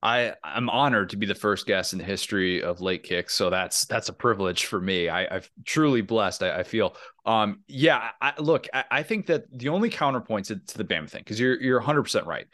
I 0.00 0.34
I'm 0.44 0.70
honored 0.70 1.10
to 1.10 1.16
be 1.16 1.26
the 1.26 1.34
first 1.34 1.66
guest 1.66 1.92
in 1.92 1.98
the 1.98 2.04
history 2.04 2.62
of 2.62 2.80
late 2.80 3.02
kicks, 3.02 3.34
so 3.34 3.50
that's 3.50 3.84
that's 3.86 4.08
a 4.08 4.12
privilege 4.12 4.66
for 4.66 4.80
me. 4.80 5.08
I, 5.08 5.24
am 5.24 5.42
truly 5.64 6.02
blessed. 6.02 6.44
I, 6.44 6.60
I, 6.60 6.62
feel. 6.62 6.94
Um, 7.26 7.64
yeah. 7.66 8.10
I, 8.20 8.34
look, 8.38 8.68
I, 8.72 8.84
I, 8.92 9.02
think 9.02 9.26
that 9.26 9.46
the 9.50 9.70
only 9.70 9.90
counterpoint 9.90 10.46
to, 10.46 10.56
to 10.56 10.78
the 10.78 10.84
Bama 10.84 11.10
thing, 11.10 11.22
because 11.22 11.40
you're 11.40 11.60
you're 11.60 11.78
100 11.78 12.04
percent 12.04 12.26
right 12.26 12.46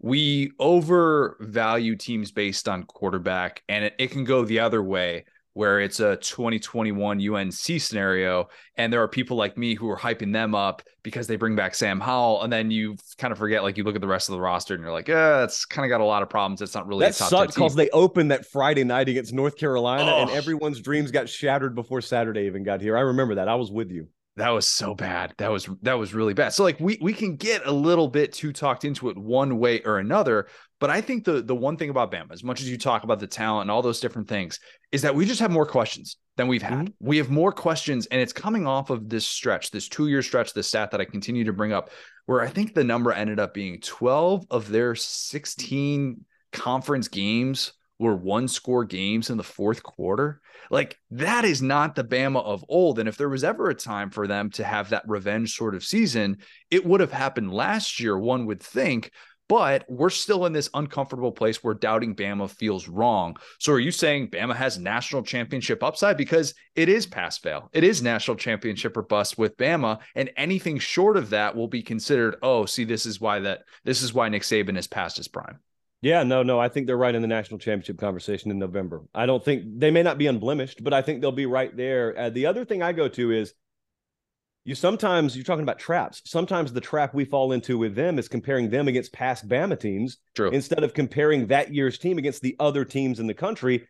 we 0.00 0.50
overvalue 0.58 1.94
teams 1.94 2.32
based 2.32 2.68
on 2.68 2.84
quarterback, 2.84 3.62
and 3.68 3.84
it, 3.84 3.94
it 3.98 4.10
can 4.10 4.24
go 4.24 4.44
the 4.44 4.60
other 4.60 4.82
way 4.82 5.24
where 5.52 5.80
it's 5.80 5.98
a 5.98 6.16
2021 6.16 7.28
UNC 7.28 7.52
scenario, 7.52 8.48
and 8.76 8.92
there 8.92 9.02
are 9.02 9.08
people 9.08 9.36
like 9.36 9.58
me 9.58 9.74
who 9.74 9.90
are 9.90 9.98
hyping 9.98 10.32
them 10.32 10.54
up 10.54 10.80
because 11.02 11.26
they 11.26 11.36
bring 11.36 11.56
back 11.56 11.74
Sam 11.74 12.00
Howell, 12.00 12.42
and 12.42 12.52
then 12.52 12.70
you 12.70 12.96
kind 13.18 13.32
of 13.32 13.38
forget, 13.38 13.62
like 13.62 13.76
you 13.76 13.84
look 13.84 13.96
at 13.96 14.00
the 14.00 14.06
rest 14.06 14.28
of 14.28 14.34
the 14.34 14.40
roster 14.40 14.74
and 14.74 14.82
you're 14.82 14.92
like, 14.92 15.08
yeah, 15.08 15.42
it's 15.42 15.66
kind 15.66 15.84
of 15.84 15.90
got 15.90 16.00
a 16.00 16.04
lot 16.04 16.22
of 16.22 16.30
problems. 16.30 16.62
It's 16.62 16.74
not 16.74 16.86
really 16.86 17.04
that 17.04 17.14
sucks 17.14 17.54
because 17.54 17.74
they 17.74 17.90
opened 17.90 18.30
that 18.30 18.46
Friday 18.46 18.84
night 18.84 19.08
against 19.08 19.34
North 19.34 19.56
Carolina, 19.56 20.10
oh. 20.10 20.22
and 20.22 20.30
everyone's 20.30 20.80
dreams 20.80 21.10
got 21.10 21.28
shattered 21.28 21.74
before 21.74 22.00
Saturday 22.00 22.46
even 22.46 22.62
got 22.62 22.80
here. 22.80 22.96
I 22.96 23.02
remember 23.02 23.34
that. 23.34 23.48
I 23.48 23.56
was 23.56 23.70
with 23.70 23.90
you 23.90 24.08
that 24.40 24.50
was 24.50 24.66
so 24.66 24.94
bad. 24.94 25.34
That 25.36 25.50
was 25.50 25.68
that 25.82 25.98
was 25.98 26.14
really 26.14 26.32
bad. 26.32 26.54
So 26.54 26.64
like 26.64 26.80
we 26.80 26.98
we 27.02 27.12
can 27.12 27.36
get 27.36 27.66
a 27.66 27.70
little 27.70 28.08
bit 28.08 28.32
too 28.32 28.54
talked 28.54 28.86
into 28.86 29.10
it 29.10 29.18
one 29.18 29.58
way 29.58 29.82
or 29.82 29.98
another, 29.98 30.48
but 30.78 30.88
I 30.88 31.02
think 31.02 31.24
the 31.24 31.42
the 31.42 31.54
one 31.54 31.76
thing 31.76 31.90
about 31.90 32.10
Bama, 32.10 32.32
as 32.32 32.42
much 32.42 32.62
as 32.62 32.70
you 32.70 32.78
talk 32.78 33.04
about 33.04 33.20
the 33.20 33.26
talent 33.26 33.62
and 33.62 33.70
all 33.70 33.82
those 33.82 34.00
different 34.00 34.28
things, 34.28 34.58
is 34.92 35.02
that 35.02 35.14
we 35.14 35.26
just 35.26 35.40
have 35.40 35.50
more 35.50 35.66
questions 35.66 36.16
than 36.38 36.48
we've 36.48 36.62
had. 36.62 36.86
Mm-hmm. 36.86 37.06
We 37.06 37.18
have 37.18 37.28
more 37.28 37.52
questions, 37.52 38.06
and 38.06 38.18
it's 38.18 38.32
coming 38.32 38.66
off 38.66 38.88
of 38.88 39.10
this 39.10 39.26
stretch, 39.26 39.70
this 39.72 39.88
two 39.88 40.08
year 40.08 40.22
stretch, 40.22 40.54
the 40.54 40.62
stat 40.62 40.90
that 40.92 41.02
I 41.02 41.04
continue 41.04 41.44
to 41.44 41.52
bring 41.52 41.74
up, 41.74 41.90
where 42.24 42.40
I 42.40 42.48
think 42.48 42.72
the 42.72 42.82
number 42.84 43.12
ended 43.12 43.38
up 43.38 43.52
being 43.52 43.78
12 43.80 44.46
of 44.50 44.70
their 44.70 44.94
16 44.94 46.24
conference 46.52 47.08
games 47.08 47.74
were 48.00 48.16
one 48.16 48.48
score 48.48 48.84
games 48.84 49.30
in 49.30 49.36
the 49.36 49.44
fourth 49.44 49.82
quarter. 49.82 50.40
Like 50.70 50.98
that 51.10 51.44
is 51.44 51.60
not 51.60 51.94
the 51.94 52.02
Bama 52.02 52.42
of 52.42 52.64
old. 52.68 52.98
And 52.98 53.08
if 53.08 53.16
there 53.16 53.28
was 53.28 53.44
ever 53.44 53.68
a 53.68 53.74
time 53.74 54.10
for 54.10 54.26
them 54.26 54.50
to 54.52 54.64
have 54.64 54.88
that 54.90 55.04
revenge 55.06 55.54
sort 55.54 55.74
of 55.74 55.84
season, 55.84 56.38
it 56.70 56.84
would 56.84 57.00
have 57.00 57.12
happened 57.12 57.52
last 57.52 58.00
year, 58.00 58.18
one 58.18 58.46
would 58.46 58.62
think. 58.62 59.12
But 59.48 59.84
we're 59.88 60.10
still 60.10 60.46
in 60.46 60.52
this 60.52 60.70
uncomfortable 60.74 61.32
place 61.32 61.62
where 61.62 61.74
doubting 61.74 62.14
Bama 62.14 62.48
feels 62.48 62.88
wrong. 62.88 63.36
So 63.58 63.72
are 63.72 63.80
you 63.80 63.90
saying 63.90 64.30
Bama 64.30 64.54
has 64.54 64.78
national 64.78 65.24
championship 65.24 65.82
upside? 65.82 66.16
Because 66.16 66.54
it 66.76 66.88
is 66.88 67.04
pass 67.04 67.36
fail. 67.36 67.68
It 67.72 67.82
is 67.82 68.00
national 68.00 68.36
championship 68.36 68.96
or 68.96 69.02
bust 69.02 69.38
with 69.38 69.56
Bama. 69.56 69.98
And 70.14 70.30
anything 70.36 70.78
short 70.78 71.16
of 71.16 71.30
that 71.30 71.56
will 71.56 71.66
be 71.66 71.82
considered, 71.82 72.36
oh, 72.42 72.64
see, 72.64 72.84
this 72.84 73.06
is 73.06 73.20
why 73.20 73.40
that 73.40 73.64
this 73.84 74.02
is 74.02 74.14
why 74.14 74.28
Nick 74.28 74.42
Saban 74.42 74.78
is 74.78 74.86
past 74.86 75.16
his 75.16 75.26
prime. 75.26 75.58
Yeah, 76.02 76.22
no, 76.22 76.42
no. 76.42 76.58
I 76.58 76.68
think 76.68 76.86
they're 76.86 76.96
right 76.96 77.14
in 77.14 77.20
the 77.20 77.28
national 77.28 77.58
championship 77.58 77.98
conversation 77.98 78.50
in 78.50 78.58
November. 78.58 79.02
I 79.14 79.26
don't 79.26 79.44
think 79.44 79.64
they 79.78 79.90
may 79.90 80.02
not 80.02 80.16
be 80.16 80.26
unblemished, 80.26 80.82
but 80.82 80.94
I 80.94 81.02
think 81.02 81.20
they'll 81.20 81.32
be 81.32 81.46
right 81.46 81.76
there. 81.76 82.18
Uh, 82.18 82.30
the 82.30 82.46
other 82.46 82.64
thing 82.64 82.82
I 82.82 82.92
go 82.92 83.08
to 83.08 83.32
is 83.32 83.52
you 84.64 84.74
sometimes 84.74 85.36
you're 85.36 85.44
talking 85.44 85.62
about 85.62 85.78
traps. 85.78 86.22
Sometimes 86.24 86.72
the 86.72 86.80
trap 86.80 87.14
we 87.14 87.24
fall 87.24 87.52
into 87.52 87.76
with 87.76 87.94
them 87.94 88.18
is 88.18 88.28
comparing 88.28 88.70
them 88.70 88.88
against 88.88 89.12
past 89.12 89.48
Bama 89.48 89.78
teams 89.78 90.18
True. 90.34 90.50
instead 90.50 90.84
of 90.84 90.94
comparing 90.94 91.46
that 91.48 91.72
year's 91.74 91.98
team 91.98 92.18
against 92.18 92.42
the 92.42 92.56
other 92.60 92.84
teams 92.84 93.20
in 93.20 93.26
the 93.26 93.34
country. 93.34 93.86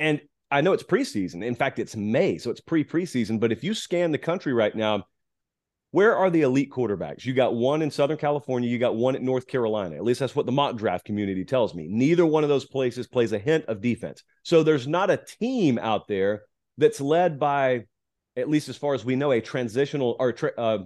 And 0.00 0.20
I 0.50 0.60
know 0.60 0.72
it's 0.72 0.82
preseason. 0.82 1.44
In 1.44 1.54
fact, 1.54 1.78
it's 1.78 1.96
May, 1.96 2.38
so 2.38 2.50
it's 2.50 2.60
pre 2.60 2.84
preseason. 2.84 3.40
But 3.40 3.52
if 3.52 3.64
you 3.64 3.72
scan 3.74 4.12
the 4.12 4.18
country 4.18 4.52
right 4.52 4.74
now, 4.74 5.04
where 5.92 6.16
are 6.16 6.30
the 6.30 6.40
elite 6.40 6.70
quarterbacks? 6.70 7.24
You 7.24 7.34
got 7.34 7.54
one 7.54 7.82
in 7.82 7.90
Southern 7.90 8.16
California, 8.16 8.68
you 8.68 8.78
got 8.78 8.96
one 8.96 9.14
at 9.14 9.22
North 9.22 9.46
Carolina. 9.46 9.94
At 9.94 10.04
least 10.04 10.20
that's 10.20 10.34
what 10.34 10.46
the 10.46 10.52
mock 10.52 10.76
draft 10.76 11.04
community 11.04 11.44
tells 11.44 11.74
me. 11.74 11.86
Neither 11.88 12.26
one 12.26 12.42
of 12.42 12.48
those 12.48 12.64
places 12.64 13.06
plays 13.06 13.32
a 13.32 13.38
hint 13.38 13.66
of 13.66 13.82
defense. 13.82 14.22
So 14.42 14.62
there's 14.62 14.88
not 14.88 15.10
a 15.10 15.18
team 15.18 15.78
out 15.78 16.08
there 16.08 16.42
that's 16.78 17.00
led 17.00 17.38
by, 17.38 17.84
at 18.36 18.48
least 18.48 18.70
as 18.70 18.76
far 18.76 18.94
as 18.94 19.04
we 19.04 19.16
know, 19.16 19.32
a 19.32 19.42
transitional 19.42 20.16
or 20.18 20.34
uh, 20.56 20.78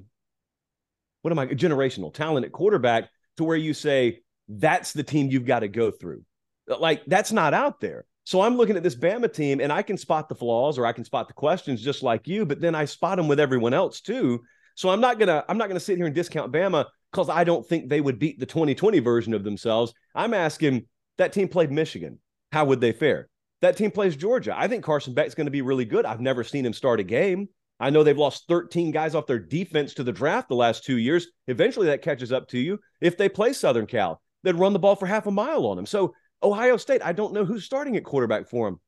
what 1.23 1.31
am 1.31 1.39
I, 1.39 1.47
generational, 1.47 2.13
talented 2.13 2.51
quarterback 2.51 3.09
to 3.37 3.45
where 3.45 3.57
you 3.57 3.75
say, 3.75 4.23
that's 4.49 4.93
the 4.93 5.05
team 5.05 5.31
you've 5.31 5.47
got 5.47 5.61
to 5.61 5.69
go 5.69 5.93
through. 5.93 6.25
Like 6.67 7.05
that's 7.07 7.31
not 7.31 7.55
out 7.55 7.81
there. 7.81 8.07
So 8.25 8.41
I'm 8.41 8.57
looking 8.57 8.77
at 8.77 8.83
this 8.83 8.97
Bama 8.97 9.33
team 9.33 9.61
and 9.61 9.73
I 9.73 9.83
can 9.83 9.97
spot 9.97 10.29
the 10.29 10.35
flaws 10.35 10.79
or 10.79 10.87
I 10.87 10.93
can 10.93 11.05
spot 11.05 11.29
the 11.29 11.35
questions 11.35 11.81
just 11.81 12.03
like 12.03 12.27
you, 12.27 12.45
but 12.45 12.61
then 12.61 12.75
I 12.75 12.87
spot 12.87 13.19
them 13.19 13.29
with 13.29 13.39
everyone 13.39 13.73
else 13.73 14.01
too. 14.01 14.43
So 14.77 14.91
I'm 14.91 15.01
not 15.01 15.19
gonna 15.19 15.45
I'm 15.49 15.59
not 15.59 15.69
gonna 15.69 15.81
sit 15.81 15.97
here 15.97 16.07
and 16.07 16.15
discount 16.15 16.53
Bama 16.53 16.85
because 17.11 17.29
I 17.29 17.45
don't 17.45 17.67
think 17.67 17.89
they 17.89 18.01
would 18.01 18.19
beat 18.19 18.39
the 18.39 18.47
2020 18.47 19.01
version 19.01 19.35
of 19.35 19.43
themselves. 19.43 19.93
I'm 20.15 20.35
asking 20.35 20.87
that 21.19 21.33
team 21.33 21.49
played 21.49 21.73
Michigan. 21.73 22.19
How 22.53 22.67
would 22.67 22.81
they 22.81 22.93
fare? 22.93 23.29
That 23.63 23.77
team 23.77 23.91
plays 23.91 24.17
Georgia. 24.17 24.55
I 24.57 24.69
think 24.69 24.85
Carson 24.85 25.15
Beck's 25.15 25.35
going 25.35 25.47
to 25.47 25.51
be 25.51 25.63
really 25.63 25.87
good. 25.87 26.05
I've 26.05 26.21
never 26.21 26.45
seen 26.45 26.65
him 26.65 26.75
start 26.75 27.01
a 27.01 27.05
game. 27.05 27.49
I 27.81 27.91
know 27.91 28.03
they've 28.03 28.17
lost 28.17 28.45
13 28.49 28.91
guys 28.91 29.15
off 29.15 29.27
their 29.27 29.39
defense 29.39 29.95
to 29.95 30.05
the 30.05 30.13
draft 30.13 30.49
the 30.49 30.55
last 30.55 30.85
two 30.85 30.99
years. 30.99 31.29
Eventually, 31.47 31.87
that 31.87 32.03
catches 32.03 32.33
up 32.33 32.49
to 32.49 32.59
you. 32.59 32.79
If 33.01 33.17
they 33.17 33.29
play 33.29 33.53
Southern 33.53 33.87
Cal, 33.87 34.21
they'd 34.43 34.55
run 34.55 34.73
the 34.73 34.79
ball 34.79 34.97
for 34.97 35.07
half 35.07 35.27
a 35.27 35.31
mile 35.31 35.67
on 35.67 35.77
them. 35.77 35.87
So, 35.87 36.15
Ohio 36.43 36.77
State, 36.77 37.03
I 37.05 37.13
don't 37.13 37.33
know 37.33 37.45
who's 37.45 37.65
starting 37.65 37.97
at 37.97 38.05
quarterback 38.05 38.49
for 38.49 38.67
them. 38.67 38.81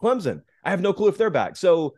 Clemson, 0.00 0.42
I 0.64 0.70
have 0.70 0.80
no 0.80 0.92
clue 0.92 1.08
if 1.08 1.18
they're 1.18 1.30
back. 1.30 1.56
So, 1.56 1.94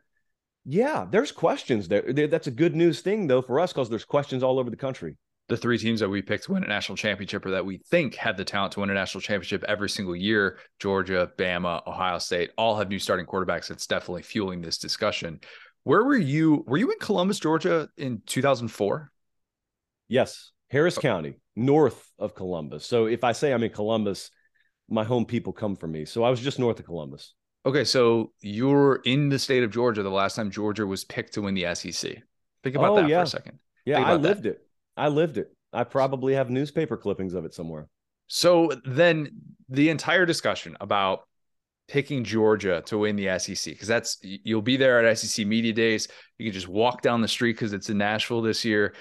yeah, 0.70 1.06
there's 1.10 1.32
questions 1.32 1.88
there. 1.88 2.02
That's 2.12 2.46
a 2.46 2.50
good 2.50 2.76
news 2.76 3.00
thing 3.00 3.26
though 3.26 3.40
for 3.40 3.58
us 3.58 3.72
because 3.72 3.88
there's 3.88 4.04
questions 4.04 4.42
all 4.42 4.58
over 4.58 4.68
the 4.68 4.76
country. 4.76 5.16
The 5.48 5.56
three 5.56 5.78
teams 5.78 6.00
that 6.00 6.10
we 6.10 6.20
picked 6.20 6.44
to 6.44 6.52
win 6.52 6.62
a 6.62 6.68
national 6.68 6.96
championship 6.96 7.46
or 7.46 7.52
that 7.52 7.64
we 7.64 7.78
think 7.78 8.14
had 8.14 8.36
the 8.36 8.44
talent 8.44 8.74
to 8.74 8.80
win 8.80 8.90
a 8.90 8.94
national 8.94 9.22
championship 9.22 9.64
every 9.66 9.88
single 9.88 10.14
year, 10.14 10.58
Georgia, 10.78 11.32
Bama, 11.38 11.80
Ohio 11.86 12.18
State, 12.18 12.50
all 12.58 12.76
have 12.76 12.90
new 12.90 12.98
starting 12.98 13.24
quarterbacks. 13.24 13.70
It's 13.70 13.86
definitely 13.86 14.20
fueling 14.20 14.60
this 14.60 14.76
discussion. 14.76 15.40
Where 15.84 16.04
were 16.04 16.18
you? 16.18 16.64
Were 16.66 16.76
you 16.76 16.90
in 16.90 16.98
Columbus, 16.98 17.38
Georgia 17.38 17.88
in 17.96 18.20
2004? 18.26 19.10
Yes, 20.08 20.52
Harris 20.68 20.98
oh. 20.98 21.00
County, 21.00 21.40
north 21.56 22.12
of 22.18 22.34
Columbus. 22.34 22.84
So 22.84 23.06
if 23.06 23.24
I 23.24 23.32
say 23.32 23.54
I'm 23.54 23.62
in 23.62 23.72
Columbus, 23.72 24.30
my 24.90 25.04
home 25.04 25.24
people 25.24 25.54
come 25.54 25.76
for 25.76 25.86
me. 25.86 26.04
So 26.04 26.24
I 26.24 26.28
was 26.28 26.40
just 26.40 26.58
north 26.58 26.78
of 26.78 26.84
Columbus. 26.84 27.32
Okay, 27.66 27.84
so 27.84 28.32
you're 28.40 29.00
in 29.04 29.28
the 29.28 29.38
state 29.38 29.62
of 29.62 29.70
Georgia 29.70 30.02
the 30.02 30.10
last 30.10 30.36
time 30.36 30.50
Georgia 30.50 30.86
was 30.86 31.04
picked 31.04 31.34
to 31.34 31.42
win 31.42 31.54
the 31.54 31.74
SEC. 31.74 32.16
Think 32.62 32.76
about 32.76 32.92
oh, 32.92 32.96
that 32.96 33.08
yeah. 33.08 33.18
for 33.18 33.24
a 33.24 33.26
second. 33.26 33.58
Yeah, 33.84 34.02
I 34.02 34.14
lived 34.14 34.44
that. 34.44 34.50
it. 34.50 34.66
I 34.96 35.08
lived 35.08 35.38
it. 35.38 35.54
I 35.72 35.84
probably 35.84 36.34
have 36.34 36.50
newspaper 36.50 36.96
clippings 36.96 37.34
of 37.34 37.44
it 37.44 37.54
somewhere. 37.54 37.88
So 38.26 38.70
then 38.84 39.30
the 39.68 39.90
entire 39.90 40.26
discussion 40.26 40.76
about 40.80 41.26
picking 41.88 42.22
Georgia 42.22 42.82
to 42.86 42.98
win 42.98 43.16
the 43.16 43.38
SEC 43.38 43.72
because 43.74 43.88
that's 43.88 44.18
you'll 44.22 44.62
be 44.62 44.76
there 44.76 45.04
at 45.04 45.18
SEC 45.18 45.46
media 45.46 45.72
days. 45.72 46.08
You 46.38 46.46
can 46.46 46.52
just 46.52 46.68
walk 46.68 47.02
down 47.02 47.22
the 47.22 47.28
street 47.28 47.54
because 47.54 47.72
it's 47.72 47.90
in 47.90 47.98
Nashville 47.98 48.42
this 48.42 48.64
year. 48.64 48.94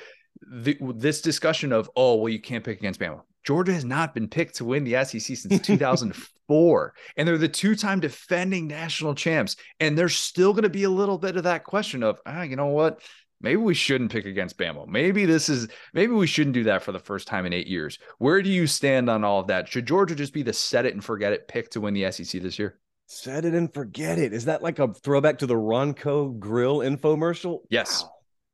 The, 0.49 0.78
this 0.95 1.22
discussion 1.22 1.74
of 1.74 1.89
oh 1.95 2.16
well 2.16 2.30
you 2.30 2.39
can't 2.39 2.64
pick 2.64 2.80
against 2.80 2.99
Bama. 2.99 3.22
Georgia 3.47 3.73
has 3.73 3.85
not 3.85 4.13
been 4.13 4.27
picked 4.27 4.55
to 4.57 4.65
win 4.65 4.83
the 4.83 5.01
SEC 5.05 5.21
since 5.37 5.61
2004. 5.61 6.93
and 7.15 7.25
they're 7.25 7.37
the 7.37 7.47
two 7.47 7.75
time 7.77 8.01
defending 8.01 8.67
national 8.67 9.15
champs. 9.15 9.55
And 9.79 9.97
there's 9.97 10.17
still 10.17 10.51
going 10.51 10.63
to 10.63 10.69
be 10.69 10.83
a 10.83 10.89
little 10.89 11.17
bit 11.17 11.37
of 11.37 11.45
that 11.45 11.63
question 11.63 12.03
of, 12.03 12.19
ah, 12.25 12.41
you 12.41 12.57
know 12.57 12.67
what? 12.67 12.99
Maybe 13.39 13.55
we 13.55 13.73
shouldn't 13.73 14.11
pick 14.11 14.25
against 14.25 14.57
Bama. 14.57 14.85
Maybe 14.85 15.25
this 15.25 15.47
is, 15.47 15.69
maybe 15.93 16.11
we 16.11 16.27
shouldn't 16.27 16.55
do 16.55 16.65
that 16.65 16.83
for 16.83 16.91
the 16.91 16.99
first 16.99 17.25
time 17.25 17.45
in 17.45 17.53
eight 17.53 17.67
years. 17.67 17.99
Where 18.17 18.41
do 18.41 18.49
you 18.49 18.67
stand 18.67 19.09
on 19.09 19.23
all 19.23 19.39
of 19.39 19.47
that? 19.47 19.69
Should 19.69 19.85
Georgia 19.85 20.13
just 20.15 20.33
be 20.33 20.43
the 20.43 20.51
set 20.51 20.85
it 20.85 20.93
and 20.93 21.01
forget 21.01 21.31
it 21.31 21.47
pick 21.47 21.69
to 21.69 21.79
win 21.79 21.93
the 21.93 22.11
SEC 22.11 22.41
this 22.41 22.59
year? 22.59 22.79
Set 23.05 23.45
it 23.45 23.53
and 23.53 23.73
forget 23.73 24.19
it. 24.19 24.33
Is 24.33 24.43
that 24.45 24.61
like 24.61 24.79
a 24.79 24.93
throwback 24.93 25.37
to 25.37 25.45
the 25.45 25.55
Ronco 25.55 26.37
Grill 26.37 26.79
infomercial? 26.79 27.59
Yes. 27.69 28.03
Wow. 28.03 28.11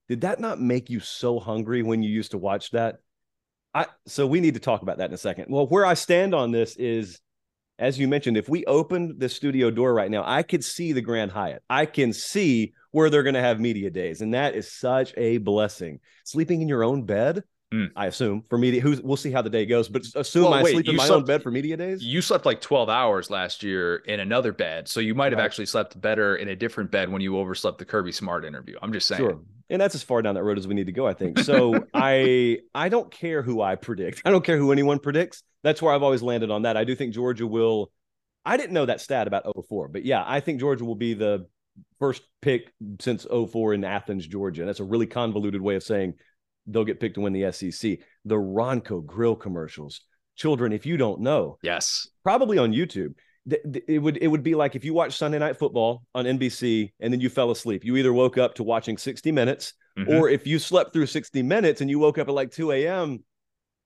Did 0.09 0.21
that 0.21 0.39
not 0.39 0.61
make 0.61 0.91
you 0.91 0.99
so 0.99 1.39
hungry 1.39 1.81
when 1.81 2.03
you 2.03 2.11
used 2.11 2.31
to 2.31 2.37
watch 2.37 2.69
that? 2.71 2.97
I 3.73 3.87
so 4.05 4.27
we 4.27 4.39
need 4.39 4.53
to 4.53 4.59
talk 4.59 4.81
about 4.81 4.97
that 4.97 5.09
in 5.09 5.13
a 5.13 5.17
second. 5.17 5.45
Well, 5.49 5.67
where 5.67 5.85
I 5.85 5.93
stand 5.95 6.35
on 6.35 6.51
this 6.51 6.75
is 6.75 7.19
as 7.79 7.97
you 7.97 8.07
mentioned, 8.07 8.37
if 8.37 8.47
we 8.47 8.63
opened 8.65 9.19
the 9.19 9.27
studio 9.27 9.71
door 9.71 9.93
right 9.93 10.11
now, 10.11 10.23
I 10.25 10.43
could 10.43 10.63
see 10.63 10.93
the 10.93 11.01
Grand 11.01 11.31
Hyatt. 11.31 11.63
I 11.69 11.85
can 11.85 12.13
see 12.13 12.73
where 12.91 13.09
they're 13.09 13.23
going 13.23 13.33
to 13.33 13.41
have 13.41 13.59
media 13.59 13.89
days, 13.89 14.21
and 14.21 14.33
that 14.35 14.55
is 14.55 14.71
such 14.71 15.13
a 15.17 15.37
blessing. 15.39 15.99
Sleeping 16.23 16.61
in 16.61 16.67
your 16.67 16.83
own 16.83 17.03
bed, 17.03 17.43
mm. 17.73 17.89
I 17.95 18.05
assume 18.05 18.43
for 18.47 18.59
media. 18.59 18.79
Who's 18.79 19.01
we'll 19.01 19.17
see 19.17 19.31
how 19.31 19.41
the 19.41 19.49
day 19.49 19.65
goes, 19.65 19.89
but 19.89 20.03
assume 20.15 20.43
well, 20.43 20.53
I 20.53 20.63
wait, 20.63 20.73
sleep 20.73 20.87
in 20.87 20.95
my 20.95 21.05
slept, 21.07 21.17
own 21.21 21.25
bed 21.25 21.41
for 21.41 21.49
media 21.49 21.75
days. 21.75 22.03
You 22.03 22.21
slept 22.21 22.45
like 22.45 22.61
twelve 22.61 22.89
hours 22.89 23.31
last 23.31 23.63
year 23.63 23.97
in 24.05 24.19
another 24.19 24.53
bed, 24.53 24.87
so 24.87 24.99
you 24.99 25.15
might 25.15 25.31
have 25.31 25.39
right. 25.39 25.45
actually 25.45 25.65
slept 25.65 25.99
better 25.99 26.35
in 26.35 26.49
a 26.49 26.55
different 26.55 26.91
bed 26.91 27.09
when 27.09 27.21
you 27.23 27.37
overslept 27.37 27.79
the 27.79 27.85
Kirby 27.85 28.11
Smart 28.11 28.45
interview. 28.45 28.77
I'm 28.81 28.93
just 28.93 29.07
saying. 29.07 29.21
Sure 29.21 29.39
and 29.69 29.81
that's 29.81 29.95
as 29.95 30.03
far 30.03 30.21
down 30.21 30.35
that 30.35 30.43
road 30.43 30.57
as 30.57 30.67
we 30.67 30.75
need 30.75 30.87
to 30.87 30.91
go 30.91 31.07
i 31.07 31.13
think. 31.13 31.39
So 31.39 31.85
i 31.93 32.59
i 32.73 32.89
don't 32.89 33.11
care 33.11 33.41
who 33.41 33.61
i 33.61 33.75
predict. 33.75 34.21
I 34.25 34.31
don't 34.31 34.43
care 34.43 34.57
who 34.57 34.71
anyone 34.71 34.99
predicts. 34.99 35.43
That's 35.63 35.81
where 35.81 35.93
i've 35.93 36.03
always 36.03 36.21
landed 36.21 36.51
on 36.51 36.63
that. 36.63 36.77
I 36.77 36.83
do 36.83 36.95
think 36.95 37.13
georgia 37.13 37.47
will 37.47 37.91
i 38.45 38.57
didn't 38.57 38.73
know 38.73 38.85
that 38.85 39.01
stat 39.01 39.27
about 39.27 39.45
04 39.69 39.87
but 39.87 40.03
yeah 40.03 40.21
i 40.25 40.41
think 40.41 40.59
georgia 40.59 40.83
will 40.83 40.95
be 40.95 41.13
the 41.13 41.47
first 41.97 42.21
pick 42.41 42.73
since 42.99 43.25
04 43.25 43.73
in 43.73 43.83
athens 43.83 44.27
georgia. 44.27 44.61
And 44.61 44.69
that's 44.69 44.79
a 44.79 44.85
really 44.85 45.07
convoluted 45.07 45.61
way 45.61 45.75
of 45.75 45.83
saying 45.83 46.15
they'll 46.67 46.85
get 46.85 46.99
picked 46.99 47.15
to 47.15 47.21
win 47.21 47.33
the 47.33 47.51
sec 47.51 47.99
the 48.25 48.35
ronco 48.35 49.05
grill 49.05 49.35
commercials. 49.35 50.01
Children 50.35 50.73
if 50.73 50.85
you 50.85 50.97
don't 50.97 51.21
know 51.21 51.57
yes. 51.61 52.07
probably 52.23 52.57
on 52.57 52.73
youtube 52.73 53.13
it 53.45 54.01
would 54.01 54.17
it 54.17 54.27
would 54.27 54.43
be 54.43 54.55
like 54.55 54.75
if 54.75 54.85
you 54.85 54.93
watch 54.93 55.17
Sunday 55.17 55.39
Night 55.39 55.57
Football 55.57 56.03
on 56.15 56.25
NBC 56.25 56.91
and 56.99 57.11
then 57.11 57.19
you 57.19 57.29
fell 57.29 57.51
asleep. 57.51 57.83
You 57.83 57.97
either 57.97 58.13
woke 58.13 58.37
up 58.37 58.55
to 58.55 58.63
watching 58.63 58.97
60 58.97 59.31
Minutes, 59.31 59.73
mm-hmm. 59.97 60.09
or 60.09 60.29
if 60.29 60.47
you 60.47 60.59
slept 60.59 60.93
through 60.93 61.07
60 61.07 61.43
Minutes 61.43 61.81
and 61.81 61.89
you 61.89 61.99
woke 61.99 62.17
up 62.17 62.29
at 62.29 62.33
like 62.33 62.51
2 62.51 62.71
a.m., 62.71 63.23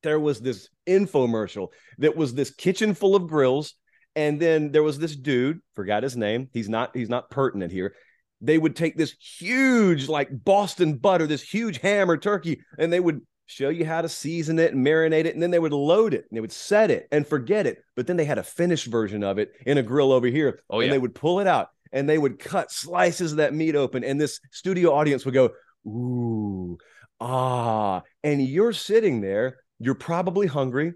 there 0.04 0.20
was 0.20 0.40
this 0.40 0.70
infomercial 0.88 1.70
that 1.98 2.16
was 2.16 2.34
this 2.34 2.52
kitchen 2.52 2.94
full 2.94 3.16
of 3.16 3.28
grills, 3.28 3.74
and 4.16 4.40
then 4.40 4.72
there 4.72 4.84
was 4.84 5.00
this 5.00 5.16
dude, 5.16 5.60
forgot 5.76 6.04
his 6.04 6.16
name. 6.16 6.50
He's 6.54 6.70
not 6.70 6.96
he's 6.96 7.10
not 7.10 7.32
pertinent 7.32 7.72
here. 7.72 7.96
They 8.42 8.60
would 8.60 8.76
take 8.76 8.96
this 8.96 9.16
huge 9.20 10.08
like 10.08 10.30
Boston 10.32 10.98
butter, 10.98 11.26
this 11.26 11.42
huge 11.42 11.80
ham 11.80 12.12
or 12.12 12.18
turkey, 12.18 12.62
and 12.78 12.94
they 12.94 13.00
would 13.00 13.22
show 13.48 13.70
you 13.70 13.86
how 13.86 14.02
to 14.02 14.10
season 14.10 14.60
it 14.60 14.74
and 14.74 14.86
marinate 14.86 15.26
it, 15.26 15.34
and 15.34 15.42
then 15.42 15.52
they 15.52 15.60
would 15.60 15.74
load 15.74 16.14
it 16.14 16.26
and 16.30 16.38
they 16.38 16.42
would 16.42 16.52
set 16.52 16.92
it 16.92 17.08
and 17.12 17.26
forget 17.26 17.66
it. 17.66 17.84
But 17.96 18.06
then 18.06 18.18
they 18.18 18.26
had 18.26 18.38
a 18.38 18.44
finished 18.44 18.88
version 18.88 19.24
of 19.24 19.40
it 19.40 19.54
in 19.66 19.78
a 19.78 19.84
grill 19.84 20.12
over 20.12 20.28
here. 20.28 20.62
Oh, 20.70 20.80
and 20.80 20.88
yeah. 20.88 20.92
they 20.92 21.00
would 21.00 21.16
pull 21.16 21.40
it 21.40 21.48
out 21.48 21.70
and 21.92 22.08
they 22.08 22.18
would 22.18 22.38
cut 22.38 22.72
slices 22.72 23.32
of 23.32 23.38
that 23.38 23.54
meat 23.54 23.76
open. 23.76 24.04
And 24.04 24.22
this 24.22 24.40
studio 24.52 24.94
audience 24.94 25.26
would 25.26 25.34
go, 25.34 25.52
ooh, 25.88 26.78
ah, 27.20 28.04
and 28.24 28.46
you're 28.46 28.74
sitting 28.74 29.22
there, 29.22 29.58
you're 29.80 29.96
probably 29.96 30.48
hungry 30.48 30.94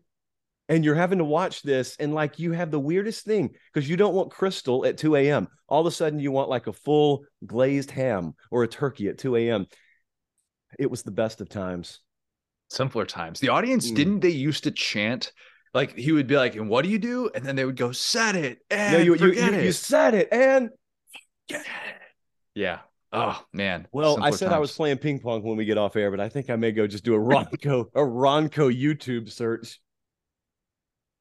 and 0.67 0.85
you're 0.85 0.95
having 0.95 1.17
to 1.17 1.25
watch 1.25 1.61
this 1.63 1.95
and 1.99 2.13
like 2.13 2.39
you 2.39 2.53
have 2.53 2.71
the 2.71 2.79
weirdest 2.79 3.25
thing 3.25 3.53
because 3.73 3.89
you 3.89 3.97
don't 3.97 4.13
want 4.13 4.31
crystal 4.31 4.85
at 4.85 4.97
2 4.97 5.15
a.m 5.17 5.47
all 5.67 5.81
of 5.81 5.85
a 5.85 5.91
sudden 5.91 6.19
you 6.19 6.31
want 6.31 6.49
like 6.49 6.67
a 6.67 6.73
full 6.73 7.25
glazed 7.45 7.91
ham 7.91 8.33
or 8.49 8.63
a 8.63 8.67
turkey 8.67 9.09
at 9.09 9.17
2 9.17 9.35
a.m 9.35 9.67
it 10.79 10.89
was 10.89 11.03
the 11.03 11.11
best 11.11 11.41
of 11.41 11.49
times 11.49 11.99
simpler 12.71 13.05
times 13.05 13.39
the 13.41 13.49
audience 13.49 13.91
Mm. 13.91 13.95
didn't 13.95 14.19
they 14.21 14.29
used 14.29 14.63
to 14.63 14.71
chant 14.71 15.33
like 15.73 15.95
he 15.97 16.11
would 16.13 16.25
be 16.27 16.37
like 16.37 16.55
and 16.55 16.69
what 16.69 16.83
do 16.85 16.89
you 16.89 16.99
do 16.99 17.29
and 17.35 17.45
then 17.45 17.55
they 17.57 17.65
would 17.65 17.75
go 17.75 17.91
set 17.91 18.35
it 18.35 18.59
and 18.69 18.93
no 18.93 18.99
you, 18.99 19.15
you, 19.15 19.27
you, 19.33 19.53
it 19.53 19.65
you 19.65 19.71
said 19.73 20.13
it 20.13 20.29
and 20.31 20.69
yeah 22.55 22.79
oh 23.11 23.43
man 23.51 23.87
well 23.91 24.17
i 24.21 24.31
said 24.31 24.53
i 24.53 24.57
was 24.59 24.69
times. 24.71 24.77
playing 24.77 24.97
ping 24.97 25.19
pong 25.19 25.43
when 25.43 25.57
we 25.57 25.65
get 25.65 25.77
off 25.77 25.95
air 25.97 26.11
but 26.11 26.19
i 26.21 26.29
think 26.29 26.49
i 26.49 26.55
may 26.55 26.71
go 26.71 26.87
just 26.87 27.03
do 27.03 27.13
a 27.13 27.19
ronco 27.19 27.87
a 27.95 27.99
ronco 27.99 28.73
youtube 28.73 29.29
search 29.29 29.81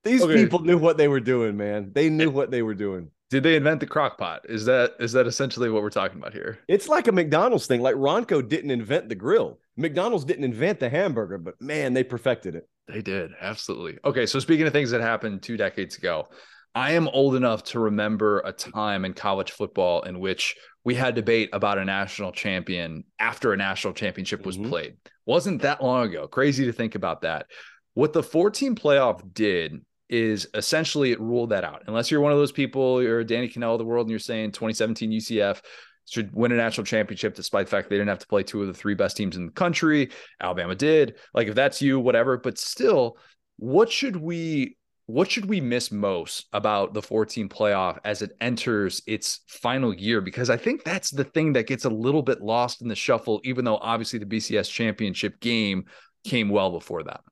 these 0.05 0.23
Okay. 0.23 0.35
people 0.45 0.61
knew 0.61 0.79
what 0.79 0.97
they 0.97 1.09
were 1.09 1.21
doing 1.21 1.57
man 1.57 1.91
they 1.93 2.09
knew 2.09 2.31
what 2.31 2.51
they 2.53 2.63
were 2.63 2.75
doing 2.75 3.11
did 3.29 3.43
they 3.45 3.55
invent 3.55 3.79
the 3.79 3.87
crock 3.87 4.19
pot 4.19 4.43
is 4.49 4.65
that 4.65 4.95
is 4.99 5.13
that 5.13 5.27
essentially 5.27 5.71
what 5.71 5.83
we're 5.83 5.91
talking 5.91 6.19
about 6.19 6.33
here 6.33 6.59
It's 6.67 6.89
like 6.89 7.07
a 7.07 7.13
McDonald's 7.13 7.69
thing. 7.69 7.81
Like 7.81 7.95
Ronco 7.95 8.43
didn't 8.47 8.73
invent 8.73 9.09
the 9.09 9.15
grill. 9.15 9.61
McDonald's 9.81 10.24
didn't 10.24 10.45
invent 10.45 10.78
the 10.78 10.89
hamburger, 10.91 11.39
but 11.39 11.61
man, 11.61 11.95
they 11.95 12.05
perfected 12.05 12.55
it. 12.55 12.68
They 12.87 13.03
did, 13.03 13.31
absolutely. 13.41 13.99
Okay, 14.05 14.26
so 14.26 14.39
speaking 14.39 14.66
of 14.66 14.72
things 14.72 14.91
that 14.91 15.01
happened 15.01 15.43
two 15.43 15.57
decades 15.57 15.97
ago, 15.97 16.26
I 16.74 16.93
am 16.93 17.09
old 17.09 17.35
enough 17.35 17.64
to 17.64 17.81
remember 17.81 18.41
a 18.45 18.53
time 18.53 19.05
in 19.05 19.14
college 19.14 19.53
football 19.53 20.03
in 20.03 20.20
which 20.20 20.55
we 20.85 20.95
had 20.95 21.14
debate 21.14 21.51
about 21.53 21.78
a 21.78 21.85
national 21.85 22.33
champion 22.33 23.05
after 23.18 23.53
a 23.53 23.57
national 23.57 23.93
championship 23.95 24.47
was 24.47 24.57
Mhm. 24.57 24.68
played. 24.68 24.97
Wasn't 25.26 25.62
that 25.62 25.83
long 25.83 26.07
ago. 26.09 26.28
Crazy 26.28 26.66
to 26.66 26.72
think 26.72 26.95
about 26.95 27.22
that. 27.22 27.47
What 27.95 28.12
the 28.12 28.22
14 28.22 28.74
playoff 28.74 29.35
did 29.35 29.85
is 30.09 30.49
essentially 30.55 31.12
it 31.12 31.20
ruled 31.20 31.51
that 31.51 31.64
out. 31.64 31.83
Unless 31.87 32.11
you're 32.11 32.20
one 32.20 32.33
of 32.33 32.39
those 32.39 32.53
people, 32.53 33.03
you're 33.03 33.24
Danny 33.24 33.49
Kanell 33.49 33.72
of 33.74 33.78
the 33.78 33.85
world, 33.85 34.07
and 34.07 34.11
you're 34.11 34.18
saying 34.18 34.53
2017 34.53 35.12
UCF 35.12 35.62
should 36.11 36.35
win 36.35 36.53
a 36.53 36.57
national 36.57 36.85
championship 36.85 37.35
despite 37.35 37.67
the 37.67 37.71
fact 37.71 37.89
they 37.89 37.97
didn't 37.97 38.09
have 38.09 38.19
to 38.19 38.27
play 38.27 38.43
two 38.43 38.61
of 38.61 38.67
the 38.67 38.75
three 38.75 38.95
best 38.95 39.17
teams 39.17 39.37
in 39.37 39.47
the 39.47 39.53
country. 39.53 40.11
Alabama 40.41 40.75
did. 40.75 41.15
Like 41.35 41.49
if 41.49 41.55
that's 41.55 41.81
you, 41.81 42.01
whatever. 42.01 42.37
But 42.37 42.59
still, 42.59 43.17
what 43.57 43.91
should 43.91 44.17
we 44.17 44.77
what 45.07 45.31
should 45.31 45.47
we 45.47 45.61
miss 45.61 45.91
most 45.91 46.47
about 46.53 46.95
the 46.95 47.03
14 47.03 47.49
playoff 47.49 47.99
as 48.05 48.23
it 48.23 48.31
enters 48.41 49.03
its 49.07 49.41
final 49.49 49.93
year? 49.93 50.21
Because 50.21 50.51
I 50.51 50.57
think 50.57 50.85
that's 50.85 51.11
the 51.11 51.25
thing 51.25 51.53
that 51.55 51.67
gets 51.67 51.85
a 51.85 51.91
little 51.91 52.23
bit 52.23 52.41
lost 52.41 52.81
in 52.81 52.87
the 52.87 52.95
shuffle, 52.95 53.41
even 53.43 53.65
though 53.65 53.79
obviously 53.79 54.21
the 54.21 54.27
BCS 54.27 54.71
championship 54.71 55.41
game 55.41 55.87
came 56.23 56.49
well 56.49 56.71
before 56.71 57.03
that. 57.05 57.23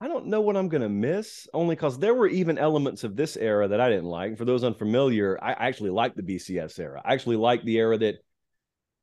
I 0.00 0.08
don't 0.08 0.26
know 0.26 0.40
what 0.40 0.56
I'm 0.56 0.68
going 0.68 0.82
to 0.82 0.88
miss, 0.88 1.46
only 1.52 1.74
because 1.74 1.98
there 1.98 2.14
were 2.14 2.26
even 2.26 2.56
elements 2.56 3.04
of 3.04 3.16
this 3.16 3.36
era 3.36 3.68
that 3.68 3.80
I 3.80 3.90
didn't 3.90 4.06
like. 4.06 4.38
For 4.38 4.46
those 4.46 4.64
unfamiliar, 4.64 5.38
I 5.42 5.52
actually 5.52 5.90
like 5.90 6.14
the 6.14 6.22
BCS 6.22 6.78
era. 6.78 7.02
I 7.04 7.12
actually 7.12 7.36
like 7.36 7.62
the 7.64 7.76
era 7.76 7.98
that 7.98 8.16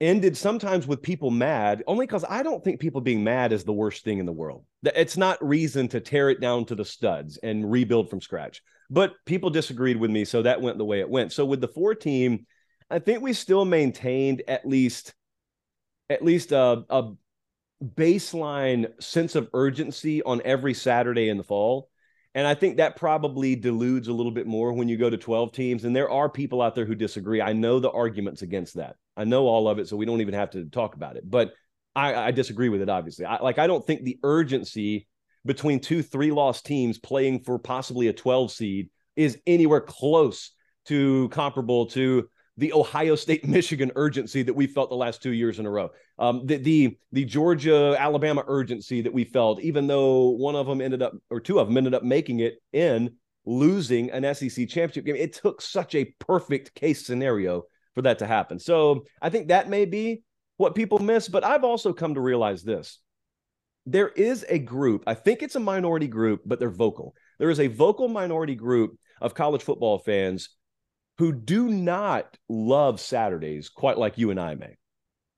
ended 0.02 0.36
sometimes 0.36 0.88
with 0.88 1.04
people 1.04 1.30
mad, 1.30 1.84
only 1.86 2.08
because 2.08 2.26
I 2.28 2.41
don't 2.41 2.64
think 2.64 2.80
people 2.80 3.02
being 3.02 3.24
mad 3.24 3.52
is 3.52 3.64
the 3.64 3.74
worst 3.74 4.04
thing 4.04 4.18
in 4.18 4.26
the 4.26 4.32
world. 4.32 4.66
It's 4.84 5.18
not 5.18 5.45
reason 5.45 5.88
to 5.89 6.00
tear 6.00 6.32
it 6.32 6.41
down 6.41 6.66
to 6.66 6.76
the 6.76 6.86
studs 6.86 7.38
and 7.38 7.72
rebuild 7.72 8.10
from 8.10 8.22
scratch. 8.22 8.64
But 8.89 9.14
people 9.26 9.52
disagreed 9.52 9.98
with 9.98 10.10
me, 10.10 10.26
so 10.26 10.41
that 10.41 10.62
went 10.62 10.80
the 10.80 10.86
way 10.86 11.00
it 11.00 11.10
went. 11.10 11.32
So 11.32 11.45
with 11.45 11.62
the 11.62 11.68
four 11.68 11.93
team, 11.93 12.48
I 12.89 13.00
think 13.00 13.22
we 13.22 13.34
still 13.34 13.66
maintained 13.66 14.43
at 14.48 14.68
least 14.68 15.14
at 16.10 16.24
least 16.24 16.54
a, 16.54 16.86
a 16.89 17.12
baseline 17.84 19.02
sense 19.02 19.36
of 19.36 19.50
urgency 19.54 20.24
on 20.24 20.42
every 20.44 20.74
Saturday 20.74 21.30
in 21.30 21.38
the 21.38 21.44
fall. 21.44 21.90
And 22.34 22.46
I 22.46 22.54
think 22.54 22.78
that 22.78 22.96
probably 22.96 23.56
deludes 23.56 24.08
a 24.08 24.14
little 24.14 24.32
bit 24.32 24.46
more 24.46 24.74
when 24.74 24.88
you 24.88 24.98
go 24.98 25.10
to 25.10 25.18
12 25.18 25.52
teams. 25.52 25.86
And 25.86 25.96
there 25.96 26.10
are 26.10 26.30
people 26.30 26.62
out 26.62 26.76
there 26.76 26.86
who 26.86 26.96
disagree. 26.96 27.42
I 27.42 27.54
know 27.54 27.80
the 27.80 27.92
arguments 27.92 28.42
against 28.42 28.76
that. 28.76 28.96
I 29.16 29.24
know 29.24 29.48
all 29.48 29.68
of 29.68 29.80
it, 29.80 29.88
so 29.88 29.98
we 29.98 30.06
don't 30.06 30.22
even 30.22 30.36
have 30.36 30.52
to 30.52 30.66
talk 30.66 30.96
about 30.96 31.18
it. 31.18 31.30
But 31.30 31.54
I, 31.96 32.14
I 32.14 32.32
disagree 32.32 32.70
with 32.70 32.82
it, 32.82 32.90
obviously. 32.90 33.26
I, 33.26 33.42
like, 33.42 33.58
I 33.58 33.66
don't 33.66 33.86
think 33.86 34.04
the 34.04 34.20
urgency 34.22 35.08
between 35.46 35.80
two 35.80 36.04
three 36.04 36.32
loss 36.32 36.62
teams 36.62 37.00
playing 37.00 37.44
for 37.44 37.58
possibly 37.58 38.08
a 38.08 38.14
12 38.14 38.52
seed 38.52 38.90
is 39.16 39.40
anywhere 39.48 39.82
close 39.82 40.52
to 40.86 41.30
comparable 41.30 41.88
to 41.88 42.30
the 42.58 42.74
Ohio 42.74 43.16
State 43.16 43.47
Michigan 43.47 43.91
urgency 43.95 44.43
that 44.43 44.53
we 44.53 44.68
felt 44.68 44.89
the 44.89 44.95
last 44.95 45.22
two 45.22 45.32
years 45.32 45.60
in 45.60 45.66
a 45.66 45.70
row. 45.70 45.89
Um, 46.20 46.45
the, 46.45 46.58
the 46.58 46.97
the 47.12 47.26
Georgia 47.26 47.95
Alabama 47.97 48.43
urgency 48.47 49.01
that 49.01 49.14
we 49.14 49.24
felt, 49.24 49.62
even 49.62 49.88
though 49.88 50.30
one 50.30 50.55
of 50.55 50.68
them 50.68 50.82
ended 50.82 51.01
up 51.01 51.14
or 51.30 51.39
two 51.39 51.60
of 51.60 51.68
them 51.68 51.78
ended 51.78 51.93
up 51.93 52.03
making 52.03 52.39
it 52.39 52.62
in 52.74 53.16
losing 53.45 54.12
an 54.12 54.36
SEC 54.36 54.68
championship 54.68 55.05
game. 55.05 55.16
It 55.16 55.34
took 55.34 55.62
such 55.62 55.95
a 55.95 56.14
perfect 56.20 56.74
case 56.76 57.05
scenario 57.05 57.64
for 57.95 58.01
that 58.01 58.20
to 58.20 58.28
happen. 58.28 58.60
So 58.60 59.05
I 59.22 59.30
think 59.30 59.47
that 59.47 59.70
may 59.70 59.86
be 59.86 60.24
what 60.58 60.76
people 60.76 60.99
miss. 60.99 61.28
But 61.30 61.43
I've 61.43 61.64
also 61.64 61.93
come 61.93 62.16
to 62.16 62.22
realize 62.22 62.64
this. 62.64 62.99
There 63.86 64.10
is 64.10 64.45
a 64.49 64.60
group, 64.60 65.05
I 65.08 65.14
think 65.14 65.41
it's 65.41 65.55
a 65.55 65.62
minority 65.62 66.08
group, 66.08 66.41
but 66.45 66.60
they're 66.60 66.70
vocal. 66.70 67.16
There 67.39 67.49
is 67.49 67.62
a 67.62 67.68
vocal 67.68 68.10
minority 68.10 68.55
group 68.55 68.97
of 69.22 69.34
college 69.34 69.64
football 69.64 69.97
fans 69.97 70.49
who 71.18 71.32
do 71.32 71.68
not 71.68 72.38
love 72.47 72.99
Saturdays 72.99 73.70
quite 73.70 73.97
like 73.97 74.18
you 74.18 74.32
and 74.32 74.39
I 74.39 74.55
may. 74.55 74.78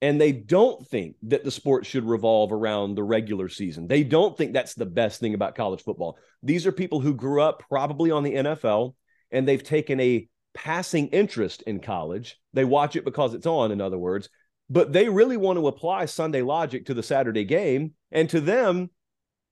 And 0.02 0.20
they 0.20 0.32
don't 0.32 0.86
think 0.88 1.16
that 1.24 1.44
the 1.44 1.52
sport 1.52 1.86
should 1.86 2.06
revolve 2.06 2.54
around 2.54 2.96
the 2.96 3.04
regular 3.04 3.50
season. 3.50 3.88
They 3.88 4.04
don't 4.04 4.38
think 4.38 4.54
that's 4.54 4.74
the 4.74 4.86
best 4.86 5.20
thing 5.20 5.34
about 5.34 5.56
college 5.56 5.84
football. 5.84 6.18
These 6.42 6.66
are 6.66 6.72
people 6.72 7.02
who 7.02 7.14
grew 7.14 7.42
up 7.42 7.64
probably 7.70 8.10
on 8.10 8.24
the 8.24 8.34
NFL 8.34 8.94
and 9.32 9.46
they've 9.46 9.64
taken 9.64 10.00
a 10.00 10.28
passing 10.54 11.08
interest 11.10 11.64
in 11.64 11.80
college. 11.80 12.40
They 12.54 12.64
watch 12.66 12.96
it 12.96 13.04
because 13.04 13.34
it's 13.34 13.46
on, 13.46 13.72
in 13.72 13.82
other 13.82 13.98
words, 13.98 14.30
but 14.70 14.94
they 14.94 15.10
really 15.10 15.38
want 15.38 15.60
to 15.60 15.68
apply 15.68 16.06
Sunday 16.06 16.42
logic 16.42 16.86
to 16.86 16.94
the 16.94 17.04
Saturday 17.04 17.44
game. 17.44 17.94
And 18.12 18.30
to 18.30 18.40
them, 18.40 18.90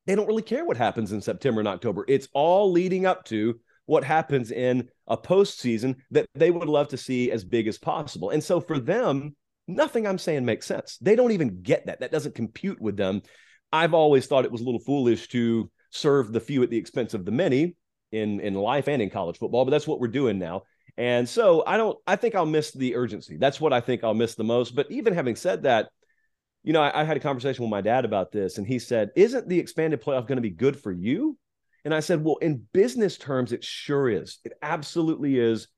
they 0.05 0.15
don't 0.15 0.27
really 0.27 0.41
care 0.43 0.63
what 0.63 0.77
happens 0.77 1.11
in 1.11 1.21
September 1.21 1.59
and 1.59 1.67
October. 1.67 2.05
It's 2.07 2.29
all 2.33 2.71
leading 2.71 3.05
up 3.05 3.25
to 3.25 3.59
what 3.87 4.03
happens 4.03 4.51
in 4.51 4.87
a 5.07 5.17
postseason 5.17 5.95
that 6.11 6.27
they 6.35 6.51
would 6.51 6.69
love 6.69 6.89
to 6.89 6.97
see 6.97 7.31
as 7.31 7.43
big 7.43 7.67
as 7.67 7.77
possible. 7.77 8.29
And 8.29 8.43
so 8.43 8.61
for 8.61 8.77
them, 8.77 9.35
nothing 9.67 10.05
I'm 10.05 10.19
saying 10.19 10.45
makes 10.45 10.67
sense. 10.67 10.97
They 11.01 11.15
don't 11.15 11.31
even 11.31 11.63
get 11.63 11.87
that. 11.87 12.01
That 12.01 12.11
doesn't 12.11 12.35
compute 12.35 12.79
with 12.79 12.97
them. 12.97 13.23
I've 13.73 13.93
always 13.93 14.27
thought 14.27 14.45
it 14.45 14.51
was 14.51 14.61
a 14.61 14.65
little 14.65 14.79
foolish 14.79 15.29
to 15.29 15.71
serve 15.89 16.31
the 16.31 16.39
few 16.39 16.61
at 16.63 16.69
the 16.69 16.77
expense 16.77 17.13
of 17.13 17.25
the 17.25 17.31
many 17.31 17.75
in 18.11 18.39
in 18.39 18.53
life 18.53 18.87
and 18.87 19.01
in 19.01 19.09
college 19.09 19.37
football, 19.37 19.65
but 19.65 19.71
that's 19.71 19.87
what 19.87 19.99
we're 19.99 20.07
doing 20.07 20.39
now. 20.39 20.63
And 20.97 21.27
so 21.27 21.63
I 21.65 21.77
don't 21.77 21.97
I 22.07 22.15
think 22.15 22.35
I'll 22.35 22.45
miss 22.45 22.71
the 22.71 22.95
urgency. 22.95 23.37
That's 23.37 23.59
what 23.59 23.73
I 23.73 23.81
think 23.81 24.03
I'll 24.03 24.13
miss 24.13 24.35
the 24.35 24.43
most. 24.43 24.75
But 24.75 24.89
even 24.91 25.13
having 25.13 25.35
said 25.35 25.63
that, 25.63 25.89
you 26.63 26.73
know, 26.73 26.81
I, 26.81 27.01
I 27.01 27.03
had 27.03 27.17
a 27.17 27.21
conversation 27.21 27.63
with 27.63 27.71
my 27.71 27.81
dad 27.81 28.05
about 28.05 28.31
this, 28.31 28.57
and 28.57 28.67
he 28.67 28.79
said, 28.79 29.11
Isn't 29.15 29.47
the 29.47 29.59
expanded 29.59 30.01
playoff 30.01 30.27
going 30.27 30.37
to 30.37 30.41
be 30.41 30.49
good 30.49 30.77
for 30.79 30.91
you? 30.91 31.37
And 31.87 31.95
I 31.95 32.01
said, 32.01 32.21
Well, 32.21 32.35
in 32.41 32.67
business 32.73 33.17
terms, 33.17 33.53
it 33.53 33.63
sure 33.63 34.09
is. 34.09 34.39
It 34.43 34.51
absolutely 34.61 35.39
is. 35.39 35.69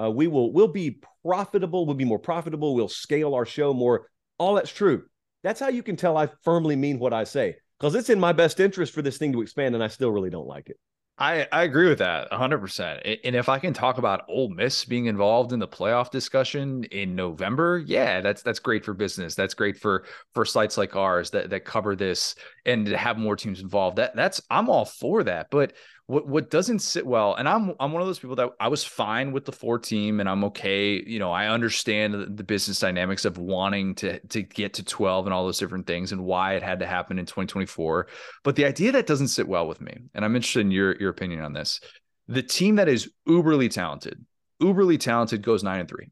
Uh, 0.00 0.12
we 0.12 0.28
will 0.28 0.52
we'll 0.52 0.68
be 0.68 1.00
profitable, 1.24 1.86
we'll 1.86 1.96
be 1.96 2.04
more 2.04 2.20
profitable, 2.20 2.76
we'll 2.76 2.86
scale 2.86 3.34
our 3.34 3.44
show 3.44 3.74
more. 3.74 4.08
All 4.38 4.54
that's 4.54 4.70
true. 4.70 5.06
That's 5.42 5.58
how 5.58 5.66
you 5.66 5.82
can 5.82 5.96
tell 5.96 6.16
I 6.16 6.28
firmly 6.44 6.76
mean 6.76 7.00
what 7.00 7.12
I 7.12 7.24
say. 7.24 7.56
Because 7.80 7.96
it's 7.96 8.10
in 8.10 8.20
my 8.20 8.32
best 8.32 8.60
interest 8.60 8.92
for 8.92 9.02
this 9.02 9.18
thing 9.18 9.32
to 9.32 9.42
expand, 9.42 9.74
and 9.74 9.82
I 9.82 9.88
still 9.88 10.12
really 10.12 10.30
don't 10.30 10.46
like 10.46 10.68
it. 10.68 10.78
I, 11.18 11.46
I 11.50 11.62
agree 11.62 11.88
with 11.88 11.98
that 11.98 12.30
100%. 12.30 13.18
And 13.24 13.34
if 13.34 13.48
I 13.48 13.58
can 13.58 13.72
talk 13.72 13.96
about 13.96 14.26
Ole 14.28 14.50
Miss 14.50 14.84
being 14.84 15.06
involved 15.06 15.52
in 15.52 15.58
the 15.58 15.66
playoff 15.68 16.10
discussion 16.10 16.84
in 16.84 17.14
November, 17.14 17.82
yeah, 17.86 18.20
that's 18.20 18.42
that's 18.42 18.58
great 18.58 18.84
for 18.84 18.92
business. 18.92 19.34
That's 19.34 19.54
great 19.54 19.78
for 19.78 20.04
for 20.34 20.44
sites 20.44 20.76
like 20.76 20.94
ours 20.94 21.30
that 21.30 21.48
that 21.50 21.64
cover 21.64 21.96
this 21.96 22.34
and 22.66 22.84
to 22.86 22.98
have 22.98 23.16
more 23.16 23.34
teams 23.34 23.62
involved. 23.62 23.96
That 23.96 24.14
that's 24.14 24.42
I'm 24.50 24.68
all 24.68 24.84
for 24.84 25.22
that. 25.24 25.50
But 25.50 25.72
what 26.08 26.28
what 26.28 26.50
doesn't 26.50 26.78
sit 26.78 27.04
well, 27.04 27.34
and 27.34 27.48
I'm 27.48 27.74
I'm 27.80 27.92
one 27.92 28.00
of 28.00 28.06
those 28.06 28.20
people 28.20 28.36
that 28.36 28.50
I 28.60 28.68
was 28.68 28.84
fine 28.84 29.32
with 29.32 29.44
the 29.44 29.52
four 29.52 29.78
team 29.78 30.20
and 30.20 30.28
I'm 30.28 30.44
okay. 30.44 31.02
You 31.04 31.18
know, 31.18 31.32
I 31.32 31.48
understand 31.48 32.36
the, 32.36 32.44
business 32.44 32.78
dynamics 32.78 33.24
of 33.24 33.38
wanting 33.38 33.96
to 33.96 34.20
to 34.28 34.42
get 34.42 34.74
to 34.74 34.84
12 34.84 35.26
and 35.26 35.34
all 35.34 35.44
those 35.44 35.58
different 35.58 35.86
things 35.86 36.12
and 36.12 36.24
why 36.24 36.54
it 36.54 36.62
had 36.62 36.78
to 36.78 36.86
happen 36.86 37.18
in 37.18 37.26
2024. 37.26 38.06
But 38.44 38.54
the 38.54 38.64
idea 38.64 38.92
that 38.92 39.08
doesn't 39.08 39.28
sit 39.28 39.48
well 39.48 39.66
with 39.66 39.80
me, 39.80 39.98
and 40.14 40.24
I'm 40.24 40.36
interested 40.36 40.60
in 40.60 40.70
your 40.70 40.96
your 40.96 41.10
opinion 41.10 41.40
on 41.40 41.52
this. 41.52 41.80
The 42.28 42.42
team 42.42 42.76
that 42.76 42.88
is 42.88 43.10
uberly 43.28 43.68
talented, 43.68 44.24
uberly 44.62 45.00
talented 45.00 45.42
goes 45.42 45.64
nine 45.64 45.80
and 45.80 45.88
three, 45.88 46.10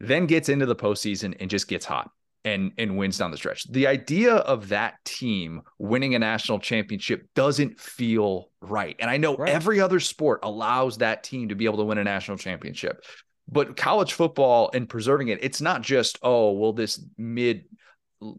then 0.00 0.26
gets 0.26 0.48
into 0.48 0.66
the 0.66 0.76
postseason 0.76 1.36
and 1.38 1.48
just 1.48 1.68
gets 1.68 1.84
hot 1.84 2.10
and 2.44 2.72
and 2.78 2.96
wins 2.96 3.18
down 3.18 3.30
the 3.30 3.36
stretch. 3.36 3.64
The 3.70 3.86
idea 3.86 4.34
of 4.34 4.68
that 4.68 5.02
team 5.04 5.62
winning 5.78 6.14
a 6.14 6.18
national 6.18 6.58
championship 6.58 7.26
doesn't 7.34 7.80
feel 7.80 8.50
right. 8.60 8.96
And 8.98 9.10
I 9.10 9.16
know 9.16 9.36
Right. 9.36 9.50
every 9.52 9.80
other 9.80 10.00
sport 10.00 10.40
allows 10.42 10.98
that 10.98 11.24
team 11.24 11.48
to 11.48 11.54
be 11.54 11.64
able 11.64 11.78
to 11.78 11.84
win 11.84 11.98
a 11.98 12.04
national 12.04 12.36
championship. 12.36 13.04
But 13.48 13.76
college 13.76 14.14
football 14.14 14.70
and 14.74 14.88
preserving 14.88 15.28
it, 15.28 15.38
it's 15.42 15.60
not 15.60 15.82
just, 15.82 16.18
oh, 16.22 16.52
well, 16.52 16.72
this 16.72 17.04
mid 17.18 17.64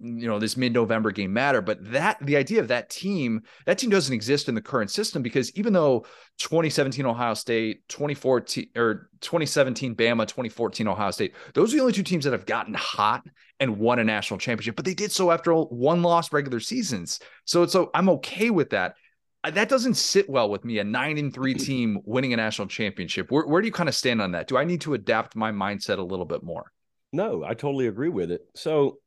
you 0.01 0.27
know 0.27 0.39
this 0.39 0.57
mid-november 0.57 1.11
game 1.11 1.31
matter 1.31 1.61
but 1.61 1.77
that 1.91 2.17
the 2.21 2.35
idea 2.35 2.59
of 2.59 2.67
that 2.67 2.89
team 2.89 3.41
that 3.65 3.77
team 3.77 3.89
doesn't 3.89 4.13
exist 4.13 4.49
in 4.49 4.55
the 4.55 4.61
current 4.61 4.89
system 4.89 5.21
because 5.21 5.55
even 5.55 5.73
though 5.73 6.05
2017 6.39 7.05
ohio 7.05 7.33
state 7.33 7.87
2014 7.89 8.69
or 8.75 9.09
2017 9.21 9.95
bama 9.95 10.25
2014 10.27 10.87
ohio 10.87 11.11
state 11.11 11.33
those 11.53 11.73
are 11.73 11.77
the 11.77 11.81
only 11.81 11.93
two 11.93 12.03
teams 12.03 12.23
that 12.23 12.33
have 12.33 12.45
gotten 12.45 12.73
hot 12.73 13.23
and 13.59 13.77
won 13.77 13.99
a 13.99 14.03
national 14.03 14.37
championship 14.39 14.75
but 14.75 14.85
they 14.85 14.93
did 14.93 15.11
so 15.11 15.31
after 15.31 15.53
one 15.53 16.01
lost 16.01 16.33
regular 16.33 16.59
seasons. 16.59 17.19
So 17.45 17.65
so 17.65 17.89
i'm 17.93 18.09
okay 18.09 18.49
with 18.49 18.71
that. 18.71 18.95
Uh, 19.43 19.51
that 19.51 19.69
doesn't 19.69 19.93
sit 19.93 20.27
well 20.29 20.49
with 20.49 20.65
me 20.65 20.79
a 20.79 20.83
nine 20.83 21.17
and 21.17 21.33
three 21.33 21.53
team 21.67 21.99
winning 22.05 22.33
a 22.33 22.37
national 22.37 22.67
championship. 22.67 23.31
Where, 23.31 23.45
where 23.45 23.61
do 23.61 23.67
you 23.67 23.73
kind 23.73 23.89
of 23.89 23.95
stand 23.95 24.21
on 24.21 24.31
that? 24.31 24.47
Do 24.47 24.57
i 24.57 24.63
need 24.63 24.81
to 24.81 24.93
adapt 24.93 25.35
my 25.35 25.51
mindset 25.51 25.97
a 25.97 26.03
little 26.03 26.25
bit 26.25 26.43
more? 26.43 26.71
No 27.11 27.43
i 27.43 27.53
totally 27.53 27.87
agree 27.87 28.09
with 28.09 28.31
it. 28.31 28.41
So 28.55 28.99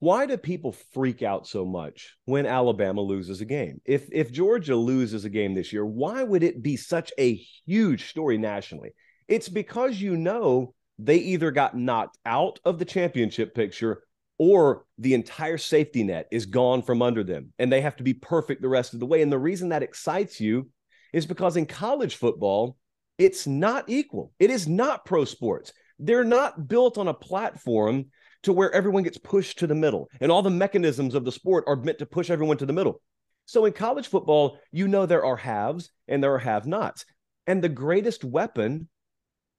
why 0.00 0.26
do 0.26 0.36
people 0.36 0.72
freak 0.92 1.22
out 1.22 1.46
so 1.46 1.64
much 1.64 2.16
when 2.24 2.46
Alabama 2.46 3.00
loses 3.00 3.40
a 3.40 3.46
game? 3.46 3.80
If 3.84 4.08
if 4.12 4.32
Georgia 4.32 4.76
loses 4.76 5.24
a 5.24 5.30
game 5.30 5.54
this 5.54 5.72
year, 5.72 5.86
why 5.86 6.22
would 6.22 6.42
it 6.42 6.62
be 6.62 6.76
such 6.76 7.12
a 7.18 7.34
huge 7.66 8.10
story 8.10 8.36
nationally? 8.36 8.90
It's 9.28 9.48
because 9.48 10.00
you 10.00 10.16
know 10.16 10.74
they 10.98 11.16
either 11.16 11.50
got 11.50 11.76
knocked 11.76 12.18
out 12.26 12.60
of 12.64 12.78
the 12.78 12.84
championship 12.84 13.54
picture 13.54 14.02
or 14.38 14.84
the 14.98 15.14
entire 15.14 15.58
safety 15.58 16.02
net 16.02 16.26
is 16.30 16.46
gone 16.46 16.82
from 16.82 17.02
under 17.02 17.22
them 17.22 17.52
and 17.58 17.72
they 17.72 17.80
have 17.80 17.96
to 17.96 18.02
be 18.02 18.14
perfect 18.14 18.62
the 18.62 18.68
rest 18.68 18.94
of 18.94 19.00
the 19.00 19.06
way. 19.06 19.22
And 19.22 19.32
the 19.32 19.38
reason 19.38 19.70
that 19.70 19.82
excites 19.82 20.40
you 20.40 20.68
is 21.12 21.26
because 21.26 21.56
in 21.56 21.66
college 21.66 22.16
football, 22.16 22.76
it's 23.18 23.46
not 23.46 23.84
equal. 23.88 24.32
It 24.38 24.50
is 24.50 24.66
not 24.66 25.04
pro 25.04 25.24
sports. 25.24 25.72
They're 25.98 26.24
not 26.24 26.66
built 26.68 26.98
on 26.98 27.06
a 27.06 27.14
platform 27.14 28.06
to 28.44 28.52
where 28.52 28.72
everyone 28.72 29.02
gets 29.02 29.18
pushed 29.18 29.58
to 29.58 29.66
the 29.66 29.74
middle 29.74 30.08
and 30.20 30.30
all 30.30 30.42
the 30.42 30.50
mechanisms 30.50 31.14
of 31.14 31.24
the 31.24 31.32
sport 31.32 31.64
are 31.66 31.76
meant 31.76 31.98
to 31.98 32.06
push 32.06 32.30
everyone 32.30 32.56
to 32.58 32.66
the 32.66 32.72
middle. 32.72 33.00
So 33.46 33.64
in 33.64 33.72
college 33.72 34.08
football, 34.08 34.58
you 34.72 34.88
know 34.88 35.06
there 35.06 35.24
are 35.24 35.36
haves 35.36 35.90
and 36.08 36.22
there 36.22 36.32
are 36.34 36.38
have 36.38 36.66
nots. 36.66 37.04
And 37.46 37.62
the 37.62 37.68
greatest 37.68 38.24
weapon 38.24 38.88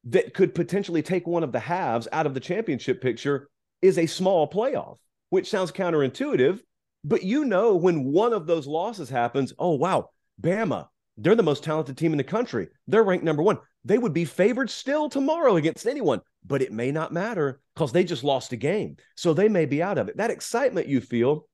that 0.06 0.34
could 0.34 0.56
potentially 0.56 1.02
take 1.02 1.28
one 1.28 1.44
of 1.44 1.52
the 1.52 1.60
halves 1.60 2.08
out 2.12 2.26
of 2.26 2.34
the 2.34 2.40
championship 2.40 3.02
picture 3.02 3.50
is 3.82 3.98
a 3.98 4.06
small 4.06 4.50
playoff, 4.50 4.98
which 5.30 5.50
sounds 5.50 5.72
counterintuitive. 5.72 6.60
But 7.04 7.24
you 7.24 7.46
know, 7.46 7.76
when 7.76 8.06
one 8.06 8.34
of 8.34 8.48
those 8.48 8.66
losses 8.66 9.10
happens, 9.10 9.54
oh, 9.60 9.76
wow, 9.76 10.10
Bama, 10.42 10.88
they're 11.18 11.36
the 11.36 11.44
most 11.44 11.64
talented 11.64 11.98
team 11.98 12.12
in 12.12 12.18
the 12.18 12.24
country. 12.24 12.68
They're 12.88 13.04
ranked 13.04 13.24
number 13.24 13.44
one. 13.44 13.60
They 13.84 13.98
would 13.98 14.14
be 14.14 14.26
favored 14.26 14.70
still 14.70 15.10
tomorrow 15.10 15.56
against 15.56 15.88
anyone 15.88 16.22
but 16.46 16.62
it 16.62 16.72
may 16.72 16.92
not 16.92 17.14
matter 17.14 17.62
because 17.74 17.92
they 17.92 18.04
just 18.04 18.24
lost 18.24 18.54
a 18.54 18.58
game. 18.58 18.98
So 19.16 19.34
they 19.34 19.50
may 19.50 19.66
be 19.66 19.82
out 19.82 19.98
of 19.98 20.08
it. 20.08 20.18
That 20.18 20.32
excitement 20.32 20.88
you 20.88 21.02
feel 21.02 21.48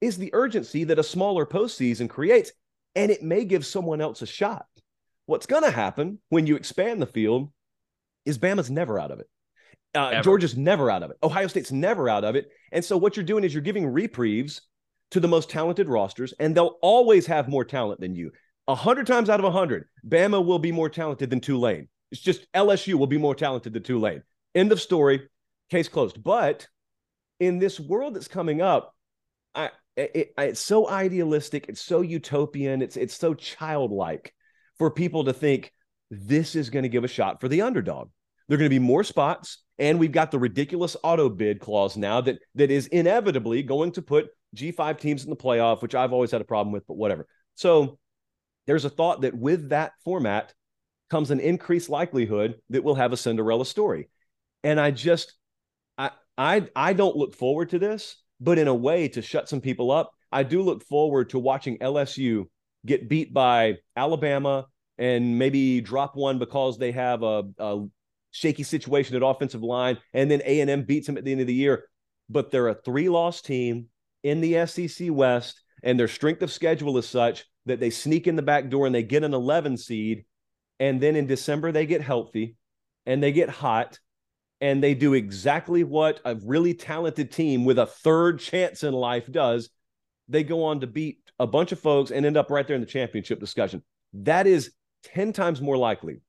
is 0.00 0.16
the 0.16 0.30
urgency 0.32 0.84
that 0.84 0.98
a 0.98 1.04
smaller 1.04 1.44
postseason 1.44 2.08
creates, 2.08 2.52
and 2.94 3.10
it 3.10 3.22
may 3.22 3.44
give 3.44 3.66
someone 3.66 4.00
else 4.00 4.22
a 4.22 4.26
shot. 4.26 4.66
What's 5.26 5.46
going 5.46 5.64
to 5.64 5.70
happen 5.70 6.20
when 6.28 6.46
you 6.46 6.56
expand 6.56 7.02
the 7.02 7.06
field 7.06 7.50
is 8.24 8.38
Bama's 8.38 8.70
never 8.70 8.98
out 8.98 9.10
of 9.10 9.20
it. 9.20 9.26
Uh, 9.94 10.22
Georgia's 10.22 10.56
never 10.56 10.90
out 10.90 11.02
of 11.02 11.10
it. 11.10 11.16
Ohio 11.22 11.46
State's 11.48 11.72
never 11.72 12.08
out 12.08 12.24
of 12.24 12.36
it. 12.36 12.48
And 12.72 12.84
so 12.84 12.96
what 12.96 13.16
you're 13.16 13.24
doing 13.24 13.42
is 13.42 13.52
you're 13.52 13.62
giving 13.62 13.86
reprieves 13.86 14.62
to 15.10 15.20
the 15.20 15.28
most 15.28 15.50
talented 15.50 15.88
rosters, 15.88 16.34
and 16.38 16.54
they'll 16.54 16.78
always 16.82 17.26
have 17.26 17.48
more 17.48 17.64
talent 17.64 18.00
than 18.00 18.14
you. 18.14 18.30
A 18.68 18.74
hundred 18.74 19.06
times 19.06 19.30
out 19.30 19.40
of 19.40 19.46
a 19.46 19.50
hundred, 19.50 19.86
Bama 20.06 20.44
will 20.44 20.58
be 20.58 20.72
more 20.72 20.90
talented 20.90 21.30
than 21.30 21.40
Tulane. 21.40 21.88
It's 22.10 22.20
just 22.20 22.50
LSU 22.52 22.94
will 22.94 23.06
be 23.06 23.18
more 23.18 23.34
talented 23.34 23.72
than 23.72 23.82
Tulane. 23.82 24.22
End 24.54 24.72
of 24.72 24.80
story. 24.80 25.28
Case 25.70 25.88
closed. 25.88 26.22
But 26.22 26.66
in 27.40 27.58
this 27.58 27.78
world 27.78 28.14
that's 28.14 28.28
coming 28.28 28.62
up, 28.62 28.94
I, 29.54 29.70
it, 29.96 30.32
it's 30.38 30.60
so 30.60 30.88
idealistic. 30.88 31.66
It's 31.68 31.80
so 31.80 32.00
utopian. 32.00 32.82
It's 32.82 32.96
it's 32.96 33.16
so 33.16 33.34
childlike 33.34 34.32
for 34.78 34.90
people 34.90 35.24
to 35.24 35.32
think 35.32 35.72
this 36.10 36.54
is 36.54 36.70
going 36.70 36.84
to 36.84 36.88
give 36.88 37.04
a 37.04 37.08
shot 37.08 37.40
for 37.40 37.48
the 37.48 37.62
underdog. 37.62 38.08
There 38.48 38.56
are 38.56 38.58
going 38.58 38.70
to 38.70 38.74
be 38.74 38.78
more 38.78 39.04
spots, 39.04 39.58
and 39.78 39.98
we've 39.98 40.12
got 40.12 40.30
the 40.30 40.38
ridiculous 40.38 40.96
auto 41.02 41.28
bid 41.28 41.60
clause 41.60 41.96
now 41.96 42.20
that 42.22 42.38
that 42.54 42.70
is 42.70 42.86
inevitably 42.86 43.62
going 43.62 43.92
to 43.92 44.02
put 44.02 44.28
G5 44.56 44.98
teams 44.98 45.24
in 45.24 45.30
the 45.30 45.36
playoff, 45.36 45.82
which 45.82 45.94
I've 45.94 46.12
always 46.12 46.30
had 46.30 46.40
a 46.40 46.46
problem 46.46 46.72
with, 46.72 46.86
but 46.86 46.96
whatever. 46.96 47.26
So 47.56 47.98
there's 48.66 48.84
a 48.84 48.90
thought 48.90 49.22
that 49.22 49.36
with 49.36 49.70
that 49.70 49.92
format, 50.04 50.54
comes 51.10 51.30
an 51.30 51.40
increased 51.40 51.88
likelihood 51.88 52.60
that 52.70 52.84
we'll 52.84 52.94
have 52.94 53.12
a 53.12 53.16
Cinderella 53.16 53.64
story. 53.64 54.08
And 54.64 54.80
I 54.80 54.90
just 54.90 55.34
I 55.96 56.10
I 56.36 56.68
I 56.74 56.92
don't 56.92 57.16
look 57.16 57.34
forward 57.34 57.70
to 57.70 57.78
this, 57.78 58.16
but 58.40 58.58
in 58.58 58.68
a 58.68 58.74
way 58.74 59.08
to 59.08 59.22
shut 59.22 59.48
some 59.48 59.60
people 59.60 59.90
up, 59.90 60.12
I 60.30 60.42
do 60.42 60.62
look 60.62 60.84
forward 60.84 61.30
to 61.30 61.38
watching 61.38 61.78
LSU 61.78 62.46
get 62.86 63.08
beat 63.08 63.32
by 63.32 63.78
Alabama 63.96 64.66
and 64.98 65.38
maybe 65.38 65.80
drop 65.80 66.16
one 66.16 66.38
because 66.38 66.78
they 66.78 66.92
have 66.92 67.22
a, 67.22 67.44
a 67.58 67.86
shaky 68.30 68.62
situation 68.62 69.16
at 69.16 69.22
offensive 69.22 69.62
line, 69.62 69.98
and 70.12 70.30
then 70.30 70.42
A 70.44 70.60
and 70.60 70.70
M 70.70 70.82
beats 70.82 71.06
them 71.06 71.16
at 71.16 71.24
the 71.24 71.32
end 71.32 71.40
of 71.40 71.46
the 71.46 71.54
year. 71.54 71.84
But 72.28 72.50
they're 72.50 72.68
a 72.68 72.74
three-loss 72.74 73.40
team 73.40 73.86
in 74.22 74.40
the 74.40 74.66
SEC 74.66 75.08
West, 75.10 75.62
and 75.82 75.98
their 75.98 76.08
strength 76.08 76.42
of 76.42 76.52
schedule 76.52 76.98
is 76.98 77.08
such 77.08 77.44
that 77.66 77.80
they 77.80 77.90
sneak 77.90 78.26
in 78.26 78.36
the 78.36 78.42
back 78.42 78.68
door 78.68 78.86
and 78.86 78.94
they 78.94 79.02
get 79.02 79.22
an 79.22 79.34
11 79.34 79.76
seed 79.76 80.24
and 80.80 81.00
then 81.00 81.16
in 81.16 81.26
December, 81.26 81.72
they 81.72 81.86
get 81.86 82.02
healthy 82.02 82.56
and 83.06 83.22
they 83.22 83.32
get 83.32 83.48
hot 83.48 83.98
and 84.60 84.82
they 84.82 84.94
do 84.94 85.14
exactly 85.14 85.84
what 85.84 86.20
a 86.24 86.36
really 86.44 86.74
talented 86.74 87.30
team 87.30 87.64
with 87.64 87.78
a 87.78 87.86
third 87.86 88.40
chance 88.40 88.82
in 88.82 88.92
life 88.92 89.30
does. 89.30 89.70
They 90.28 90.42
go 90.42 90.64
on 90.64 90.80
to 90.80 90.86
beat 90.86 91.20
a 91.38 91.46
bunch 91.46 91.72
of 91.72 91.80
folks 91.80 92.10
and 92.10 92.26
end 92.26 92.36
up 92.36 92.50
right 92.50 92.66
there 92.66 92.74
in 92.74 92.80
the 92.80 92.86
championship 92.86 93.40
discussion. 93.40 93.82
That 94.12 94.46
is 94.46 94.72
10 95.04 95.32
times 95.32 95.60
more 95.60 95.76
likely 95.76 96.20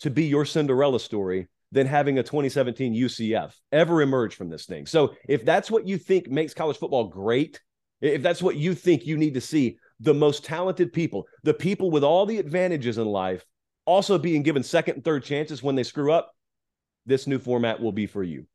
to 0.00 0.10
be 0.10 0.24
your 0.24 0.44
Cinderella 0.44 0.98
story 0.98 1.48
than 1.72 1.86
having 1.86 2.18
a 2.18 2.22
2017 2.22 2.94
UCF 2.94 3.52
ever 3.72 4.00
emerge 4.00 4.34
from 4.34 4.48
this 4.48 4.64
thing. 4.64 4.86
So 4.86 5.14
if 5.28 5.44
that's 5.44 5.70
what 5.70 5.86
you 5.86 5.98
think 5.98 6.30
makes 6.30 6.54
college 6.54 6.78
football 6.78 7.08
great, 7.08 7.60
if 8.00 8.22
that's 8.22 8.42
what 8.42 8.56
you 8.56 8.74
think 8.74 9.06
you 9.06 9.16
need 9.16 9.34
to 9.34 9.40
see, 9.40 9.78
the 10.00 10.14
most 10.14 10.44
talented 10.44 10.92
people, 10.92 11.26
the 11.42 11.54
people 11.54 11.90
with 11.90 12.04
all 12.04 12.26
the 12.26 12.38
advantages 12.38 12.98
in 12.98 13.06
life 13.06 13.44
also 13.86 14.18
being 14.18 14.42
given 14.42 14.62
second 14.62 14.94
and 14.94 15.04
third 15.04 15.24
chances 15.24 15.62
when 15.62 15.74
they 15.74 15.82
screw 15.82 16.12
up, 16.12 16.34
this 17.06 17.26
new 17.26 17.38
format 17.38 17.80
will 17.80 17.92
be 17.92 18.06
for 18.06 18.22
you. 18.22 18.46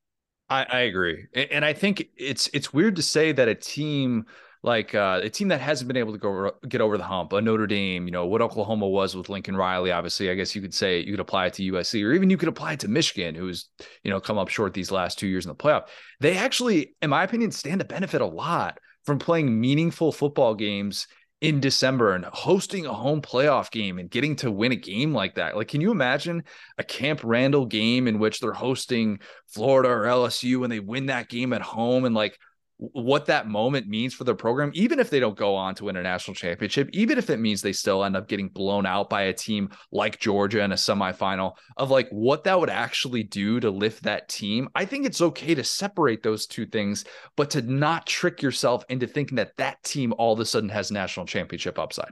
I, 0.49 0.65
I 0.67 0.79
agree, 0.81 1.27
and 1.35 1.63
I 1.63 1.73
think 1.73 2.09
it's 2.17 2.49
it's 2.53 2.73
weird 2.73 2.95
to 2.95 3.03
say 3.03 3.31
that 3.31 3.47
a 3.47 3.53
team 3.53 4.25
like 4.61 4.93
uh, 4.93 5.21
a 5.23 5.29
team 5.29 5.47
that 5.49 5.61
hasn't 5.61 5.87
been 5.87 5.95
able 5.95 6.11
to 6.11 6.17
go 6.17 6.51
get 6.67 6.81
over 6.81 6.97
the 6.97 7.03
hump, 7.03 7.31
a 7.33 7.41
Notre 7.41 7.67
Dame, 7.67 8.05
you 8.05 8.11
know 8.11 8.25
what 8.25 8.41
Oklahoma 8.41 8.87
was 8.87 9.15
with 9.15 9.29
Lincoln 9.29 9.55
Riley. 9.55 9.91
Obviously, 9.91 10.29
I 10.29 10.35
guess 10.35 10.55
you 10.55 10.61
could 10.61 10.73
say 10.73 10.99
you 10.99 11.13
could 11.13 11.19
apply 11.19 11.47
it 11.47 11.53
to 11.53 11.71
USC, 11.71 12.03
or 12.03 12.13
even 12.13 12.29
you 12.29 12.37
could 12.37 12.49
apply 12.49 12.73
it 12.73 12.79
to 12.81 12.87
Michigan, 12.87 13.35
who's 13.35 13.69
you 14.03 14.11
know 14.11 14.19
come 14.19 14.37
up 14.37 14.49
short 14.49 14.73
these 14.73 14.91
last 14.91 15.19
two 15.19 15.27
years 15.27 15.45
in 15.45 15.49
the 15.49 15.55
playoff. 15.55 15.87
They 16.19 16.35
actually, 16.37 16.95
in 17.01 17.09
my 17.09 17.23
opinion, 17.23 17.51
stand 17.51 17.79
to 17.79 17.85
benefit 17.85 18.21
a 18.21 18.25
lot 18.25 18.79
from 19.05 19.19
playing 19.19 19.59
meaningful 19.59 20.11
football 20.11 20.55
games 20.55 21.07
in 21.41 21.61
December 21.61 22.13
and 22.13 22.25
hosting 22.25 22.85
a 22.85 22.93
home 22.93 23.21
playoff 23.21 23.71
game 23.71 23.97
and 23.97 24.11
getting 24.11 24.35
to 24.35 24.51
win 24.51 24.73
a 24.73 24.75
game 24.75 25.13
like 25.13 25.35
that. 25.35 25.55
Like, 25.55 25.69
can 25.69 25.79
you 25.79 25.91
imagine 25.91 26.43
a 26.77 26.83
Camp 26.83 27.21
Randall 27.23 27.65
game 27.65 28.07
in 28.07 28.19
which 28.19 28.39
they're 28.39 28.51
hosting 28.51 29.19
Florida 29.47 29.89
or 29.89 30.03
LSU 30.03 30.63
and 30.63 30.71
they 30.71 30.81
win 30.81 31.05
that 31.05 31.29
game 31.29 31.53
at 31.53 31.61
home 31.61 32.03
and 32.03 32.13
like 32.13 32.37
what 32.81 33.25
that 33.25 33.45
moment 33.45 33.87
means 33.87 34.13
for 34.13 34.23
their 34.23 34.35
program, 34.35 34.71
even 34.73 34.99
if 34.99 35.09
they 35.09 35.19
don't 35.19 35.35
go 35.35 35.53
on 35.53 35.75
to 35.75 35.83
win 35.83 35.97
a 35.97 36.01
national 36.01 36.33
championship, 36.33 36.89
even 36.93 37.17
if 37.17 37.29
it 37.29 37.37
means 37.37 37.61
they 37.61 37.73
still 37.73 38.05
end 38.05 38.15
up 38.15 38.29
getting 38.29 38.47
blown 38.47 38.85
out 38.85 39.09
by 39.09 39.23
a 39.23 39.33
team 39.33 39.69
like 39.91 40.17
Georgia 40.17 40.63
in 40.63 40.71
a 40.71 40.75
semifinal, 40.75 41.57
of 41.75 41.91
like 41.91 42.07
what 42.09 42.45
that 42.45 42.57
would 42.57 42.69
actually 42.69 43.23
do 43.23 43.59
to 43.59 43.69
lift 43.69 44.03
that 44.03 44.29
team. 44.29 44.69
I 44.75 44.85
think 44.85 45.05
it's 45.05 45.19
okay 45.19 45.53
to 45.55 45.63
separate 45.63 46.23
those 46.23 46.47
two 46.47 46.65
things, 46.65 47.03
but 47.35 47.49
to 47.49 47.61
not 47.61 48.07
trick 48.07 48.41
yourself 48.41 48.85
into 48.87 49.07
thinking 49.07 49.35
that 49.35 49.57
that 49.57 49.83
team 49.83 50.13
all 50.17 50.31
of 50.31 50.39
a 50.39 50.45
sudden 50.45 50.69
has 50.69 50.89
national 50.89 51.25
championship 51.25 51.77
upside. 51.77 52.11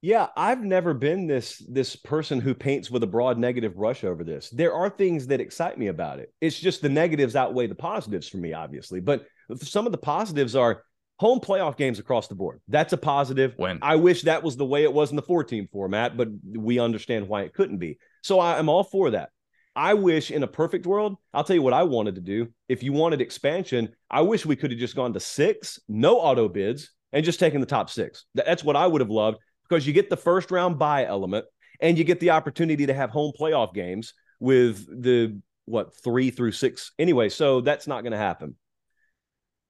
Yeah, 0.00 0.28
I've 0.34 0.62
never 0.62 0.94
been 0.94 1.26
this 1.26 1.62
this 1.68 1.96
person 1.96 2.40
who 2.40 2.54
paints 2.54 2.90
with 2.90 3.02
a 3.02 3.06
broad 3.06 3.38
negative 3.38 3.74
brush 3.74 4.04
over 4.04 4.24
this. 4.24 4.48
There 4.50 4.72
are 4.72 4.88
things 4.88 5.26
that 5.26 5.40
excite 5.40 5.78
me 5.78 5.88
about 5.88 6.20
it. 6.20 6.32
It's 6.40 6.58
just 6.58 6.80
the 6.80 6.88
negatives 6.88 7.36
outweigh 7.36 7.66
the 7.66 7.74
positives 7.74 8.28
for 8.28 8.36
me, 8.38 8.52
obviously. 8.52 9.00
But 9.00 9.26
some 9.60 9.86
of 9.86 9.92
the 9.92 9.98
positives 9.98 10.56
are 10.56 10.82
home 11.18 11.40
playoff 11.40 11.76
games 11.76 11.98
across 11.98 12.28
the 12.28 12.34
board. 12.34 12.60
That's 12.68 12.92
a 12.92 12.98
positive. 12.98 13.54
When 13.56 13.78
I 13.82 13.96
wish 13.96 14.22
that 14.22 14.42
was 14.42 14.56
the 14.56 14.66
way 14.66 14.82
it 14.82 14.92
was 14.92 15.10
in 15.10 15.16
the 15.16 15.22
four 15.22 15.44
team 15.44 15.68
format, 15.72 16.16
but 16.16 16.28
we 16.44 16.78
understand 16.78 17.28
why 17.28 17.42
it 17.42 17.54
couldn't 17.54 17.78
be. 17.78 17.98
So 18.22 18.38
I, 18.38 18.58
am 18.58 18.68
all 18.68 18.84
for 18.84 19.10
that. 19.10 19.30
I 19.74 19.94
wish 19.94 20.30
in 20.30 20.42
a 20.42 20.48
perfect 20.48 20.86
world, 20.86 21.16
I'll 21.34 21.44
tell 21.44 21.56
you 21.56 21.62
what 21.62 21.74
I 21.74 21.82
wanted 21.82 22.14
to 22.14 22.20
do. 22.22 22.48
If 22.68 22.82
you 22.82 22.92
wanted 22.92 23.20
expansion, 23.20 23.90
I 24.10 24.22
wish 24.22 24.46
we 24.46 24.56
could 24.56 24.70
have 24.70 24.80
just 24.80 24.96
gone 24.96 25.12
to 25.12 25.20
six, 25.20 25.78
no 25.86 26.18
auto 26.18 26.48
bids, 26.48 26.90
and 27.12 27.24
just 27.24 27.40
taken 27.40 27.60
the 27.60 27.66
top 27.66 27.90
six. 27.90 28.24
That's 28.34 28.64
what 28.64 28.76
I 28.76 28.86
would 28.86 29.00
have 29.00 29.10
loved 29.10 29.38
because 29.68 29.86
you 29.86 29.92
get 29.92 30.10
the 30.10 30.16
first 30.16 30.50
round 30.50 30.78
buy 30.78 31.04
element 31.04 31.44
and 31.80 31.98
you 31.98 32.04
get 32.04 32.20
the 32.20 32.30
opportunity 32.30 32.86
to 32.86 32.94
have 32.94 33.10
home 33.10 33.32
playoff 33.38 33.74
games 33.74 34.14
with 34.40 34.86
the 35.02 35.40
what 35.66 35.94
three 36.02 36.30
through 36.30 36.52
six 36.52 36.92
anyway. 36.98 37.28
So 37.28 37.60
that's 37.60 37.86
not 37.86 38.02
going 38.02 38.12
to 38.12 38.18
happen. 38.18 38.56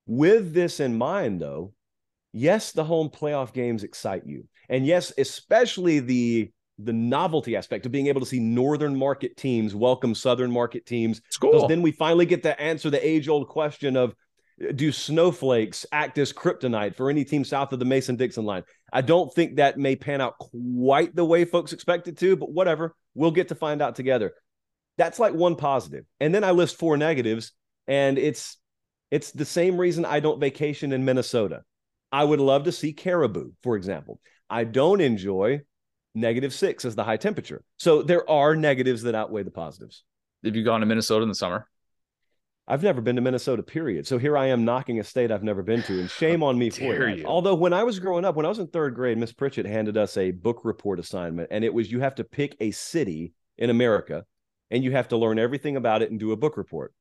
With 0.06 0.54
this 0.54 0.80
in 0.80 0.96
mind, 0.96 1.40
though, 1.40 1.72
yes, 2.32 2.72
the 2.72 2.84
home 2.84 3.10
playoff 3.10 3.52
games 3.52 3.82
excite 3.82 4.26
you. 4.26 4.46
And 4.68 4.86
yes, 4.86 5.12
especially 5.18 6.00
the 6.00 6.50
the 6.78 6.92
novelty 6.92 7.56
aspect 7.56 7.86
of 7.86 7.92
being 7.92 8.08
able 8.08 8.20
to 8.20 8.26
see 8.26 8.38
northern 8.38 8.94
market 8.94 9.34
teams 9.36 9.74
welcome 9.74 10.14
southern 10.14 10.50
market 10.50 10.84
teams. 10.84 11.22
Cool. 11.40 11.66
Then 11.68 11.80
we 11.80 11.90
finally 11.90 12.26
get 12.26 12.42
to 12.42 12.60
answer 12.60 12.90
the 12.90 13.06
age 13.06 13.28
old 13.28 13.48
question 13.48 13.96
of 13.96 14.14
do 14.74 14.92
snowflakes 14.92 15.84
act 15.92 16.18
as 16.18 16.32
kryptonite 16.32 16.94
for 16.94 17.10
any 17.10 17.24
team 17.24 17.44
south 17.44 17.72
of 17.72 17.78
the 17.78 17.84
Mason 17.84 18.16
Dixon 18.16 18.44
line? 18.44 18.62
I 18.92 19.02
don't 19.02 19.32
think 19.34 19.56
that 19.56 19.78
may 19.78 19.96
pan 19.96 20.20
out 20.20 20.38
quite 20.38 21.14
the 21.14 21.24
way 21.24 21.44
folks 21.44 21.72
expect 21.72 22.08
it 22.08 22.18
to, 22.18 22.36
but 22.36 22.52
whatever. 22.52 22.94
We'll 23.14 23.30
get 23.30 23.48
to 23.48 23.54
find 23.54 23.82
out 23.82 23.96
together. 23.96 24.34
That's 24.98 25.18
like 25.18 25.34
one 25.34 25.56
positive. 25.56 26.04
And 26.20 26.34
then 26.34 26.44
I 26.44 26.52
list 26.52 26.78
four 26.78 26.96
negatives, 26.96 27.52
and 27.86 28.18
it's 28.18 28.56
it's 29.10 29.30
the 29.30 29.44
same 29.44 29.78
reason 29.78 30.04
I 30.04 30.20
don't 30.20 30.40
vacation 30.40 30.92
in 30.92 31.04
Minnesota. 31.04 31.62
I 32.12 32.24
would 32.24 32.40
love 32.40 32.64
to 32.64 32.72
see 32.72 32.92
caribou, 32.92 33.52
for 33.62 33.76
example. 33.76 34.20
I 34.48 34.64
don't 34.64 35.00
enjoy 35.00 35.62
negative 36.14 36.54
six 36.54 36.84
as 36.84 36.94
the 36.94 37.04
high 37.04 37.16
temperature. 37.16 37.62
So 37.78 38.02
there 38.02 38.28
are 38.30 38.56
negatives 38.56 39.02
that 39.02 39.14
outweigh 39.14 39.42
the 39.42 39.50
positives. 39.50 40.04
Have 40.44 40.56
you 40.56 40.64
gone 40.64 40.80
to 40.80 40.86
Minnesota 40.86 41.22
in 41.22 41.28
the 41.28 41.34
summer? 41.34 41.68
I've 42.68 42.82
never 42.82 43.00
been 43.00 43.14
to 43.16 43.22
Minnesota, 43.22 43.62
period. 43.62 44.08
So 44.08 44.18
here 44.18 44.36
I 44.36 44.46
am 44.46 44.64
knocking 44.64 44.98
a 44.98 45.04
state 45.04 45.30
I've 45.30 45.44
never 45.44 45.62
been 45.62 45.84
to, 45.84 46.00
and 46.00 46.10
shame 46.10 46.42
on 46.42 46.58
me 46.58 46.70
for 46.70 47.08
it. 47.08 47.24
Although 47.24 47.54
when 47.54 47.72
I 47.72 47.84
was 47.84 48.00
growing 48.00 48.24
up, 48.24 48.34
when 48.34 48.44
I 48.44 48.48
was 48.48 48.58
in 48.58 48.66
third 48.66 48.96
grade, 48.96 49.18
Miss 49.18 49.32
Pritchett 49.32 49.66
handed 49.66 49.96
us 49.96 50.16
a 50.16 50.32
book 50.32 50.62
report 50.64 50.98
assignment, 50.98 51.48
and 51.52 51.64
it 51.64 51.72
was 51.72 51.92
you 51.92 52.00
have 52.00 52.16
to 52.16 52.24
pick 52.24 52.56
a 52.58 52.72
city 52.72 53.34
in 53.56 53.70
America, 53.70 54.24
and 54.72 54.82
you 54.82 54.90
have 54.92 55.08
to 55.08 55.16
learn 55.16 55.38
everything 55.38 55.76
about 55.76 56.02
it 56.02 56.10
and 56.10 56.18
do 56.18 56.32
a 56.32 56.36
book 56.36 56.56
report. 56.56 56.92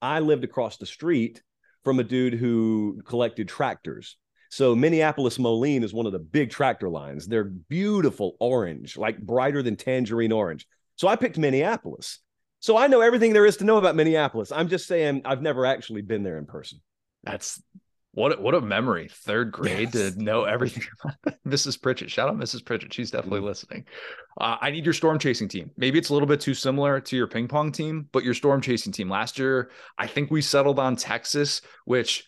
I 0.00 0.20
lived 0.20 0.44
across 0.44 0.76
the 0.76 0.86
street 0.86 1.42
from 1.84 1.98
a 1.98 2.04
dude 2.04 2.34
who 2.34 3.00
collected 3.04 3.48
tractors. 3.48 4.16
So 4.50 4.74
Minneapolis 4.74 5.38
Moline 5.38 5.82
is 5.82 5.92
one 5.92 6.06
of 6.06 6.12
the 6.12 6.18
big 6.18 6.50
tractor 6.50 6.88
lines. 6.88 7.26
They're 7.26 7.44
beautiful 7.44 8.36
orange, 8.40 8.96
like 8.96 9.18
brighter 9.18 9.62
than 9.62 9.76
tangerine 9.76 10.32
orange. 10.32 10.66
So 10.96 11.06
I 11.08 11.16
picked 11.16 11.38
Minneapolis. 11.38 12.20
So 12.60 12.76
I 12.76 12.86
know 12.86 13.00
everything 13.00 13.32
there 13.32 13.46
is 13.46 13.58
to 13.58 13.64
know 13.64 13.76
about 13.76 13.94
Minneapolis. 13.94 14.50
I'm 14.50 14.68
just 14.68 14.86
saying 14.86 15.22
I've 15.24 15.42
never 15.42 15.64
actually 15.66 16.02
been 16.02 16.22
there 16.22 16.38
in 16.38 16.46
person. 16.46 16.80
That's 17.22 17.62
what 18.18 18.42
what 18.42 18.54
a 18.54 18.60
memory. 18.60 19.08
Third 19.10 19.52
grade 19.52 19.94
yes. 19.94 20.14
to 20.14 20.22
know 20.22 20.44
everything 20.44 20.84
about 21.04 21.36
Mrs. 21.46 21.80
Pritchett. 21.80 22.10
Shout 22.10 22.28
out 22.28 22.36
Mrs. 22.36 22.64
Pritchett. 22.64 22.92
She's 22.92 23.10
definitely 23.10 23.38
mm-hmm. 23.38 23.48
listening. 23.48 23.84
Uh, 24.40 24.56
I 24.60 24.70
need 24.70 24.84
your 24.84 24.94
storm 24.94 25.18
chasing 25.18 25.48
team. 25.48 25.70
Maybe 25.76 25.98
it's 25.98 26.08
a 26.08 26.12
little 26.12 26.28
bit 26.28 26.40
too 26.40 26.54
similar 26.54 27.00
to 27.00 27.16
your 27.16 27.28
ping 27.28 27.48
pong 27.48 27.72
team, 27.72 28.08
but 28.12 28.24
your 28.24 28.34
storm 28.34 28.60
chasing 28.60 28.92
team. 28.92 29.08
Last 29.08 29.38
year, 29.38 29.70
I 29.96 30.08
think 30.08 30.30
we 30.30 30.42
settled 30.42 30.78
on 30.78 30.96
Texas, 30.96 31.62
which 31.84 32.26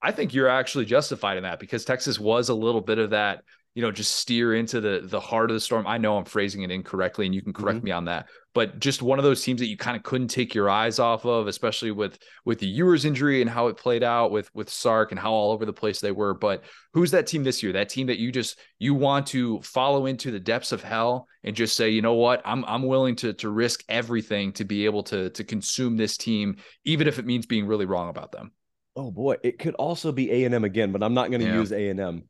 I 0.00 0.12
think 0.12 0.32
you're 0.32 0.48
actually 0.48 0.84
justified 0.84 1.36
in 1.36 1.42
that 1.42 1.60
because 1.60 1.84
Texas 1.84 2.18
was 2.18 2.48
a 2.48 2.54
little 2.54 2.80
bit 2.80 2.98
of 2.98 3.10
that 3.10 3.42
you 3.74 3.82
know 3.82 3.90
just 3.90 4.16
steer 4.16 4.54
into 4.54 4.80
the 4.80 5.00
the 5.04 5.20
heart 5.20 5.50
of 5.50 5.54
the 5.54 5.60
storm. 5.60 5.86
I 5.86 5.98
know 5.98 6.16
i'm 6.16 6.24
phrasing 6.24 6.62
it 6.62 6.70
incorrectly 6.70 7.26
and 7.26 7.34
you 7.34 7.42
can 7.42 7.52
correct 7.52 7.78
mm-hmm. 7.78 7.86
me 7.86 7.92
on 7.92 8.04
that 8.06 8.26
but 8.54 8.80
just 8.80 9.02
one 9.02 9.18
of 9.18 9.24
those 9.24 9.42
teams 9.42 9.60
that 9.60 9.68
you 9.68 9.76
kind 9.76 9.96
of 9.96 10.02
couldn't 10.02 10.28
take 10.28 10.54
your 10.54 10.68
eyes 10.68 10.98
off 10.98 11.24
of 11.24 11.46
especially 11.46 11.90
with 11.90 12.18
with 12.44 12.58
the 12.58 12.66
Ewers 12.66 13.04
injury 13.04 13.40
and 13.40 13.48
how 13.48 13.68
it 13.68 13.76
played 13.76 14.02
out 14.02 14.30
with 14.30 14.50
with 14.54 14.68
sark 14.68 15.10
and 15.10 15.18
how 15.18 15.32
all 15.32 15.52
over 15.52 15.64
the 15.64 15.72
place 15.72 16.00
they 16.00 16.12
were. 16.12 16.34
But 16.34 16.64
who's 16.92 17.10
that 17.12 17.26
team 17.26 17.44
this 17.44 17.62
year? 17.62 17.72
That 17.72 17.88
team 17.88 18.06
that 18.08 18.18
you 18.18 18.30
just 18.30 18.58
you 18.78 18.94
want 18.94 19.26
to 19.28 19.60
follow 19.62 20.06
into 20.06 20.30
the 20.30 20.40
depths 20.40 20.72
of 20.72 20.82
hell 20.82 21.26
and 21.44 21.56
just 21.56 21.76
say 21.76 21.90
you 21.90 22.02
know 22.02 22.14
what? 22.14 22.42
I'm 22.44 22.64
i'm 22.66 22.82
willing 22.82 23.16
to 23.16 23.32
to 23.34 23.48
risk 23.48 23.82
everything 23.88 24.52
to 24.54 24.64
be 24.64 24.84
able 24.84 25.02
to 25.04 25.30
to 25.30 25.44
consume 25.44 25.96
this 25.96 26.16
team 26.16 26.56
even 26.84 27.06
if 27.06 27.18
it 27.18 27.26
means 27.26 27.46
being 27.46 27.66
really 27.66 27.86
wrong 27.86 28.10
about 28.10 28.32
them. 28.32 28.52
Oh 28.94 29.10
boy. 29.10 29.36
It 29.42 29.58
could 29.58 29.74
also 29.74 30.12
be 30.12 30.30
a&m 30.30 30.64
again 30.64 30.92
but 30.92 31.02
i'm 31.02 31.14
not 31.14 31.30
going 31.30 31.40
to 31.40 31.46
yeah. 31.46 31.54
use 31.54 31.72
a&m 31.72 32.24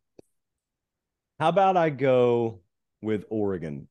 how 1.39 1.49
about 1.49 1.77
I 1.77 1.91
go 1.91 2.61
with 3.01 3.25
Oregon? 3.31 3.89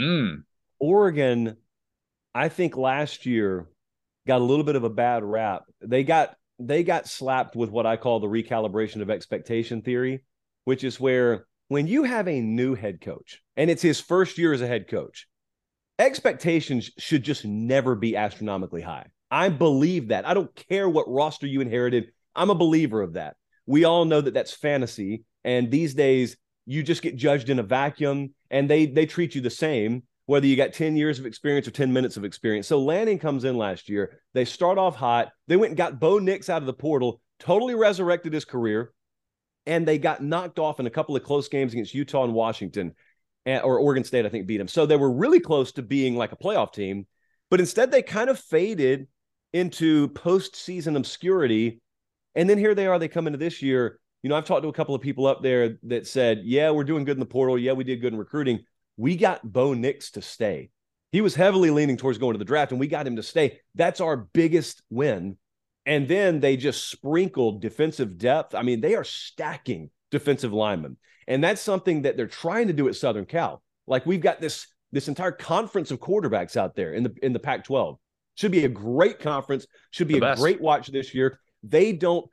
Mm. 0.00 0.44
Oregon, 0.78 1.56
I 2.34 2.48
think 2.48 2.76
last 2.76 3.26
year 3.26 3.68
got 4.26 4.40
a 4.40 4.44
little 4.44 4.64
bit 4.64 4.76
of 4.76 4.84
a 4.84 4.90
bad 4.90 5.24
rap. 5.24 5.64
They 5.80 6.04
got 6.04 6.36
they 6.58 6.82
got 6.82 7.06
slapped 7.06 7.54
with 7.54 7.70
what 7.70 7.86
I 7.86 7.96
call 7.96 8.20
the 8.20 8.26
recalibration 8.26 9.02
of 9.02 9.10
expectation 9.10 9.82
theory, 9.82 10.24
which 10.64 10.84
is 10.84 10.98
where 10.98 11.46
when 11.68 11.86
you 11.86 12.04
have 12.04 12.28
a 12.28 12.40
new 12.40 12.74
head 12.74 13.00
coach 13.00 13.42
and 13.56 13.70
it's 13.70 13.82
his 13.82 14.00
first 14.00 14.38
year 14.38 14.52
as 14.52 14.60
a 14.60 14.66
head 14.66 14.88
coach, 14.88 15.26
expectations 15.98 16.90
should 16.98 17.22
just 17.22 17.44
never 17.44 17.94
be 17.94 18.16
astronomically 18.16 18.82
high. 18.82 19.06
I 19.30 19.48
believe 19.48 20.08
that. 20.08 20.26
I 20.26 20.34
don't 20.34 20.54
care 20.68 20.88
what 20.88 21.10
roster 21.10 21.46
you 21.46 21.60
inherited. 21.60 22.12
I'm 22.34 22.50
a 22.50 22.54
believer 22.54 23.02
of 23.02 23.14
that. 23.14 23.36
We 23.66 23.84
all 23.84 24.04
know 24.04 24.20
that 24.20 24.34
that's 24.34 24.52
fantasy. 24.52 25.24
And 25.44 25.70
these 25.70 25.94
days, 25.94 26.36
you 26.66 26.82
just 26.82 27.02
get 27.02 27.16
judged 27.16 27.48
in 27.48 27.58
a 27.58 27.62
vacuum 27.62 28.34
and 28.50 28.68
they 28.68 28.86
they 28.86 29.06
treat 29.06 29.34
you 29.34 29.40
the 29.40 29.50
same 29.50 30.02
whether 30.26 30.46
you 30.46 30.56
got 30.56 30.72
10 30.72 30.96
years 30.96 31.18
of 31.18 31.26
experience 31.26 31.66
or 31.66 31.70
10 31.70 31.92
minutes 31.92 32.16
of 32.16 32.24
experience. 32.24 32.66
So 32.66 32.80
Lanning 32.82 33.18
comes 33.18 33.44
in 33.44 33.56
last 33.56 33.88
year. 33.88 34.18
They 34.34 34.44
start 34.44 34.76
off 34.76 34.96
hot. 34.96 35.30
They 35.46 35.56
went 35.56 35.70
and 35.70 35.76
got 35.76 36.00
Bo 36.00 36.18
Nix 36.18 36.50
out 36.50 36.62
of 36.62 36.66
the 36.66 36.72
portal, 36.72 37.20
totally 37.38 37.74
resurrected 37.74 38.32
his 38.32 38.44
career. 38.44 38.92
And 39.66 39.86
they 39.86 39.98
got 39.98 40.22
knocked 40.22 40.58
off 40.58 40.78
in 40.80 40.86
a 40.86 40.90
couple 40.90 41.16
of 41.16 41.22
close 41.22 41.48
games 41.48 41.72
against 41.72 41.94
Utah 41.94 42.24
and 42.24 42.34
Washington, 42.34 42.94
eh, 43.46 43.60
or 43.60 43.78
Oregon 43.78 44.04
State, 44.04 44.26
I 44.26 44.28
think, 44.28 44.46
beat 44.46 44.58
them. 44.58 44.68
So 44.68 44.84
they 44.84 44.96
were 44.96 45.12
really 45.12 45.40
close 45.40 45.72
to 45.72 45.82
being 45.82 46.16
like 46.16 46.32
a 46.32 46.36
playoff 46.36 46.72
team. 46.72 47.06
But 47.48 47.60
instead, 47.60 47.90
they 47.90 48.02
kind 48.02 48.28
of 48.28 48.38
faded 48.38 49.06
into 49.52 50.08
postseason 50.08 50.96
obscurity. 50.96 51.80
And 52.34 52.50
then 52.50 52.58
here 52.58 52.74
they 52.74 52.86
are. 52.86 52.98
They 52.98 53.08
come 53.08 53.28
into 53.28 53.38
this 53.38 53.62
year 53.62 53.98
you 54.26 54.30
know, 54.30 54.34
I've 54.34 54.44
talked 54.44 54.64
to 54.64 54.68
a 54.68 54.72
couple 54.72 54.92
of 54.92 55.00
people 55.00 55.24
up 55.28 55.40
there 55.40 55.78
that 55.84 56.04
said, 56.04 56.40
yeah, 56.42 56.72
we're 56.72 56.82
doing 56.82 57.04
good 57.04 57.14
in 57.14 57.20
the 57.20 57.26
portal. 57.26 57.56
Yeah, 57.56 57.74
we 57.74 57.84
did 57.84 58.00
good 58.00 58.12
in 58.12 58.18
recruiting. 58.18 58.64
We 58.96 59.14
got 59.14 59.52
Bo 59.52 59.72
Nix 59.72 60.10
to 60.10 60.20
stay. 60.20 60.70
He 61.12 61.20
was 61.20 61.36
heavily 61.36 61.70
leaning 61.70 61.96
towards 61.96 62.18
going 62.18 62.32
to 62.32 62.38
the 62.40 62.44
draft, 62.44 62.72
and 62.72 62.80
we 62.80 62.88
got 62.88 63.06
him 63.06 63.14
to 63.14 63.22
stay. 63.22 63.60
That's 63.76 64.00
our 64.00 64.16
biggest 64.16 64.82
win. 64.90 65.36
And 65.84 66.08
then 66.08 66.40
they 66.40 66.56
just 66.56 66.90
sprinkled 66.90 67.62
defensive 67.62 68.18
depth. 68.18 68.52
I 68.56 68.62
mean, 68.62 68.80
they 68.80 68.96
are 68.96 69.04
stacking 69.04 69.90
defensive 70.10 70.52
linemen. 70.52 70.96
And 71.28 71.44
that's 71.44 71.62
something 71.62 72.02
that 72.02 72.16
they're 72.16 72.26
trying 72.26 72.66
to 72.66 72.72
do 72.72 72.88
at 72.88 72.96
Southern 72.96 73.26
Cal. 73.26 73.62
Like 73.86 74.06
we've 74.06 74.20
got 74.20 74.40
this 74.40 74.66
this 74.90 75.06
entire 75.06 75.30
conference 75.30 75.92
of 75.92 76.00
quarterbacks 76.00 76.56
out 76.56 76.74
there 76.74 76.92
in 76.94 77.04
the 77.04 77.14
in 77.22 77.32
the 77.32 77.38
Pac-12. 77.38 77.96
Should 78.34 78.50
be 78.50 78.64
a 78.64 78.68
great 78.68 79.20
conference, 79.20 79.68
should 79.92 80.08
be 80.08 80.14
the 80.14 80.26
a 80.26 80.30
best. 80.30 80.40
great 80.40 80.60
watch 80.60 80.88
this 80.88 81.14
year. 81.14 81.38
They 81.62 81.92
don't 81.92 82.28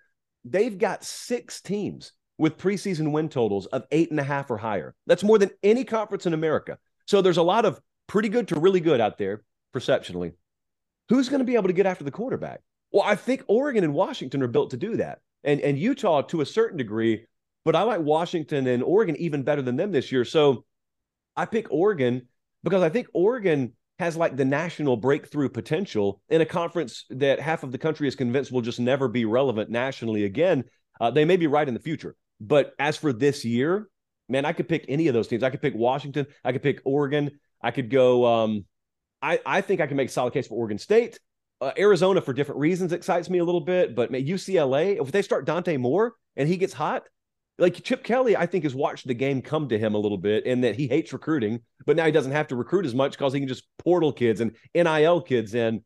they've 0.45 0.77
got 0.77 1.03
six 1.03 1.61
teams 1.61 2.13
with 2.37 2.57
preseason 2.57 3.11
win 3.11 3.29
totals 3.29 3.67
of 3.67 3.85
eight 3.91 4.11
and 4.11 4.19
a 4.19 4.23
half 4.23 4.49
or 4.49 4.57
higher. 4.57 4.95
That's 5.05 5.23
more 5.23 5.37
than 5.37 5.51
any 5.61 5.83
conference 5.83 6.25
in 6.25 6.33
America. 6.33 6.77
So 7.05 7.21
there's 7.21 7.37
a 7.37 7.43
lot 7.43 7.65
of 7.65 7.79
pretty 8.07 8.29
good 8.29 8.47
to 8.49 8.59
really 8.59 8.79
good 8.79 8.99
out 8.99 9.17
there, 9.17 9.43
perceptionally. 9.71 10.33
Who's 11.09 11.29
going 11.29 11.39
to 11.39 11.45
be 11.45 11.55
able 11.55 11.67
to 11.67 11.73
get 11.73 11.85
after 11.85 12.03
the 12.03 12.11
quarterback? 12.11 12.61
Well, 12.91 13.03
I 13.03 13.15
think 13.15 13.43
Oregon 13.47 13.83
and 13.83 13.93
Washington 13.93 14.41
are 14.41 14.47
built 14.47 14.71
to 14.71 14.77
do 14.77 14.97
that. 14.97 15.19
And, 15.43 15.59
and 15.61 15.77
Utah 15.77 16.21
to 16.23 16.41
a 16.41 16.45
certain 16.45 16.77
degree, 16.77 17.25
but 17.65 17.75
I 17.75 17.83
like 17.83 17.99
Washington 17.99 18.67
and 18.67 18.81
Oregon 18.81 19.15
even 19.17 19.43
better 19.43 19.61
than 19.61 19.75
them 19.75 19.91
this 19.91 20.11
year. 20.11 20.23
So 20.23 20.63
I 21.35 21.45
pick 21.45 21.67
Oregon 21.69 22.27
because 22.63 22.81
I 22.81 22.89
think 22.89 23.07
Oregon 23.13 23.73
has 24.03 24.17
like 24.17 24.35
the 24.35 24.45
national 24.45 24.97
breakthrough 24.97 25.49
potential 25.49 26.21
in 26.29 26.41
a 26.41 26.45
conference 26.45 27.05
that 27.09 27.39
half 27.39 27.63
of 27.63 27.71
the 27.71 27.77
country 27.77 28.07
is 28.07 28.15
convinced 28.15 28.51
will 28.51 28.61
just 28.61 28.79
never 28.79 29.07
be 29.07 29.25
relevant 29.25 29.69
nationally 29.69 30.25
again. 30.25 30.63
Uh, 30.99 31.09
they 31.09 31.25
may 31.25 31.37
be 31.37 31.47
right 31.47 31.67
in 31.67 31.73
the 31.73 31.79
future, 31.79 32.15
but 32.39 32.73
as 32.79 32.97
for 32.97 33.13
this 33.13 33.45
year, 33.45 33.89
man, 34.29 34.45
I 34.45 34.53
could 34.53 34.67
pick 34.67 34.85
any 34.87 35.07
of 35.07 35.13
those 35.13 35.27
teams. 35.27 35.43
I 35.43 35.49
could 35.49 35.61
pick 35.61 35.73
Washington. 35.73 36.27
I 36.43 36.51
could 36.51 36.61
pick 36.61 36.81
Oregon. 36.85 37.31
I 37.61 37.71
could 37.71 37.89
go. 37.89 38.25
Um, 38.25 38.65
I 39.21 39.39
I 39.45 39.61
think 39.61 39.81
I 39.81 39.87
can 39.87 39.97
make 39.97 40.09
a 40.09 40.11
solid 40.11 40.33
case 40.33 40.47
for 40.47 40.55
Oregon 40.55 40.77
State. 40.77 41.19
Uh, 41.61 41.71
Arizona 41.77 42.21
for 42.21 42.33
different 42.33 42.59
reasons 42.59 42.91
excites 42.91 43.29
me 43.29 43.39
a 43.39 43.45
little 43.45 43.61
bit, 43.61 43.95
but 43.95 44.11
man, 44.11 44.25
UCLA 44.25 45.01
if 45.01 45.11
they 45.11 45.21
start 45.21 45.45
Dante 45.45 45.77
Moore 45.77 46.13
and 46.35 46.49
he 46.49 46.57
gets 46.57 46.73
hot, 46.73 47.03
like 47.59 47.83
Chip 47.83 48.03
Kelly, 48.03 48.35
I 48.35 48.45
think 48.45 48.63
has 48.63 48.75
watched 48.75 49.07
the 49.07 49.13
game 49.13 49.41
come 49.41 49.69
to 49.69 49.77
him 49.77 49.93
a 49.93 49.99
little 49.99 50.17
bit, 50.17 50.45
and 50.45 50.63
that 50.63 50.75
he 50.75 50.87
hates 50.87 51.13
recruiting, 51.13 51.59
but 51.85 51.95
now 51.95 52.05
he 52.05 52.11
doesn't 52.11 52.31
have 52.31 52.47
to 52.47 52.55
recruit 52.55 52.85
as 52.85 52.95
much 52.95 53.11
because 53.11 53.33
he 53.33 53.39
can 53.39 53.47
just 53.47 53.67
portal 53.77 54.11
kids 54.11 54.41
and 54.41 54.55
NIL 54.73 55.21
kids 55.21 55.53
in. 55.53 55.83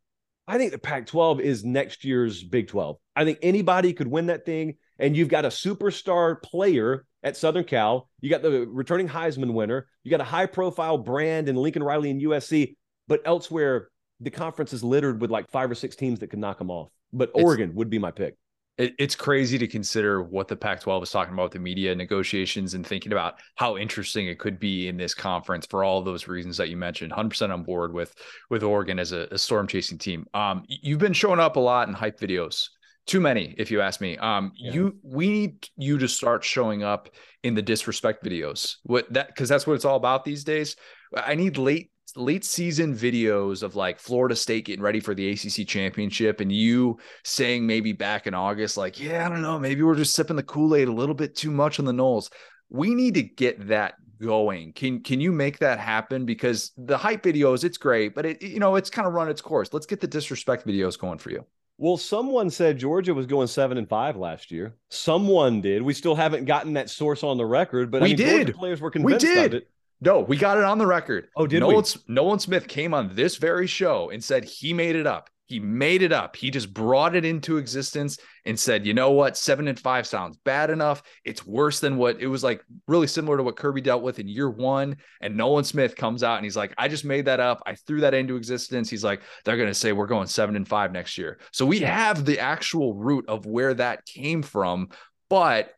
I 0.48 0.58
think 0.58 0.72
the 0.72 0.80
Pac-12 0.80 1.42
is 1.42 1.66
next 1.66 2.06
year's 2.06 2.42
Big 2.42 2.70
12. 2.70 2.96
I 3.18 3.26
think 3.26 3.40
anybody 3.42 3.92
could 3.92 4.08
win 4.08 4.28
that 4.28 4.46
thing, 4.46 4.76
and 4.98 5.16
you've 5.16 5.28
got 5.28 5.44
a 5.44 5.50
superstar 5.50 6.42
player 6.42 7.06
at 7.22 7.36
Southern 7.36 7.66
Cal. 7.66 8.10
You 8.22 8.30
got 8.30 8.44
the 8.44 8.66
returning 8.66 9.10
Heisman 9.10 9.54
winner. 9.54 9.88
You 10.04 10.12
got 10.12 10.22
a 10.22 10.26
high-profile 10.26 11.00
brand 11.00 11.50
in 11.50 11.58
Lincoln 11.58 11.84
Riley 11.84 12.12
and 12.12 12.22
USC, 12.22 12.76
but 13.10 13.22
elsewhere 13.26 13.90
the 14.22 14.32
conference 14.32 14.72
is 14.72 14.84
littered 14.84 15.20
with 15.20 15.32
like 15.32 15.50
five 15.52 15.70
or 15.70 15.76
six 15.76 15.96
teams 15.98 16.20
that 16.20 16.28
could 16.28 16.40
knock 16.40 16.60
them 16.60 16.72
off. 16.72 16.90
But 17.12 17.32
Oregon 17.34 17.70
it's, 17.70 17.78
would 17.78 17.90
be 17.90 18.00
my 18.00 18.12
pick 18.12 18.36
it, 18.78 18.94
it's 19.00 19.16
crazy 19.16 19.58
to 19.58 19.68
consider 19.68 20.22
what 20.22 20.48
the 20.48 20.56
Pac 20.56 20.82
12 20.82 21.04
is 21.04 21.12
talking 21.12 21.34
about 21.34 21.44
with 21.44 21.54
the 21.54 21.60
media 21.60 21.96
negotiations 21.96 22.74
and 22.74 22.86
thinking 22.86 23.12
about 23.12 23.36
how 23.56 23.78
interesting 23.78 24.28
it 24.28 24.40
could 24.40 24.60
be 24.60 24.88
in 24.88 24.98
this 24.98 25.14
conference 25.14 25.66
for 25.66 25.84
all 25.84 26.02
those 26.02 26.28
reasons 26.28 26.58
that 26.58 26.70
you 26.70 26.78
mentioned. 26.78 27.12
100% 27.12 27.52
on 27.52 27.64
board 27.64 27.94
with 27.94 28.14
with 28.50 28.64
Oregon 28.64 29.00
as 29.00 29.12
a, 29.12 29.28
a 29.32 29.38
storm 29.38 29.68
chasing 29.68 29.98
team. 29.98 30.26
Um, 30.34 30.64
you've 30.68 31.00
been 31.00 31.14
showing 31.14 31.40
up 31.40 31.56
a 31.56 31.60
lot 31.60 31.88
in 31.88 31.94
hype 31.94 32.20
videos 32.20 32.70
Too 33.06 33.22
many, 33.22 33.56
if 33.58 33.72
you 33.72 33.82
ask 33.82 34.02
me. 34.02 34.18
Um, 34.18 34.52
Yeah. 34.56 34.74
you 34.74 34.96
we 35.02 35.30
need 35.30 35.70
you 35.78 35.98
to 35.98 36.08
start 36.08 36.44
showing 36.44 36.84
up 36.84 37.10
in 37.44 37.56
the 37.56 37.62
disrespect 37.62 38.24
videos. 38.24 38.76
What 38.84 39.12
that 39.14 39.28
because 39.28 39.48
that's 39.50 39.66
what 39.66 39.74
it's 39.74 39.86
all 39.86 39.96
about 39.98 40.26
these 40.26 40.44
days. 40.44 40.76
I 41.16 41.36
need 41.36 41.58
late 41.58 41.90
late 42.18 42.44
season 42.46 42.94
videos 42.96 43.64
of 43.64 43.76
like 43.76 44.00
Florida 44.00 44.36
State 44.36 44.66
getting 44.66 44.84
ready 44.84 45.00
for 45.00 45.14
the 45.16 45.30
ACC 45.30 45.68
championship 45.68 46.40
and 46.42 46.52
you 46.52 46.98
saying 47.24 47.66
maybe 47.68 47.94
back 47.94 48.28
in 48.28 48.34
August, 48.34 48.78
like, 48.78 49.00
yeah, 49.00 49.26
I 49.26 49.30
don't 49.30 49.42
know, 49.42 49.60
maybe 49.60 49.84
we're 49.84 49.96
just 49.96 50.16
sipping 50.16 50.36
the 50.36 50.44
Kool-Aid 50.44 50.88
a 50.88 50.92
little 50.94 51.16
bit 51.16 51.36
too 51.36 51.52
much 51.52 51.80
on 51.80 51.86
the 51.86 51.92
Noles. 51.94 52.30
We 52.70 52.94
need 52.96 53.14
to 53.16 53.24
get 53.24 53.68
that 53.68 53.96
going. 54.20 54.74
Can 54.74 55.02
can 55.04 55.22
you 55.22 55.32
make 55.32 55.60
that 55.60 55.80
happen? 55.80 56.26
Because 56.26 56.72
the 56.78 56.98
hype 56.98 57.24
videos, 57.24 57.64
it's 57.64 57.78
great, 57.78 58.16
but 58.16 58.26
it 58.26 58.42
you 58.42 58.60
know 58.60 58.76
it's 58.76 58.90
kind 58.90 59.08
of 59.08 59.14
run 59.14 59.30
its 59.30 59.42
course. 59.42 59.72
Let's 59.74 59.86
get 59.86 60.02
the 60.02 60.08
disrespect 60.08 60.66
videos 60.68 60.98
going 61.00 61.20
for 61.20 61.30
you. 61.30 61.46
Well, 61.80 61.98
someone 61.98 62.50
said 62.50 62.80
Georgia 62.80 63.14
was 63.14 63.28
going 63.28 63.48
seven 63.48 63.78
and 63.78 63.88
five 63.88 64.18
last 64.18 64.50
year. 64.52 64.76
Someone 64.90 65.62
did. 65.62 65.84
We 65.84 65.94
still 65.94 66.16
haven't 66.16 66.46
gotten 66.46 66.74
that 66.74 66.90
source 66.90 67.24
on 67.24 67.38
the 67.38 67.46
record, 67.46 67.92
but 67.92 68.02
I 68.02 68.06
We 68.06 68.10
mean, 68.10 68.18
Georgia 68.18 68.46
did. 68.46 68.56
players 68.56 68.82
were 68.82 68.90
convinced 68.90 69.28
We 69.28 69.34
did. 69.36 69.46
of 69.54 69.54
it. 69.54 69.70
No, 70.00 70.20
we 70.20 70.38
got 70.38 70.58
it 70.58 70.64
on 70.64 70.78
the 70.78 70.86
record. 70.88 71.28
Oh, 71.36 71.48
did 71.48 71.62
Nolan, 71.62 71.84
we? 71.84 72.14
Nolan 72.14 72.40
Smith 72.40 72.68
came 72.68 72.94
on 72.94 73.16
this 73.16 73.38
very 73.38 73.68
show 73.68 74.10
and 74.12 74.24
said 74.24 74.46
he 74.46 74.74
made 74.74 74.96
it 74.96 75.08
up. 75.08 75.30
He 75.48 75.62
made 75.62 76.02
it 76.02 76.12
up. 76.12 76.36
He 76.36 76.52
just 76.52 76.74
brought 76.74 77.16
it 77.16 77.24
into 77.24 77.56
existence 77.56 78.20
and 78.44 78.60
said, 78.60 78.86
you 78.86 78.94
know 78.94 79.12
what? 79.12 79.38
Seven 79.38 79.70
and 79.70 79.80
five 79.80 80.06
sounds 80.06 80.36
bad 80.44 80.70
enough. 80.70 81.02
It's 81.24 81.48
worse 81.48 81.80
than 81.80 81.96
what 81.96 82.20
it 82.20 82.28
was 82.28 82.44
like, 82.44 82.62
really 82.86 83.08
similar 83.08 83.38
to 83.38 83.44
what 83.44 83.56
Kirby 83.56 83.80
dealt 83.80 84.04
with 84.04 84.20
in 84.20 84.28
year 84.28 84.50
one. 84.50 84.98
And 85.22 85.38
Nolan 85.38 85.64
Smith 85.64 85.96
comes 85.96 86.22
out 86.22 86.36
and 86.36 86.44
he's 86.44 86.58
like, 86.58 86.74
I 86.78 86.90
just 86.90 87.06
made 87.06 87.26
that 87.26 87.40
up. 87.40 87.64
I 87.66 87.76
threw 87.76 88.02
that 88.02 88.14
into 88.14 88.36
existence. 88.36 88.90
He's 88.90 89.06
like, 89.06 89.22
they're 89.46 89.56
going 89.56 89.70
to 89.70 89.74
say 89.74 89.94
we're 89.94 90.06
going 90.06 90.28
seven 90.28 90.58
and 90.58 90.68
five 90.68 90.92
next 90.92 91.18
year. 91.18 91.40
So 91.54 91.66
we 91.66 91.80
have 91.80 92.26
the 92.26 92.40
actual 92.40 92.94
root 92.94 93.24
of 93.30 93.46
where 93.46 93.74
that 93.76 94.06
came 94.06 94.42
from. 94.42 94.90
But 95.30 95.72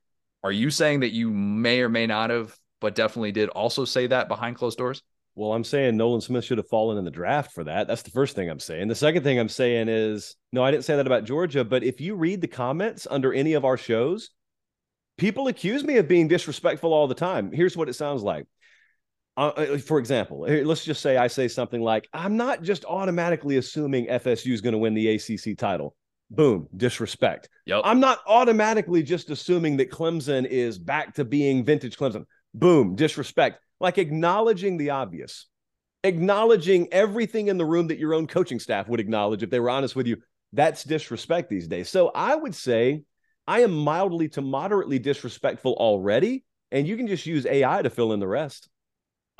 are 0.43 0.51
you 0.51 0.71
saying 0.71 1.01
that 1.01 1.13
you 1.13 1.29
may 1.29 1.81
or 1.81 1.89
may 1.89 2.07
not 2.07 2.31
have, 2.31 2.57
but 2.81 2.95
definitely 2.95 3.31
did 3.31 3.49
also 3.49 3.85
say 3.85 4.07
that 4.07 4.27
behind 4.27 4.55
closed 4.55 4.77
doors? 4.77 5.01
Well, 5.35 5.53
I'm 5.53 5.63
saying 5.63 5.95
Nolan 5.95 6.21
Smith 6.21 6.43
should 6.43 6.57
have 6.57 6.67
fallen 6.67 6.97
in 6.97 7.05
the 7.05 7.11
draft 7.11 7.53
for 7.53 7.63
that. 7.63 7.87
That's 7.87 8.01
the 8.01 8.11
first 8.11 8.35
thing 8.35 8.49
I'm 8.49 8.59
saying. 8.59 8.87
The 8.87 8.95
second 8.95 9.23
thing 9.23 9.39
I'm 9.39 9.49
saying 9.49 9.87
is 9.87 10.35
no, 10.51 10.63
I 10.63 10.71
didn't 10.71 10.85
say 10.85 10.95
that 10.97 11.07
about 11.07 11.23
Georgia, 11.23 11.63
but 11.63 11.83
if 11.83 12.01
you 12.01 12.15
read 12.15 12.41
the 12.41 12.47
comments 12.47 13.07
under 13.09 13.33
any 13.33 13.53
of 13.53 13.63
our 13.63 13.77
shows, 13.77 14.31
people 15.17 15.47
accuse 15.47 15.83
me 15.83 15.97
of 15.97 16.07
being 16.07 16.27
disrespectful 16.27 16.93
all 16.93 17.07
the 17.07 17.15
time. 17.15 17.51
Here's 17.51 17.77
what 17.77 17.89
it 17.89 17.93
sounds 17.93 18.21
like. 18.21 18.47
Uh, 19.37 19.51
uh, 19.55 19.77
for 19.77 19.99
example, 19.99 20.41
let's 20.41 20.83
just 20.83 21.01
say 21.01 21.15
I 21.15 21.27
say 21.27 21.47
something 21.47 21.81
like, 21.81 22.09
I'm 22.11 22.35
not 22.35 22.61
just 22.61 22.83
automatically 22.83 23.55
assuming 23.55 24.07
FSU 24.07 24.51
is 24.51 24.59
going 24.59 24.73
to 24.73 24.79
win 24.79 24.93
the 24.93 25.15
ACC 25.15 25.57
title. 25.57 25.95
Boom, 26.31 26.67
disrespect. 26.75 27.47
Yep. 27.65 27.83
I'm 27.85 28.01
not 28.01 28.19
automatically 28.27 29.01
just 29.01 29.29
assuming 29.29 29.77
that 29.77 29.89
Clemson 29.89 30.45
is 30.45 30.77
back 30.77 31.15
to 31.15 31.23
being 31.23 31.63
vintage 31.63 31.97
Clemson. 31.97 32.25
Boom, 32.53 32.95
disrespect. 32.95 33.59
Like 33.79 33.97
acknowledging 33.97 34.77
the 34.77 34.91
obvious, 34.91 35.47
acknowledging 36.03 36.87
everything 36.91 37.47
in 37.47 37.57
the 37.57 37.65
room 37.65 37.87
that 37.87 37.99
your 37.99 38.13
own 38.13 38.27
coaching 38.27 38.59
staff 38.59 38.87
would 38.87 38.99
acknowledge 38.99 39.43
if 39.43 39.49
they 39.49 39.59
were 39.59 39.69
honest 39.69 39.95
with 39.95 40.07
you. 40.07 40.17
That's 40.53 40.83
disrespect 40.83 41.49
these 41.49 41.67
days. 41.67 41.89
So 41.89 42.11
I 42.13 42.35
would 42.35 42.55
say 42.55 43.03
I 43.47 43.61
am 43.61 43.71
mildly 43.71 44.29
to 44.29 44.41
moderately 44.41 44.99
disrespectful 44.99 45.73
already, 45.73 46.43
and 46.71 46.87
you 46.87 46.97
can 46.97 47.07
just 47.07 47.25
use 47.25 47.45
AI 47.45 47.81
to 47.81 47.89
fill 47.89 48.13
in 48.13 48.19
the 48.19 48.27
rest. 48.27 48.69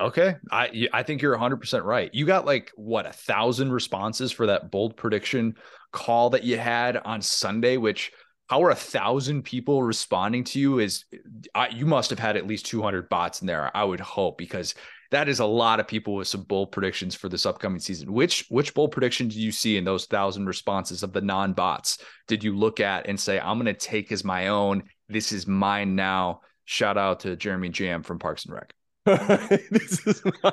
Okay. 0.00 0.36
I 0.50 0.88
I 0.92 1.02
think 1.02 1.20
you're 1.20 1.36
100% 1.36 1.84
right. 1.84 2.12
You 2.14 2.24
got 2.24 2.46
like 2.46 2.72
what 2.74 3.06
a 3.06 3.12
thousand 3.12 3.70
responses 3.72 4.32
for 4.32 4.46
that 4.46 4.70
bold 4.70 4.96
prediction 4.96 5.56
call 5.92 6.30
that 6.30 6.44
you 6.44 6.56
had 6.56 6.96
on 6.96 7.20
Sunday, 7.20 7.76
which 7.76 8.12
how 8.50 8.64
are 8.64 8.70
a 8.70 8.74
thousand 8.74 9.44
people 9.44 9.80
responding 9.80 10.42
to 10.42 10.58
you 10.58 10.80
is 10.80 11.04
I, 11.54 11.68
you 11.68 11.86
must 11.86 12.10
have 12.10 12.18
had 12.18 12.36
at 12.36 12.48
least 12.48 12.66
200 12.66 13.08
bots 13.08 13.42
in 13.42 13.46
there. 13.46 13.70
I 13.76 13.84
would 13.84 14.00
hope 14.00 14.38
because 14.38 14.74
that 15.12 15.28
is 15.28 15.38
a 15.38 15.46
lot 15.46 15.78
of 15.78 15.86
people 15.86 16.16
with 16.16 16.26
some 16.26 16.42
bold 16.42 16.72
predictions 16.72 17.14
for 17.14 17.28
this 17.28 17.46
upcoming 17.46 17.78
season. 17.78 18.12
Which 18.12 18.46
which 18.48 18.74
bold 18.74 18.90
prediction 18.90 19.28
do 19.28 19.38
you 19.40 19.52
see 19.52 19.76
in 19.76 19.84
those 19.84 20.06
thousand 20.06 20.46
responses 20.46 21.04
of 21.04 21.12
the 21.12 21.20
non 21.20 21.52
bots? 21.52 21.98
Did 22.26 22.42
you 22.42 22.56
look 22.56 22.80
at 22.80 23.06
and 23.06 23.20
say 23.20 23.38
I'm 23.38 23.56
going 23.56 23.72
to 23.72 23.72
take 23.72 24.10
as 24.10 24.24
my 24.24 24.48
own? 24.48 24.82
This 25.08 25.30
is 25.30 25.46
mine 25.46 25.94
now. 25.94 26.40
Shout 26.64 26.98
out 26.98 27.20
to 27.20 27.36
Jeremy 27.36 27.68
Jamm 27.68 28.02
from 28.02 28.18
Parks 28.18 28.46
and 28.46 28.54
Rec. 28.54 28.74
this 29.70 30.04
is 30.08 30.22
my, 30.42 30.52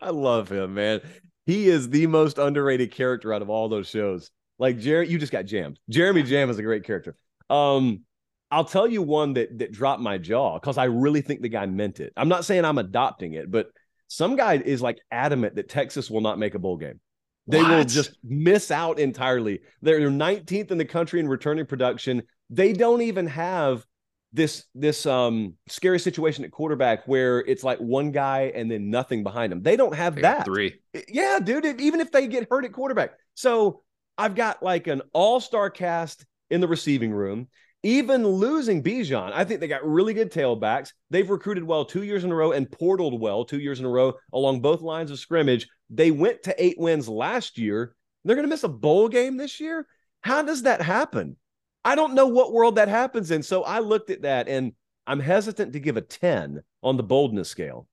I 0.00 0.08
love 0.08 0.50
him, 0.50 0.72
man. 0.72 1.02
He 1.44 1.68
is 1.68 1.90
the 1.90 2.06
most 2.06 2.38
underrated 2.38 2.92
character 2.92 3.34
out 3.34 3.42
of 3.42 3.50
all 3.50 3.68
those 3.68 3.88
shows. 3.88 4.30
Like 4.58 4.78
Jerry, 4.78 5.06
you 5.10 5.18
just 5.18 5.32
got 5.32 5.44
jammed. 5.44 5.78
Jeremy 5.90 6.22
Jamm 6.22 6.48
is 6.48 6.58
a 6.58 6.62
great 6.62 6.84
character. 6.84 7.14
Um, 7.50 8.02
I'll 8.50 8.64
tell 8.64 8.86
you 8.86 9.02
one 9.02 9.34
that 9.34 9.58
that 9.58 9.72
dropped 9.72 10.00
my 10.00 10.18
jaw 10.18 10.58
because 10.58 10.78
I 10.78 10.84
really 10.84 11.20
think 11.20 11.42
the 11.42 11.48
guy 11.48 11.66
meant 11.66 12.00
it. 12.00 12.12
I'm 12.16 12.28
not 12.28 12.44
saying 12.44 12.64
I'm 12.64 12.78
adopting 12.78 13.34
it, 13.34 13.50
but 13.50 13.68
some 14.08 14.36
guy 14.36 14.54
is 14.54 14.80
like 14.80 14.98
adamant 15.10 15.56
that 15.56 15.68
Texas 15.68 16.10
will 16.10 16.20
not 16.20 16.38
make 16.38 16.54
a 16.54 16.58
bowl 16.58 16.76
game. 16.76 17.00
They 17.48 17.62
will 17.62 17.84
just 17.84 18.18
miss 18.24 18.70
out 18.70 18.98
entirely. 18.98 19.60
They're 19.82 20.00
19th 20.00 20.70
in 20.72 20.78
the 20.78 20.84
country 20.84 21.20
in 21.20 21.28
returning 21.28 21.66
production. 21.66 22.22
They 22.50 22.72
don't 22.72 23.02
even 23.02 23.26
have 23.28 23.84
this 24.32 24.64
this 24.74 25.06
um 25.06 25.54
scary 25.68 25.98
situation 25.98 26.44
at 26.44 26.50
quarterback 26.50 27.06
where 27.06 27.38
it's 27.40 27.62
like 27.64 27.78
one 27.78 28.10
guy 28.10 28.52
and 28.54 28.70
then 28.70 28.90
nothing 28.90 29.22
behind 29.22 29.52
him. 29.52 29.62
They 29.62 29.76
don't 29.76 29.94
have 29.94 30.16
They 30.16 30.22
that. 30.22 30.44
three. 30.44 30.74
Yeah, 31.08 31.38
dude. 31.42 31.64
it- 31.64 31.80
even 31.80 32.00
if 32.00 32.10
they 32.10 32.26
get 32.26 32.48
hurt 32.50 32.64
at 32.64 32.72
quarterback. 32.72 33.12
So 33.34 33.82
I've 34.18 34.34
got 34.34 34.62
like 34.62 34.86
an 34.88 35.02
all-star 35.12 35.70
cast 35.70 36.24
in 36.50 36.60
the 36.60 36.68
receiving 36.68 37.12
room. 37.12 37.48
Even 37.82 38.26
losing 38.26 38.82
Bijan, 38.82 39.32
I 39.32 39.44
think 39.44 39.60
they 39.60 39.68
got 39.68 39.86
really 39.86 40.14
good 40.14 40.32
tailbacks. 40.32 40.92
They've 41.10 41.28
recruited 41.28 41.62
well 41.62 41.84
two 41.84 42.02
years 42.02 42.24
in 42.24 42.32
a 42.32 42.34
row 42.34 42.52
and 42.52 42.68
portaled 42.68 43.20
well 43.20 43.44
two 43.44 43.60
years 43.60 43.78
in 43.78 43.86
a 43.86 43.90
row 43.90 44.14
along 44.32 44.60
both 44.60 44.80
lines 44.80 45.10
of 45.10 45.18
scrimmage. 45.18 45.68
They 45.90 46.10
went 46.10 46.42
to 46.44 46.54
eight 46.62 46.78
wins 46.78 47.08
last 47.08 47.58
year. 47.58 47.94
They're 48.24 48.34
going 48.34 48.46
to 48.46 48.52
miss 48.52 48.64
a 48.64 48.68
bowl 48.68 49.08
game 49.08 49.36
this 49.36 49.60
year. 49.60 49.86
How 50.22 50.42
does 50.42 50.62
that 50.62 50.82
happen? 50.82 51.36
I 51.84 51.94
don't 51.94 52.14
know 52.14 52.26
what 52.26 52.52
world 52.52 52.76
that 52.76 52.88
happens 52.88 53.30
in. 53.30 53.42
So 53.42 53.62
I 53.62 53.78
looked 53.78 54.10
at 54.10 54.22
that 54.22 54.48
and 54.48 54.72
I'm 55.06 55.20
hesitant 55.20 55.74
to 55.74 55.80
give 55.80 55.96
a 55.96 56.00
10 56.00 56.62
on 56.82 56.96
the 56.96 57.04
boldness 57.04 57.48
scale 57.48 57.86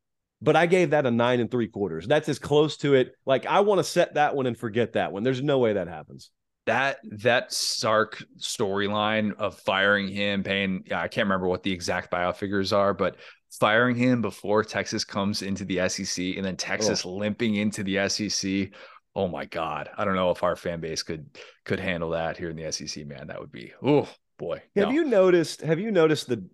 but 0.43 0.57
I 0.57 0.65
gave 0.65 0.89
that 0.89 1.05
a 1.05 1.11
nine 1.11 1.39
and 1.39 1.49
three 1.49 1.69
quarters. 1.69 2.05
That's 2.05 2.27
as 2.27 2.37
close 2.37 2.75
to 2.77 2.95
it. 2.95 3.15
Like 3.25 3.45
I 3.45 3.61
want 3.61 3.79
to 3.79 3.83
set 3.83 4.15
that 4.15 4.35
one 4.35 4.45
and 4.45 4.57
forget 4.57 4.93
that 4.93 5.13
one. 5.13 5.23
There's 5.23 5.41
no 5.41 5.57
way 5.57 5.73
that 5.73 5.87
happens. 5.87 6.31
That 6.65 6.99
that 7.19 7.51
Sark 7.51 8.23
storyline 8.37 9.33
of 9.35 9.57
firing 9.59 10.07
him, 10.07 10.43
paying 10.43 10.85
I 10.91 11.07
can't 11.07 11.25
remember 11.25 11.47
what 11.47 11.63
the 11.63 11.71
exact 11.71 12.11
buyout 12.11 12.37
figures 12.37 12.71
are, 12.71 12.93
but 12.93 13.17
firing 13.59 13.95
him 13.95 14.21
before 14.21 14.63
Texas 14.63 15.03
comes 15.03 15.41
into 15.41 15.65
the 15.65 15.87
SEC 15.89 16.35
and 16.37 16.45
then 16.45 16.55
Texas 16.57 17.05
limping 17.05 17.55
into 17.55 17.83
the 17.83 18.07
SEC. 18.09 18.69
Oh 19.15 19.27
my 19.27 19.45
God. 19.45 19.89
I 19.95 20.05
don't 20.05 20.15
know 20.15 20.31
if 20.31 20.41
our 20.41 20.55
fan 20.55 20.79
base 20.79 21.03
could 21.03 21.37
could 21.65 21.79
handle 21.79 22.11
that 22.11 22.37
here 22.37 22.49
in 22.49 22.55
the 22.55 22.71
SEC, 22.71 23.05
man. 23.05 23.27
That 23.27 23.39
would 23.39 23.51
be 23.51 23.73
oh 23.83 24.07
boy. 24.37 24.61
Have 24.75 24.87
No. 24.87 24.91
you 24.91 25.03
noticed? 25.03 25.61
Have 25.61 25.79
you 25.79 25.91
noticed 25.91 26.27
the 26.27 26.47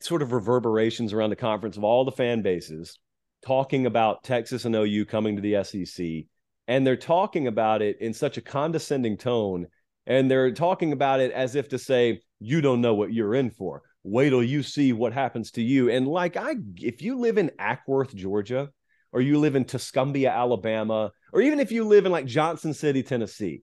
sort 0.00 0.22
of 0.22 0.32
reverberations 0.32 1.12
around 1.12 1.30
the 1.30 1.36
conference 1.36 1.76
of 1.76 1.84
all 1.84 2.04
the 2.04 2.12
fan 2.12 2.40
bases 2.42 2.98
talking 3.44 3.86
about 3.86 4.22
Texas 4.22 4.64
and 4.64 4.74
OU 4.74 5.04
coming 5.06 5.36
to 5.36 5.42
the 5.42 5.62
SEC, 5.64 6.24
and 6.68 6.86
they're 6.86 6.96
talking 6.96 7.48
about 7.48 7.82
it 7.82 8.00
in 8.00 8.12
such 8.14 8.36
a 8.36 8.42
condescending 8.42 9.16
tone, 9.16 9.66
and 10.06 10.30
they're 10.30 10.52
talking 10.52 10.92
about 10.92 11.18
it 11.18 11.32
as 11.32 11.56
if 11.56 11.68
to 11.70 11.78
say, 11.78 12.20
"You 12.38 12.60
don't 12.60 12.80
know 12.80 12.94
what 12.94 13.12
you're 13.12 13.34
in 13.34 13.50
for. 13.50 13.82
Wait 14.04 14.30
till 14.30 14.42
you 14.42 14.62
see 14.62 14.92
what 14.92 15.12
happens 15.12 15.50
to 15.52 15.62
you." 15.62 15.90
And 15.90 16.06
like 16.06 16.36
I, 16.36 16.54
if 16.76 17.02
you 17.02 17.18
live 17.18 17.38
in 17.38 17.50
Acworth, 17.58 18.14
Georgia, 18.14 18.70
or 19.12 19.20
you 19.20 19.38
live 19.38 19.56
in 19.56 19.64
Tuscumbia, 19.64 20.30
Alabama, 20.30 21.10
or 21.32 21.40
even 21.40 21.58
if 21.58 21.72
you 21.72 21.84
live 21.84 22.06
in 22.06 22.12
like 22.12 22.26
Johnson 22.26 22.74
City, 22.74 23.02
Tennessee, 23.02 23.62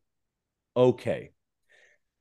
okay. 0.76 1.32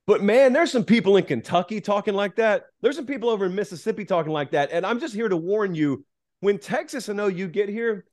But 0.06 0.22
man, 0.22 0.52
there's 0.52 0.70
some 0.70 0.84
people 0.84 1.16
in 1.16 1.24
Kentucky 1.24 1.80
talking 1.80 2.12
like 2.12 2.36
that. 2.36 2.66
There's 2.82 2.96
some 2.96 3.06
people 3.06 3.30
over 3.30 3.46
in 3.46 3.54
Mississippi 3.54 4.04
talking 4.04 4.32
like 4.32 4.50
that. 4.50 4.70
And 4.70 4.84
I'm 4.84 5.00
just 5.00 5.14
here 5.14 5.28
to 5.28 5.36
warn 5.36 5.74
you 5.74 6.04
when 6.40 6.58
Texas 6.58 7.08
and 7.08 7.18
OU 7.18 7.48
get 7.48 7.70
here, 7.70 8.04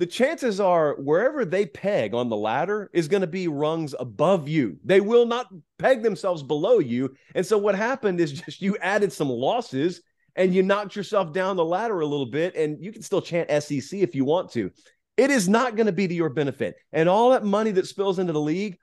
the 0.00 0.06
chances 0.06 0.60
are 0.60 0.94
wherever 0.94 1.44
they 1.44 1.66
peg 1.66 2.14
on 2.14 2.30
the 2.30 2.36
ladder 2.36 2.88
is 2.94 3.06
going 3.06 3.20
to 3.20 3.26
be 3.26 3.48
rungs 3.48 3.94
above 4.00 4.48
you. 4.48 4.78
They 4.82 5.02
will 5.02 5.26
not 5.26 5.48
peg 5.78 6.02
themselves 6.02 6.42
below 6.42 6.78
you. 6.78 7.14
And 7.34 7.44
so 7.44 7.58
what 7.58 7.74
happened 7.74 8.18
is 8.18 8.32
just 8.40 8.62
you 8.62 8.78
added 8.78 9.12
some 9.12 9.28
losses 9.28 10.00
and 10.36 10.54
you 10.54 10.62
knocked 10.62 10.96
yourself 10.96 11.34
down 11.34 11.56
the 11.56 11.64
ladder 11.66 12.00
a 12.00 12.06
little 12.06 12.24
bit. 12.24 12.56
And 12.56 12.82
you 12.82 12.92
can 12.92 13.02
still 13.02 13.20
chant 13.20 13.50
SEC 13.62 14.00
if 14.00 14.14
you 14.14 14.24
want 14.24 14.50
to. 14.52 14.70
It 15.18 15.30
is 15.30 15.50
not 15.50 15.76
going 15.76 15.84
to 15.84 15.92
be 15.92 16.08
to 16.08 16.14
your 16.14 16.30
benefit. 16.30 16.76
And 16.94 17.06
all 17.06 17.32
that 17.32 17.44
money 17.44 17.72
that 17.72 17.86
spills 17.86 18.18
into 18.18 18.32
the 18.32 18.40
league, 18.40 18.78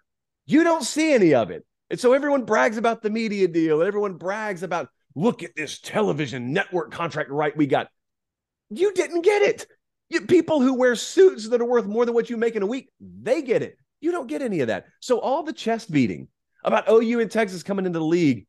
you 0.45 0.63
don't 0.63 0.83
see 0.83 1.13
any 1.13 1.33
of 1.33 1.49
it. 1.49 1.65
And 1.89 1.99
so 1.99 2.13
everyone 2.13 2.43
brags 2.43 2.77
about 2.77 3.01
the 3.01 3.09
media 3.09 3.47
deal. 3.47 3.81
Everyone 3.81 4.17
brags 4.17 4.61
about, 4.61 4.89
look 5.15 5.41
at 5.41 5.55
this 5.55 5.79
television 5.79 6.53
network 6.53 6.91
contract 6.91 7.31
right 7.31 7.57
we 7.57 7.65
got. 7.65 7.87
You 8.69 8.93
didn't 8.93 9.23
get 9.23 9.41
it. 9.41 9.65
You, 10.09 10.21
people 10.21 10.61
who 10.61 10.73
wear 10.73 10.95
suits 10.95 11.49
that 11.49 11.61
are 11.61 11.65
worth 11.65 11.85
more 11.85 12.05
than 12.05 12.13
what 12.13 12.29
you 12.29 12.37
make 12.37 12.55
in 12.55 12.63
a 12.63 12.67
week, 12.67 12.89
they 12.99 13.41
get 13.41 13.61
it. 13.61 13.77
You 13.99 14.11
don't 14.11 14.27
get 14.27 14.41
any 14.41 14.61
of 14.61 14.67
that. 14.67 14.85
So 14.99 15.19
all 15.19 15.43
the 15.43 15.53
chest 15.53 15.91
beating 15.91 16.27
about 16.63 16.89
OU 16.89 17.19
and 17.19 17.31
Texas 17.31 17.63
coming 17.63 17.85
into 17.85 17.99
the 17.99 18.05
league. 18.05 18.45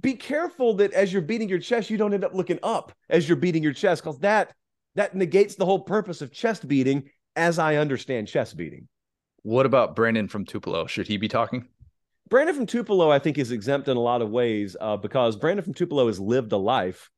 Be 0.00 0.14
careful 0.14 0.74
that 0.74 0.92
as 0.92 1.12
you're 1.12 1.22
beating 1.22 1.48
your 1.48 1.58
chest, 1.58 1.90
you 1.90 1.98
don't 1.98 2.14
end 2.14 2.24
up 2.24 2.34
looking 2.34 2.58
up 2.62 2.92
as 3.10 3.28
you're 3.28 3.36
beating 3.36 3.62
your 3.62 3.74
chest, 3.74 4.02
because 4.02 4.18
that 4.20 4.54
that 4.94 5.14
negates 5.14 5.54
the 5.54 5.66
whole 5.66 5.80
purpose 5.80 6.22
of 6.22 6.32
chest 6.32 6.66
beating, 6.66 7.10
as 7.36 7.58
I 7.58 7.76
understand 7.76 8.28
chest 8.28 8.56
beating. 8.56 8.88
What 9.42 9.66
about 9.66 9.96
Brandon 9.96 10.28
from 10.28 10.44
Tupelo? 10.44 10.86
Should 10.86 11.08
he 11.08 11.16
be 11.16 11.28
talking? 11.28 11.66
Brandon 12.28 12.54
from 12.54 12.66
Tupelo, 12.66 13.10
I 13.10 13.18
think, 13.18 13.36
is 13.36 13.50
exempt 13.50 13.88
in 13.88 13.96
a 13.96 14.00
lot 14.00 14.22
of 14.22 14.30
ways 14.30 14.76
uh, 14.80 14.96
because 14.96 15.36
Brandon 15.36 15.64
from 15.64 15.74
Tupelo 15.74 16.06
has 16.06 16.20
lived 16.20 16.52
a 16.52 16.56
life 16.56 17.10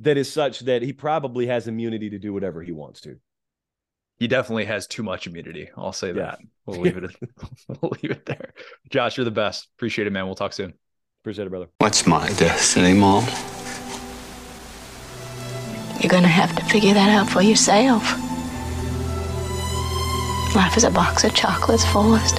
that 0.00 0.16
is 0.16 0.32
such 0.32 0.60
that 0.60 0.82
he 0.82 0.92
probably 0.92 1.46
has 1.46 1.68
immunity 1.68 2.10
to 2.10 2.18
do 2.18 2.32
whatever 2.32 2.62
he 2.62 2.72
wants 2.72 3.00
to. 3.02 3.16
He 4.18 4.28
definitely 4.28 4.66
has 4.66 4.86
too 4.86 5.02
much 5.02 5.26
immunity. 5.26 5.68
I'll 5.76 5.92
say 5.92 6.12
that. 6.12 6.38
We'll 6.66 6.80
leave 6.80 6.96
it. 6.96 7.10
we'll 7.68 7.92
leave 8.02 8.12
it 8.12 8.26
there. 8.26 8.52
Josh, 8.90 9.16
you're 9.16 9.24
the 9.24 9.30
best. 9.30 9.68
Appreciate 9.76 10.06
it, 10.06 10.10
man. 10.10 10.26
We'll 10.26 10.34
talk 10.34 10.52
soon. 10.52 10.74
Appreciate 11.22 11.46
it, 11.46 11.50
brother. 11.50 11.68
What's 11.78 12.06
my 12.06 12.28
destiny, 12.34 12.94
Mom? 12.94 13.24
You're 16.00 16.10
gonna 16.10 16.28
have 16.28 16.54
to 16.56 16.64
figure 16.64 16.94
that 16.94 17.10
out 17.10 17.28
for 17.30 17.42
yourself. 17.42 18.02
Life 20.54 20.76
is 20.76 20.84
a 20.84 20.90
box 20.90 21.24
of 21.24 21.34
chocolates, 21.34 21.84
Forrest. 21.86 22.38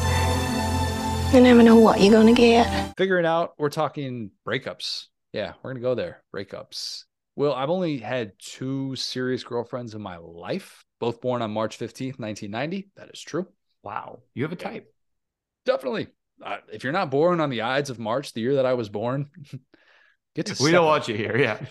You 1.34 1.42
never 1.42 1.64
know 1.64 1.78
what 1.78 2.00
you're 2.00 2.12
gonna 2.12 2.34
get. 2.34 2.96
Figuring 2.98 3.26
out. 3.26 3.54
We're 3.58 3.70
talking 3.70 4.32
breakups. 4.48 5.08
Yeah, 5.32 5.54
we're 5.64 5.72
gonna 5.72 5.82
go 5.82 5.96
there. 5.96 6.22
Breakups. 6.36 7.06
Well, 7.36 7.54
I've 7.54 7.70
only 7.70 7.98
had 7.98 8.34
two 8.40 8.96
serious 8.96 9.44
girlfriends 9.44 9.96
in 9.96 10.02
my 10.02 10.18
life, 10.18 10.84
both 11.00 11.20
born 11.22 11.42
on 11.42 11.52
March 11.52 11.78
15th, 11.78 12.20
1990. 12.20 12.92
That 12.96 13.10
is 13.14 13.22
true. 13.22 13.48
Wow. 13.84 14.20
You 14.34 14.44
have 14.44 14.52
a 14.52 14.56
type. 14.58 14.94
Definitely. 15.66 16.08
Uh, 16.44 16.58
if 16.72 16.84
you're 16.84 16.94
not 16.94 17.10
born 17.12 17.40
on 17.40 17.50
the 17.50 17.62
Ides 17.62 17.90
of 17.90 18.00
March, 18.00 18.34
the 18.34 18.42
year 18.42 18.56
that 18.56 18.66
I 18.66 18.74
was 18.74 18.90
born, 18.90 19.30
get 20.36 20.48
to 20.48 20.64
We 20.64 20.72
don't 20.72 20.84
up. 20.86 20.90
want 20.90 21.08
you 21.08 21.16
here. 21.16 21.38
Yeah. 21.38 21.60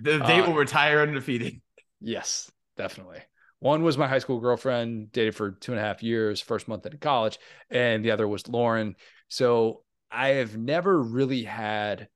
The 0.00 0.20
date 0.20 0.42
Uh, 0.42 0.46
will 0.46 0.54
retire 0.54 1.00
undefeated. 1.00 1.60
Yes, 2.00 2.48
definitely. 2.76 3.18
One 3.58 3.82
was 3.82 3.98
my 3.98 4.06
high 4.06 4.20
school 4.20 4.38
girlfriend, 4.38 5.10
dated 5.10 5.34
for 5.34 5.50
two 5.50 5.72
and 5.72 5.80
a 5.80 5.82
half 5.82 6.00
years, 6.00 6.40
first 6.40 6.68
month 6.68 6.86
in 6.86 6.96
college, 6.98 7.40
and 7.70 8.04
the 8.04 8.12
other 8.12 8.28
was 8.28 8.46
Lauren. 8.46 8.94
So 9.26 9.82
I 10.12 10.28
have 10.28 10.56
never 10.56 11.02
really 11.02 11.42
had 11.42 12.08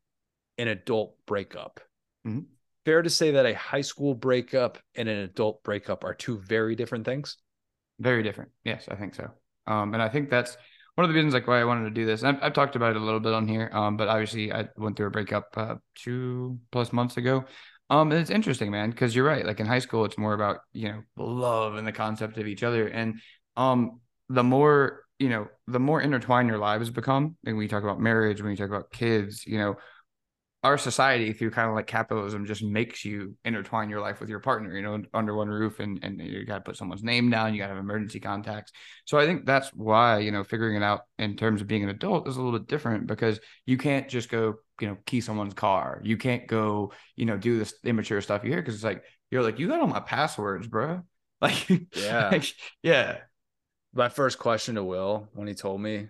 an 0.57 0.69
adult 0.69 1.17
breakup. 1.27 1.81
Mhm. 2.25 2.45
Fair 2.85 3.03
to 3.03 3.11
say 3.11 3.33
that 3.33 3.47
a 3.47 3.55
high 3.55 3.81
school 3.81 4.15
breakup 4.15 4.79
and 4.95 5.09
an 5.09 5.19
adult 5.19 5.63
breakup 5.63 6.05
are 6.05 6.15
two 6.15 6.39
very 6.39 6.75
different 6.75 7.05
things. 7.05 7.37
Very 7.99 8.23
different. 8.23 8.51
Yes, 8.65 8.87
I 8.91 8.95
think 8.95 9.15
so. 9.15 9.31
Um, 9.67 9.93
and 9.95 10.03
I 10.03 10.09
think 10.09 10.31
that's 10.31 10.57
one 10.95 11.05
of 11.05 11.11
the 11.11 11.15
reasons 11.15 11.35
like 11.35 11.47
why 11.47 11.61
I 11.61 11.65
wanted 11.65 11.85
to 11.85 11.91
do 11.91 12.07
this. 12.07 12.25
I've, 12.25 12.43
I've 12.43 12.53
talked 12.53 12.77
about 12.77 12.91
it 12.91 12.97
a 12.97 13.05
little 13.05 13.21
bit 13.21 13.35
on 13.35 13.47
here. 13.47 13.71
Um, 13.73 13.97
but 13.97 14.09
obviously 14.09 14.53
I 14.53 14.69
went 14.77 14.97
through 14.97 15.09
a 15.09 15.11
breakup 15.11 15.55
uh, 15.57 15.75
two 15.95 16.59
plus 16.71 16.93
months 16.93 17.17
ago. 17.17 17.45
Um, 17.91 18.11
and 18.13 18.21
it's 18.21 18.31
interesting, 18.31 18.71
man, 18.71 18.91
because 18.91 19.15
you're 19.15 19.25
right. 19.25 19.45
Like 19.45 19.61
in 19.61 19.67
high 19.67 19.79
school, 19.79 20.05
it's 20.05 20.19
more 20.19 20.35
about 20.35 20.59
you 20.73 20.89
know 20.89 21.03
love 21.17 21.77
and 21.77 21.87
the 21.87 21.93
concept 21.93 22.37
of 22.37 22.47
each 22.47 22.63
other, 22.63 22.87
and 22.87 23.19
um, 23.57 24.01
the 24.29 24.45
more 24.45 25.05
you 25.19 25.29
know, 25.29 25.49
the 25.67 25.81
more 25.81 26.01
intertwined 26.01 26.49
your 26.49 26.59
lives 26.59 26.91
become. 26.91 27.37
And 27.45 27.57
when 27.57 27.63
you 27.63 27.69
talk 27.69 27.83
about 27.83 28.01
marriage, 28.01 28.41
when 28.41 28.51
you 28.53 28.57
talk 28.57 28.69
about 28.69 28.93
kids, 28.93 29.45
you 29.47 29.59
know, 29.59 29.77
our 30.65 30.77
society 30.77 31.33
through 31.33 31.51
kind 31.53 31.69
of 31.69 31.75
like 31.77 31.87
capitalism 31.87 32.45
just 32.45 32.65
makes 32.65 33.05
you 33.05 33.37
intertwine 33.45 33.89
your 33.89 34.01
life 34.01 34.19
with 34.21 34.29
your 34.29 34.41
partner, 34.41 34.75
you 34.75 34.83
know, 34.83 35.01
under 35.15 35.35
one 35.35 35.49
roof 35.49 35.79
and 35.79 36.01
and 36.03 36.21
you 36.21 36.45
got 36.45 36.57
to 36.57 36.61
put 36.63 36.77
someone's 36.77 37.05
name 37.05 37.31
down, 37.31 37.55
you 37.55 37.61
got 37.61 37.69
to 37.69 37.75
have 37.75 37.83
emergency 37.83 38.19
contacts. 38.19 38.73
So 39.05 39.19
I 39.19 39.27
think 39.27 39.47
that's 39.47 39.69
why, 39.73 40.19
you 40.19 40.33
know, 40.33 40.43
figuring 40.43 40.77
it 40.77 40.83
out 40.83 41.03
in 41.19 41.37
terms 41.37 41.61
of 41.61 41.69
being 41.69 41.85
an 41.85 41.91
adult 41.91 42.27
is 42.27 42.37
a 42.37 42.43
little 42.43 42.59
bit 42.59 42.69
different 42.69 43.07
because 43.07 43.39
you 43.67 43.79
can't 43.79 44.09
just 44.09 44.31
go, 44.31 44.57
you 44.81 44.89
know, 44.89 44.97
key 45.07 45.21
someone's 45.21 45.55
car. 45.55 46.01
You 46.05 46.17
can't 46.17 46.49
go, 46.49 46.93
you 47.15 47.25
know, 47.27 47.37
do 47.37 47.59
this 47.59 47.75
immature 47.85 48.21
stuff 48.21 48.43
you 48.43 48.51
hear 48.51 48.61
because 48.61 48.75
it's 48.75 48.85
like 48.85 49.05
you're 49.31 49.43
like, 49.45 49.59
you 49.61 49.69
got 49.69 49.81
all 49.81 49.87
my 49.87 50.01
passwords, 50.01 50.67
bro. 50.67 51.03
Like, 51.41 51.69
Yeah. 51.95 52.33
like, 52.33 52.53
yeah. 52.83 53.19
My 53.93 54.09
first 54.09 54.39
question 54.39 54.77
to 54.77 54.85
Will 54.85 55.29
when 55.35 55.49
he 55.49 55.55
told 55.55 55.81
me 55.81 56.09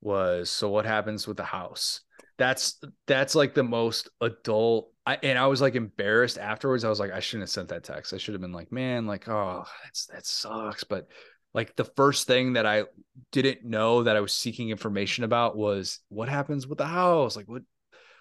was, 0.00 0.50
"So 0.50 0.70
what 0.70 0.86
happens 0.86 1.26
with 1.26 1.36
the 1.38 1.44
house?" 1.44 2.00
That's 2.42 2.80
that's 3.06 3.36
like 3.36 3.54
the 3.54 3.62
most 3.62 4.10
adult. 4.20 4.90
I, 5.06 5.16
and 5.22 5.38
I 5.38 5.46
was 5.46 5.60
like 5.60 5.76
embarrassed 5.76 6.38
afterwards. 6.38 6.82
I 6.82 6.88
was 6.88 6.98
like, 6.98 7.12
I 7.12 7.20
shouldn't 7.20 7.44
have 7.44 7.50
sent 7.50 7.68
that 7.68 7.84
text. 7.84 8.12
I 8.12 8.18
should 8.18 8.34
have 8.34 8.40
been 8.40 8.52
like, 8.52 8.72
man, 8.72 9.06
like, 9.06 9.28
oh, 9.28 9.64
that's 9.84 10.06
that 10.06 10.26
sucks. 10.26 10.82
But 10.82 11.06
like 11.54 11.76
the 11.76 11.84
first 11.84 12.26
thing 12.26 12.54
that 12.54 12.66
I 12.66 12.86
didn't 13.30 13.64
know 13.64 14.02
that 14.02 14.16
I 14.16 14.20
was 14.20 14.32
seeking 14.32 14.70
information 14.70 15.22
about 15.22 15.56
was 15.56 16.00
what 16.08 16.28
happens 16.28 16.66
with 16.66 16.78
the 16.78 16.86
house. 16.86 17.36
Like, 17.36 17.46
what 17.46 17.62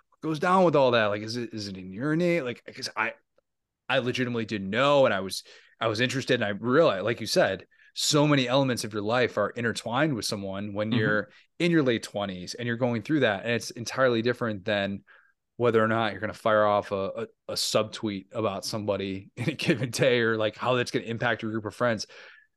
what 0.09 0.21
goes 0.21 0.37
down 0.37 0.65
with 0.65 0.75
all 0.75 0.91
that? 0.91 1.07
Like, 1.07 1.23
is 1.23 1.35
it 1.35 1.49
is 1.51 1.67
it 1.67 1.77
in 1.77 1.91
your 1.91 2.15
name? 2.15 2.43
Like, 2.43 2.61
because 2.63 2.91
I 2.95 3.13
I 3.89 3.97
legitimately 3.97 4.45
didn't 4.45 4.69
know, 4.69 5.05
and 5.05 5.15
I 5.15 5.21
was 5.21 5.43
I 5.79 5.87
was 5.87 5.99
interested, 5.99 6.35
and 6.35 6.45
I 6.45 6.49
realized, 6.49 7.05
like 7.05 7.21
you 7.21 7.27
said, 7.27 7.65
so 7.93 8.27
many 8.27 8.47
elements 8.47 8.83
of 8.83 8.93
your 8.93 9.01
life 9.01 9.37
are 9.37 9.49
intertwined 9.51 10.13
with 10.13 10.25
someone 10.25 10.73
when 10.73 10.91
Mhm. 10.91 10.97
you're 10.97 11.29
in 11.59 11.71
your 11.71 11.83
late 11.83 12.03
20s 12.03 12.53
and 12.53 12.67
you're 12.67 12.77
going 12.77 13.01
through 13.01 13.21
that 13.21 13.43
and 13.43 13.51
it's 13.53 13.71
entirely 13.71 14.21
different 14.21 14.65
than 14.65 15.03
whether 15.57 15.83
or 15.83 15.87
not 15.87 16.11
you're 16.11 16.21
going 16.21 16.33
to 16.33 16.39
fire 16.39 16.65
off 16.65 16.91
a, 16.91 16.95
a, 16.95 17.27
a 17.49 17.53
subtweet 17.53 18.25
about 18.31 18.65
somebody 18.65 19.29
in 19.37 19.49
a 19.49 19.53
given 19.53 19.89
day 19.89 20.21
or 20.21 20.37
like 20.37 20.55
how 20.55 20.75
that's 20.75 20.91
going 20.91 21.03
to 21.03 21.11
impact 21.11 21.43
your 21.43 21.51
group 21.51 21.65
of 21.65 21.75
friends 21.75 22.07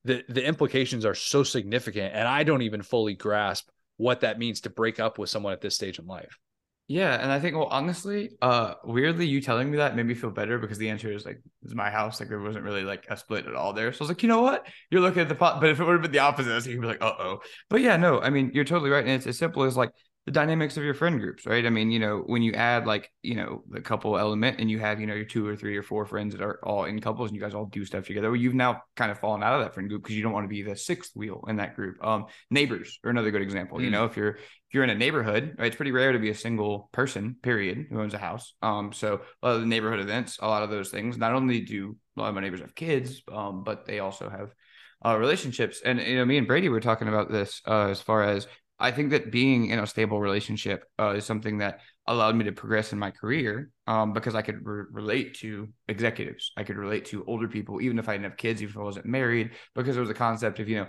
the 0.05 0.25
the 0.29 0.45
implications 0.45 1.05
are 1.05 1.15
so 1.15 1.43
significant 1.43 2.15
and 2.15 2.29
i 2.29 2.45
don't 2.45 2.63
even 2.63 2.83
fully 2.83 3.15
grasp 3.15 3.69
what 3.97 4.21
that 4.21 4.39
means 4.39 4.61
to 4.63 4.71
break 4.71 4.99
up 5.01 5.19
with 5.19 5.31
someone 5.31 5.53
at 5.53 5.61
this 5.61 5.75
stage 5.75 5.99
in 5.99 6.07
life 6.07 6.39
Yeah, 6.87 7.15
and 7.15 7.33
I 7.33 7.41
think 7.41 7.57
well, 7.57 7.69
honestly, 7.71 8.33
uh, 8.43 8.75
weirdly, 8.85 9.27
you 9.27 9.41
telling 9.41 9.71
me 9.71 9.79
that 9.79 9.97
made 9.97 10.05
me 10.05 10.13
feel 10.13 10.31
better 10.31 10.59
because 10.59 10.77
the 10.77 10.91
answer 10.91 11.11
is 11.11 11.25
like, 11.25 11.41
"It's 11.63 11.75
my 11.75 11.89
house." 11.91 12.21
Like 12.21 12.29
there 12.29 12.41
wasn't 12.41 12.65
really 12.67 12.83
like 12.85 13.07
a 13.09 13.17
split 13.17 13.47
at 13.47 13.55
all 13.55 13.73
there. 13.73 13.91
So 13.93 14.03
I 14.03 14.05
was 14.05 14.09
like, 14.11 14.23
you 14.23 14.29
know 14.29 14.43
what? 14.43 14.67
You're 14.91 15.01
looking 15.01 15.23
at 15.23 15.31
the 15.31 15.35
pot, 15.35 15.63
but 15.63 15.71
if 15.71 15.81
it 15.81 15.85
would 15.85 15.93
have 15.95 16.03
been 16.03 16.13
the 16.13 16.19
opposite, 16.19 16.67
you'd 16.71 16.83
be 16.83 16.87
like, 16.87 17.01
"Uh 17.03 17.15
oh." 17.19 17.41
But 17.71 17.81
yeah, 17.81 17.97
no, 17.97 18.21
I 18.21 18.29
mean, 18.29 18.51
you're 18.53 18.65
totally 18.65 18.91
right, 18.91 19.03
and 19.03 19.15
it's 19.15 19.27
as 19.27 19.39
simple 19.39 19.63
as 19.63 19.79
like 19.79 19.91
the 20.27 20.33
dynamics 20.33 20.79
of 20.79 20.85
your 20.85 20.95
friend 20.95 21.21
groups, 21.21 21.45
right? 21.45 21.67
I 21.67 21.71
mean, 21.71 21.91
you 21.91 21.99
know, 21.99 22.23
when 22.25 22.41
you 22.41 22.53
add 22.53 22.87
like 22.87 23.11
you 23.23 23.35
know 23.35 23.63
the 23.69 23.81
couple 23.81 24.17
element, 24.17 24.59
and 24.59 24.71
you 24.71 24.79
have 24.79 25.01
you 25.01 25.07
know 25.07 25.15
your 25.15 25.27
two 25.27 25.47
or 25.47 25.55
three 25.55 25.77
or 25.77 25.83
four 25.83 26.07
friends 26.07 26.35
that 26.35 26.43
are 26.43 26.59
all 26.65 26.85
in 26.85 27.01
couples, 27.01 27.29
and 27.29 27.37
you 27.37 27.43
guys 27.43 27.55
all 27.55 27.67
do 27.67 27.85
stuff 27.85 28.07
together. 28.07 28.31
Well, 28.31 28.41
you've 28.41 28.55
now 28.55 28.83
kind 28.97 29.11
of 29.11 29.19
fallen 29.19 29.43
out 29.43 29.55
of 29.55 29.63
that 29.65 29.75
friend 29.75 29.89
group 29.89 30.03
because 30.03 30.17
you 30.17 30.23
don't 30.23 30.33
want 30.33 30.45
to 30.45 30.49
be 30.49 30.63
the 30.63 30.77
sixth 30.77 31.15
wheel 31.15 31.45
in 31.49 31.57
that 31.57 31.77
group. 31.77 32.03
Um, 32.05 32.27
neighbors 32.51 32.99
are 33.05 33.11
another 33.11 33.31
good 33.31 33.43
example. 33.43 33.81
You 33.83 33.89
Mm. 33.89 33.93
know, 33.93 34.05
if 34.07 34.17
you're 34.17 34.31
if 34.37 34.73
you're 34.73 34.85
in 34.85 34.91
a 34.91 34.95
neighborhood, 34.95 35.57
right, 35.59 35.67
it's 35.67 35.77
pretty 35.77 35.93
rare 35.93 36.13
to 36.13 36.19
be 36.19 36.31
a 36.31 36.35
single 36.35 36.89
person, 36.93 37.37
period, 37.43 37.87
who 37.91 38.01
owns 38.01 38.15
a 38.15 38.19
house. 38.19 38.55
Um, 38.63 38.93
so 38.93 39.21
a 39.43 39.47
lot 39.49 39.57
of 39.57 39.61
the 39.61 39.67
neighborhood 39.67 40.01
events, 40.01 40.39
a 40.41 40.49
lot 40.49 40.63
of 40.63 40.71
those 40.71 40.91
things, 40.91 41.19
not 41.19 41.35
only 41.35 41.61
do 41.61 41.97
a 42.17 42.21
lot 42.21 42.29
of 42.29 42.35
my 42.35 42.41
neighbors 42.41 42.61
have 42.61 42.75
kids, 42.75 43.23
um, 43.31 43.63
but 43.63 43.85
they 43.85 43.99
also 43.99 44.31
have 44.31 44.55
uh, 45.05 45.19
relationships. 45.19 45.83
And 45.85 46.01
you 46.01 46.17
know, 46.17 46.25
me 46.25 46.39
and 46.39 46.47
Brady 46.47 46.69
were 46.71 46.81
talking 46.81 47.09
about 47.09 47.31
this 47.31 47.61
uh, 47.67 47.89
as 47.89 48.01
far 48.01 48.23
as 48.23 48.47
I 48.79 48.91
think 48.91 49.11
that 49.11 49.31
being 49.31 49.71
in 49.71 49.79
a 49.79 49.87
stable 49.87 50.21
relationship 50.21 50.85
uh, 50.99 51.11
is 51.11 51.25
something 51.25 51.59
that 51.59 51.81
allowed 52.07 52.35
me 52.37 52.45
to 52.45 52.53
progress 52.53 52.93
in 52.93 52.99
my 52.99 53.11
career 53.11 53.71
um, 53.87 54.13
because 54.13 54.35
I 54.35 54.43
could 54.43 54.67
re- 54.67 54.85
relate 54.91 55.35
to 55.39 55.69
executives. 55.89 56.53
I 56.57 56.65
could 56.65 56.77
relate 56.77 57.07
to 57.07 57.25
older 57.27 57.49
people, 57.49 57.81
even 57.81 57.99
if 57.99 58.09
I 58.09 58.13
didn't 58.13 58.31
have 58.31 58.37
kids, 58.37 58.63
even 58.63 58.73
if 58.73 58.79
I 58.79 58.83
wasn't 58.83 59.07
married, 59.07 59.53
because 59.75 59.95
there 59.95 60.03
was 60.03 60.11
a 60.11 60.15
concept 60.15 60.59
of, 60.59 60.69
you 60.69 60.77
know, 60.77 60.87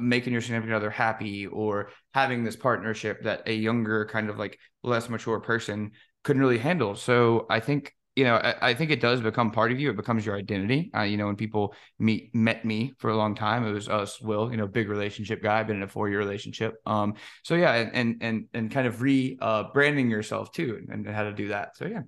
making 0.00 0.32
your 0.32 0.42
significant 0.42 0.74
other 0.74 0.90
happy 0.90 1.46
or 1.46 1.90
having 2.14 2.44
this 2.44 2.56
partnership 2.56 3.22
that 3.24 3.42
a 3.46 3.52
younger 3.52 4.06
kind 4.06 4.30
of 4.30 4.38
like 4.38 4.58
less 4.82 5.08
mature 5.08 5.40
person 5.40 5.92
couldn't 6.24 6.40
really 6.40 6.58
handle 6.58 6.94
so 6.94 7.46
i 7.50 7.60
think 7.60 7.92
you 8.16 8.24
know 8.24 8.36
I, 8.36 8.70
I 8.70 8.74
think 8.74 8.90
it 8.90 9.00
does 9.00 9.20
become 9.20 9.50
part 9.50 9.70
of 9.70 9.78
you. 9.78 9.90
It 9.90 9.96
becomes 9.96 10.26
your 10.26 10.36
identity. 10.36 10.90
Uh, 10.96 11.02
you 11.02 11.16
know 11.16 11.26
when 11.26 11.36
people 11.36 11.74
meet 11.98 12.34
met 12.34 12.64
me 12.64 12.94
for 12.98 13.10
a 13.10 13.16
long 13.16 13.34
time 13.34 13.64
it 13.66 13.72
was 13.72 13.88
us 13.88 14.20
will 14.20 14.50
you 14.50 14.56
know 14.56 14.66
big 14.66 14.88
relationship 14.88 15.42
guy 15.42 15.62
been 15.62 15.76
in 15.76 15.82
a 15.82 15.88
four 15.88 16.08
year 16.08 16.18
relationship. 16.18 16.74
Um 16.86 17.14
so 17.44 17.54
yeah 17.54 17.72
and 17.72 18.22
and 18.22 18.48
and, 18.52 18.70
kind 18.70 18.86
of 18.86 19.02
re 19.02 19.38
uh 19.40 19.64
branding 19.72 20.10
yourself 20.10 20.50
too 20.50 20.84
and, 20.88 21.06
and 21.06 21.14
how 21.14 21.24
to 21.24 21.32
do 21.32 21.48
that. 21.48 21.76
So 21.76 21.86
yeah. 21.86 22.02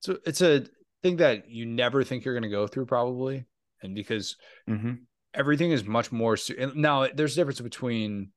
So 0.00 0.18
it's 0.26 0.40
a 0.40 0.64
thing 1.02 1.16
that 1.16 1.50
you 1.50 1.66
never 1.66 2.02
think 2.02 2.24
you're 2.24 2.34
going 2.34 2.42
to 2.42 2.48
go 2.48 2.66
through 2.66 2.86
probably 2.86 3.44
and 3.82 3.94
because 3.94 4.36
mm-hmm. 4.68 4.94
everything 5.34 5.70
is 5.70 5.84
much 5.84 6.10
more 6.10 6.36
su- 6.36 6.72
now 6.74 7.06
there's 7.14 7.34
a 7.34 7.36
difference 7.36 7.60
between 7.60 8.30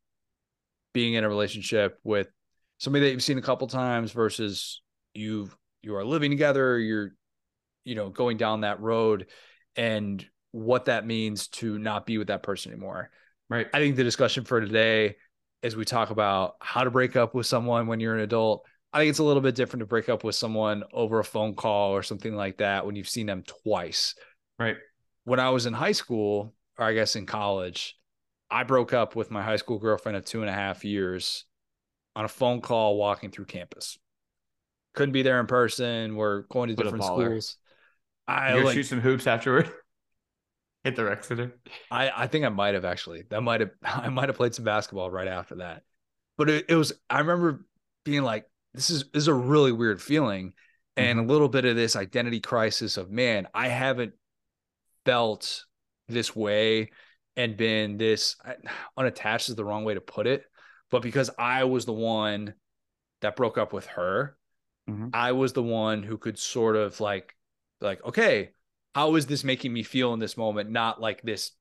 being 0.94 1.14
in 1.14 1.24
a 1.24 1.30
relationship 1.30 1.98
with 2.04 2.28
somebody 2.78 3.06
that 3.06 3.12
you've 3.12 3.24
seen 3.24 3.38
a 3.38 3.42
couple 3.42 3.68
times 3.68 4.12
versus 4.12 4.82
you 5.14 5.50
you 5.88 5.96
are 5.96 6.06
living 6.06 6.32
together 6.32 6.78
you're 6.78 7.14
you 7.84 7.96
know 7.96 8.10
going 8.10 8.38
down 8.38 8.62
that 8.62 8.82
road 8.82 9.28
and 9.76 10.26
what 10.52 10.86
that 10.86 11.06
means 11.06 11.48
to 11.48 11.78
not 11.78 12.06
be 12.06 12.18
with 12.18 12.28
that 12.28 12.44
person 12.44 12.72
anymore. 12.72 13.10
Right. 13.50 13.68
I 13.74 13.80
think 13.80 13.96
the 13.96 14.04
discussion 14.04 14.44
for 14.44 14.60
today 14.60 15.16
as 15.64 15.76
we 15.76 15.86
talk 15.86 16.10
about 16.10 16.56
how 16.60 16.84
to 16.84 16.92
break 16.92 17.16
up 17.16 17.34
with 17.34 17.46
someone 17.46 17.88
when 17.88 18.00
you're 18.00 18.14
an 18.14 18.22
adult 18.22 18.64
i 18.94 19.00
think 19.00 19.10
it's 19.10 19.20
a 19.20 19.24
little 19.24 19.42
bit 19.42 19.56
different 19.56 19.82
to 19.82 19.88
break 19.88 20.08
up 20.08 20.24
with 20.24 20.36
someone 20.36 20.84
over 20.94 21.20
a 21.20 21.24
phone 21.24 21.56
call 21.56 21.92
or 21.92 22.04
something 22.04 22.36
like 22.36 22.58
that 22.58 22.86
when 22.86 22.96
you've 22.96 23.10
seen 23.10 23.26
them 23.26 23.44
twice. 23.64 24.16
Right. 24.60 24.78
When 25.24 25.40
I 25.40 25.50
was 25.50 25.66
in 25.66 25.74
high 25.74 25.92
school, 25.92 26.54
or 26.78 26.86
I 26.86 26.94
guess 26.94 27.16
in 27.16 27.26
college, 27.26 27.98
I 28.50 28.64
broke 28.64 28.94
up 28.94 29.16
with 29.16 29.30
my 29.30 29.44
high 29.44 29.58
school 29.58 29.78
girlfriend 29.78 30.18
of 30.18 30.26
two 30.26 30.42
and 30.42 30.50
a 30.50 30.54
half 30.54 30.86
years 30.86 31.46
on 32.16 32.24
a 32.26 32.30
phone 32.30 32.62
call 32.62 32.98
walking 32.98 33.30
through 33.30 33.46
campus. 33.46 33.98
Couldn't 34.98 35.14
be 35.14 35.22
there 35.22 35.40
in 35.40 35.46
person. 35.46 36.16
We're 36.16 36.42
going 36.44 36.70
to 36.70 36.76
What 36.76 36.84
different 36.84 37.04
schools. 37.04 37.58
I 38.28 38.56
You 38.56 38.66
like, 38.66 38.74
shoot 38.74 38.88
some 38.88 39.00
hoops 39.00 39.28
afterward. 39.28 39.72
Hit 40.84 40.96
the 40.96 41.06
rec 41.06 41.24
center. 41.24 41.54
I, 41.92 42.12
I 42.16 42.28
think 42.28 42.46
I 42.46 42.50
might 42.50 42.74
have 42.74 42.86
actually. 42.86 43.24
That 43.30 43.42
might 43.42 43.62
have 43.62 43.72
I 43.84 44.10
might 44.10 44.30
have 44.30 44.36
played 44.36 44.56
some 44.56 44.66
basketball 44.66 45.12
right 45.12 45.28
after 45.28 45.56
that. 45.56 45.84
But 46.38 46.50
it, 46.50 46.66
it 46.70 46.76
was 46.76 46.94
I 47.10 47.20
remember 47.20 47.66
being 48.06 48.24
like, 48.24 48.46
this 48.74 48.90
is 48.90 49.06
this 49.14 49.24
is 49.24 49.28
a 49.28 49.34
really 49.34 49.72
weird 49.72 50.02
feeling. 50.02 50.54
Mm-hmm. 50.98 51.04
And 51.04 51.20
a 51.20 51.32
little 51.32 51.50
bit 51.50 51.66
of 51.66 51.76
this 51.76 51.96
identity 51.96 52.40
crisis 52.40 52.98
of 52.98 53.12
man, 53.12 53.48
I 53.54 53.68
haven't 53.68 54.14
felt 55.06 55.64
this 56.08 56.36
way 56.36 56.90
and 57.36 57.56
been 57.56 57.98
this 57.98 58.36
unattached 58.98 59.50
is 59.50 59.56
the 59.56 59.66
wrong 59.66 59.84
way 59.84 59.94
to 59.94 60.02
put 60.02 60.26
it. 60.28 60.44
But 60.90 61.02
because 61.02 61.30
I 61.38 61.66
was 61.66 61.86
the 61.86 61.94
one 61.94 62.54
that 63.22 63.36
broke 63.36 63.58
up 63.58 63.74
with 63.74 63.86
her, 63.88 64.37
Mhm. 64.90 65.10
I 65.14 65.32
was 65.34 65.54
the 65.54 65.64
one 65.64 66.04
who 66.04 66.18
could 66.18 66.38
sort 66.38 66.76
of 66.76 67.00
like 67.00 67.36
like, 67.82 68.04
okay, 68.06 68.52
how 68.96 69.16
is 69.16 69.28
this 69.28 69.44
making 69.44 69.72
me 69.72 69.84
feel 69.84 70.14
in 70.14 70.20
this 70.20 70.38
moment? 70.38 70.70
Not 70.70 71.00
like 71.00 71.22
this 71.22 71.52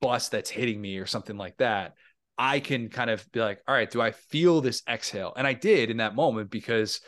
bus 0.00 0.28
that's 0.28 0.50
hitting 0.50 0.80
me 0.80 0.98
or 0.98 1.06
something 1.06 1.36
like 1.36 1.56
that. 1.58 1.94
I 2.38 2.60
can 2.60 2.88
kind 2.88 3.10
of 3.10 3.30
be 3.32 3.40
like, 3.40 3.60
all 3.66 3.74
right, 3.74 3.90
do 3.90 4.00
I 4.00 4.12
feel 4.12 4.60
this 4.60 4.82
exhale? 4.88 5.32
And 5.36 5.46
I 5.46 5.54
did 5.54 5.90
in 5.90 5.98
that 5.98 6.14
moment 6.14 6.50
because 6.50 7.00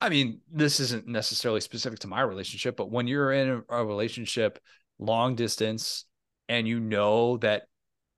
I 0.00 0.10
mean, 0.10 0.40
this 0.52 0.78
isn't 0.80 1.06
necessarily 1.06 1.60
specific 1.60 2.00
to 2.00 2.08
my 2.08 2.20
relationship, 2.20 2.76
but 2.76 2.90
when 2.90 3.06
you're 3.06 3.32
in 3.32 3.62
a, 3.68 3.76
a 3.76 3.84
relationship 3.84 4.58
long 4.98 5.34
distance 5.34 6.04
and 6.48 6.68
you 6.68 6.80
know 6.80 7.38
that 7.38 7.64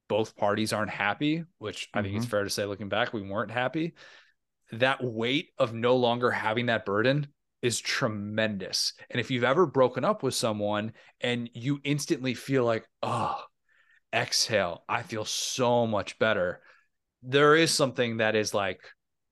both 0.09 0.37
parties 0.37 0.73
aren't 0.73 0.91
happy, 0.91 1.45
which 1.59 1.89
I 1.95 2.03
think 2.03 2.17
it's 2.17 2.27
fair 2.27 2.43
to 2.43 2.51
say 2.51 2.65
looking 2.65 2.89
back, 2.89 3.13
we 3.13 3.23
weren't 3.23 3.51
happy, 3.51 3.95
that 4.73 5.03
weight 5.03 5.51
of 5.59 5.73
no 5.75 5.97
longer 5.97 6.31
having 6.31 6.67
that 6.67 6.85
burden 6.85 7.27
is 7.63 7.81
tremendous. 7.81 8.93
And 9.11 9.21
if 9.21 9.31
you've 9.31 9.45
ever 9.45 9.67
broken 9.67 10.05
up 10.05 10.23
with 10.23 10.35
someone 10.35 10.93
and 11.21 11.51
you 11.55 11.81
instantly 11.83 12.35
feel 12.35 12.65
like, 12.65 12.87
oh, 13.03 13.41
exhale, 14.15 14.85
I 14.89 15.03
feel 15.03 15.25
so 15.25 15.87
much 15.87 16.19
better. 16.19 16.61
There 17.23 17.57
is 17.57 17.73
something 17.73 18.19
that 18.19 18.37
is 18.37 18.55
like, 18.55 18.81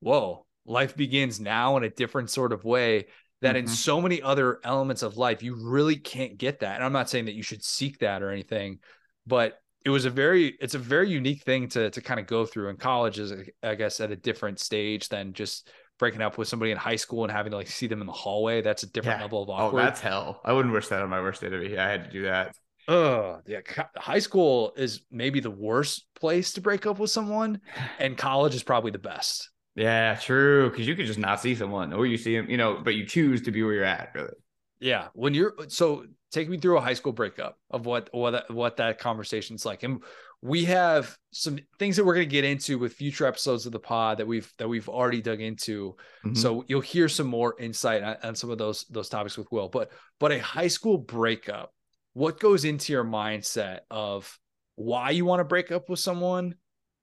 whoa, 0.00 0.46
life 0.64 0.96
begins 0.96 1.38
now 1.38 1.76
in 1.76 1.84
a 1.84 1.90
different 1.90 2.30
sort 2.30 2.52
of 2.52 2.64
way 2.64 3.06
that 3.42 3.56
in 3.56 3.66
Mhm. 3.66 3.68
so 3.68 4.00
many 4.00 4.22
other 4.22 4.58
elements 4.64 5.02
of 5.02 5.16
life, 5.16 5.42
you 5.42 5.54
really 5.54 5.96
can't 5.96 6.38
get 6.38 6.60
that. 6.60 6.76
And 6.76 6.84
I'm 6.84 6.92
not 6.92 7.08
saying 7.08 7.26
that 7.26 7.34
you 7.34 7.42
should 7.42 7.62
seek 7.62 7.98
that 7.98 8.22
or 8.22 8.30
anything, 8.30 8.80
but 9.26 9.60
it 9.86 9.90
was 9.90 10.04
a 10.04 10.10
very, 10.10 10.56
it's 10.60 10.74
a 10.74 10.80
very 10.80 11.08
unique 11.08 11.44
thing 11.44 11.68
to, 11.68 11.90
to 11.90 12.00
kind 12.00 12.18
of 12.18 12.26
go 12.26 12.44
through 12.44 12.70
in 12.70 12.76
college 12.76 13.20
is, 13.20 13.32
I 13.62 13.76
guess, 13.76 14.00
at 14.00 14.10
a 14.10 14.16
different 14.16 14.58
stage 14.58 15.08
than 15.08 15.32
just 15.32 15.70
breaking 16.00 16.22
up 16.22 16.36
with 16.38 16.48
somebody 16.48 16.72
in 16.72 16.76
high 16.76 16.96
school 16.96 17.22
and 17.22 17.30
having 17.30 17.52
to 17.52 17.56
like 17.56 17.68
see 17.68 17.86
them 17.86 18.00
in 18.00 18.08
the 18.08 18.12
hallway. 18.12 18.62
That's 18.62 18.82
a 18.82 18.88
different 18.88 19.20
Yeah. 19.20 19.22
level 19.24 19.44
of 19.44 19.48
oh, 19.48 19.52
awkward 19.52 19.80
Oh, 19.80 19.84
that's 19.84 20.00
hell. 20.00 20.40
I 20.44 20.52
wouldn't 20.52 20.74
wish 20.74 20.88
that 20.88 21.02
on 21.02 21.08
my 21.08 21.20
worst 21.20 21.40
day 21.40 21.50
to 21.50 21.60
be. 21.60 21.78
I 21.78 21.88
had 21.88 22.04
to 22.04 22.10
do 22.10 22.24
that. 22.24 22.56
Oh, 22.88 23.38
yeah. 23.46 23.60
High 23.96 24.18
school 24.18 24.72
is 24.76 25.02
maybe 25.12 25.38
the 25.38 25.52
worst 25.52 26.06
place 26.18 26.52
to 26.54 26.60
break 26.60 26.84
up 26.84 26.98
with 26.98 27.10
someone, 27.10 27.60
and 28.00 28.18
college 28.18 28.56
is 28.56 28.64
probably 28.64 28.90
the 28.90 28.98
best. 28.98 29.50
Yeah, 29.76 30.16
true. 30.16 30.68
Because 30.68 30.88
you 30.88 30.96
could 30.96 31.06
just 31.06 31.18
not 31.18 31.40
see 31.40 31.54
someone, 31.54 31.92
or 31.92 32.06
you 32.06 32.16
see 32.16 32.36
them, 32.36 32.50
you 32.50 32.56
know, 32.56 32.80
but 32.82 32.94
you 32.96 33.06
choose 33.06 33.42
to 33.42 33.52
be 33.52 33.62
where 33.62 33.74
you're 33.74 33.84
at. 33.84 34.10
Really. 34.14 34.34
Yeah. 34.80 35.08
When 35.14 35.32
you're 35.32 35.54
so 35.68 36.06
take 36.32 36.48
me 36.48 36.58
through 36.58 36.78
a 36.78 36.80
high 36.80 36.94
school 36.94 37.12
breakup 37.12 37.58
of 37.70 37.86
what 37.86 38.08
what 38.12 38.30
that, 38.32 38.50
what 38.50 38.76
that 38.78 38.98
conversation's 38.98 39.64
like. 39.64 39.82
And 39.82 40.02
we 40.42 40.64
have 40.66 41.16
some 41.32 41.58
things 41.78 41.96
that 41.96 42.04
we're 42.04 42.14
going 42.14 42.28
to 42.28 42.30
get 42.30 42.44
into 42.44 42.78
with 42.78 42.92
future 42.92 43.26
episodes 43.26 43.66
of 43.66 43.72
the 43.72 43.80
pod 43.80 44.18
that 44.18 44.26
we've 44.26 44.52
that 44.58 44.68
we've 44.68 44.88
already 44.88 45.22
dug 45.22 45.40
into. 45.40 45.96
Mhm. 46.24 46.36
So 46.36 46.64
you'll 46.68 46.80
hear 46.80 47.08
some 47.08 47.26
more 47.26 47.54
insight 47.58 48.02
on, 48.02 48.16
on 48.22 48.34
some 48.34 48.50
of 48.50 48.58
those 48.58 48.84
those 48.90 49.08
topics 49.08 49.38
with 49.38 49.50
Will. 49.50 49.68
But 49.68 49.90
but 50.20 50.32
a 50.32 50.38
high 50.38 50.68
school 50.68 50.98
breakup, 50.98 51.72
what 52.12 52.38
goes 52.38 52.64
into 52.64 52.92
your 52.92 53.04
mindset 53.04 53.80
of 53.90 54.38
why 54.76 55.10
you 55.10 55.24
want 55.24 55.40
to 55.40 55.44
break 55.44 55.72
up 55.72 55.88
with 55.88 56.00
someone 56.00 56.54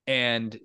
and 0.06 0.58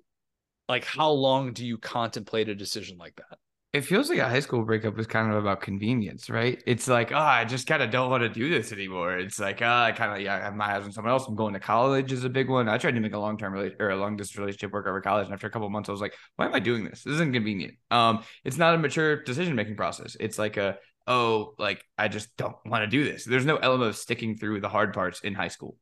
like 0.67 0.85
how 0.85 1.09
long 1.09 1.53
do 1.53 1.65
you 1.65 1.77
contemplate 1.77 2.49
a 2.49 2.55
decision 2.55 2.97
like 2.97 3.15
that? 3.15 3.39
It 3.71 3.81
feels 3.81 4.09
like 4.09 4.17
a 4.17 4.27
high 4.27 4.39
school 4.39 4.63
breakup 4.63 4.97
is 4.97 5.05
kind 5.05 5.31
of 5.31 5.37
about 5.37 5.61
convenience, 5.61 6.27
right? 6.27 6.61
It's 6.65 6.87
like, 6.87 7.11
oh, 7.11 7.17
I 7.17 7.45
just 7.45 7.67
kind 7.67 7.83
of 7.83 7.91
don't 7.91 8.09
want 8.09 8.23
to 8.23 8.29
do 8.29 8.49
this 8.49 8.71
anymore. 8.71 9.17
It's 9.19 9.39
like, 9.39 9.61
oh, 9.61 9.67
I 9.67 9.91
kind 9.91 10.11
of, 10.11 10.21
yeah, 10.21 10.37
I 10.37 10.39
have 10.39 10.55
my 10.55 10.75
eyes 10.75 10.83
on 10.83 10.91
someone 10.91 11.11
else. 11.13 11.27
I'm 11.27 11.35
going 11.35 11.53
to 11.53 11.59
college 11.59 12.11
is 12.11 12.23
a 12.23 12.29
big 12.29 12.49
one. 12.49 12.67
I 12.67 12.79
tried 12.79 12.95
to 12.95 12.99
make 12.99 13.13
a 13.13 13.19
long 13.19 13.37
term 13.37 13.53
rela- 13.53 13.79
or 13.79 13.91
a 13.91 13.95
long 13.95 14.17
distance 14.17 14.39
relationship 14.39 14.71
work 14.71 14.87
over 14.87 15.01
college, 15.01 15.25
and 15.25 15.33
after 15.33 15.45
a 15.45 15.51
couple 15.51 15.69
months, 15.69 15.87
I 15.87 15.91
was 15.91 16.01
like, 16.01 16.15
why 16.35 16.45
am 16.45 16.55
I 16.55 16.59
doing 16.59 16.83
this? 16.83 17.03
This 17.03 17.13
isn't 17.15 17.33
convenient. 17.33 17.75
Um, 17.91 18.23
it's 18.43 18.57
not 18.57 18.73
a 18.73 18.77
mature 18.79 19.23
decision 19.23 19.55
making 19.55 19.75
process. 19.75 20.17
It's 20.19 20.39
like 20.39 20.57
a, 20.57 20.77
oh, 21.05 21.53
like 21.59 21.83
I 21.97 22.07
just 22.07 22.35
don't 22.37 22.55
want 22.65 22.83
to 22.83 22.87
do 22.87 23.03
this. 23.03 23.23
There's 23.23 23.45
no 23.45 23.57
element 23.57 23.89
of 23.89 23.97
sticking 23.97 24.35
through 24.35 24.61
the 24.61 24.69
hard 24.69 24.93
parts 24.93 25.19
in 25.21 25.35
high 25.35 25.47
school. 25.49 25.77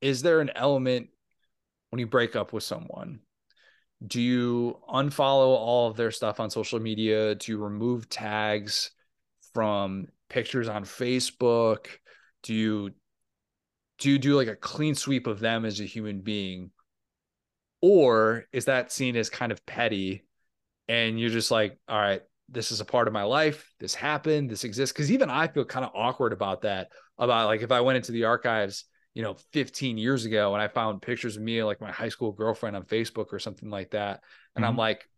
is 0.00 0.22
there 0.22 0.40
an 0.40 0.50
element 0.54 1.08
when 1.90 2.00
you 2.00 2.06
break 2.06 2.34
up 2.34 2.52
with 2.52 2.64
someone 2.64 3.20
do 4.06 4.20
you 4.20 4.78
unfollow 4.88 5.56
all 5.56 5.88
of 5.88 5.96
their 5.96 6.10
stuff 6.10 6.40
on 6.40 6.50
social 6.50 6.80
media? 6.80 7.34
Do 7.34 7.52
you 7.52 7.58
remove 7.58 8.08
tags 8.08 8.90
from 9.52 10.08
pictures 10.28 10.68
on 10.68 10.84
facebook? 10.84 11.86
Do 12.42 12.54
you 12.54 12.90
do 13.98 14.10
you 14.10 14.18
do 14.18 14.36
like 14.36 14.48
a 14.48 14.56
clean 14.56 14.94
sweep 14.94 15.26
of 15.26 15.40
them 15.40 15.64
as 15.64 15.80
a 15.80 15.84
human 15.84 16.20
being? 16.20 16.70
Or 17.80 18.46
is 18.52 18.66
that 18.66 18.92
seen 18.92 19.16
as 19.16 19.30
kind 19.30 19.52
of 19.52 19.64
petty 19.66 20.24
and 20.88 21.18
you're 21.18 21.30
just 21.30 21.50
like 21.50 21.78
all 21.88 21.98
right 21.98 22.22
this 22.50 22.70
is 22.70 22.80
a 22.80 22.84
part 22.84 23.08
of 23.08 23.14
my 23.14 23.22
life. 23.22 23.72
This 23.80 23.94
happened. 23.94 24.50
This 24.50 24.64
exists. 24.64 24.92
Because 24.92 25.10
even 25.10 25.30
i 25.30 25.46
feel 25.46 25.64
kind 25.64 25.84
of 25.84 25.92
awkward 25.94 26.32
about 26.32 26.62
that 26.62 26.88
about 27.18 27.46
like 27.46 27.62
if 27.62 27.72
i 27.72 27.80
went 27.80 27.96
into 27.96 28.12
the 28.12 28.24
archives 28.24 28.84
you 29.14 29.22
know 29.22 29.34
15 29.52 29.96
years 29.98 30.24
ago 30.24 30.54
and 30.54 30.62
i 30.62 30.68
found 30.68 31.02
pictures 31.02 31.36
of 31.36 31.42
me 31.42 31.62
like 31.62 31.80
my 31.80 31.90
high 31.92 32.08
school 32.08 32.32
girlfriend 32.32 32.76
on 32.76 32.84
facebook 32.84 33.32
or 33.32 33.38
something 33.38 33.70
like 33.70 33.90
that. 33.90 34.22
And 34.56 34.64
i'm 34.64 34.74
Mhm. 34.74 34.78
like 34.78 35.08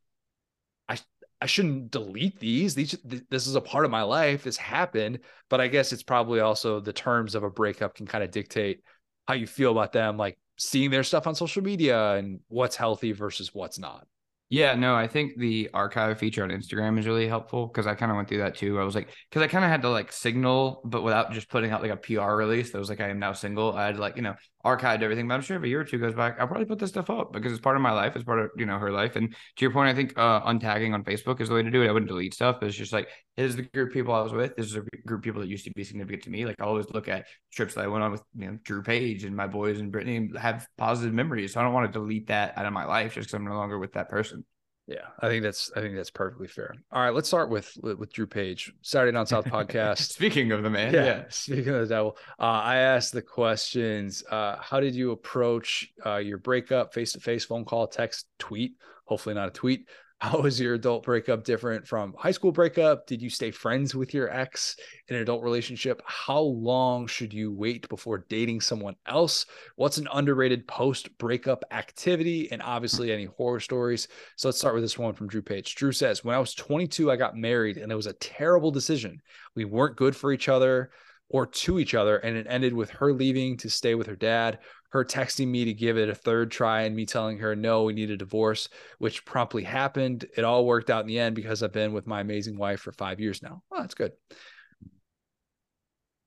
i 0.89 0.99
i 1.41 1.47
shouldn't 1.47 1.91
delete 1.91 2.39
these. 2.41 2.75
These 2.75 2.99
th- 3.09 3.25
this 3.31 3.47
is 3.47 3.55
a 3.55 3.61
part 3.61 3.85
of 3.85 3.91
my 3.91 4.03
life. 4.03 4.45
This 4.45 4.57
happened. 4.57 5.21
But 5.49 5.61
i 5.61 5.69
guess 5.69 5.93
it's 5.93 6.03
probably 6.03 6.41
also 6.41 6.81
the 6.81 6.93
terms 6.93 7.35
of 7.35 7.43
a 7.43 7.51
breakup 7.51 7.95
can 7.95 8.07
kind 8.07 8.25
of 8.25 8.31
dictate 8.31 8.83
how 9.29 9.35
you 9.35 9.47
feel 9.47 9.73
about 9.73 9.93
them 9.93 10.17
like 10.17 10.39
seeing 10.59 10.91
their 10.91 11.03
stuff 11.05 11.27
on 11.27 11.35
social 11.35 11.63
media 11.63 12.15
and 12.15 12.41
what's 12.49 12.77
healthy 12.77 13.13
versus 13.13 13.55
what's 13.55 13.79
not 13.79 14.07
Yeah, 14.49 14.77
no, 14.77 14.95
I 14.95 15.09
think 15.09 15.37
the 15.37 15.71
archive 15.75 16.19
feature 16.19 16.45
on 16.45 16.51
Instagram 16.51 17.01
is 17.01 17.07
really 17.07 17.27
helpful 17.27 17.67
because 17.67 17.89
I 17.89 17.97
kind 17.97 18.13
of 18.13 18.17
went 18.17 18.29
through 18.29 18.39
that 18.39 18.55
too. 18.55 18.79
I 18.79 18.85
was 18.85 18.95
like, 18.95 19.09
because 19.29 19.43
I 19.43 19.49
kind 19.49 19.65
of 19.65 19.71
had 19.71 19.83
to 19.83 19.91
like 19.91 20.13
signal, 20.13 20.83
but 20.85 21.03
without 21.03 21.33
just 21.33 21.49
putting 21.49 21.73
out 21.73 21.83
like 21.83 21.91
a 21.91 21.97
PR 21.97 22.37
release 22.37 22.71
that 22.71 22.79
was 22.79 22.89
like, 22.89 23.01
I 23.01 23.09
am 23.09 23.19
now 23.19 23.33
single. 23.33 23.73
I 23.73 23.87
had 23.87 23.99
like, 23.99 24.15
you 24.15 24.23
know, 24.23 24.37
archived 24.67 25.03
everything. 25.03 25.29
But 25.29 25.35
I'm 25.35 25.41
sure 25.41 25.57
if 25.57 25.63
a 25.63 25.69
year 25.69 25.81
or 25.81 25.85
two 25.85 25.99
goes 25.99 26.15
back, 26.15 26.37
I'll 26.41 26.49
probably 26.49 26.67
put 26.67 26.81
this 26.81 26.91
stuff 26.91 27.09
up 27.09 27.33
because 27.33 27.53
it's 27.53 27.61
part 27.61 27.77
of 27.77 27.83
my 27.83 27.93
life. 27.93 28.17
It's 28.17 28.25
part 28.25 28.41
of, 28.41 28.51
you 28.57 28.67
know, 28.67 28.79
her 28.79 28.91
life. 28.91 29.15
And 29.15 29.31
to 29.31 29.65
your 29.65 29.71
point, 29.71 29.89
I 29.89 29.95
think 29.95 30.13
uh, 30.17 30.43
untagging 30.43 30.93
on 30.93 31.05
Facebook 31.05 31.41
is 31.41 31.49
the 31.49 31.55
way 31.55 31.63
to 31.63 31.71
do 31.71 31.83
it. 31.83 31.89
I 31.89 31.93
wouldn't 31.93 32.09
delete 32.09 32.35
stuff. 32.35 32.63
It's 32.63 32.77
just 32.77 32.93
like, 32.93 33.09
this 33.37 33.51
is 33.51 33.57
the 33.57 33.63
group 33.63 33.91
of 33.91 33.95
people 33.95 34.13
I 34.13 34.23
was 34.23 34.33
with. 34.33 34.57
This 34.57 34.67
is 34.67 34.75
a 34.75 34.83
group 35.07 35.21
of 35.21 35.23
people 35.23 35.41
that 35.41 35.49
used 35.49 35.65
to 35.65 35.71
be 35.77 35.85
significant 35.85 36.25
to 36.25 36.31
me. 36.31 36.45
Like, 36.45 36.61
I 36.61 36.65
always 36.65 36.91
look 36.91 37.09
at 37.09 37.27
trips 37.53 37.75
that 37.75 37.85
I 37.85 37.87
went 37.87 38.03
on 38.03 38.13
with, 38.13 38.23
you 38.37 38.47
know, 38.47 38.59
Drew 38.65 38.83
Page 38.83 39.25
and 39.25 39.37
my 39.37 39.47
boys 39.47 39.79
and 39.79 39.93
Brittany 39.93 40.17
and 40.17 40.37
have 40.37 40.67
positive 40.77 41.15
memories. 41.15 41.53
So 41.53 41.61
I 41.61 41.63
don't 41.63 41.73
want 41.73 41.93
to 41.93 41.99
delete 41.99 42.27
that 42.27 42.59
out 42.59 42.67
of 42.67 42.73
my 42.73 42.85
life 42.85 43.15
just 43.15 43.29
because 43.29 43.35
I'm 43.35 43.45
no 43.45 43.55
longer 43.55 43.79
with 43.79 43.93
that 43.93 44.09
person. 44.09 44.45
Yeah 44.87 45.07
i 45.21 45.29
think 45.29 45.43
that's 45.43 45.71
i 45.77 45.81
think 45.81 45.95
that's 45.97 46.11
perfectly 46.11 46.47
fair 46.47 46.75
all 46.93 47.03
right 47.03 47.15
let's 47.15 47.29
start 47.29 47.51
with 47.51 47.77
with, 47.83 48.13
drew 48.13 48.27
page 48.27 48.73
saturday 48.83 49.13
down 49.13 49.27
south 49.27 49.45
podcast 49.47 50.17
Speaking 50.17 50.53
of 50.53 50.63
the 50.63 50.71
man, 50.71 50.95
yeah. 50.95 51.05
yeah. 51.05 51.25
Speaking 51.29 51.75
of 51.75 51.81
the 51.81 51.95
devil, 51.95 52.17
uh, 52.39 52.43
I 52.43 52.77
asked 52.77 53.13
the 53.13 53.21
questions. 53.21 54.25
Uh, 54.31 54.57
how 54.61 54.81
did 54.81 54.95
you 54.95 55.11
approach 55.11 55.93
uh, 56.05 56.17
your 56.17 56.39
breakup? 56.39 56.95
Face 56.95 57.13
to 57.13 57.21
face, 57.21 57.45
phone 57.45 57.65
call, 57.65 57.87
text, 57.87 58.27
tweet. 58.39 58.73
Hopefully 59.05 59.35
not 59.35 59.49
a 59.49 59.51
tweet. 59.51 59.89
How 60.19 60.41
was 60.41 60.59
your 60.59 60.73
adult 60.73 61.03
breakup 61.03 61.45
different 61.45 61.87
from 61.87 62.15
high 62.17 62.31
school 62.31 62.51
breakup? 62.51 63.07
Did 63.07 63.21
you 63.21 63.29
stay 63.29 63.51
friends 63.51 63.95
with 63.95 64.15
your 64.15 64.33
ex 64.33 64.77
in 65.09 65.17
an 65.17 65.21
adult 65.21 65.43
relationship? 65.43 66.01
How 66.07 66.41
long 66.41 67.07
should 67.07 67.35
you 67.35 67.53
wait 67.53 67.87
before 67.91 68.25
dating 68.31 68.63
someone 68.63 68.97
else? 69.05 69.45
What's 69.75 69.99
an 69.99 70.09
underrated 70.11 70.67
post 70.67 71.19
breakup 71.19 71.65
activity? 71.71 72.51
And 72.51 72.63
obviously, 72.63 73.13
any 73.13 73.27
horror 73.27 73.61
stories. 73.61 74.09
So 74.37 74.49
let's 74.49 74.59
start 74.59 74.75
with 74.75 74.85
this 74.85 74.99
one 74.99 75.13
from 75.13 75.29
Drew 75.29 75.43
Page. 75.43 75.75
Drew 75.75 75.93
says, 75.93 76.25
When 76.25 76.35
I 76.35 76.39
was 76.39 76.55
22, 76.55 77.11
I 77.11 77.17
got 77.17 77.37
married 77.37 77.77
and 77.77 77.93
it 77.93 77.97
was 77.97 78.07
a 78.07 78.15
terrible 78.15 78.71
decision. 78.71 79.21
We 79.55 79.67
weren't 79.67 79.97
good 79.97 80.17
for 80.17 80.33
each 80.33 80.49
other 80.49 80.93
or 81.29 81.47
to 81.47 81.79
each 81.79 81.95
other. 81.95 82.17
And 82.19 82.37
it 82.37 82.47
ended 82.49 82.73
with 82.73 82.91
her 82.91 83.13
leaving 83.13 83.57
to 83.59 83.69
stay 83.69 83.95
with 83.95 84.07
her 84.07 84.17
dad, 84.17 84.61
her 84.91 85.05
texting 85.05 85.49
me 85.49 85.65
to 85.65 85.73
give 85.73 85.99
it 85.99 86.09
a 86.09 86.15
third 86.15 86.51
try, 86.51 86.83
and 86.83 86.95
me 86.95 87.07
telling 87.07 87.39
her, 87.39 87.57
no, 87.57 87.85
we 87.85 87.93
need 87.93 88.11
a 88.11 88.17
divorce, 88.17 88.69
which 88.99 89.25
promptly 89.25 89.63
happened. 89.63 90.27
It 90.37 90.45
all 90.45 90.65
worked 90.65 90.91
out 90.91 91.03
in 91.03 91.07
the 91.07 91.19
end 91.19 91.35
because 91.35 91.63
I've 91.63 91.73
been 91.73 91.93
with 91.93 92.07
my 92.07 92.21
amazing 92.21 92.57
wife 92.57 92.81
for 92.81 92.93
five 92.93 93.21
years 93.21 93.43
now. 93.43 93.63
Well, 93.71 93.81
that's 93.81 93.95
good. 93.95 94.13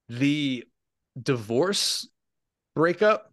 The 0.10 0.66
divorce 1.22 2.08
breakup, 2.76 3.32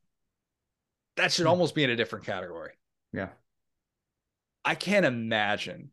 that 1.16 1.32
should 1.32 1.44
hmm. 1.44 1.50
almost 1.50 1.74
be 1.74 1.84
in 1.84 1.90
a 1.90 1.96
different 1.96 2.26
category. 2.26 2.72
Yeah. 3.12 3.28
I 4.64 4.74
can't 4.74 5.06
imagine. 5.06 5.90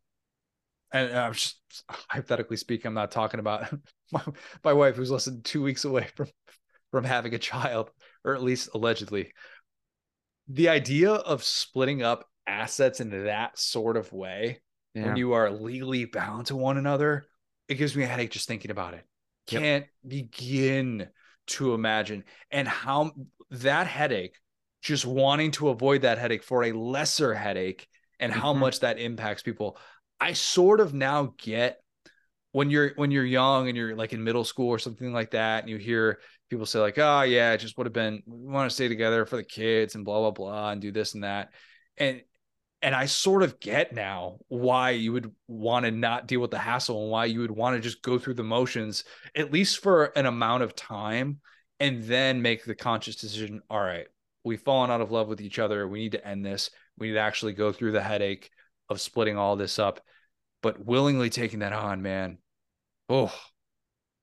And 0.92 1.16
I'm 1.16 1.32
just 1.32 1.58
hypothetically 1.88 2.56
speaking, 2.56 2.88
I'm 2.88 2.94
not 2.94 3.10
talking 3.10 3.40
about 3.40 3.72
my, 4.12 4.22
my 4.62 4.72
wife 4.72 4.96
who's 4.96 5.10
less 5.10 5.24
than 5.24 5.42
two 5.42 5.62
weeks 5.62 5.84
away 5.84 6.08
from 6.14 6.28
from 6.94 7.02
having 7.02 7.34
a 7.34 7.38
child, 7.38 7.90
or 8.24 8.34
at 8.34 8.42
least 8.42 8.70
allegedly. 8.74 9.32
The 10.48 10.68
idea 10.68 11.12
of 11.12 11.42
splitting 11.42 12.02
up 12.02 12.28
assets 12.46 13.00
in 13.00 13.24
that 13.24 13.58
sort 13.58 13.96
of 13.96 14.12
way 14.12 14.60
Yeah. 14.94 15.06
when 15.06 15.16
you 15.16 15.32
are 15.32 15.50
legally 15.50 16.04
bound 16.04 16.46
to 16.46 16.56
one 16.56 16.76
another, 16.76 17.26
it 17.68 17.76
gives 17.76 17.96
me 17.96 18.02
a 18.04 18.06
headache 18.06 18.30
just 18.30 18.46
thinking 18.46 18.70
about 18.70 18.94
it. 18.94 19.04
Can't 19.46 19.86
begin 20.06 21.08
to 21.46 21.74
imagine. 21.74 22.24
And 22.50 22.68
how 22.68 23.12
that 23.50 23.86
headache, 23.86 24.38
just 24.82 25.06
wanting 25.06 25.50
to 25.52 25.70
avoid 25.70 26.02
that 26.02 26.18
headache 26.18 26.42
for 26.42 26.64
a 26.64 26.72
lesser 26.72 27.34
headache, 27.34 27.88
and 28.20 28.32
how 28.32 28.52
Mhm. 28.52 28.58
much 28.60 28.80
that 28.80 28.98
impacts 28.98 29.42
people. 29.42 29.78
I 30.20 30.34
sort 30.34 30.80
of 30.80 30.94
now 30.94 31.34
get 31.38 31.82
when 32.52 32.70
you're 32.70 32.94
when 32.94 33.10
you're 33.10 33.24
young 33.24 33.68
and 33.68 33.76
you're 33.76 33.96
like 33.96 34.12
in 34.12 34.22
middle 34.22 34.44
school 34.44 34.68
or 34.68 34.78
something 34.78 35.12
like 35.12 35.32
that, 35.32 35.64
and 35.64 35.70
you 35.70 35.76
hear 35.76 36.20
people 36.50 36.66
say, 36.66 36.78
like, 36.78 36.98
oh 36.98 37.22
yeah, 37.22 37.52
it 37.52 37.58
just 37.58 37.76
would 37.78 37.86
have 37.86 37.92
been 37.92 38.22
we 38.26 38.52
want 38.52 38.70
to 38.70 38.74
stay 38.74 38.88
together 38.88 39.26
for 39.26 39.36
the 39.36 39.44
kids 39.44 39.94
and 39.94 40.04
blah 40.04 40.20
blah 40.20 40.30
blah 40.30 40.70
and 40.70 40.80
do 40.80 40.92
this 40.92 41.14
and 41.14 41.24
that. 41.24 41.50
And 41.96 42.22
and 42.82 42.94
I 42.94 43.06
sort 43.06 43.42
of 43.42 43.60
get 43.60 43.94
now 43.94 44.40
why 44.48 44.90
you 44.90 45.12
would 45.12 45.32
want 45.48 45.86
to 45.86 45.90
not 45.90 46.26
deal 46.26 46.40
with 46.40 46.50
the 46.50 46.58
hassle 46.58 47.02
and 47.02 47.10
why 47.10 47.24
you 47.24 47.40
would 47.40 47.50
want 47.50 47.76
to 47.76 47.80
just 47.80 48.02
go 48.02 48.18
through 48.18 48.34
the 48.34 48.42
motions, 48.42 49.04
at 49.34 49.50
least 49.50 49.82
for 49.82 50.12
an 50.16 50.26
amount 50.26 50.64
of 50.64 50.76
time, 50.76 51.40
and 51.80 52.04
then 52.04 52.42
make 52.42 52.62
the 52.64 52.74
conscious 52.74 53.16
decision. 53.16 53.62
All 53.70 53.80
right, 53.80 54.06
we've 54.44 54.60
fallen 54.60 54.90
out 54.90 55.00
of 55.00 55.10
love 55.10 55.28
with 55.28 55.40
each 55.40 55.58
other. 55.58 55.88
We 55.88 56.00
need 56.00 56.12
to 56.12 56.26
end 56.26 56.44
this. 56.44 56.70
We 56.98 57.08
need 57.08 57.14
to 57.14 57.20
actually 57.20 57.54
go 57.54 57.72
through 57.72 57.92
the 57.92 58.02
headache 58.02 58.50
of 58.90 59.00
splitting 59.00 59.38
all 59.38 59.56
this 59.56 59.78
up, 59.78 60.00
but 60.62 60.84
willingly 60.84 61.30
taking 61.30 61.60
that 61.60 61.72
on, 61.72 62.02
man. 62.02 62.36
Oh, 63.08 63.34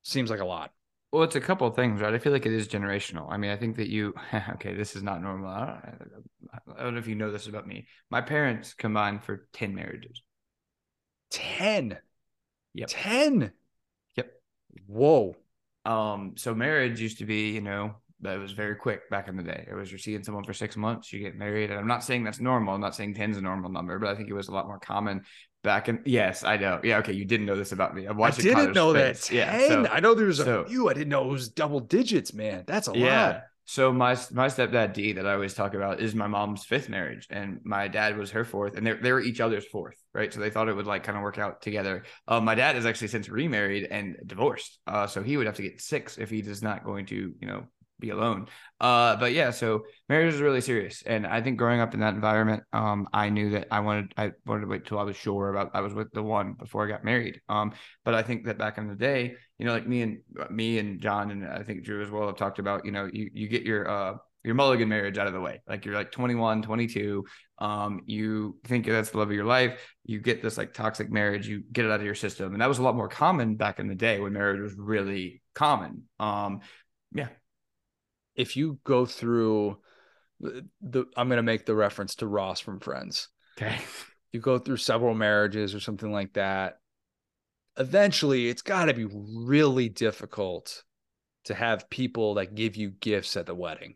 seems 0.03 0.29
like 0.29 0.39
a 0.39 0.45
lot. 0.45 0.71
Well, 1.11 1.23
it's 1.23 1.35
a 1.35 1.41
couple 1.41 1.67
of 1.67 1.75
things, 1.75 1.99
right? 1.99 2.13
I 2.13 2.19
feel 2.19 2.31
like 2.31 2.45
it 2.45 2.53
is 2.53 2.69
generational. 2.69 3.27
I 3.29 3.37
mean, 3.37 3.51
I 3.51 3.57
think 3.57 3.75
that 3.75 3.89
you, 3.89 4.13
okay, 4.53 4.73
this 4.73 4.95
is 4.95 5.03
not 5.03 5.21
normal. 5.21 5.49
I 5.49 5.93
don't, 5.97 6.77
I 6.77 6.83
don't 6.83 6.93
know 6.93 6.99
if 6.99 7.07
you 7.07 7.15
know 7.15 7.31
this 7.31 7.47
about 7.47 7.67
me. 7.67 7.87
My 8.09 8.21
parents 8.21 8.73
combined 8.73 9.23
for 9.23 9.47
10 9.53 9.75
marriages. 9.75 10.21
10. 11.31 11.97
Yep. 12.73 12.87
10. 12.89 13.51
Yep. 14.15 14.31
Whoa. 14.87 15.35
Um, 15.83 16.33
so 16.37 16.55
marriage 16.55 17.01
used 17.01 17.17
to 17.17 17.25
be, 17.25 17.51
you 17.51 17.61
know, 17.61 17.95
that 18.21 18.39
was 18.39 18.51
very 18.53 18.75
quick 18.75 19.09
back 19.09 19.27
in 19.27 19.35
the 19.35 19.43
day. 19.43 19.65
It 19.69 19.73
was 19.73 19.91
you're 19.91 19.99
seeing 19.99 20.23
someone 20.23 20.43
for 20.43 20.53
six 20.53 20.77
months, 20.77 21.11
you 21.11 21.19
get 21.19 21.35
married. 21.35 21.71
And 21.71 21.79
I'm 21.79 21.87
not 21.87 22.03
saying 22.03 22.23
that's 22.23 22.39
normal. 22.39 22.73
I'm 22.73 22.81
not 22.81 22.95
saying 22.95 23.15
10 23.15 23.31
is 23.31 23.37
a 23.37 23.41
normal 23.41 23.71
number, 23.71 23.99
but 23.99 24.09
I 24.09 24.15
think 24.15 24.29
it 24.29 24.33
was 24.33 24.47
a 24.47 24.53
lot 24.53 24.67
more 24.67 24.79
common 24.79 25.23
back 25.63 25.89
in. 25.89 26.01
Yes, 26.05 26.43
I 26.43 26.57
know. 26.57 26.79
Yeah. 26.83 26.99
Okay. 26.99 27.13
You 27.13 27.25
didn't 27.25 27.45
know 27.45 27.55
this 27.55 27.71
about 27.71 27.95
me. 27.95 28.05
I'm 28.05 28.21
I 28.21 28.31
didn't 28.31 28.73
know 28.73 28.93
that. 28.93 29.21
10. 29.21 29.37
Yeah. 29.37 29.67
So, 29.67 29.87
I 29.87 29.99
know 29.99 30.13
there 30.13 30.27
was 30.27 30.39
a 30.39 30.45
so- 30.45 30.65
few. 30.65 30.89
I 30.89 30.93
didn't 30.93 31.09
know 31.09 31.25
it 31.25 31.31
was 31.31 31.49
double 31.49 31.79
digits, 31.79 32.33
man. 32.33 32.63
That's 32.67 32.87
a 32.87 32.93
yeah. 32.95 33.27
lot. 33.27 33.43
So 33.65 33.93
my 33.93 34.17
my 34.31 34.47
stepdad 34.47 34.91
D 34.91 35.13
that 35.13 35.25
I 35.25 35.33
always 35.33 35.53
talk 35.53 35.75
about 35.75 36.01
is 36.01 36.13
my 36.13 36.27
mom's 36.27 36.65
fifth 36.65 36.89
marriage, 36.89 37.27
and 37.29 37.61
my 37.63 37.87
dad 37.87 38.17
was 38.17 38.31
her 38.31 38.43
fourth, 38.43 38.75
and 38.75 38.85
they 38.85 38.93
they 38.93 39.13
were 39.13 39.21
each 39.21 39.39
other's 39.39 39.65
fourth, 39.65 39.95
right? 40.13 40.33
So 40.33 40.41
they 40.41 40.49
thought 40.49 40.67
it 40.67 40.75
would 40.75 40.87
like 40.87 41.03
kind 41.03 41.17
of 41.17 41.23
work 41.23 41.37
out 41.37 41.61
together. 41.61 42.03
Uh, 42.27 42.41
my 42.41 42.53
dad 42.53 42.75
is 42.75 42.85
actually 42.85 43.07
since 43.07 43.29
remarried 43.29 43.87
and 43.89 44.17
divorced, 44.25 44.79
uh, 44.87 45.07
so 45.07 45.23
he 45.23 45.37
would 45.37 45.45
have 45.45 45.55
to 45.55 45.61
get 45.61 45.79
six 45.79 46.17
if 46.17 46.29
he 46.29 46.39
is 46.39 46.61
not 46.61 46.83
going 46.83 47.05
to, 47.05 47.15
you 47.39 47.47
know, 47.47 47.63
be 48.01 48.09
alone. 48.09 48.47
Uh, 48.79 49.15
but 49.15 49.31
yeah, 49.31 49.51
so 49.51 49.83
marriage 50.09 50.33
is 50.33 50.41
really 50.41 50.61
serious, 50.61 51.03
and 51.03 51.25
I 51.25 51.41
think 51.41 51.57
growing 51.57 51.79
up 51.79 51.93
in 51.93 52.01
that 52.01 52.13
environment, 52.13 52.63
um, 52.73 53.07
I 53.13 53.29
knew 53.29 53.51
that 53.51 53.67
I 53.71 53.79
wanted 53.79 54.13
I 54.17 54.31
wanted 54.45 54.61
to 54.61 54.67
wait 54.67 54.85
till 54.85 54.99
I 54.99 55.03
was 55.03 55.15
sure 55.15 55.49
about 55.49 55.71
I 55.73 55.81
was 55.81 55.93
with 55.93 56.11
the 56.11 56.23
one 56.23 56.53
before 56.53 56.85
I 56.85 56.89
got 56.89 57.05
married. 57.05 57.39
Um, 57.47 57.73
but 58.03 58.13
I 58.13 58.23
think 58.23 58.45
that 58.45 58.57
back 58.57 58.77
in 58.77 58.87
the 58.87 58.95
day, 58.95 59.35
you 59.57 59.65
know, 59.65 59.73
like 59.73 59.87
me 59.87 60.01
and 60.01 60.19
me 60.49 60.79
and 60.79 60.99
John 60.99 61.31
and 61.31 61.47
I 61.47 61.63
think 61.63 61.83
Drew 61.83 62.01
as 62.01 62.11
well 62.11 62.27
have 62.27 62.37
talked 62.37 62.59
about, 62.59 62.85
you 62.85 62.91
know, 62.91 63.09
you 63.11 63.29
you 63.33 63.47
get 63.47 63.63
your 63.63 63.89
uh 63.89 64.13
your 64.43 64.55
mulligan 64.55 64.89
marriage 64.89 65.17
out 65.17 65.27
of 65.27 65.33
the 65.33 65.39
way. 65.39 65.61
Like 65.67 65.85
you're 65.85 65.95
like 65.95 66.11
21, 66.11 66.63
22. 66.63 67.25
Um, 67.59 68.01
you 68.05 68.57
think 68.65 68.87
that's 68.87 69.11
the 69.11 69.19
love 69.19 69.29
of 69.29 69.35
your 69.35 69.45
life. 69.45 69.79
You 70.03 70.19
get 70.19 70.41
this 70.41 70.57
like 70.57 70.73
toxic 70.73 71.11
marriage, 71.11 71.47
you 71.47 71.63
get 71.71 71.85
it 71.85 71.91
out 71.91 71.99
of 71.99 72.05
your 72.05 72.15
system. 72.15 72.53
And 72.53 72.61
that 72.61 72.67
was 72.67 72.79
a 72.79 72.83
lot 72.83 72.95
more 72.95 73.07
common 73.07 73.55
back 73.55 73.79
in 73.79 73.87
the 73.87 73.95
day 73.95 74.19
when 74.19 74.33
marriage 74.33 74.61
was 74.61 74.73
really 74.75 75.41
common. 75.53 76.03
Um, 76.19 76.61
yeah. 77.13 77.27
If 78.35 78.55
you 78.55 78.79
go 78.83 79.05
through 79.05 79.77
the, 80.39 81.05
I'm 81.15 81.27
going 81.27 81.37
to 81.37 81.43
make 81.43 81.65
the 81.65 81.75
reference 81.75 82.15
to 82.15 82.27
Ross 82.27 82.59
from 82.59 82.79
Friends. 82.79 83.27
Okay. 83.57 83.79
You 84.31 84.39
go 84.39 84.57
through 84.57 84.77
several 84.77 85.13
marriages 85.13 85.75
or 85.75 85.79
something 85.79 86.11
like 86.11 86.33
that. 86.33 86.79
Eventually, 87.77 88.49
it's 88.49 88.61
got 88.61 88.85
to 88.85 88.93
be 88.93 89.05
really 89.05 89.89
difficult 89.89 90.83
to 91.45 91.53
have 91.53 91.89
people 91.89 92.35
that 92.35 92.55
give 92.55 92.75
you 92.75 92.91
gifts 92.91 93.35
at 93.35 93.45
the 93.45 93.55
wedding. 93.55 93.95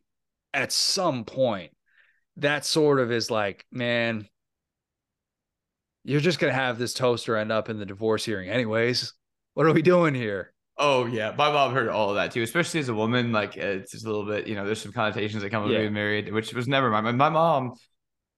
At 0.54 0.72
some 0.72 1.26
point, 1.26 1.72
that 2.38 2.66
sort 2.66 3.00
of 3.00 3.12
is 3.12 3.30
like, 3.30 3.66
man, 3.72 4.28
you're 6.04 6.22
just 6.22 6.40
going 6.40 6.52
to 6.52 6.60
have 6.60 6.78
this 6.78 6.94
toaster 6.94 7.36
end 7.36 7.52
up 7.52 7.70
in 7.70 7.80
the 7.80 7.86
divorce 7.86 8.26
hearing, 8.26 8.50
anyways. 8.50 9.14
What 9.54 9.66
are 9.66 9.74
we 9.74 9.82
doing 9.82 10.14
here? 10.14 10.54
Oh 10.78 11.06
yeah, 11.06 11.34
my 11.38 11.50
mom 11.52 11.74
heard 11.74 11.88
all 11.88 12.10
of 12.10 12.16
that 12.16 12.32
too, 12.32 12.42
especially 12.44 12.82
as 12.82 12.90
a 12.90 12.94
woman. 12.94 13.32
Like 13.32 13.56
it's 13.56 13.92
just 13.94 14.04
a 14.06 14.08
little 14.10 14.26
bit, 14.26 14.48
you 14.48 14.56
know, 14.56 14.66
there's 14.66 14.82
some 14.82 14.92
connotations 14.92 15.42
that 15.42 15.50
come 15.50 15.64
with 15.64 15.72
Yeah. 15.72 15.80
being 15.80 15.94
married, 15.94 16.32
which 16.34 16.54
was 16.54 16.68
never 16.68 16.90
my 16.90 17.00
my 17.02 17.30
mom. 17.30 17.74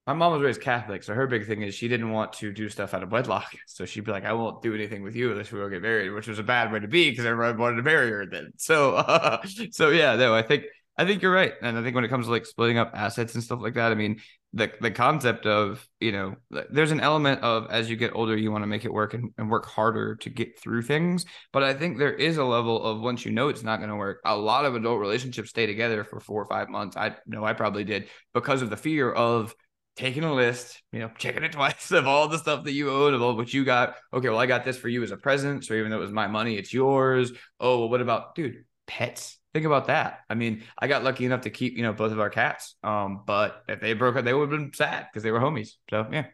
My 0.07 0.13
mom 0.13 0.33
was 0.33 0.41
raised 0.43 0.61
Catholic, 0.61 1.03
so 1.03 1.13
her 1.15 1.27
big 1.27 1.47
thing 1.47 1.63
is 1.63 1.75
she 1.75 1.87
didn't 1.89 2.11
want 2.11 2.33
to 2.33 2.53
do 2.53 2.69
stuff 2.69 2.93
out 2.93 3.03
of 3.03 3.11
wedlock. 3.11 3.51
So 3.67 3.85
she'd 3.85 4.05
be 4.05 4.11
like, 4.11 4.25
"I 4.25 4.33
won't 4.33 4.61
do 4.63 4.75
anything 4.75 5.03
with 5.03 5.15
you 5.15 5.31
unless 5.31 5.51
we 5.51 5.59
go 5.59 5.69
get 5.69 5.81
married," 5.83 6.11
which 6.11 6.27
was 6.27 6.39
a 6.39 6.43
bad 6.43 6.71
way 6.71 6.79
to 6.81 6.87
be 6.87 7.09
because 7.11 7.25
everyone 7.25 7.57
wanted 7.57 7.77
to 7.77 7.83
marry 7.83 8.11
her 8.11 8.25
then. 8.27 8.53
So, 8.57 8.95
uh, 8.95 9.43
so 9.71 9.89
yeah, 9.89 10.15
no, 10.15 10.35
I 10.35 10.43
think 10.43 10.65
I 10.97 11.05
think 11.05 11.21
you're 11.21 11.31
right, 11.31 11.53
and 11.61 11.77
I 11.77 11.83
think 11.83 11.93
when 11.93 12.03
it 12.03 12.07
comes 12.07 12.25
to 12.25 12.31
like 12.31 12.45
splitting 12.45 12.79
up 12.79 12.91
assets 12.95 13.35
and 13.35 13.43
stuff 13.43 13.59
like 13.61 13.75
that, 13.75 13.91
I 13.91 13.95
mean, 13.95 14.19
the 14.53 14.71
the 14.81 14.91
concept 14.91 15.45
of 15.45 15.87
you 15.99 16.11
know 16.11 16.35
there's 16.71 16.91
an 16.91 16.99
element 17.01 17.41
of 17.43 17.67
as 17.69 17.89
you 17.89 17.95
get 17.95 18.15
older 18.15 18.35
you 18.35 18.51
want 18.51 18.63
to 18.63 18.67
make 18.67 18.85
it 18.85 18.93
work 18.93 19.13
and, 19.13 19.31
and 19.37 19.49
work 19.49 19.65
harder 19.65 20.15
to 20.15 20.29
get 20.29 20.59
through 20.59 20.81
things. 20.81 21.25
But 21.51 21.63
i 21.63 21.73
think 21.73 21.97
there 21.97 22.13
is 22.13 22.37
a 22.37 22.43
level 22.43 22.81
of 22.83 23.01
once 23.01 23.25
you 23.25 23.31
know 23.31 23.49
it's 23.49 23.63
not 23.63 23.77
going 23.77 23.89
to 23.89 23.95
work 23.95 24.21
a 24.25 24.35
lot 24.37 24.65
of 24.65 24.75
adult 24.75 24.99
relationships 24.99 25.49
stay 25.49 25.65
together 25.65 26.03
for 26.03 26.19
four 26.19 26.41
or 26.41 26.47
five 26.47 26.69
months. 26.69 26.95
I 26.97 27.15
know 27.25 27.43
i 27.43 27.53
probably 27.53 27.83
did 27.83 28.07
because 28.33 28.61
of 28.61 28.69
the 28.69 28.77
fear 28.77 29.11
of 29.11 29.53
taking 29.95 30.23
a 30.23 30.33
list 30.33 30.81
you 30.91 30.99
know 30.99 31.11
checking 31.17 31.43
it 31.43 31.51
twice 31.59 31.91
of 31.91 32.07
all 32.07 32.27
the 32.27 32.37
stuff 32.37 32.63
that 32.63 32.73
you 32.73 32.89
own 32.89 33.13
of 33.13 33.21
all 33.21 33.35
what 33.35 33.53
you 33.53 33.65
got. 33.65 33.95
Okay 34.13 34.29
well 34.29 34.39
i 34.39 34.45
got 34.45 34.63
this 34.63 34.77
for 34.77 34.89
you 34.89 35.03
as 35.03 35.11
a 35.11 35.17
present. 35.17 35.65
So 35.65 35.73
even 35.73 35.91
though 35.91 35.97
it 35.97 36.01
was 36.01 36.11
my 36.11 36.27
money 36.27 36.57
it's 36.57 36.73
yours. 36.73 37.31
Oh 37.59 37.79
well 37.79 37.89
what 37.89 38.01
about 38.01 38.33
dude 38.33 38.63
pets 38.87 39.36
Think 39.53 39.65
about 39.65 39.87
that. 39.87 40.19
I 40.29 40.35
mean, 40.35 40.63
I 40.77 40.87
got 40.87 41.03
lucky 41.03 41.25
enough 41.25 41.41
to 41.41 41.49
keep, 41.49 41.75
you 41.77 41.83
know, 41.83 41.93
both 41.93 42.11
of 42.11 42.19
our 42.19 42.29
cats. 42.29 42.75
Um, 42.83 43.21
but 43.25 43.63
if 43.67 43.79
they 43.81 43.93
broke 43.93 44.15
up, 44.15 44.25
they 44.25 44.33
would 44.33 44.51
have 44.51 44.59
been 44.59 44.73
sad 44.73 45.07
because 45.11 45.23
they 45.23 45.31
were 45.31 45.39
homies. 45.39 45.71
So 45.89 46.05
yeah, 46.11 46.27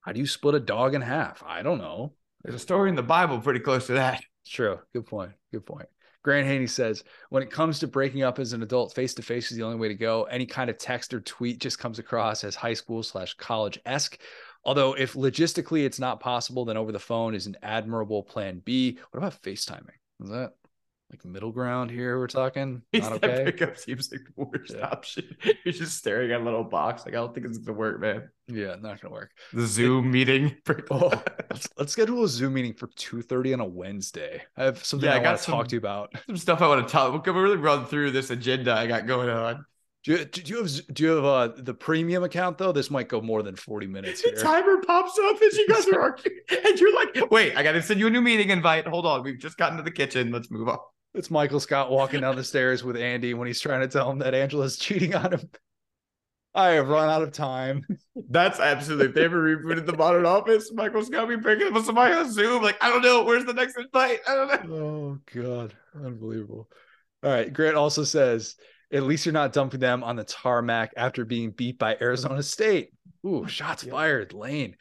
How 0.00 0.12
do 0.12 0.20
you 0.20 0.26
split 0.26 0.54
a 0.54 0.60
dog 0.60 0.94
in 0.94 1.02
half? 1.02 1.42
I 1.46 1.62
don't 1.62 1.78
know. 1.78 2.14
there's 2.42 2.54
a 2.54 2.58
story 2.58 2.88
in 2.88 2.96
the 2.96 3.02
Bible 3.02 3.38
pretty 3.40 3.60
close 3.60 3.86
to 3.88 3.94
that. 3.94 4.22
True. 4.46 4.78
Good 4.94 5.06
point. 5.06 5.32
Good 5.52 5.66
point. 5.66 5.86
Grant 6.22 6.46
Haney 6.46 6.66
says, 6.66 7.02
when 7.30 7.42
it 7.42 7.50
comes 7.50 7.78
to 7.78 7.86
breaking 7.86 8.22
up 8.22 8.38
as 8.38 8.52
an 8.52 8.62
adult, 8.62 8.94
face 8.94 9.14
to 9.14 9.22
face 9.22 9.50
is 9.50 9.56
the 9.56 9.62
only 9.62 9.78
way 9.78 9.88
to 9.88 9.94
go. 9.94 10.24
Any 10.24 10.44
kind 10.46 10.68
of 10.68 10.76
text 10.76 11.14
or 11.14 11.20
tweet 11.20 11.60
just 11.60 11.78
comes 11.78 11.98
across 11.98 12.44
as 12.44 12.54
high 12.54 12.74
school 12.74 13.02
slash 13.02 13.34
college 13.34 13.78
esque. 13.86 14.18
Although, 14.64 14.92
if 14.94 15.14
logistically 15.14 15.84
it's 15.86 15.98
not 15.98 16.20
possible, 16.20 16.66
then 16.66 16.76
over 16.76 16.92
the 16.92 16.98
phone 16.98 17.34
is 17.34 17.46
an 17.46 17.56
admirable 17.62 18.22
plan 18.22 18.60
B. 18.62 18.98
What 19.10 19.18
about 19.18 19.42
FaceTiming? 19.42 19.96
Is 20.22 20.28
that 20.28 20.52
like 21.10 21.24
middle 21.24 21.52
ground 21.52 21.90
here? 21.90 22.18
We're 22.18 22.26
talking 22.28 22.82
not 22.92 23.20
that 23.20 23.30
okay. 23.30 23.44
pickup 23.44 23.76
seems 23.76 24.10
like 24.12 24.20
the 24.24 24.32
worst 24.44 24.74
Yeah. 24.76 24.86
option. 24.86 25.36
You're 25.64 25.74
just 25.74 25.98
staring 25.98 26.30
at 26.32 26.40
a 26.40 26.44
little 26.44 26.64
box. 26.64 27.04
Like 27.04 27.14
I 27.14 27.18
don't 27.18 27.34
think 27.34 27.46
it's 27.46 27.58
gonna 27.58 27.76
work, 27.78 28.00
man. 28.00 28.30
Yeah, 28.48 28.76
not 28.80 29.00
gonna 29.00 29.12
work. 29.12 29.30
The 29.52 29.66
Zoom 29.66 30.10
meeting. 30.10 30.56
Oh, 30.90 31.10
let's, 31.50 31.68
let's 31.76 31.92
schedule 31.92 32.24
a 32.24 32.28
Zoom 32.28 32.54
meeting 32.54 32.74
for 32.74 32.88
two 32.96 33.22
thirty 33.22 33.52
on 33.52 33.60
a 33.60 33.66
Wednesday. 33.66 34.42
I 34.56 34.64
have 34.64 34.84
something 34.84 35.08
Yeah, 35.08 35.16
I, 35.16 35.20
I 35.20 35.22
got 35.22 35.38
to 35.38 35.44
talk 35.44 35.68
to 35.68 35.74
you 35.74 35.78
about. 35.78 36.12
some 36.26 36.36
stuff 36.36 36.62
I 36.62 36.68
want 36.68 36.86
to 36.86 36.90
talk. 36.92 37.26
We'll 37.26 37.34
really 37.34 37.56
run 37.56 37.86
through 37.86 38.10
this 38.12 38.30
agenda 38.30 38.72
I 38.74 38.86
got 38.86 39.06
going 39.06 39.28
on. 39.28 39.64
Do 40.02 40.12
you, 40.12 40.24
do 40.24 40.40
you 40.46 40.62
have 40.62 40.70
do 40.94 41.02
you 41.02 41.10
have 41.10 41.24
uh, 41.26 41.48
the 41.58 41.74
premium 41.74 42.22
account 42.24 42.56
though? 42.56 42.72
This 42.72 42.90
might 42.90 43.08
go 43.08 43.20
more 43.20 43.42
than 43.42 43.54
forty 43.54 43.86
minutes 43.86 44.22
here. 44.22 44.34
The 44.34 44.40
timer 44.40 44.78
pops 44.80 45.18
up 45.18 45.36
as 45.42 45.56
you 45.58 45.68
guys 45.68 45.86
are 45.88 46.00
arguing, 46.00 46.38
and 46.64 46.78
you're 46.80 46.94
like, 46.94 47.30
"Wait, 47.30 47.54
I 47.54 47.62
got 47.62 47.72
to 47.72 47.82
send 47.82 48.00
you 48.00 48.06
a 48.06 48.10
new 48.10 48.22
meeting 48.22 48.48
invite. 48.48 48.86
Hold 48.86 49.04
on, 49.04 49.22
we've 49.22 49.38
just 49.38 49.58
gotten 49.58 49.76
to 49.76 49.82
the 49.82 49.90
kitchen. 49.90 50.32
Let's 50.32 50.50
move 50.50 50.68
on." 50.70 50.78
It's 51.14 51.30
Michael 51.30 51.60
Scott 51.60 51.90
walking 51.90 52.20
down 52.20 52.36
the 52.36 52.44
stairs 52.44 52.84
with 52.84 52.96
Andy 52.96 53.34
when 53.34 53.46
he's 53.46 53.60
trying 53.60 53.80
to 53.80 53.88
tell 53.88 54.10
him 54.10 54.18
that 54.20 54.34
Angela's 54.34 54.76
cheating 54.78 55.14
on 55.14 55.32
him. 55.32 55.50
I 56.54 56.70
have 56.70 56.88
run 56.88 57.08
out 57.08 57.22
of 57.22 57.32
time. 57.32 57.86
That's 58.28 58.58
absolutely. 58.58 59.06
If 59.06 59.14
they 59.14 59.24
ever 59.24 59.56
rebooted 59.56 59.86
the 59.86 59.96
Modern 59.96 60.26
Office, 60.26 60.72
Michael's 60.72 61.08
got 61.08 61.28
me 61.28 61.36
picking 61.36 61.68
up 61.68 61.74
with 61.74 61.84
somebody 61.84 62.12
on 62.12 62.30
Zoom. 62.30 62.60
Like, 62.62 62.76
I 62.82 62.88
don't 62.88 63.02
know. 63.02 63.22
Where's 63.22 63.44
the 63.44 63.54
next 63.54 63.76
invite? 63.78 64.18
I 64.28 64.34
don't 64.34 64.68
know. 64.68 64.76
Oh 64.76 65.18
God, 65.32 65.74
unbelievable. 65.94 66.68
All 67.22 67.30
right, 67.30 67.52
Grant 67.52 67.76
also 67.76 68.02
says, 68.02 68.56
at 68.92 69.04
least 69.04 69.26
you're 69.26 69.32
not 69.32 69.52
dumping 69.52 69.78
them 69.78 70.02
on 70.02 70.16
the 70.16 70.24
tarmac 70.24 70.92
after 70.96 71.24
being 71.24 71.52
beat 71.52 71.78
by 71.78 71.96
Arizona 72.00 72.42
State. 72.42 72.90
Ooh, 73.24 73.46
shots 73.46 73.84
Yeah. 73.84 73.92
fired, 73.92 74.32
Lane. 74.32 74.74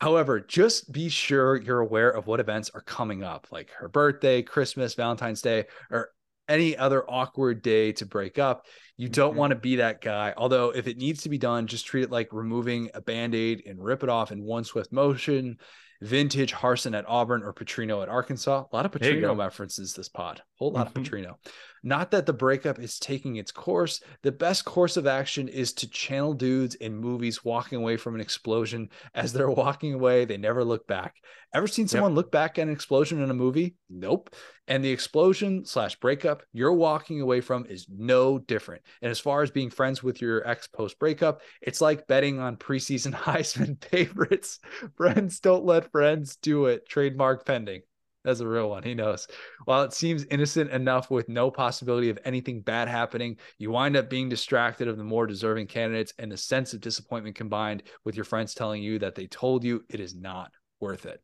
However, 0.00 0.40
just 0.40 0.92
be 0.92 1.08
sure 1.08 1.56
you're 1.56 1.80
aware 1.80 2.10
of 2.10 2.26
what 2.26 2.40
events 2.40 2.70
are 2.74 2.80
coming 2.82 3.24
up, 3.24 3.48
like 3.50 3.70
her 3.78 3.88
birthday, 3.88 4.42
Christmas, 4.42 4.94
Valentine's 4.94 5.42
Day, 5.42 5.66
or 5.90 6.10
any 6.48 6.76
other 6.76 7.04
awkward 7.10 7.62
day 7.62 7.92
to 7.92 8.06
break 8.06 8.38
up. 8.38 8.66
You 8.96 9.08
don't 9.08 9.34
Mhm. 9.34 9.38
want 9.38 9.50
to 9.50 9.56
be 9.58 9.76
that 9.76 10.00
guy. 10.00 10.32
Although, 10.36 10.70
if 10.70 10.86
it 10.86 10.96
needs 10.96 11.22
to 11.22 11.28
be 11.28 11.36
done, 11.36 11.66
just 11.66 11.86
treat 11.86 12.04
it 12.04 12.10
like 12.10 12.32
removing 12.32 12.90
a 12.94 13.00
band 13.00 13.34
aid 13.34 13.64
and 13.66 13.82
rip 13.82 14.02
it 14.02 14.08
off 14.08 14.32
in 14.32 14.42
one 14.42 14.64
swift 14.64 14.92
motion. 14.92 15.58
Vintage 16.00 16.52
Harsin 16.54 16.96
at 16.96 17.04
Auburn 17.08 17.42
or 17.42 17.52
Petrino 17.52 18.02
at 18.02 18.08
Arkansas. 18.08 18.64
A 18.72 18.76
lot 18.76 18.86
of 18.86 18.92
Petrino 18.92 19.36
references 19.36 19.94
this 19.94 20.08
pod. 20.08 20.42
Whole 20.54 20.70
lot 20.70 20.86
Mhm. 20.86 20.96
of 20.96 21.02
Petrino. 21.02 21.34
Not 21.82 22.10
that 22.10 22.26
the 22.26 22.32
breakup 22.32 22.78
is 22.78 22.98
taking 22.98 23.36
its 23.36 23.52
course. 23.52 24.00
The 24.22 24.32
best 24.32 24.64
course 24.64 24.96
of 24.96 25.06
action 25.06 25.48
is 25.48 25.72
to 25.74 25.88
channel 25.88 26.34
dudes 26.34 26.74
in 26.76 26.96
movies 26.96 27.44
walking 27.44 27.78
away 27.78 27.96
from 27.96 28.14
an 28.14 28.20
explosion. 28.20 28.90
As 29.14 29.32
they're 29.32 29.50
walking 29.50 29.94
away, 29.94 30.24
they 30.24 30.36
never 30.36 30.64
look 30.64 30.86
back. 30.86 31.14
Ever 31.54 31.66
seen 31.66 31.88
someone 31.88 32.14
look 32.14 32.30
back 32.30 32.58
at 32.58 32.66
an 32.66 32.72
explosion 32.72 33.22
in 33.22 33.30
a 33.30 33.34
movie? 33.34 33.76
Nope. 33.88 34.34
And 34.66 34.84
the 34.84 34.90
explosion 34.90 35.64
slash 35.64 35.98
breakup 35.98 36.42
you're 36.52 36.74
walking 36.74 37.22
away 37.22 37.40
from 37.40 37.64
is 37.66 37.86
no 37.88 38.38
different. 38.38 38.82
And 39.00 39.10
as 39.10 39.18
far 39.18 39.42
as 39.42 39.50
being 39.50 39.70
friends 39.70 40.02
with 40.02 40.20
your 40.20 40.46
ex 40.46 40.66
post 40.66 40.98
breakup, 40.98 41.40
it's 41.62 41.80
like 41.80 42.06
betting 42.06 42.38
on 42.38 42.56
preseason 42.56 43.12
Heisman 43.14 43.82
favorites. 43.82 44.58
Friends 44.96 45.40
don't 45.40 45.64
let 45.64 45.90
friends 45.90 46.36
do 46.36 46.66
it. 46.66 46.86
Trademark 46.86 47.46
pending. 47.46 47.80
That's 48.28 48.40
a 48.40 48.46
real 48.46 48.68
one. 48.68 48.82
He 48.82 48.92
knows. 48.92 49.26
While 49.64 49.84
it 49.84 49.94
seems 49.94 50.26
innocent 50.30 50.70
enough 50.70 51.10
with 51.10 51.30
no 51.30 51.50
possibility 51.50 52.10
of 52.10 52.18
anything 52.26 52.60
bad 52.60 52.86
happening, 52.86 53.38
you 53.56 53.70
wind 53.70 53.96
up 53.96 54.10
being 54.10 54.28
distracted 54.28 54.86
of 54.86 54.98
the 54.98 55.02
more 55.02 55.26
deserving 55.26 55.68
candidates 55.68 56.12
and 56.18 56.30
the 56.30 56.36
sense 56.36 56.74
of 56.74 56.82
disappointment 56.82 57.36
combined 57.36 57.84
with 58.04 58.16
your 58.16 58.26
friends 58.26 58.52
telling 58.52 58.82
you 58.82 58.98
that 58.98 59.14
they 59.14 59.26
told 59.28 59.64
you 59.64 59.82
it 59.88 59.98
is 59.98 60.14
not 60.14 60.52
worth 60.78 61.06
it. 61.06 61.22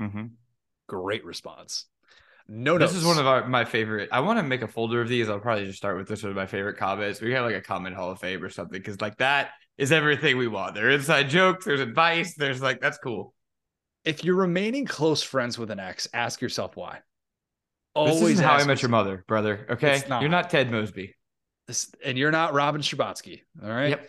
Mm-hmm. 0.00 0.28
Great 0.88 1.26
response. 1.26 1.84
No, 2.48 2.78
This 2.78 2.94
is 2.94 3.04
one 3.04 3.18
of 3.18 3.26
our, 3.26 3.46
my 3.46 3.66
favorite. 3.66 4.08
I 4.10 4.20
want 4.20 4.38
to 4.38 4.42
make 4.42 4.62
a 4.62 4.66
folder 4.66 5.02
of 5.02 5.08
these. 5.08 5.28
I'll 5.28 5.40
probably 5.40 5.66
just 5.66 5.76
start 5.76 5.98
with 5.98 6.08
this 6.08 6.22
one 6.22 6.30
of 6.30 6.36
my 6.36 6.46
favorite 6.46 6.78
comments. 6.78 7.20
We 7.20 7.32
have 7.34 7.44
like 7.44 7.54
a 7.54 7.60
comment 7.60 7.96
hall 7.96 8.12
of 8.12 8.18
fame 8.18 8.42
or 8.42 8.48
something 8.48 8.80
because 8.80 8.98
like 9.02 9.18
that 9.18 9.50
is 9.76 9.92
everything 9.92 10.38
we 10.38 10.48
want. 10.48 10.74
There 10.74 10.86
are 10.86 10.90
inside 10.90 11.28
jokes, 11.28 11.66
there's 11.66 11.80
advice, 11.80 12.34
there's 12.34 12.62
like 12.62 12.80
that's 12.80 12.96
cool. 12.96 13.34
If 14.04 14.24
you're 14.24 14.36
remaining 14.36 14.86
close 14.86 15.22
friends 15.22 15.58
with 15.58 15.70
an 15.70 15.78
ex, 15.78 16.08
ask 16.14 16.40
yourself 16.40 16.76
why. 16.76 16.94
this 16.94 17.02
Always 17.94 18.38
is 18.38 18.40
how 18.40 18.54
I 18.54 18.64
met 18.64 18.82
your 18.82 18.88
mother, 18.88 19.24
brother. 19.28 19.66
Okay, 19.70 20.02
not. 20.08 20.22
you're 20.22 20.30
not 20.30 20.50
Ted 20.50 20.70
Mosby. 20.70 21.14
This, 21.66 21.92
and 22.04 22.16
you're 22.16 22.30
not 22.30 22.54
Robin 22.54 22.80
Scherbatsky. 22.80 23.42
All 23.62 23.70
right. 23.70 23.90
Yep. 23.90 24.08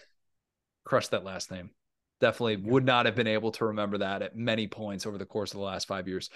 Crush 0.86 1.08
that 1.10 1.24
last 1.24 1.52
name. 1.52 1.72
Definitely 2.20 2.58
would 2.58 2.86
not 2.86 3.06
have 3.06 3.16
been 3.16 3.28
able 3.28 3.52
to 3.54 3.66
remember 3.66 4.00
that 4.00 4.22
at 4.22 4.36
many 4.36 4.68
points 4.68 5.06
over 5.06 5.18
the 5.18 5.26
course 5.26 5.52
of 5.52 5.58
the 5.58 5.66
last 5.66 5.88
five 5.88 6.08
years. 6.08 6.30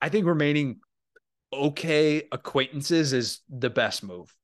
I 0.00 0.08
think 0.08 0.26
remaining 0.26 0.80
okay 1.52 2.22
acquaintances 2.32 3.12
is 3.12 3.40
the 3.48 3.70
best 3.70 4.02
move. 4.02 4.34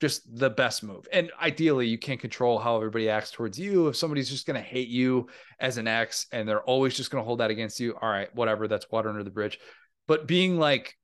Just 0.00 0.22
the 0.34 0.50
best 0.50 0.82
move. 0.82 1.06
And 1.12 1.30
ideally, 1.40 1.86
you 1.86 1.98
can't 1.98 2.20
control 2.20 2.58
how 2.58 2.76
everybody 2.76 3.10
acts 3.10 3.30
towards 3.30 3.58
you. 3.58 3.88
If 3.88 3.96
somebody's 3.96 4.30
just 4.30 4.46
going 4.46 4.60
to 4.60 4.66
hate 4.66 4.88
you 4.88 5.28
as 5.58 5.76
an 5.76 5.86
ex 5.86 6.26
and 6.32 6.48
they're 6.48 6.62
always 6.62 6.96
just 6.96 7.10
going 7.10 7.22
to 7.22 7.26
hold 7.26 7.40
that 7.40 7.50
against 7.50 7.80
you, 7.80 7.94
all 8.00 8.08
right, 8.08 8.34
whatever, 8.34 8.66
that's 8.66 8.90
water 8.90 9.10
under 9.10 9.22
the 9.22 9.30
bridge. 9.30 9.58
But 10.08 10.26
being 10.26 10.58
like, 10.58 10.96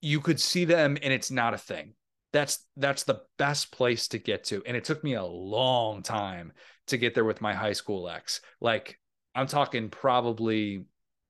you 0.00 0.20
could 0.20 0.40
see 0.40 0.64
them 0.64 0.96
and 1.02 1.12
it's 1.12 1.30
not 1.30 1.54
a 1.54 1.58
thing 1.58 1.94
that's 2.32 2.66
that's 2.76 3.04
the 3.04 3.20
best 3.38 3.72
place 3.72 4.08
to 4.08 4.18
get 4.18 4.44
to 4.44 4.62
and 4.66 4.76
it 4.76 4.84
took 4.84 5.02
me 5.02 5.14
a 5.14 5.24
long 5.24 6.02
time 6.02 6.52
to 6.86 6.96
get 6.96 7.14
there 7.14 7.24
with 7.24 7.40
my 7.40 7.54
high 7.54 7.72
school 7.72 8.08
ex 8.08 8.40
like 8.60 8.98
i'm 9.34 9.46
talking 9.46 9.88
probably 9.88 10.84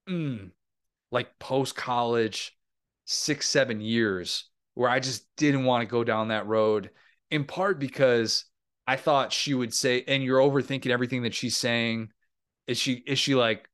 mm, 0.09 0.51
like 1.11 1.39
post 1.39 1.77
college 1.77 2.57
six 3.05 3.49
seven 3.49 3.81
years 3.81 4.51
where 4.79 4.89
i 4.89 5.01
just 5.01 5.27
didn't 5.37 5.65
want 5.65 5.83
to 5.83 5.91
go 5.91 6.05
down 6.05 6.29
that 6.29 6.47
road 6.47 6.91
in 7.33 7.45
part 7.45 7.81
because 7.81 8.45
i 8.87 8.95
thought 8.95 9.33
she 9.33 9.53
would 9.53 9.75
say 9.75 10.05
and 10.07 10.23
you're 10.23 10.39
overthinking 10.39 10.91
everything 10.91 11.23
that 11.23 11.35
she's 11.35 11.57
saying. 11.57 12.09
Is 12.69 12.79
she 12.79 13.03
is 13.07 13.19
she 13.19 13.35
like 13.35 13.69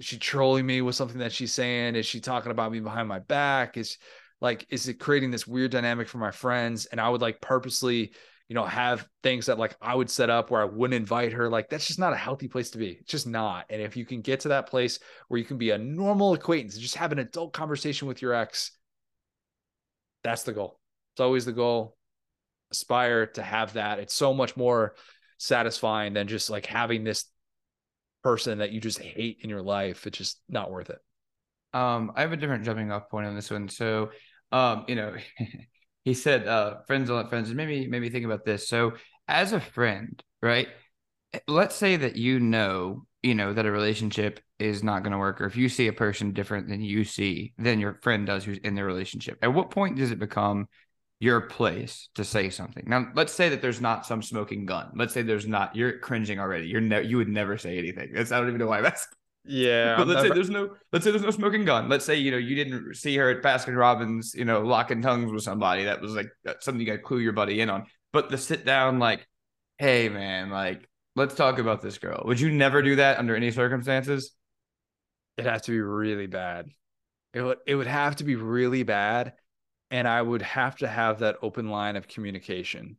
is 0.00 0.06
she 0.06 0.18
trolling 0.18 0.64
me 0.64 0.80
with 0.80 0.94
something 0.94 1.18
that 1.18 1.32
she's 1.32 1.52
saying? 1.52 1.94
Is 1.94 2.06
she 2.06 2.20
talking 2.20 2.50
about 2.50 2.72
me 2.72 2.80
behind 2.80 3.06
my 3.06 3.18
back? 3.18 3.76
Is 3.76 3.98
like 4.40 4.64
is 4.70 4.88
it 4.88 4.94
creating 4.94 5.30
this 5.30 5.46
weird 5.46 5.72
dynamic 5.72 6.08
for 6.08 6.18
my 6.18 6.30
friends? 6.30 6.86
And 6.86 7.00
i 7.00 7.08
would 7.08 7.20
like 7.20 7.42
purposely 7.42 8.14
you 8.48 8.54
know 8.54 8.64
have 8.64 9.06
things 9.22 9.46
that 9.46 9.58
like 9.58 9.76
i 9.82 9.94
would 9.94 10.08
set 10.08 10.30
up 10.30 10.50
where 10.50 10.62
i 10.62 10.64
wouldn't 10.64 11.00
invite 11.00 11.32
her. 11.34 11.50
Like 11.50 11.68
that's 11.68 11.86
just 11.86 11.98
not 11.98 12.14
a 12.14 12.16
healthy 12.16 12.48
place 12.48 12.70
to 12.70 12.78
be. 12.78 12.92
It's 13.00 13.10
just 13.10 13.26
not. 13.26 13.66
And 13.68 13.82
if 13.82 13.94
you 13.94 14.06
can 14.06 14.22
get 14.22 14.40
to 14.40 14.48
that 14.48 14.70
place 14.70 15.00
where 15.28 15.38
you 15.38 15.44
can 15.44 15.58
be 15.58 15.70
a 15.70 15.78
normal 15.78 16.32
acquaintance 16.32 16.74
and 16.74 16.82
just 16.82 16.96
have 16.96 17.12
an 17.12 17.18
adult 17.18 17.52
conversation 17.52 18.08
with 18.08 18.22
your 18.22 18.32
ex 18.32 18.72
that's 20.26 20.42
the 20.42 20.52
goal 20.52 20.78
it's 21.14 21.20
always 21.20 21.44
the 21.44 21.52
goal 21.52 21.96
aspire 22.72 23.26
to 23.26 23.42
have 23.42 23.74
that 23.74 23.98
it's 23.98 24.14
so 24.14 24.34
much 24.34 24.56
more 24.56 24.94
satisfying 25.38 26.12
than 26.14 26.26
just 26.28 26.50
like 26.50 26.66
having 26.66 27.04
this 27.04 27.26
person 28.22 28.58
that 28.58 28.72
you 28.72 28.80
just 28.80 28.98
hate 28.98 29.38
in 29.42 29.50
your 29.50 29.62
life 29.62 30.06
it's 30.06 30.18
just 30.18 30.40
not 30.48 30.70
worth 30.70 30.90
it 30.90 30.98
Um, 31.72 32.12
I 32.16 32.22
have 32.22 32.32
a 32.32 32.36
different 32.36 32.64
jumping 32.64 32.90
off 32.90 33.08
point 33.10 33.26
on 33.26 33.34
this 33.34 33.50
one. 33.50 33.68
So, 33.68 34.10
um, 34.50 34.84
you 34.88 34.94
know, 34.94 35.14
he 36.04 36.14
said, 36.14 36.48
uh, 36.48 36.82
friends 36.86 37.08
don't 37.08 37.18
let 37.18 37.28
friends. 37.28 37.52
Maybe, 37.52 37.86
maybe 37.86 38.08
think 38.08 38.24
about 38.24 38.44
this. 38.44 38.68
So, 38.68 38.94
as 39.28 39.52
a 39.52 39.60
friend, 39.60 40.22
right? 40.42 40.68
Let's 41.48 41.74
say 41.74 41.96
that 41.96 42.16
you 42.16 42.40
know, 42.40 43.06
you 43.26 43.34
know, 43.34 43.52
that 43.52 43.66
a 43.66 43.70
relationship 43.72 44.38
is 44.60 44.84
not 44.84 45.02
going 45.02 45.10
to 45.10 45.18
work, 45.18 45.40
or 45.40 45.46
if 45.46 45.56
you 45.56 45.68
see 45.68 45.88
a 45.88 45.92
person 45.92 46.32
different 46.32 46.68
than 46.68 46.80
you 46.80 47.02
see, 47.02 47.52
than 47.58 47.80
your 47.80 47.98
friend 48.02 48.24
does 48.24 48.44
who's 48.44 48.58
in 48.58 48.76
the 48.76 48.84
relationship. 48.84 49.36
At 49.42 49.52
what 49.52 49.72
point 49.72 49.96
does 49.96 50.12
it 50.12 50.20
become 50.20 50.68
your 51.18 51.40
place 51.40 52.08
to 52.14 52.22
say 52.22 52.50
something? 52.50 52.84
Now, 52.86 53.08
let's 53.16 53.32
say 53.32 53.48
that 53.48 53.60
there's 53.60 53.80
not 53.80 54.06
some 54.06 54.22
smoking 54.22 54.64
gun. 54.64 54.92
Let's 54.94 55.12
say 55.12 55.22
there's 55.22 55.46
not. 55.46 55.74
You're 55.74 55.98
cringing 55.98 56.38
already. 56.38 56.68
You're 56.68 56.80
ne- 56.80 57.02
you 57.02 57.16
would 57.16 57.28
never 57.28 57.58
say 57.58 57.78
anything. 57.78 58.12
That's 58.14 58.30
I 58.30 58.38
don't 58.38 58.46
even 58.46 58.60
know 58.60 58.68
why 58.68 58.80
that's 58.80 59.08
yeah 59.48 59.96
but 59.98 60.08
let's 60.08 60.22
say 60.22 60.28
there's 60.28 60.50
no 60.50 60.70
let's 60.92 61.04
say 61.04 61.10
there's 61.10 61.24
no 61.24 61.30
smoking 61.30 61.64
gun. 61.64 61.88
Let's 61.88 62.04
say 62.04 62.14
you 62.14 62.30
know 62.30 62.36
you 62.36 62.54
didn't 62.54 62.94
see 62.94 63.16
her 63.16 63.28
at 63.28 63.42
Baskin 63.42 63.76
Robbins, 63.76 64.34
you 64.36 64.44
know, 64.44 64.60
locking 64.60 65.02
tongues 65.02 65.32
with 65.32 65.42
somebody. 65.42 65.84
That 65.84 66.00
was 66.00 66.12
like 66.14 66.30
something 66.60 66.80
you 66.80 66.86
got 66.86 66.92
to 66.92 67.02
clue 67.02 67.18
your 67.18 67.32
buddy 67.32 67.60
in 67.60 67.70
on. 67.70 67.86
But 68.12 68.30
the 68.30 68.38
sit 68.38 68.64
down, 68.64 69.00
like, 69.00 69.26
hey 69.78 70.08
man, 70.08 70.50
like, 70.50 70.88
let's 71.16 71.34
talk 71.34 71.58
about 71.58 71.82
this 71.82 71.98
girl. 71.98 72.22
Would 72.26 72.38
you 72.38 72.52
never 72.52 72.82
do 72.82 72.96
that 72.96 73.18
under 73.18 73.34
any 73.34 73.50
circumstances? 73.50 74.32
It'd 75.36 75.50
have 75.50 75.62
to 75.62 75.72
be 75.72 75.80
really 75.80 76.26
bad. 76.26 76.68
It 77.34 77.42
would 77.42 77.58
it 77.66 77.74
would 77.74 77.88
have 77.88 78.16
to 78.16 78.24
be 78.24 78.36
really 78.36 78.82
bad, 78.82 79.32
and 79.90 80.06
I 80.06 80.22
would 80.22 80.42
have 80.42 80.76
to 80.78 80.88
have 80.88 81.18
that 81.18 81.36
open 81.42 81.68
line 81.70 81.96
of 81.96 82.06
communication. 82.06 82.96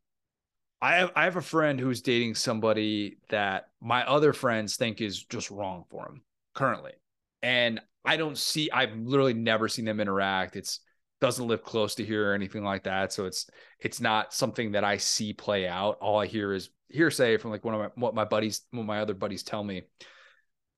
I 0.82 0.98
have 0.98 1.12
I 1.16 1.24
have 1.24 1.38
a 1.38 1.42
friend 1.42 1.80
who's 1.80 2.02
dating 2.02 2.36
somebody 2.36 3.18
that 3.30 3.70
my 3.82 4.06
other 4.06 4.34
friends 4.34 4.76
think 4.76 5.02
is 5.02 5.24
just 5.24 5.50
wrong 5.50 5.86
for 5.90 6.06
him 6.08 6.22
currently, 6.54 6.94
and 7.42 7.80
I 8.06 8.18
don't 8.18 8.38
see. 8.38 8.70
I've 8.70 8.96
literally 8.96 9.34
never 9.34 9.68
seen 9.68 9.86
them 9.86 10.00
interact. 10.00 10.56
It's 10.56 10.82
doesn't 11.20 11.48
live 11.48 11.64
close 11.64 11.96
to 11.96 12.06
here 12.06 12.30
or 12.30 12.36
anything 12.36 12.64
like 12.64 12.84
that, 12.84 13.12
so 13.12 13.26
it's 13.26 13.50
it's 13.80 14.00
not 14.00 14.34
something 14.34 14.74
that 14.74 14.84
I 14.84 14.98
see 14.98 15.34
play 15.34 15.68
out. 15.68 15.98
All 16.00 16.20
I 16.20 16.28
hear 16.28 16.54
is 16.54 16.70
hearsay 16.90 17.38
from 17.38 17.52
like 17.52 17.64
one 17.64 17.74
of 17.74 17.80
my 17.80 17.90
what 17.96 18.16
my 18.16 18.26
buddies, 18.26 18.62
what 18.72 18.86
my 18.86 19.02
other 19.02 19.14
buddies 19.14 19.44
tell 19.44 19.64
me. 19.64 19.84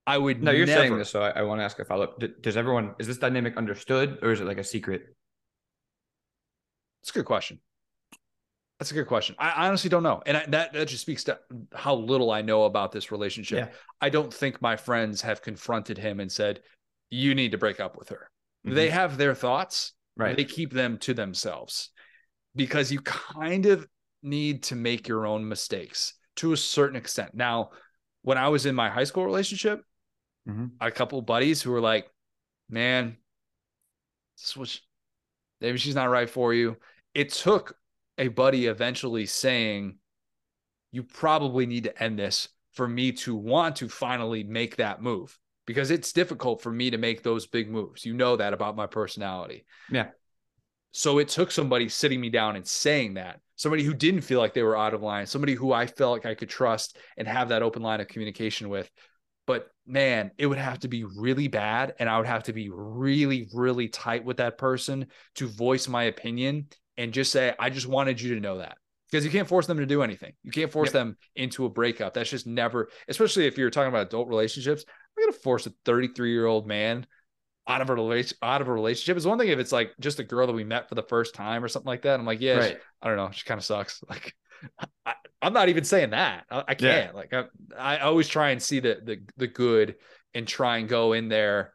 I 0.07 0.17
would 0.17 0.41
No, 0.41 0.51
you're 0.51 0.65
saying 0.65 0.97
this, 0.97 1.09
so 1.09 1.21
I, 1.21 1.29
I 1.29 1.41
want 1.43 1.59
to 1.61 1.65
ask 1.65 1.77
a 1.77 1.85
follow 1.85 2.05
up. 2.05 2.23
Does 2.41 2.57
everyone 2.57 2.95
is 2.99 3.07
this 3.07 3.17
dynamic 3.17 3.57
understood 3.57 4.19
or 4.21 4.31
is 4.31 4.41
it 4.41 4.45
like 4.45 4.57
a 4.57 4.63
secret? 4.63 5.03
It's 7.03 7.11
a 7.11 7.13
good 7.13 7.25
question. 7.25 7.59
That's 8.79 8.91
a 8.91 8.93
good 8.93 9.07
question. 9.07 9.35
I 9.37 9.67
honestly 9.67 9.89
don't 9.89 10.03
know, 10.03 10.23
and 10.25 10.37
I, 10.37 10.45
that 10.47 10.73
that 10.73 10.87
just 10.87 11.01
speaks 11.01 11.25
to 11.25 11.37
how 11.75 11.95
little 11.95 12.31
I 12.31 12.41
know 12.41 12.63
about 12.63 12.91
this 12.93 13.11
relationship. 13.11 13.57
Yeah. 13.57 13.75
I 13.99 14.09
don't 14.09 14.33
think 14.33 14.61
my 14.61 14.77
friends 14.77 15.21
have 15.21 15.41
confronted 15.41 15.97
him 15.97 16.21
and 16.21 16.31
said, 16.31 16.61
"You 17.09 17.35
need 17.35 17.51
to 17.51 17.57
break 17.57 17.79
up 17.81 17.97
with 17.97 18.09
her." 18.09 18.31
Mhm. 18.65 18.75
They 18.75 18.89
have 18.89 19.17
their 19.17 19.35
thoughts. 19.35 19.93
Right. 20.15 20.35
They 20.35 20.45
keep 20.45 20.73
them 20.73 20.97
to 20.99 21.13
themselves 21.13 21.89
because 22.55 22.91
you 22.91 23.01
kind 23.01 23.65
of 23.65 23.85
need 24.21 24.63
to 24.63 24.75
make 24.75 25.07
your 25.07 25.25
own 25.25 25.47
mistakes 25.47 26.13
to 26.37 26.53
a 26.53 26.57
certain 26.57 26.95
extent. 26.95 27.33
Now, 27.33 27.71
when 28.21 28.37
I 28.37 28.49
was 28.49 28.65
in 28.65 28.75
my 28.75 28.89
high 28.89 29.03
school 29.05 29.25
relationship, 29.25 29.83
Mhm. 30.47 30.71
Had 30.79 30.87
a 30.87 30.91
couple 30.91 31.21
buddies 31.21 31.61
who 31.61 31.71
were 31.71 31.81
like, 31.81 32.09
"Man, 32.69 33.17
this 34.37 34.57
was 34.57 34.81
maybe 35.61 35.77
she's 35.77 35.95
not 35.95 36.09
right 36.09 36.29
for 36.29 36.53
you." 36.53 36.77
It 37.13 37.31
took 37.31 37.77
a 38.17 38.29
buddy 38.29 38.65
eventually 38.65 39.25
saying, 39.25 39.99
"You 40.91 41.03
probably 41.03 41.65
need 41.65 41.83
to 41.83 42.03
end 42.03 42.17
this." 42.17 42.49
For 42.71 42.87
me 42.87 43.11
to 43.13 43.35
want 43.35 43.77
to 43.77 43.89
finally 43.89 44.43
make 44.43 44.77
that 44.77 45.01
move 45.01 45.37
because 45.65 45.91
it's 45.91 46.13
difficult 46.13 46.61
for 46.61 46.71
me 46.71 46.91
to 46.91 46.97
make 46.97 47.23
those 47.23 47.45
big 47.45 47.69
moves. 47.69 48.05
You 48.05 48.13
know 48.13 48.37
that 48.37 48.53
about 48.53 48.75
my 48.75 48.87
personality. 48.87 49.65
Yeah. 49.91 50.11
So 50.91 51.19
it 51.19 51.27
took 51.27 51.51
somebody 51.51 51.87
sitting 51.89 52.19
me 52.19 52.29
down 52.29 52.55
and 52.55 52.65
saying 52.65 53.15
that, 53.15 53.39
somebody 53.55 53.83
who 53.83 53.93
didn't 53.93 54.21
feel 54.21 54.39
like 54.39 54.53
they 54.53 54.63
were 54.63 54.77
out 54.77 54.93
of 54.93 55.03
line, 55.03 55.25
somebody 55.25 55.53
who 55.53 55.71
I 55.71 55.85
felt 55.85 56.13
like 56.13 56.25
I 56.25 56.35
could 56.35 56.49
trust 56.49 56.97
and 57.17 57.27
have 57.27 57.49
that 57.49 57.61
open 57.61 57.81
line 57.81 58.01
of 58.01 58.07
communication 58.07 58.69
with. 58.69 58.89
But 59.45 59.69
man, 59.85 60.31
it 60.37 60.45
would 60.45 60.57
have 60.57 60.79
to 60.79 60.87
be 60.87 61.03
really 61.03 61.47
bad. 61.47 61.93
And 61.99 62.09
I 62.09 62.17
would 62.17 62.27
have 62.27 62.43
to 62.43 62.53
be 62.53 62.69
really, 62.71 63.47
really 63.53 63.87
tight 63.87 64.23
with 64.23 64.37
that 64.37 64.57
person 64.57 65.07
to 65.35 65.47
voice 65.47 65.87
my 65.87 66.03
opinion 66.03 66.67
and 66.97 67.13
just 67.13 67.31
say, 67.31 67.53
I 67.59 67.69
just 67.69 67.87
wanted 67.87 68.19
you 68.21 68.35
to 68.35 68.41
know 68.41 68.57
that. 68.59 68.77
Because 69.09 69.25
you 69.25 69.31
can't 69.31 69.47
force 69.47 69.65
them 69.65 69.77
to 69.77 69.87
do 69.87 70.03
anything. 70.03 70.33
You 70.43 70.51
can't 70.51 70.71
force 70.71 70.87
Yep. 70.87 70.93
them 70.93 71.17
into 71.35 71.65
a 71.65 71.69
breakup. 71.69 72.13
That's 72.13 72.29
just 72.29 72.45
never, 72.45 72.89
especially 73.07 73.47
if 73.47 73.57
you're 73.57 73.71
talking 73.71 73.89
about 73.89 74.05
adult 74.05 74.27
relationships. 74.27 74.85
I'm 75.17 75.23
gonna 75.23 75.33
force 75.33 75.65
a 75.65 75.73
33 75.83 76.31
year 76.31 76.45
old 76.45 76.67
man 76.67 77.07
out 77.69 77.81
of 77.81 77.89
a 77.89 77.93
relation 77.95 78.37
out 78.41 78.61
of 78.61 78.67
a 78.67 78.73
relationship. 78.73 79.15
It's 79.15 79.25
one 79.25 79.37
thing 79.37 79.49
if 79.49 79.59
it's 79.59 79.71
like 79.71 79.91
just 79.99 80.19
a 80.19 80.23
girl 80.23 80.47
that 80.47 80.53
we 80.53 80.63
met 80.63 80.89
for 80.89 80.95
the 80.95 81.03
first 81.03 81.35
time 81.35 81.63
or 81.63 81.67
something 81.67 81.87
like 81.87 82.01
that. 82.01 82.19
I'm 82.19 82.25
like, 82.25 82.41
yeah, 82.41 82.55
she- 82.69 82.75
I 83.01 83.07
don't 83.07 83.17
know. 83.17 83.29
She 83.31 83.45
kind 83.45 83.57
of 83.59 83.65
sucks. 83.65 84.03
Like, 84.09 84.33
I, 85.05 85.13
I'm 85.41 85.53
not 85.53 85.69
even 85.69 85.85
saying 85.85 86.09
that. 86.09 86.43
I, 86.51 86.63
I 86.69 86.75
can't. 86.75 87.15
Like, 87.15 87.33
I, 87.33 87.45
I 87.77 87.99
always 87.99 88.27
try 88.27 88.49
and 88.49 88.61
see 88.61 88.81
the 88.81 88.99
the 89.01 89.21
the 89.37 89.47
good 89.47 89.95
and 90.33 90.45
try 90.45 90.79
and 90.79 90.89
go 90.89 91.13
in 91.13 91.29
there 91.29 91.73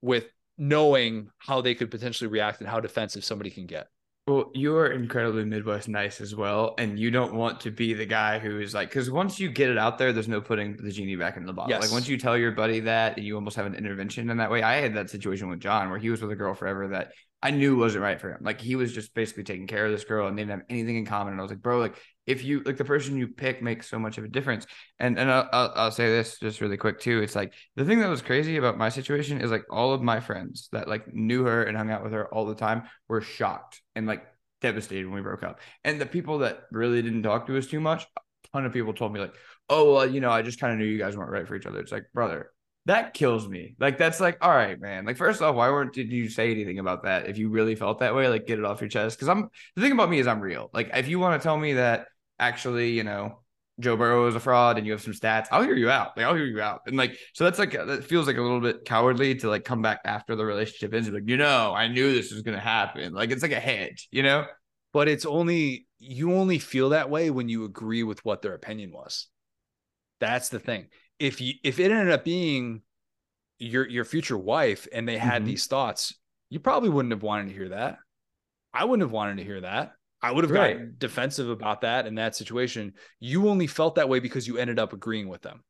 with 0.00 0.26
knowing 0.58 1.28
how 1.38 1.60
they 1.60 1.74
could 1.76 1.90
potentially 1.92 2.28
react 2.28 2.60
and 2.60 2.68
how 2.68 2.80
defensive 2.80 3.24
somebody 3.24 3.50
can 3.50 3.66
get. 3.66 3.86
Well, 4.26 4.50
you 4.54 4.74
are 4.78 4.90
incredibly 4.90 5.44
Midwest 5.44 5.86
nice 5.86 6.22
as 6.22 6.34
well, 6.34 6.74
and 6.78 6.98
you 6.98 7.10
don't 7.10 7.34
want 7.34 7.60
to 7.60 7.70
be 7.70 7.92
the 7.92 8.06
guy 8.06 8.38
who 8.38 8.58
is 8.58 8.72
like, 8.72 8.88
because 8.88 9.10
once 9.10 9.38
you 9.38 9.50
get 9.50 9.68
it 9.68 9.76
out 9.76 9.98
there, 9.98 10.14
there's 10.14 10.28
no 10.28 10.40
putting 10.40 10.78
the 10.78 10.90
genie 10.90 11.14
back 11.14 11.36
in 11.36 11.44
the 11.44 11.52
bottle. 11.52 11.70
Yes. 11.70 11.82
Like 11.82 11.92
once 11.92 12.08
you 12.08 12.16
tell 12.16 12.34
your 12.34 12.52
buddy 12.52 12.80
that, 12.80 13.18
and 13.18 13.26
you 13.26 13.34
almost 13.34 13.54
have 13.56 13.66
an 13.66 13.74
intervention 13.74 14.30
in 14.30 14.38
that 14.38 14.50
way. 14.50 14.62
I 14.62 14.76
had 14.76 14.94
that 14.94 15.10
situation 15.10 15.50
with 15.50 15.60
John 15.60 15.90
where 15.90 15.98
he 15.98 16.08
was 16.08 16.22
with 16.22 16.30
a 16.30 16.36
girl 16.36 16.54
forever 16.54 16.88
that 16.88 17.12
I 17.44 17.50
knew 17.50 17.76
wasn't 17.76 18.02
right 18.02 18.18
for 18.18 18.30
him. 18.30 18.38
Like 18.40 18.58
he 18.58 18.74
was 18.74 18.90
just 18.90 19.12
basically 19.12 19.44
taking 19.44 19.66
care 19.66 19.84
of 19.84 19.92
this 19.92 20.04
girl 20.04 20.26
and 20.26 20.36
they 20.36 20.42
didn't 20.42 20.60
have 20.60 20.66
anything 20.70 20.96
in 20.96 21.04
common. 21.04 21.34
And 21.34 21.40
I 21.40 21.42
was 21.42 21.50
like, 21.50 21.60
bro, 21.60 21.78
like 21.78 21.94
if 22.26 22.42
you 22.42 22.62
like 22.62 22.78
the 22.78 22.86
person 22.86 23.18
you 23.18 23.28
pick 23.28 23.62
makes 23.62 23.86
so 23.86 23.98
much 23.98 24.16
of 24.16 24.24
a 24.24 24.28
difference. 24.28 24.66
And 24.98 25.18
and 25.18 25.30
I'll, 25.30 25.46
I'll, 25.52 25.72
I'll 25.76 25.90
say 25.90 26.08
this 26.08 26.38
just 26.38 26.62
really 26.62 26.78
quick 26.78 27.00
too. 27.00 27.20
It's 27.20 27.36
like 27.36 27.52
the 27.76 27.84
thing 27.84 28.00
that 28.00 28.08
was 28.08 28.22
crazy 28.22 28.56
about 28.56 28.78
my 28.78 28.88
situation 28.88 29.42
is 29.42 29.50
like 29.50 29.66
all 29.70 29.92
of 29.92 30.00
my 30.00 30.20
friends 30.20 30.70
that 30.72 30.88
like 30.88 31.12
knew 31.12 31.44
her 31.44 31.64
and 31.64 31.76
hung 31.76 31.90
out 31.90 32.02
with 32.02 32.14
her 32.14 32.32
all 32.32 32.46
the 32.46 32.54
time 32.54 32.84
were 33.08 33.20
shocked 33.20 33.82
and 33.94 34.06
like 34.06 34.24
devastated 34.62 35.04
when 35.04 35.16
we 35.16 35.20
broke 35.20 35.42
up. 35.42 35.60
And 35.84 36.00
the 36.00 36.06
people 36.06 36.38
that 36.38 36.62
really 36.72 37.02
didn't 37.02 37.24
talk 37.24 37.46
to 37.48 37.58
us 37.58 37.66
too 37.66 37.80
much, 37.80 38.06
a 38.16 38.48
ton 38.54 38.64
of 38.64 38.72
people 38.72 38.94
told 38.94 39.12
me 39.12 39.20
like, 39.20 39.34
oh 39.68 39.92
well, 39.92 40.10
you 40.10 40.22
know, 40.22 40.30
I 40.30 40.40
just 40.40 40.60
kind 40.60 40.72
of 40.72 40.78
knew 40.78 40.86
you 40.86 40.98
guys 40.98 41.14
weren't 41.14 41.30
right 41.30 41.46
for 41.46 41.56
each 41.56 41.66
other. 41.66 41.80
It's 41.80 41.92
like, 41.92 42.06
brother, 42.14 42.53
that 42.86 43.14
kills 43.14 43.48
me. 43.48 43.74
Like 43.78 43.96
that's 43.96 44.20
like, 44.20 44.38
all 44.42 44.50
right, 44.50 44.78
man. 44.78 45.06
Like 45.06 45.16
first 45.16 45.40
off, 45.40 45.54
why 45.54 45.70
weren't 45.70 45.94
did 45.94 46.12
you 46.12 46.28
say 46.28 46.50
anything 46.50 46.78
about 46.78 47.04
that? 47.04 47.28
If 47.28 47.38
you 47.38 47.48
really 47.48 47.74
felt 47.74 48.00
that 48.00 48.14
way, 48.14 48.28
like 48.28 48.46
get 48.46 48.58
it 48.58 48.64
off 48.64 48.80
your 48.80 48.90
chest. 48.90 49.16
Because 49.16 49.28
I'm 49.28 49.48
the 49.74 49.82
thing 49.82 49.92
about 49.92 50.10
me 50.10 50.18
is 50.18 50.26
I'm 50.26 50.40
real. 50.40 50.70
Like 50.72 50.90
if 50.94 51.08
you 51.08 51.18
want 51.18 51.40
to 51.40 51.44
tell 51.44 51.56
me 51.56 51.74
that 51.74 52.08
actually, 52.38 52.90
you 52.90 53.02
know, 53.02 53.40
Joe 53.80 53.96
Burrow 53.96 54.26
is 54.28 54.34
a 54.34 54.40
fraud 54.40 54.76
and 54.76 54.86
you 54.86 54.92
have 54.92 55.02
some 55.02 55.14
stats, 55.14 55.46
I'll 55.50 55.62
hear 55.62 55.74
you 55.74 55.90
out. 55.90 56.16
Like 56.16 56.26
I'll 56.26 56.34
hear 56.34 56.44
you 56.44 56.60
out. 56.60 56.82
And 56.86 56.96
like 56.96 57.16
so 57.32 57.44
that's 57.44 57.58
like 57.58 57.72
that 57.72 58.04
feels 58.04 58.26
like 58.26 58.36
a 58.36 58.42
little 58.42 58.60
bit 58.60 58.84
cowardly 58.84 59.34
to 59.36 59.48
like 59.48 59.64
come 59.64 59.80
back 59.80 60.00
after 60.04 60.36
the 60.36 60.44
relationship 60.44 60.92
ends. 60.92 61.08
Like 61.08 61.28
you 61.28 61.38
know, 61.38 61.74
I 61.74 61.88
knew 61.88 62.12
this 62.12 62.32
was 62.32 62.42
gonna 62.42 62.60
happen. 62.60 63.14
Like 63.14 63.30
it's 63.30 63.42
like 63.42 63.52
a 63.52 63.60
hedge, 63.60 64.08
you 64.10 64.22
know. 64.22 64.46
But 64.92 65.08
it's 65.08 65.26
only 65.26 65.86
you 65.98 66.34
only 66.34 66.58
feel 66.58 66.90
that 66.90 67.08
way 67.08 67.30
when 67.30 67.48
you 67.48 67.64
agree 67.64 68.02
with 68.02 68.24
what 68.24 68.42
their 68.42 68.54
opinion 68.54 68.92
was. 68.92 69.26
That's 70.20 70.50
the 70.50 70.60
thing. 70.60 70.88
If 71.24 71.40
you 71.40 71.54
if 71.62 71.78
it 71.80 71.90
ended 71.90 72.10
up 72.12 72.24
being 72.24 72.82
your 73.58 73.88
your 73.88 74.04
future 74.04 74.36
wife 74.36 74.86
and 74.92 75.08
they 75.08 75.18
had 75.18 75.42
Mhm. 75.42 75.46
these 75.46 75.66
thoughts, 75.66 76.14
you 76.50 76.60
probably 76.60 76.88
wouldn't 76.90 77.12
have 77.12 77.22
wanted 77.22 77.48
to 77.48 77.54
hear 77.54 77.70
that. 77.70 77.98
I 78.72 78.84
wouldn't 78.84 79.02
have 79.06 79.12
wanted 79.12 79.38
to 79.38 79.44
hear 79.44 79.60
that. 79.62 79.92
I 80.20 80.30
would 80.32 80.44
have 80.44 80.50
Right. 80.50 80.72
gotten 80.74 80.94
defensive 80.98 81.48
about 81.50 81.82
that 81.82 82.06
in 82.06 82.16
that 82.16 82.34
situation. 82.34 82.94
You 83.20 83.48
only 83.48 83.66
felt 83.66 83.94
that 83.96 84.08
way 84.08 84.20
because 84.20 84.46
you 84.48 84.58
ended 84.58 84.78
up 84.78 84.92
agreeing 84.92 85.28
with 85.28 85.42
them. 85.42 85.62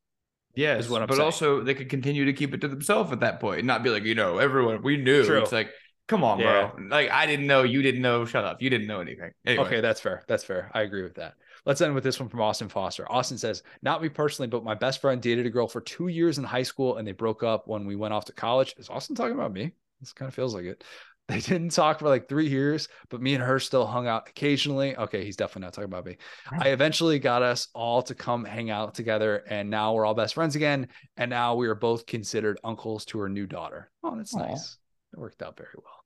Yeah, 0.55 0.77
is 0.77 0.89
what 0.89 1.03
I'm 1.03 1.09
but 1.09 1.15
saying. 1.17 1.25
also 1.25 1.61
they 1.63 1.75
could 1.75 1.91
continue 1.91 2.25
to 2.27 2.33
keep 2.33 2.55
it 2.55 2.61
to 2.61 2.69
themselves 2.69 3.11
at 3.13 3.21
that 3.21 3.41
point, 3.41 3.59
and 3.59 3.67
not 3.67 3.83
be 3.83 3.91
like, 3.91 4.05
you 4.05 4.15
know, 4.15 4.39
everyone 4.39 4.83
we 4.83 4.97
knew. 4.97 5.25
True. 5.25 5.43
It's 5.43 5.51
like, 5.53 5.71
come 6.07 6.23
on, 6.23 6.39
Yeah. 6.39 6.71
bro. 6.77 6.87
Like 6.89 7.11
I 7.11 7.27
didn't 7.27 7.47
know, 7.47 7.63
you 7.65 7.83
didn't 7.83 8.03
know. 8.03 8.25
Shut 8.25 8.45
up, 8.45 8.63
you 8.63 8.71
didn't 8.71 8.87
know 8.87 9.01
anything. 9.01 9.33
Anyway. 9.45 9.65
Okay, 9.67 9.81
that's 9.81 10.01
fair. 10.01 10.23
That's 10.29 10.45
fair. 10.45 10.71
I 10.73 10.83
agree 10.83 11.03
with 11.03 11.15
that. 11.17 11.35
Let's 11.67 11.81
end 11.81 11.95
with 11.95 12.05
this 12.05 12.21
one 12.21 12.29
from 12.29 12.41
Austin 12.41 12.69
Foster. 12.69 13.11
Austin 13.11 13.39
says, 13.39 13.63
Not 13.83 14.03
me 14.03 14.09
personally, 14.09 14.49
but 14.49 14.65
my 14.65 14.75
best 14.75 15.01
friend 15.01 15.21
dated 15.21 15.47
a 15.47 15.51
girl 15.51 15.67
for 15.67 15.81
two 15.81 16.09
years 16.09 16.39
in 16.39 16.45
high 16.45 16.63
school 16.63 16.97
and 16.97 17.07
they 17.07 17.13
broke 17.13 17.43
up 17.43 17.67
when 17.67 17.87
we 17.87 17.97
went 17.97 18.15
off 18.15 18.27
to 18.27 18.33
college. 18.33 18.75
Is 18.79 18.91
Austin 18.91 19.17
talking 19.17 19.35
about 19.35 19.53
me? 19.53 19.73
This 20.01 20.13
kind 20.13 20.29
of 20.29 20.35
feels 20.35 20.55
like 20.55 20.65
it. 20.65 20.85
They 21.27 21.41
didn't 21.41 21.71
talk 21.71 22.01
for 22.01 22.09
like 22.11 22.29
three 22.29 22.51
years, 22.51 22.87
but 23.09 23.23
me 23.23 23.33
and 23.33 23.43
her 23.43 23.59
still 23.59 23.87
hung 23.87 24.07
out 24.07 24.29
occasionally. 24.29 24.95
Okay, 24.95 25.25
he's 25.25 25.37
definitely 25.37 25.63
not 25.63 25.73
talking 25.73 25.91
about 25.91 26.05
me. 26.05 26.19
I 26.53 26.69
eventually 26.69 27.19
got 27.19 27.41
us 27.41 27.69
all 27.73 28.03
to 28.03 28.15
come 28.15 28.45
hang 28.45 28.69
out 28.69 28.95
together, 28.95 29.43
and 29.49 29.71
now 29.71 29.95
we're 29.95 30.05
all 30.05 30.13
best 30.13 30.35
friends 30.35 30.55
again. 30.55 30.89
And 31.17 31.31
now 31.31 31.55
we 31.55 31.67
are 31.69 31.75
both 31.75 32.05
considered 32.05 32.61
uncles 32.63 33.07
to 33.07 33.21
her 33.21 33.31
new 33.31 33.47
daughter. 33.47 33.91
Oh, 34.03 34.15
that's 34.15 34.35
Aw. 34.35 34.41
nice. 34.41 34.77
It 35.15 35.19
worked 35.19 35.43
out 35.43 35.57
very 35.57 35.71
well. 35.77 36.05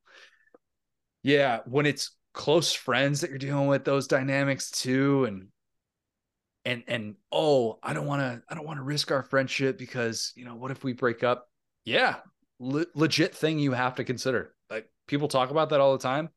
Yeah, 1.25 1.63
when 1.67 1.87
it's 1.87 2.13
close 2.33 2.73
friends 2.73 3.21
that 3.21 3.31
you're 3.31 3.39
dealing 3.39 3.67
with 3.67 3.85
those 3.85 4.07
dynamics 4.07 4.71
too, 4.71 5.25
and 5.25 5.49
and 6.65 6.83
and 6.87 7.15
oh, 7.33 7.79
I 7.83 7.93
don't 7.93 8.07
want 8.07 8.21
to, 8.21 8.43
I 8.49 8.55
don't 8.55 8.67
want 8.67 8.79
to 8.79 8.85
risk 8.85 9.11
our 9.11 9.23
friendship 9.23 9.79
because 9.79 10.33
you 10.37 10.45
know, 10.45 10.55
what 10.55 10.71
if 10.71 10.85
we 10.85 10.93
break 10.93 11.25
up? 11.25 11.49
Yeah, 11.85 12.17
le- 12.59 12.87
legit 12.95 13.35
thing 13.35 13.59
you 13.59 13.73
have 13.73 13.97
to 13.97 14.05
consider. 14.05 14.55
Like 14.71 14.89
people 15.07 15.29
talk 15.29 15.51
about 15.51 15.71
that 15.71 15.81
all 15.81 15.93
the 15.93 16.03
time. 16.03 16.29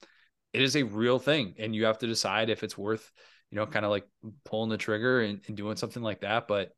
It 0.54 0.62
is 0.62 0.76
a 0.76 0.84
real 0.84 1.20
thing, 1.20 1.56
and 1.60 1.76
you 1.76 1.86
have 1.86 2.00
to 2.00 2.08
decide 2.08 2.50
if 2.50 2.64
it's 2.64 2.78
worth, 2.78 3.12
you 3.50 3.58
know, 3.58 3.66
kind 3.66 3.86
of 3.86 3.92
like 3.92 4.08
pulling 4.46 4.70
the 4.70 4.78
trigger 4.78 5.22
and, 5.22 5.42
and 5.48 5.56
doing 5.56 5.78
something 5.78 6.04
like 6.04 6.22
that. 6.22 6.48
But 6.48 6.72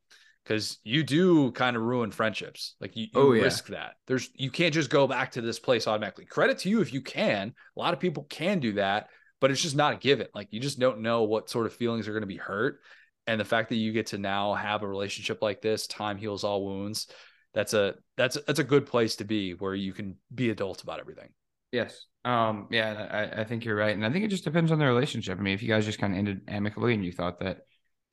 because 0.44 0.80
you 0.84 1.04
do 1.04 1.52
kind 1.52 1.76
of 1.76 1.82
ruin 1.84 2.12
friendships, 2.12 2.76
like 2.82 2.96
you, 2.96 3.04
you 3.06 3.10
Oh, 3.16 3.32
yeah. 3.34 3.44
risk 3.44 3.68
that. 3.68 3.94
There's 4.08 4.30
you 4.36 4.52
can't 4.52 4.74
just 4.74 4.90
go 4.90 5.08
back 5.08 5.32
to 5.34 5.42
this 5.42 5.60
place 5.60 5.88
automatically. 5.88 6.26
Credit 6.26 6.58
to 6.60 6.70
you 6.70 6.82
if 6.82 6.94
you 6.94 7.02
can. 7.02 7.54
A 7.76 7.80
lot 7.80 7.94
of 7.94 8.00
people 8.00 8.24
can 8.24 8.60
do 8.60 8.74
that, 8.74 9.08
but 9.40 9.52
it's 9.52 9.62
just 9.62 9.76
not 9.76 9.94
a 9.94 9.98
given. 9.98 10.28
Like 10.36 10.50
you 10.52 10.60
just 10.60 10.80
don't 10.80 11.02
know 11.02 11.24
what 11.24 11.50
sort 11.50 11.66
of 11.66 11.74
feelings 11.74 12.08
are 12.08 12.12
going 12.12 12.22
to 12.22 12.28
be 12.28 12.38
hurt. 12.38 12.80
And 13.26 13.40
the 13.40 13.46
fact 13.46 13.70
that 13.70 13.78
you 13.78 13.94
get 13.94 14.08
to 14.08 14.18
now 14.18 14.54
have 14.54 14.84
a 14.84 14.88
relationship 14.88 15.42
like 15.42 15.62
this, 15.62 15.88
time 15.88 16.18
heals 16.18 16.44
all 16.44 16.66
wounds. 16.66 17.08
That's 17.54 17.74
a 17.74 17.96
that's 18.18 18.38
that's 18.48 18.60
a 18.60 18.64
good 18.64 18.86
place 18.86 19.16
to 19.18 19.24
be 19.24 19.52
where 19.54 19.76
you 19.76 19.94
can 19.94 20.18
be 20.34 20.50
adult 20.50 20.84
about 20.84 21.00
everything. 21.00 21.30
Yes. 21.72 22.06
Um. 22.26 22.68
Yeah. 22.70 23.30
I, 23.36 23.42
I 23.42 23.44
think 23.46 23.64
you're 23.64 23.76
right, 23.76 23.96
and 23.96 24.06
I 24.06 24.12
think 24.12 24.26
it 24.26 24.30
just 24.30 24.44
depends 24.44 24.72
on 24.72 24.80
the 24.80 24.86
relationship. 24.86 25.40
I 25.40 25.42
mean, 25.42 25.54
if 25.54 25.62
you 25.64 25.70
guys 25.70 25.86
just 25.86 26.00
kind 26.00 26.14
of 26.14 26.20
ended 26.20 26.42
amicably 26.48 26.94
and 26.94 27.06
you 27.06 27.12
thought 27.12 27.40
that 27.40 27.60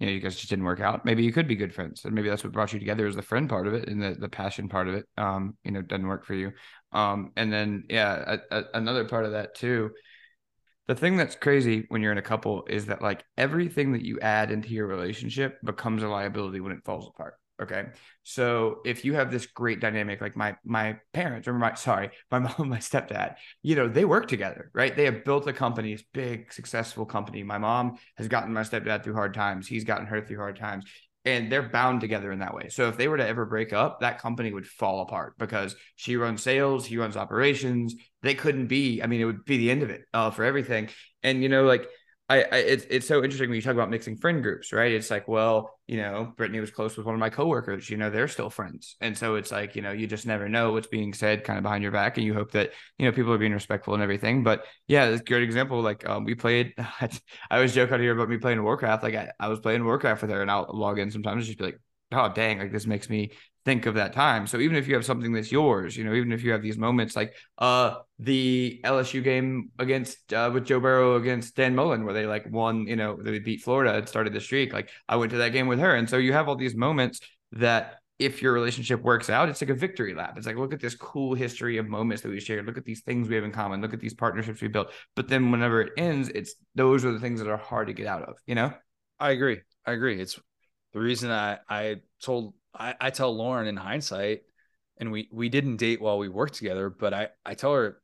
you 0.01 0.07
know 0.07 0.13
you 0.13 0.21
guys 0.21 0.35
just 0.35 0.51
didn't 0.51 0.65
work 0.65 0.81
out, 0.81 1.05
maybe 1.05 1.23
you 1.23 1.33
could 1.33 1.47
be 1.47 1.55
good 1.55 1.73
friends, 1.73 2.05
and 2.05 2.15
maybe 2.15 2.29
that's 2.29 2.43
what 2.43 2.53
brought 2.53 2.73
you 2.73 2.81
together 2.81 3.07
is 3.07 3.15
the 3.15 3.23
friend 3.23 3.49
part 3.49 3.69
of 3.69 3.75
it 3.75 3.89
and 3.89 4.03
the 4.03 4.17
the 4.19 4.29
passion 4.29 4.69
part 4.69 4.89
of 4.89 4.95
it. 4.95 5.07
Um. 5.17 5.57
You 5.63 5.71
know, 5.71 5.83
doesn't 5.83 6.07
work 6.07 6.25
for 6.27 6.35
you. 6.35 6.53
Um. 6.93 7.31
And 7.37 7.53
then 7.53 7.85
yeah, 7.89 8.39
a, 8.51 8.59
a, 8.59 8.65
another 8.75 9.05
part 9.05 9.27
of 9.27 9.33
that 9.33 9.55
too. 9.55 9.91
The 10.89 10.97
thing 10.97 11.17
that's 11.17 11.37
crazy 11.37 11.85
when 11.89 12.03
you're 12.03 12.11
in 12.11 12.19
a 12.19 12.23
couple 12.23 12.65
is 12.69 12.87
that 12.87 13.01
like 13.01 13.23
everything 13.39 13.93
that 13.93 14.05
you 14.05 14.19
add 14.19 14.51
into 14.51 14.71
your 14.71 14.89
relationship 14.89 15.59
becomes 15.65 16.03
a 16.03 16.09
liability 16.09 16.59
when 16.59 16.73
it 16.73 16.85
falls 16.85 17.07
apart. 17.07 17.35
Okay. 17.61 17.87
So 18.23 18.81
if 18.85 19.05
you 19.05 19.15
have 19.15 19.31
this 19.31 19.47
great 19.47 19.81
dynamic, 19.81 20.21
like 20.21 20.37
my 20.37 20.57
my 20.65 20.99
parents 21.13 21.47
or 21.47 21.53
my 21.53 21.75
sorry, 21.75 22.11
my 22.31 22.39
mom 22.41 22.55
and 22.59 22.71
my 22.71 22.79
stepdad, 22.79 23.37
you 23.63 23.77
know, 23.77 23.89
they 23.89 24.05
work 24.05 24.29
together, 24.29 24.71
right? 24.73 24.95
They 24.95 25.05
have 25.05 25.25
built 25.25 25.47
a 25.47 25.53
company, 25.53 25.93
it's 25.93 26.03
big, 26.15 26.53
successful 26.53 27.05
company. 27.05 27.43
My 27.43 27.59
mom 27.59 27.99
has 28.17 28.29
gotten 28.29 28.53
my 28.53 28.63
stepdad 28.63 29.05
through 29.05 29.15
hard 29.15 29.35
times. 29.35 29.69
He's 29.69 29.85
gotten 29.85 30.07
her 30.07 30.21
through 30.25 30.39
hard 30.39 30.57
times. 30.57 30.85
And 31.27 31.53
they're 31.53 31.69
bound 31.69 32.01
together 32.01 32.33
in 32.33 32.39
that 32.39 32.55
way. 32.55 32.71
So 32.71 32.89
if 32.89 32.97
they 32.97 33.07
were 33.07 33.19
to 33.19 33.29
ever 33.29 33.45
break 33.45 33.75
up, 33.75 34.01
that 34.01 34.21
company 34.21 34.55
would 34.55 34.67
fall 34.67 35.03
apart 35.03 35.35
because 35.39 35.77
she 35.97 36.17
runs 36.17 36.43
sales, 36.43 36.87
he 36.87 36.97
runs 36.97 37.15
operations. 37.15 37.95
They 38.23 38.35
couldn't 38.35 38.69
be. 38.69 39.03
I 39.03 39.07
mean, 39.07 39.21
it 39.21 39.27
would 39.27 39.45
be 39.45 39.59
the 39.59 39.71
end 39.71 39.83
of 39.83 39.91
it 39.91 40.07
uh, 40.15 40.31
for 40.31 40.45
everything. 40.45 40.89
And 41.23 41.43
you 41.43 41.51
know, 41.51 41.65
like 41.65 41.87
I, 42.31 42.43
I 42.43 42.57
it's 42.59 42.87
it's 42.89 43.09
so 43.09 43.25
interesting 43.25 43.49
when 43.51 43.57
you 43.57 43.63
talk 43.63 43.75
about 43.75 43.91
mixing 43.91 44.17
friend 44.17 44.41
groups, 44.41 44.73
right? 44.73 44.93
It's 44.93 45.11
like, 45.11 45.27
well, 45.27 45.75
you 45.89 45.97
know, 45.97 46.33
Brittany 46.37 46.61
was 46.61 46.71
close 46.71 46.97
with 46.97 47.05
one 47.05 47.17
of 47.17 47.19
my 47.19 47.29
coworkers. 47.29 47.91
You 47.91 47.97
know, 47.97 48.09
they're 48.09 48.29
still 48.29 48.51
friends, 48.51 48.95
and 49.01 49.19
so 49.19 49.35
it's 49.35 49.51
like, 49.51 49.75
you 49.75 49.83
know, 49.83 49.91
you 49.91 50.07
just 50.07 50.27
never 50.27 50.49
know 50.49 50.71
what's 50.73 50.87
being 50.87 51.13
said, 51.13 51.43
kind 51.43 51.59
of 51.59 51.65
behind 51.65 51.83
your 51.83 51.91
back, 51.91 52.17
and 52.17 52.25
you 52.25 52.33
hope 52.33 52.53
that 52.53 52.71
you 52.99 53.05
know 53.07 53.11
people 53.11 53.33
are 53.33 53.39
being 53.39 53.53
respectful 53.53 53.95
and 53.95 54.03
everything. 54.03 54.45
But 54.45 54.65
yeah, 54.87 55.07
it's 55.07 55.23
a 55.23 55.25
great 55.25 55.43
example. 55.43 55.83
Like 55.83 56.09
um, 56.09 56.25
we 56.25 56.37
played. 56.37 56.73
I 56.79 57.11
always 57.51 57.75
joke 57.75 57.91
out 57.91 57.99
here 57.99 58.13
about 58.13 58.29
me 58.29 58.39
playing 58.39 58.63
Warcraft. 58.63 59.03
Like 59.03 59.17
I, 59.17 59.33
I 59.41 59.49
was 59.49 59.59
playing 59.59 59.85
Warcraft 59.85 60.23
with 60.23 60.31
her, 60.31 60.41
and 60.41 60.51
I'll 60.51 60.71
log 60.73 61.01
in 61.01 61.11
sometimes 61.11 61.39
and 61.39 61.47
just 61.47 61.59
be 61.59 61.65
like, 61.65 61.81
oh 62.13 62.33
dang, 62.33 62.61
like 62.61 62.71
this 62.71 62.87
makes 62.87 63.11
me 63.11 63.33
think 63.65 63.87
of 63.87 63.95
that 63.95 64.13
time. 64.13 64.47
So 64.47 64.59
even 64.59 64.77
if 64.77 64.89
you 64.89 64.95
have 64.95 65.05
something 65.05 65.33
that's 65.33 65.53
yours, 65.53 65.97
you 65.97 66.05
know, 66.05 66.15
even 66.15 66.33
if 66.33 66.43
you 66.43 66.53
have 66.53 66.63
these 66.63 66.79
moments 66.79 67.17
like 67.17 67.35
uh 67.59 67.97
the 68.19 68.81
LSU 68.85 69.23
game 69.23 69.71
against 69.79 70.33
uh, 70.33 70.51
with 70.53 70.65
Joe 70.65 70.81
Burrow 70.81 71.17
against 71.17 71.57
Dan 71.57 71.75
Mullen 71.75 72.05
where 72.05 72.15
they 72.15 72.27
like 72.27 72.47
won, 72.51 72.87
you 72.87 72.97
know, 72.97 73.19
they 73.21 73.39
beat 73.39 73.63
Florida 73.63 73.95
and 73.97 74.09
started 74.09 74.33
the 74.33 74.41
streak. 74.41 74.73
Like 74.73 74.91
I 75.09 75.17
went 75.17 75.33
to 75.33 75.39
that 75.39 75.51
game 75.51 75.67
with 75.69 75.79
her. 75.81 75.95
And 75.95 76.09
so 76.09 76.17
you 76.17 76.33
have 76.33 76.49
all 76.49 76.57
these 76.57 76.75
moments 76.75 77.21
that 77.53 78.01
if 78.19 78.43
your 78.43 78.53
relationship 78.53 79.01
works 79.03 79.31
out, 79.31 79.49
it's 79.49 79.63
like 79.63 79.71
a 79.71 79.75
victory 79.75 80.15
lap. 80.15 80.35
It's 80.37 80.47
like, 80.47 80.57
look 80.57 80.75
at 80.75 80.81
this 80.81 80.95
cool 80.95 81.35
history 81.35 81.79
of 81.79 81.89
moments 81.89 82.23
that 82.23 82.29
we 82.29 82.39
shared. 82.39 82.67
Look 82.67 82.77
at 82.77 82.85
these 82.85 83.01
things 83.01 83.29
we 83.29 83.35
have 83.35 83.45
in 83.45 83.51
common. 83.51 83.81
Look 83.81 83.95
at 83.95 84.01
these 84.01 84.13
partnerships 84.13 84.61
we 84.61 84.69
built. 84.69 84.93
But 85.17 85.29
then 85.29 85.51
whenever 85.51 85.81
it 85.81 85.95
ends, 85.97 86.29
it's 86.35 86.55
those 86.75 87.03
are 87.07 87.13
the 87.13 87.19
things 87.19 87.41
that 87.41 87.49
are 87.49 87.57
hard 87.57 87.87
to 87.87 87.95
get 87.95 88.07
out 88.07 88.23
of, 88.23 88.37
you 88.47 88.55
know? 88.55 88.75
I 89.19 89.31
agree. 89.31 89.61
I 89.87 89.93
agree. 89.93 90.21
It's 90.21 90.39
the 90.93 91.01
reason 91.01 91.31
I 91.31 91.59
I 91.67 91.97
told 92.23 92.53
I, 92.75 92.95
I 93.01 93.11
tell 93.11 93.35
Lauren 93.35 93.67
in 93.67 93.77
hindsight, 93.77 94.43
and 94.99 95.11
we 95.11 95.29
we 95.33 95.49
didn't 95.49 95.77
date 95.77 96.01
while 96.01 96.19
we 96.19 96.29
worked 96.29 96.55
together, 96.55 96.91
but 96.91 97.13
I 97.15 97.29
I 97.45 97.55
tell 97.55 97.75
her 97.75 98.01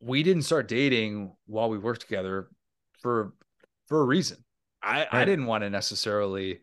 we 0.00 0.22
didn't 0.22 0.42
start 0.42 0.68
dating 0.68 1.32
while 1.46 1.70
we 1.70 1.78
worked 1.78 2.02
together 2.02 2.48
for 3.00 3.34
for 3.86 4.00
a 4.00 4.04
reason. 4.04 4.38
I 4.82 4.98
right. 4.98 5.08
I 5.12 5.24
didn't 5.24 5.46
want 5.46 5.62
to 5.62 5.70
necessarily 5.70 6.60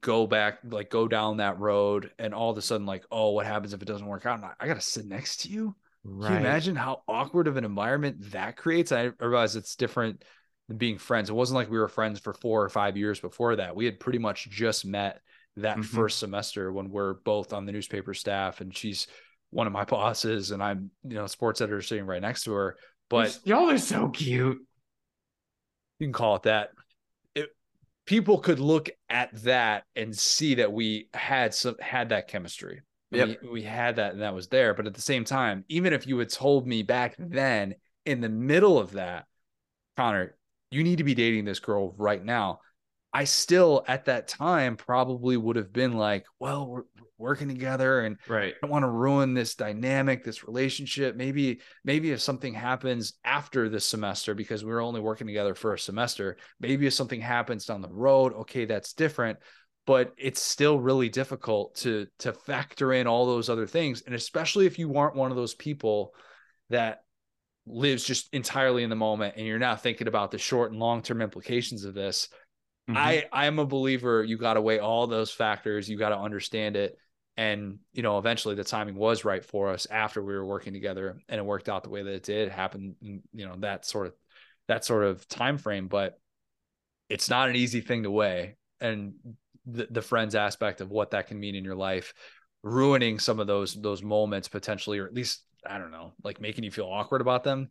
go 0.00 0.26
back 0.26 0.58
like 0.64 0.90
go 0.90 1.08
down 1.08 1.38
that 1.38 1.58
road 1.58 2.10
and 2.18 2.34
all 2.34 2.50
of 2.50 2.58
a 2.58 2.62
sudden 2.62 2.86
like 2.86 3.04
oh 3.10 3.30
what 3.30 3.46
happens 3.46 3.72
if 3.72 3.80
it 3.80 3.88
doesn't 3.88 4.06
work 4.06 4.26
out 4.26 4.42
I 4.60 4.66
got 4.66 4.74
to 4.74 4.82
sit 4.82 5.06
next 5.06 5.38
to 5.42 5.48
you 5.48 5.74
right. 6.04 6.28
can 6.28 6.42
you 6.42 6.46
imagine 6.46 6.76
how 6.76 7.02
awkward 7.08 7.48
of 7.48 7.56
an 7.56 7.64
environment 7.64 8.32
that 8.32 8.56
creates 8.56 8.92
I 8.92 9.12
realize 9.18 9.56
it's 9.56 9.76
different 9.76 10.24
than 10.68 10.76
being 10.76 10.98
friends 10.98 11.30
it 11.30 11.34
wasn't 11.34 11.56
like 11.56 11.70
we 11.70 11.78
were 11.78 11.88
friends 11.88 12.20
for 12.20 12.34
four 12.34 12.62
or 12.62 12.68
five 12.68 12.98
years 12.98 13.18
before 13.18 13.56
that 13.56 13.74
we 13.74 13.86
had 13.86 13.98
pretty 13.98 14.18
much 14.18 14.50
just 14.50 14.84
met 14.84 15.22
that 15.62 15.78
mm-hmm. 15.78 15.96
first 15.96 16.18
semester 16.18 16.72
when 16.72 16.90
we're 16.90 17.14
both 17.14 17.52
on 17.52 17.66
the 17.66 17.72
newspaper 17.72 18.14
staff 18.14 18.60
and 18.60 18.76
she's 18.76 19.06
one 19.50 19.66
of 19.66 19.72
my 19.72 19.84
bosses 19.84 20.50
and 20.50 20.62
I'm 20.62 20.90
you 21.04 21.14
know 21.14 21.26
sports 21.26 21.60
editor 21.60 21.82
sitting 21.82 22.06
right 22.06 22.22
next 22.22 22.44
to 22.44 22.52
her 22.52 22.76
but 23.08 23.38
y'all 23.44 23.70
are 23.70 23.78
so 23.78 24.08
cute 24.08 24.58
you 25.98 26.06
can 26.06 26.12
call 26.12 26.36
it 26.36 26.42
that 26.42 26.70
people 28.08 28.38
could 28.38 28.58
look 28.58 28.88
at 29.10 29.30
that 29.42 29.84
and 29.94 30.16
see 30.16 30.54
that 30.54 30.72
we 30.72 31.10
had 31.12 31.52
some 31.52 31.76
had 31.78 32.08
that 32.08 32.26
chemistry. 32.26 32.80
Yep. 33.10 33.42
We, 33.42 33.48
we 33.50 33.62
had 33.62 33.96
that 33.96 34.14
and 34.14 34.22
that 34.22 34.34
was 34.34 34.48
there. 34.48 34.72
But 34.72 34.86
at 34.86 34.94
the 34.94 35.02
same 35.02 35.24
time, 35.24 35.62
even 35.68 35.92
if 35.92 36.06
you 36.06 36.16
had 36.16 36.30
told 36.30 36.66
me 36.66 36.82
back 36.82 37.16
then 37.18 37.74
in 38.06 38.22
the 38.22 38.30
middle 38.30 38.78
of 38.78 38.92
that, 38.92 39.26
Connor, 39.98 40.38
you 40.70 40.82
need 40.84 40.98
to 40.98 41.04
be 41.04 41.14
dating 41.14 41.44
this 41.44 41.60
girl 41.60 41.94
right 41.98 42.24
now. 42.24 42.60
I 43.12 43.24
still 43.24 43.84
at 43.88 44.04
that 44.06 44.28
time 44.28 44.76
probably 44.76 45.36
would 45.36 45.56
have 45.56 45.72
been 45.72 45.94
like, 45.94 46.26
well, 46.38 46.66
we're, 46.66 46.82
working 47.18 47.48
together 47.48 48.00
and 48.00 48.16
right. 48.28 48.54
I 48.54 48.58
don't 48.62 48.70
want 48.70 48.84
to 48.84 48.90
ruin 48.90 49.34
this 49.34 49.56
dynamic, 49.56 50.24
this 50.24 50.46
relationship. 50.46 51.16
Maybe, 51.16 51.60
maybe 51.84 52.12
if 52.12 52.20
something 52.20 52.54
happens 52.54 53.14
after 53.24 53.68
this 53.68 53.84
semester, 53.84 54.34
because 54.34 54.64
we 54.64 54.72
are 54.72 54.80
only 54.80 55.00
working 55.00 55.26
together 55.26 55.54
for 55.54 55.74
a 55.74 55.78
semester, 55.78 56.36
maybe 56.60 56.86
if 56.86 56.94
something 56.94 57.20
happens 57.20 57.66
down 57.66 57.82
the 57.82 57.88
road, 57.88 58.32
okay, 58.34 58.64
that's 58.64 58.92
different. 58.92 59.38
But 59.84 60.12
it's 60.16 60.40
still 60.40 60.78
really 60.78 61.08
difficult 61.08 61.74
to 61.76 62.06
to 62.18 62.32
factor 62.32 62.92
in 62.92 63.06
all 63.06 63.26
those 63.26 63.48
other 63.48 63.66
things. 63.66 64.02
And 64.02 64.14
especially 64.14 64.66
if 64.66 64.78
you 64.78 64.94
aren't 64.96 65.16
one 65.16 65.30
of 65.30 65.36
those 65.36 65.54
people 65.54 66.14
that 66.68 67.00
lives 67.66 68.04
just 68.04 68.32
entirely 68.34 68.82
in 68.82 68.90
the 68.90 68.96
moment 68.96 69.34
and 69.36 69.46
you're 69.46 69.58
not 69.58 69.82
thinking 69.82 70.06
about 70.06 70.30
the 70.30 70.38
short 70.38 70.72
and 70.72 70.80
long-term 70.80 71.22
implications 71.22 71.84
of 71.84 71.94
this. 71.94 72.28
Mm-hmm. 72.88 72.96
I 72.96 73.24
I'm 73.32 73.58
a 73.58 73.66
believer 73.66 74.22
you 74.24 74.38
got 74.38 74.54
to 74.54 74.62
weigh 74.62 74.78
all 74.78 75.06
those 75.06 75.30
factors, 75.30 75.88
you 75.88 75.98
got 75.98 76.10
to 76.10 76.18
understand 76.18 76.76
it. 76.76 76.96
And 77.36 77.78
you 77.92 78.02
know 78.02 78.18
eventually 78.18 78.54
the 78.54 78.64
timing 78.64 78.96
was 78.96 79.24
right 79.24 79.44
for 79.44 79.68
us 79.68 79.86
after 79.90 80.22
we 80.22 80.34
were 80.34 80.44
working 80.44 80.72
together 80.72 81.20
and 81.28 81.38
it 81.38 81.44
worked 81.44 81.68
out 81.68 81.84
the 81.84 81.90
way 81.90 82.02
that 82.02 82.12
it 82.12 82.22
did 82.24 82.50
happen 82.50 82.96
you 83.00 83.46
know 83.46 83.54
that 83.58 83.86
sort 83.86 84.08
of 84.08 84.14
that 84.66 84.84
sort 84.84 85.04
of 85.04 85.26
time 85.28 85.56
frame 85.56 85.86
but 85.86 86.18
it's 87.08 87.30
not 87.30 87.48
an 87.48 87.56
easy 87.56 87.80
thing 87.80 88.02
to 88.02 88.10
weigh. 88.10 88.56
And 88.80 89.14
the, 89.66 89.86
the 89.90 90.02
friends 90.02 90.34
aspect 90.34 90.80
of 90.80 90.90
what 90.90 91.12
that 91.12 91.26
can 91.26 91.38
mean 91.38 91.54
in 91.54 91.64
your 91.64 91.76
life 91.76 92.12
ruining 92.62 93.18
some 93.18 93.38
of 93.38 93.46
those 93.46 93.74
those 93.74 94.02
moments 94.02 94.48
potentially 94.48 94.98
or 94.98 95.06
at 95.06 95.14
least 95.14 95.42
i 95.64 95.78
don't 95.78 95.92
know 95.92 96.12
like 96.24 96.40
making 96.40 96.64
you 96.64 96.70
feel 96.72 96.86
awkward 96.86 97.20
about 97.20 97.44
them 97.44 97.70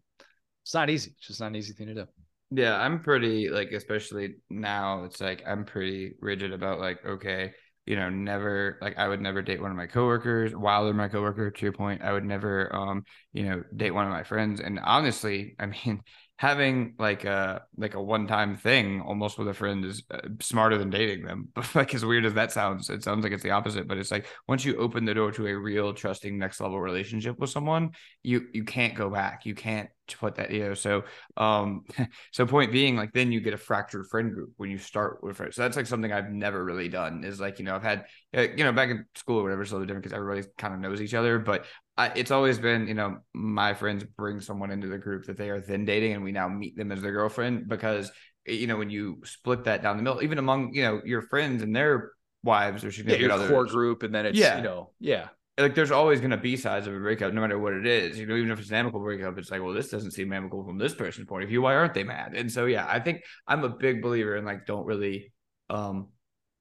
it's 0.67 0.73
not 0.73 0.89
easy. 0.89 1.13
It's 1.17 1.27
just 1.27 1.39
not 1.39 1.47
an 1.47 1.55
easy 1.55 1.71
thing 1.71 1.87
to 1.87 1.93
do 1.93 2.07
yeah 2.51 2.77
i'm 2.79 2.99
pretty 3.01 3.49
like 3.49 3.71
especially 3.71 4.35
now 4.49 5.03
it's 5.03 5.19
like 5.19 5.43
i'm 5.45 5.65
pretty 5.65 6.13
rigid 6.21 6.53
about 6.53 6.79
like 6.79 7.05
okay 7.05 7.53
you 7.87 7.95
know, 7.95 8.09
never 8.09 8.77
like 8.81 8.97
I 8.97 9.07
would 9.07 9.21
never 9.21 9.41
date 9.41 9.61
one 9.61 9.71
of 9.71 9.77
my 9.77 9.87
coworkers 9.87 10.53
while 10.53 10.83
they're 10.83 10.93
my 10.93 11.07
coworker. 11.07 11.49
To 11.49 11.61
your 11.65 11.71
point, 11.71 12.01
I 12.01 12.11
would 12.11 12.25
never, 12.25 12.75
um, 12.75 13.05
you 13.31 13.43
know, 13.43 13.63
date 13.73 13.91
one 13.91 14.05
of 14.05 14.11
my 14.11 14.23
friends. 14.23 14.59
And 14.59 14.77
honestly, 14.83 15.55
I 15.57 15.67
mean, 15.67 16.01
having 16.37 16.93
like 16.99 17.25
a 17.25 17.63
like 17.77 17.95
a 17.95 18.01
one 18.01 18.27
time 18.27 18.55
thing 18.55 19.01
almost 19.01 19.39
with 19.39 19.47
a 19.47 19.53
friend 19.53 19.83
is 19.83 20.03
uh, 20.11 20.19
smarter 20.39 20.77
than 20.77 20.89
dating 20.89 21.25
them. 21.25 21.49
But 21.55 21.73
like 21.75 21.95
as 21.95 22.05
weird 22.05 22.25
as 22.25 22.35
that 22.35 22.51
sounds, 22.51 22.89
it 22.89 23.03
sounds 23.03 23.23
like 23.23 23.33
it's 23.33 23.43
the 23.43 23.51
opposite. 23.51 23.87
But 23.87 23.97
it's 23.97 24.11
like 24.11 24.27
once 24.47 24.63
you 24.63 24.77
open 24.77 25.05
the 25.05 25.15
door 25.15 25.31
to 25.31 25.47
a 25.47 25.57
real 25.57 25.93
trusting 25.93 26.37
next 26.37 26.61
level 26.61 26.79
relationship 26.79 27.39
with 27.39 27.49
someone, 27.49 27.91
you 28.23 28.47
you 28.53 28.63
can't 28.63 28.93
go 28.93 29.09
back. 29.09 29.45
You 29.45 29.55
can't 29.55 29.89
put 30.15 30.35
that 30.35 30.51
you 30.51 30.63
know. 30.63 30.73
So 30.75 31.03
um, 31.37 31.85
so 32.31 32.45
point 32.45 32.71
being, 32.71 32.95
like 32.95 33.13
then 33.13 33.31
you 33.31 33.41
get 33.41 33.55
a 33.55 33.57
fractured 33.57 34.05
friend 34.07 34.31
group 34.31 34.51
when 34.57 34.69
you 34.69 34.77
start 34.77 35.23
with 35.23 35.37
friends. 35.37 35.55
So 35.55 35.63
that's 35.63 35.75
like 35.75 35.87
something 35.87 36.13
I've 36.13 36.29
never 36.29 36.63
really 36.63 36.87
done. 36.87 37.23
Is 37.23 37.39
like 37.39 37.57
you 37.57 37.65
know 37.65 37.75
I've 37.75 37.83
had 37.83 38.05
you 38.31 38.63
know 38.63 38.71
back 38.71 38.89
in 38.89 39.05
school 39.15 39.39
or 39.39 39.43
whatever, 39.43 39.63
it's 39.63 39.71
a 39.71 39.73
little 39.73 39.87
different 39.87 40.03
because 40.03 40.15
everybody 40.15 40.47
kind 40.57 40.75
of 40.75 40.79
knows 40.79 41.01
each 41.01 41.15
other. 41.15 41.39
But 41.39 41.65
I, 41.97 42.11
it's 42.15 42.31
always 42.31 42.59
been, 42.59 42.87
you 42.87 42.93
know, 42.93 43.17
my 43.33 43.73
friends 43.73 44.03
bring 44.03 44.39
someone 44.39 44.69
into 44.69 44.87
the 44.87 44.97
group 44.97 45.25
that 45.25 45.37
they 45.37 45.49
are 45.49 45.59
then 45.59 45.85
dating, 45.85 46.13
and 46.13 46.23
we 46.23 46.31
now 46.31 46.47
meet 46.47 46.77
them 46.77 46.91
as 46.91 47.01
their 47.01 47.11
girlfriend 47.11 47.67
because, 47.67 48.11
you 48.45 48.67
know, 48.67 48.77
when 48.77 48.89
you 48.89 49.21
split 49.25 49.63
that 49.63 49.81
down 49.81 49.97
the 49.97 50.03
middle, 50.03 50.21
even 50.21 50.37
among 50.37 50.73
you 50.73 50.83
know 50.83 51.01
your 51.03 51.21
friends 51.21 51.63
and 51.63 51.75
their 51.75 52.11
wives 52.43 52.83
or 52.85 52.91
significant 52.91 53.31
yeah, 53.31 53.39
your 53.39 53.49
core 53.49 53.65
group, 53.65 54.03
and 54.03 54.13
then 54.13 54.27
it's 54.27 54.37
yeah. 54.37 54.57
you 54.57 54.63
know, 54.63 54.91
yeah, 54.99 55.29
like 55.57 55.73
there's 55.73 55.91
always 55.91 56.19
going 56.19 56.31
to 56.31 56.37
be 56.37 56.55
sides 56.55 56.85
of 56.85 56.93
a 56.93 56.99
breakup, 56.99 57.33
no 57.33 57.41
matter 57.41 57.57
what 57.57 57.73
it 57.73 57.87
is. 57.87 58.19
You 58.19 58.27
know, 58.27 58.35
even 58.35 58.51
if 58.51 58.59
it's 58.59 58.69
an 58.69 58.75
amicable 58.75 59.01
breakup, 59.01 59.37
it's 59.39 59.49
like, 59.49 59.63
well, 59.63 59.73
this 59.73 59.89
doesn't 59.89 60.11
seem 60.11 60.31
amicable 60.31 60.63
from 60.63 60.77
this 60.77 60.93
person's 60.93 61.27
point 61.27 61.43
of 61.43 61.49
view. 61.49 61.61
Why 61.63 61.75
aren't 61.75 61.95
they 61.95 62.03
mad? 62.03 62.35
And 62.35 62.51
so, 62.51 62.65
yeah, 62.65 62.85
I 62.87 62.99
think 62.99 63.23
I'm 63.47 63.63
a 63.63 63.69
big 63.69 64.03
believer 64.03 64.35
in 64.35 64.45
like, 64.45 64.67
don't 64.67 64.85
really, 64.85 65.33
um, 65.69 66.09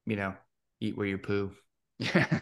you 0.07 0.17
know, 0.17 0.35
eat 0.81 0.97
where 0.97 1.07
you 1.07 1.19
poo. 1.19 1.53
Yeah. 1.99 2.41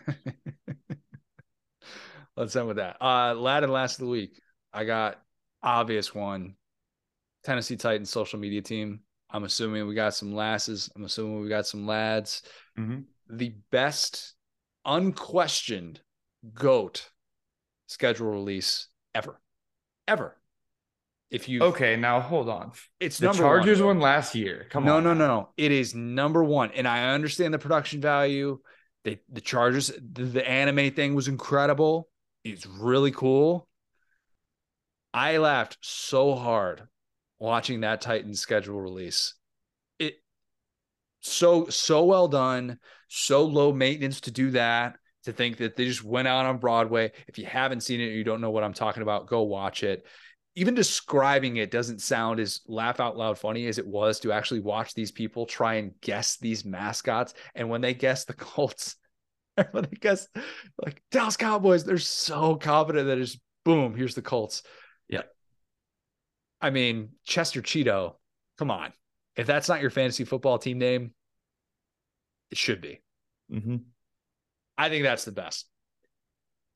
Let's 2.36 2.56
end 2.56 2.66
with 2.66 2.76
that. 2.78 2.96
Uh, 3.00 3.34
lad 3.34 3.62
and 3.62 3.72
last 3.72 3.94
of 3.94 4.06
the 4.06 4.10
week. 4.10 4.40
I 4.72 4.84
got 4.84 5.20
obvious 5.62 6.14
one. 6.14 6.56
Tennessee 7.44 7.76
Titans 7.76 8.10
social 8.10 8.38
media 8.38 8.62
team. 8.62 9.00
I'm 9.30 9.44
assuming 9.44 9.86
we 9.86 9.94
got 9.94 10.14
some 10.14 10.34
lasses. 10.34 10.90
I'm 10.94 11.04
assuming 11.04 11.40
we 11.40 11.48
got 11.48 11.66
some 11.66 11.86
lads. 11.86 12.42
Mm-hmm. 12.78 13.00
The 13.30 13.54
best, 13.70 14.34
unquestioned 14.84 16.00
goat 16.54 17.10
schedule 17.86 18.28
release 18.28 18.88
ever, 19.14 19.40
ever. 20.06 20.36
If 21.30 21.48
you 21.48 21.62
okay, 21.62 21.96
now 21.96 22.20
hold 22.20 22.48
on. 22.48 22.72
It's 23.00 23.18
the 23.18 23.32
Chargers 23.32 23.80
one, 23.80 23.96
one 23.96 24.00
last 24.00 24.34
year. 24.34 24.66
Come 24.70 24.84
no, 24.84 24.98
on, 24.98 25.04
no, 25.04 25.14
no, 25.14 25.26
no. 25.26 25.48
It 25.56 25.72
is 25.72 25.94
number 25.94 26.44
one, 26.44 26.70
and 26.72 26.86
I 26.86 27.12
understand 27.12 27.52
the 27.52 27.58
production 27.58 28.00
value. 28.00 28.60
They, 29.02 29.20
the 29.32 29.40
Chargers, 29.40 29.88
the, 29.88 30.24
the 30.24 30.48
anime 30.48 30.92
thing 30.92 31.14
was 31.14 31.26
incredible. 31.26 32.08
It's 32.44 32.66
really 32.66 33.10
cool. 33.10 33.66
I 35.14 35.38
laughed 35.38 35.78
so 35.80 36.34
hard 36.34 36.82
watching 37.38 37.80
that 37.80 38.02
Titan 38.02 38.34
schedule 38.34 38.80
release. 38.80 39.34
It 39.98 40.16
so 41.20 41.68
so 41.68 42.04
well 42.04 42.28
done, 42.28 42.78
so 43.08 43.44
low 43.44 43.72
maintenance 43.72 44.20
to 44.22 44.30
do 44.30 44.50
that. 44.50 44.96
To 45.24 45.32
think 45.32 45.56
that 45.56 45.74
they 45.74 45.86
just 45.86 46.04
went 46.04 46.28
out 46.28 46.44
on 46.44 46.58
Broadway. 46.58 47.12
If 47.26 47.38
you 47.38 47.46
haven't 47.46 47.80
seen 47.80 47.98
it, 47.98 48.12
you 48.12 48.24
don't 48.24 48.42
know 48.42 48.50
what 48.50 48.62
I'm 48.62 48.74
talking 48.74 49.02
about. 49.02 49.26
Go 49.26 49.42
watch 49.42 49.82
it. 49.82 50.04
Even 50.54 50.74
describing 50.74 51.56
it 51.56 51.70
doesn't 51.70 52.02
sound 52.02 52.40
as 52.40 52.60
laugh 52.68 53.00
out 53.00 53.16
loud 53.16 53.38
funny 53.38 53.66
as 53.66 53.78
it 53.78 53.86
was 53.86 54.20
to 54.20 54.32
actually 54.32 54.60
watch 54.60 54.92
these 54.92 55.10
people 55.10 55.46
try 55.46 55.76
and 55.76 55.98
guess 56.02 56.36
these 56.36 56.66
mascots. 56.66 57.32
And 57.54 57.70
when 57.70 57.80
they 57.80 57.94
guess 57.94 58.26
the 58.26 58.34
Colts, 58.34 58.96
when 59.70 59.84
they 59.84 59.96
guess 59.98 60.28
like 60.84 61.02
Dallas 61.10 61.36
Cowboys, 61.36 61.84
they're 61.84 61.98
so 61.98 62.56
confident 62.56 63.06
that 63.06 63.18
it's 63.18 63.38
boom, 63.64 63.94
here's 63.94 64.14
the 64.14 64.22
Colts. 64.22 64.62
Yeah. 65.08 65.22
I 66.60 66.70
mean, 66.70 67.10
Chester 67.24 67.62
Cheeto, 67.62 68.14
come 68.58 68.70
on. 68.70 68.92
If 69.36 69.46
that's 69.46 69.68
not 69.68 69.80
your 69.80 69.90
fantasy 69.90 70.24
football 70.24 70.58
team 70.58 70.78
name, 70.78 71.12
it 72.50 72.58
should 72.58 72.80
be. 72.80 73.02
Mm-hmm. 73.52 73.76
I 74.78 74.88
think 74.88 75.04
that's 75.04 75.24
the 75.24 75.32
best. 75.32 75.66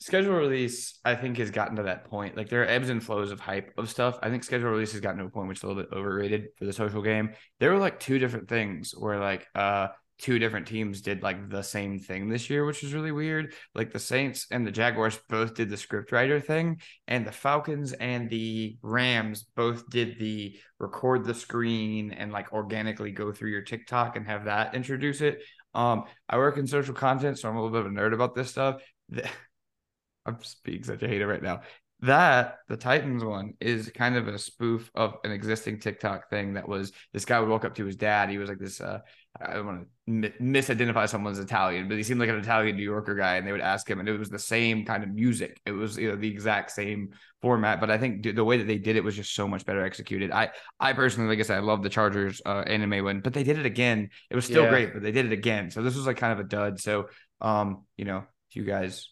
Schedule 0.01 0.35
release, 0.35 0.99
I 1.05 1.17
think, 1.17 1.39
has 1.39 1.51
gotten 1.51 1.77
to 1.77 1.85
that 1.85 2.05
point. 2.05 2.37
Like 2.37 2.49
there 2.49 2.63
are 2.63 2.67
ebbs 2.67 2.89
and 2.89 3.03
flows 3.03 3.33
of 3.33 3.41
hype 3.41 3.73
of 3.77 3.91
stuff. 3.91 4.19
I 4.23 4.31
think 4.31 4.45
schedule 4.45 4.71
release 4.71 4.93
has 4.93 5.01
gotten 5.01 5.19
to 5.19 5.25
a 5.25 5.31
point 5.31 5.49
which 5.49 5.59
is 5.59 5.65
a 5.65 5.67
little 5.67 5.83
bit 5.83 5.93
overrated 5.93 6.49
for 6.57 6.67
the 6.67 6.73
social 6.73 7.03
game. 7.03 7.31
There 7.59 7.73
were 7.73 7.79
like 7.79 7.99
two 7.99 8.21
different 8.21 8.49
things 8.49 8.95
where 8.97 9.19
like 9.19 9.47
uh 9.57 9.89
two 10.19 10.39
different 10.39 10.67
teams 10.67 11.01
did 11.01 11.23
like 11.23 11.49
the 11.49 11.63
same 11.63 11.99
thing 11.99 12.29
this 12.29 12.51
year, 12.51 12.65
which 12.65 12.83
is 12.83 12.93
really 12.93 13.13
weird. 13.13 13.55
Like 13.75 13.93
the 13.93 13.99
Saints 13.99 14.47
and 14.51 14.67
the 14.67 14.73
Jaguars 14.73 15.19
both 15.29 15.55
did 15.55 15.71
the 15.71 15.77
scriptwriter 15.77 16.45
thing, 16.45 16.81
and 17.07 17.27
the 17.27 17.33
Falcons 17.33 17.93
and 17.93 18.29
the 18.29 18.77
Rams 18.83 19.45
both 19.55 19.89
did 19.91 20.19
the 20.19 20.59
record 20.81 21.25
the 21.25 21.35
screen 21.35 22.13
and 22.13 22.33
like 22.33 22.53
organically 22.53 23.13
go 23.13 23.33
through 23.33 23.51
your 23.51 23.63
TikTok 23.63 24.17
and 24.17 24.27
have 24.27 24.45
that 24.45 24.75
introduce 24.75 25.21
it. 25.21 25.43
Um, 25.75 26.05
I 26.29 26.39
work 26.39 26.59
in 26.59 26.67
social 26.67 26.95
content, 26.95 27.39
so 27.39 27.49
I'm 27.49 27.57
a 27.57 27.63
little 27.63 27.77
bit 27.79 27.87
of 27.87 27.93
a 27.93 27.95
nerd 27.95 28.15
about 28.15 28.35
this 28.35 28.51
stuff. 28.51 28.83
I'm 30.27 30.39
being 30.65 30.85
such 30.85 31.03
a 31.03 31.09
hater 31.09 31.27
right 31.27 31.43
now. 31.43 31.63
that 32.01 32.59
the 32.69 32.77
Titans 32.77 33.25
one 33.25 33.55
is 33.61 33.91
kind 33.95 34.17
of 34.17 34.29
a 34.29 34.39
spoof 34.39 34.91
of 34.95 35.15
an 35.25 35.33
existing 35.33 35.81
TikTok 35.81 36.29
thing 36.29 36.55
that 36.55 36.69
was 36.69 36.93
this 37.13 37.25
guy 37.25 37.41
would 37.41 37.49
walk 37.49 37.65
up 37.65 37.75
to 37.77 37.85
his 37.85 37.97
dad. 37.97 38.31
He 38.31 38.39
was 38.39 38.49
like 38.49 38.59
this 38.59 38.81
uh, 38.81 39.01
I 39.41 39.55
don't 39.55 39.67
want 39.67 39.83
to 39.83 39.89
misidentify 40.09 41.09
someone's 41.09 41.39
Italian, 41.39 41.89
but 41.89 41.97
he 41.97 42.03
seemed 42.03 42.19
like 42.19 42.31
an 42.31 42.37
Italian 42.39 42.77
New 42.77 42.83
Yorker 42.83 43.15
guy, 43.15 43.37
and 43.37 43.47
they 43.47 43.53
would 43.53 43.61
ask 43.61 43.89
him, 43.89 44.01
and 44.01 44.09
it 44.09 44.19
was 44.19 44.31
the 44.31 44.39
same 44.39 44.85
kind 44.85 45.05
of 45.05 45.11
music. 45.11 45.61
It 45.67 45.73
was 45.73 45.99
you 45.99 46.09
know 46.09 46.17
the 46.17 46.29
exact 46.29 46.71
same 46.71 47.11
format, 47.43 47.79
but 47.81 47.91
I 47.91 47.99
think 47.99 48.23
the 48.23 48.45
way 48.45 48.57
that 48.57 48.67
they 48.67 48.79
did 48.79 48.97
it 48.97 49.05
was 49.05 49.15
just 49.15 49.35
so 49.35 49.47
much 49.47 49.67
better 49.67 49.85
executed. 49.85 50.31
I 50.31 50.51
I 50.81 50.95
personally, 50.95 51.29
like 51.29 51.41
I 51.41 51.43
said, 51.43 51.59
I 51.59 51.61
love 51.61 51.83
the 51.83 51.91
Chargers 51.91 52.41
uh, 52.47 52.65
anime 52.67 53.05
one, 53.05 53.21
but 53.21 53.35
they 53.35 53.45
did 53.45 53.59
it 53.59 53.67
again. 53.67 54.09
It 54.31 54.37
was 54.37 54.47
still 54.47 54.65
yeah. 54.65 54.71
great, 54.71 54.95
but 54.95 55.03
they 55.03 55.13
did 55.13 55.27
it 55.27 55.33
again. 55.33 55.71
So 55.71 55.83
this 55.83 55.95
was 55.95 56.07
like 56.07 56.17
kind 56.17 56.33
of 56.33 56.41
a 56.41 56.49
dud. 56.49 56.81
So 56.81 57.09
um, 57.41 57.85
you 57.97 58.05
know, 58.05 58.25
if 58.51 58.57
you 58.57 58.65
guys 58.65 59.11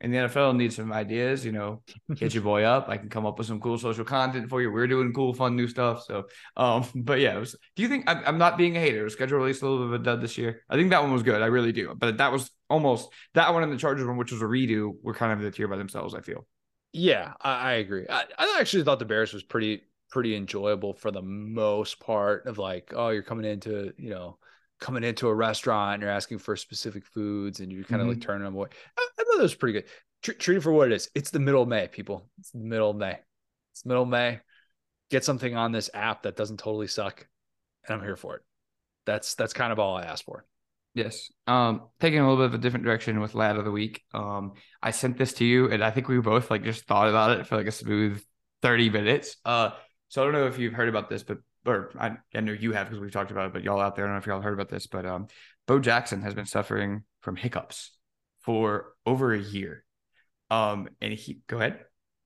and 0.00 0.12
the 0.12 0.18
NFL 0.18 0.56
needs 0.56 0.76
some 0.76 0.92
ideas, 0.92 1.44
you 1.44 1.52
know, 1.52 1.82
hit 2.18 2.34
your 2.34 2.42
boy 2.42 2.64
up. 2.64 2.88
I 2.88 2.98
can 2.98 3.08
come 3.08 3.24
up 3.24 3.38
with 3.38 3.46
some 3.46 3.60
cool 3.60 3.78
social 3.78 4.04
content 4.04 4.50
for 4.50 4.60
you. 4.60 4.70
We're 4.70 4.86
doing 4.86 5.12
cool, 5.12 5.32
fun, 5.32 5.56
new 5.56 5.66
stuff. 5.66 6.04
So, 6.04 6.24
um, 6.56 6.84
but 6.94 7.20
yeah, 7.20 7.38
was, 7.38 7.56
do 7.74 7.82
you 7.82 7.88
think 7.88 8.04
I'm, 8.06 8.22
I'm, 8.26 8.38
not 8.38 8.58
being 8.58 8.76
a 8.76 8.80
hater? 8.80 9.08
Schedule 9.08 9.38
release 9.38 9.62
a 9.62 9.64
little 9.64 9.86
bit 9.86 9.94
of 9.94 10.00
a 10.00 10.04
dud 10.04 10.20
this 10.20 10.36
year. 10.36 10.62
I 10.68 10.76
think 10.76 10.90
that 10.90 11.02
one 11.02 11.12
was 11.12 11.22
good. 11.22 11.40
I 11.40 11.46
really 11.46 11.72
do. 11.72 11.94
But 11.96 12.18
that 12.18 12.30
was 12.30 12.50
almost 12.68 13.08
that 13.34 13.52
one 13.54 13.62
and 13.62 13.72
the 13.72 13.78
Chargers 13.78 14.06
one, 14.06 14.18
which 14.18 14.32
was 14.32 14.42
a 14.42 14.46
redo, 14.46 14.94
were 15.02 15.14
kind 15.14 15.32
of 15.32 15.40
the 15.40 15.50
tier 15.50 15.68
by 15.68 15.76
themselves. 15.76 16.14
I 16.14 16.20
feel. 16.20 16.46
Yeah, 16.92 17.32
I, 17.40 17.52
I 17.52 17.72
agree. 17.74 18.06
I, 18.08 18.24
I 18.38 18.58
actually 18.60 18.84
thought 18.84 18.98
the 18.98 19.04
Bears 19.06 19.32
was 19.32 19.42
pretty 19.42 19.82
pretty 20.10 20.36
enjoyable 20.36 20.94
for 20.94 21.10
the 21.10 21.22
most 21.22 22.00
part. 22.00 22.46
Of 22.46 22.58
like, 22.58 22.92
oh, 22.94 23.08
you're 23.08 23.22
coming 23.22 23.50
into 23.50 23.94
you 23.96 24.10
know 24.10 24.38
coming 24.80 25.04
into 25.04 25.28
a 25.28 25.34
restaurant 25.34 25.94
and 25.94 26.02
you're 26.02 26.10
asking 26.10 26.38
for 26.38 26.56
specific 26.56 27.06
foods 27.06 27.60
and 27.60 27.72
you're 27.72 27.84
kind 27.84 28.00
of 28.00 28.08
mm-hmm. 28.08 28.18
like 28.18 28.20
turning 28.20 28.44
them 28.44 28.54
away. 28.54 28.68
I, 28.98 29.06
I 29.18 29.24
thought 29.24 29.36
that 29.36 29.42
was 29.42 29.54
pretty 29.54 29.80
good. 29.80 29.88
Tr- 30.22 30.32
treat 30.32 30.56
it 30.56 30.62
for 30.62 30.72
what 30.72 30.90
it 30.90 30.94
is. 30.94 31.10
It's 31.14 31.30
the 31.30 31.38
middle 31.38 31.62
of 31.62 31.68
May, 31.68 31.88
people. 31.88 32.28
It's 32.38 32.50
the 32.50 32.58
middle 32.58 32.90
of 32.90 32.96
May. 32.96 33.18
It's 33.72 33.86
middle 33.86 34.02
of 34.02 34.08
May. 34.08 34.40
Get 35.10 35.24
something 35.24 35.56
on 35.56 35.72
this 35.72 35.90
app 35.94 36.22
that 36.24 36.36
doesn't 36.36 36.58
totally 36.58 36.88
suck, 36.88 37.26
and 37.86 37.94
I'm 37.94 38.04
here 38.04 38.16
for 38.16 38.36
it. 38.36 38.42
That's 39.04 39.34
that's 39.36 39.52
kind 39.52 39.72
of 39.72 39.78
all 39.78 39.96
I 39.96 40.02
asked 40.02 40.24
for. 40.24 40.44
Yes. 40.94 41.30
Um, 41.46 41.82
taking 42.00 42.18
a 42.18 42.22
little 42.22 42.38
bit 42.38 42.46
of 42.46 42.54
a 42.54 42.62
different 42.62 42.86
direction 42.86 43.20
with 43.20 43.34
lad 43.34 43.56
of 43.56 43.64
the 43.64 43.70
week. 43.70 44.02
Um, 44.14 44.54
I 44.82 44.90
sent 44.90 45.18
this 45.18 45.34
to 45.34 45.44
you, 45.44 45.70
and 45.70 45.84
I 45.84 45.90
think 45.90 46.08
we 46.08 46.18
both 46.18 46.50
like 46.50 46.64
just 46.64 46.86
thought 46.86 47.08
about 47.08 47.38
it 47.38 47.46
for 47.46 47.56
like 47.56 47.66
a 47.66 47.72
smooth 47.72 48.20
30 48.62 48.90
minutes. 48.90 49.36
Uh, 49.44 49.70
so 50.08 50.22
I 50.22 50.24
don't 50.24 50.32
know 50.32 50.46
if 50.46 50.58
you've 50.58 50.72
heard 50.72 50.88
about 50.88 51.10
this, 51.10 51.22
but 51.22 51.38
or 51.66 51.90
I, 51.98 52.16
I 52.34 52.40
know 52.40 52.52
you 52.52 52.72
have 52.72 52.88
because 52.88 53.00
we've 53.00 53.10
talked 53.12 53.30
about 53.30 53.46
it, 53.46 53.52
but 53.52 53.62
y'all 53.62 53.80
out 53.80 53.96
there, 53.96 54.04
I 54.04 54.08
don't 54.08 54.14
know 54.14 54.18
if 54.20 54.26
y'all 54.26 54.40
heard 54.40 54.54
about 54.54 54.68
this, 54.68 54.86
but 54.86 55.04
um, 55.04 55.26
Bo 55.66 55.78
Jackson 55.78 56.22
has 56.22 56.34
been 56.34 56.46
suffering 56.46 57.02
from 57.20 57.36
hiccups 57.36 57.90
for 58.40 58.94
over 59.04 59.32
a 59.32 59.38
year. 59.38 59.84
Um, 60.50 60.88
and 61.00 61.12
he 61.12 61.40
go 61.48 61.56
ahead. 61.56 61.80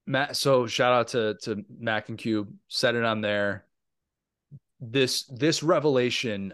Matt, 0.06 0.36
so 0.36 0.66
shout 0.66 0.92
out 0.92 1.08
to 1.08 1.36
to 1.42 1.64
Mac 1.78 2.08
and 2.08 2.18
Cube, 2.18 2.52
set 2.68 2.94
it 2.94 3.04
on 3.04 3.20
there. 3.20 3.64
This 4.80 5.24
this 5.24 5.62
revelation 5.62 6.52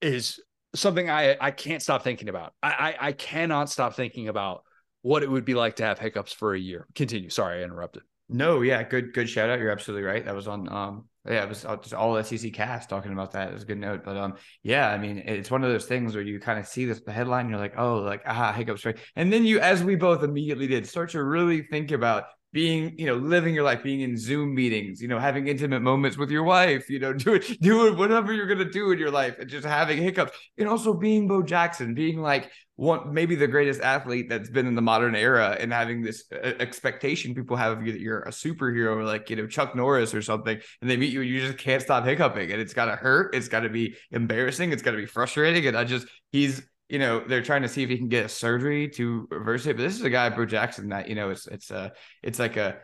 is 0.00 0.40
something 0.74 1.08
I 1.08 1.36
I 1.40 1.50
can't 1.50 1.82
stop 1.82 2.02
thinking 2.02 2.28
about. 2.28 2.52
I, 2.62 2.68
I 2.68 3.08
I 3.08 3.12
cannot 3.12 3.70
stop 3.70 3.94
thinking 3.94 4.28
about 4.28 4.64
what 5.02 5.22
it 5.22 5.30
would 5.30 5.44
be 5.44 5.54
like 5.54 5.76
to 5.76 5.84
have 5.84 5.98
hiccups 5.98 6.32
for 6.32 6.54
a 6.54 6.58
year. 6.58 6.86
Continue. 6.94 7.30
Sorry, 7.30 7.60
I 7.60 7.64
interrupted. 7.64 8.02
No, 8.28 8.62
yeah, 8.62 8.82
good 8.82 9.12
good 9.14 9.28
shout 9.28 9.50
out. 9.50 9.58
You're 9.58 9.70
absolutely 9.70 10.04
right. 10.04 10.24
That 10.24 10.34
was 10.34 10.48
on 10.48 10.70
um 10.70 11.04
yeah, 11.26 11.42
it 11.42 11.48
was 11.48 11.62
just 11.62 11.94
all 11.94 12.22
SEC 12.22 12.52
cast 12.52 12.90
talking 12.90 13.12
about 13.12 13.32
that. 13.32 13.48
It 13.48 13.54
was 13.54 13.62
a 13.62 13.66
good 13.66 13.78
note. 13.78 14.04
But 14.04 14.16
um, 14.16 14.34
yeah, 14.62 14.90
I 14.90 14.98
mean, 14.98 15.18
it's 15.18 15.50
one 15.50 15.64
of 15.64 15.70
those 15.70 15.86
things 15.86 16.14
where 16.14 16.22
you 16.22 16.38
kind 16.38 16.58
of 16.58 16.66
see 16.66 16.84
this 16.84 17.00
the 17.00 17.12
headline, 17.12 17.48
you're 17.48 17.58
like, 17.58 17.78
oh, 17.78 17.96
like 17.96 18.22
ah, 18.26 18.52
hiccups, 18.52 18.84
right? 18.84 18.98
And 19.16 19.32
then 19.32 19.44
you, 19.44 19.58
as 19.60 19.82
we 19.82 19.96
both 19.96 20.22
immediately 20.22 20.66
did, 20.66 20.86
start 20.86 21.10
to 21.10 21.24
really 21.24 21.62
think 21.62 21.92
about 21.92 22.24
being, 22.52 22.96
you 22.98 23.06
know, 23.06 23.16
living 23.16 23.52
your 23.54 23.64
life, 23.64 23.82
being 23.82 24.02
in 24.02 24.16
Zoom 24.16 24.54
meetings, 24.54 25.02
you 25.02 25.08
know, 25.08 25.18
having 25.18 25.48
intimate 25.48 25.80
moments 25.80 26.16
with 26.16 26.30
your 26.30 26.44
wife, 26.44 26.88
you 26.88 27.00
know, 27.00 27.12
doing 27.14 27.42
doing 27.60 27.96
whatever 27.96 28.32
you're 28.32 28.46
gonna 28.46 28.70
do 28.70 28.92
in 28.92 28.98
your 28.98 29.10
life, 29.10 29.38
and 29.38 29.48
just 29.48 29.66
having 29.66 30.02
hiccups, 30.02 30.32
and 30.58 30.68
also 30.68 30.92
being 30.94 31.26
Bo 31.26 31.42
Jackson, 31.42 31.94
being 31.94 32.20
like, 32.20 32.50
one 32.76 33.14
maybe 33.14 33.36
the 33.36 33.46
greatest 33.46 33.80
athlete 33.80 34.28
that's 34.28 34.50
been 34.50 34.66
in 34.66 34.74
the 34.74 34.82
modern 34.82 35.14
era 35.14 35.56
and 35.60 35.72
having 35.72 36.02
this 36.02 36.24
uh, 36.32 36.52
expectation 36.58 37.34
people 37.34 37.56
have 37.56 37.78
of 37.78 37.86
you 37.86 37.92
that 37.92 38.00
you're 38.00 38.22
a 38.22 38.30
superhero 38.30 38.96
or 38.96 39.04
like 39.04 39.30
you 39.30 39.36
know 39.36 39.46
Chuck 39.46 39.76
Norris 39.76 40.12
or 40.12 40.22
something 40.22 40.58
and 40.80 40.90
they 40.90 40.96
meet 40.96 41.12
you 41.12 41.20
and 41.20 41.30
you 41.30 41.40
just 41.40 41.58
can't 41.58 41.82
stop 41.82 42.04
hiccuping 42.04 42.50
and 42.50 42.60
it's 42.60 42.74
got 42.74 42.86
to 42.86 42.96
hurt 42.96 43.34
it's 43.34 43.48
got 43.48 43.60
to 43.60 43.68
be 43.68 43.96
embarrassing 44.10 44.72
it's 44.72 44.82
got 44.82 44.90
to 44.90 44.96
be 44.96 45.06
frustrating 45.06 45.66
and 45.66 45.76
I 45.76 45.84
just 45.84 46.06
he's 46.32 46.62
you 46.88 46.98
know 46.98 47.20
they're 47.20 47.42
trying 47.42 47.62
to 47.62 47.68
see 47.68 47.84
if 47.84 47.90
he 47.90 47.96
can 47.96 48.08
get 48.08 48.26
a 48.26 48.28
surgery 48.28 48.88
to 48.90 49.28
reverse 49.30 49.66
it 49.66 49.76
but 49.76 49.82
this 49.82 49.94
is 49.94 50.02
a 50.02 50.10
guy 50.10 50.28
Bo 50.30 50.44
Jackson 50.44 50.88
that 50.88 51.08
you 51.08 51.14
know 51.14 51.30
it's 51.30 51.46
it's 51.46 51.70
a 51.70 51.92
it's 52.22 52.40
like 52.40 52.56
a 52.56 52.78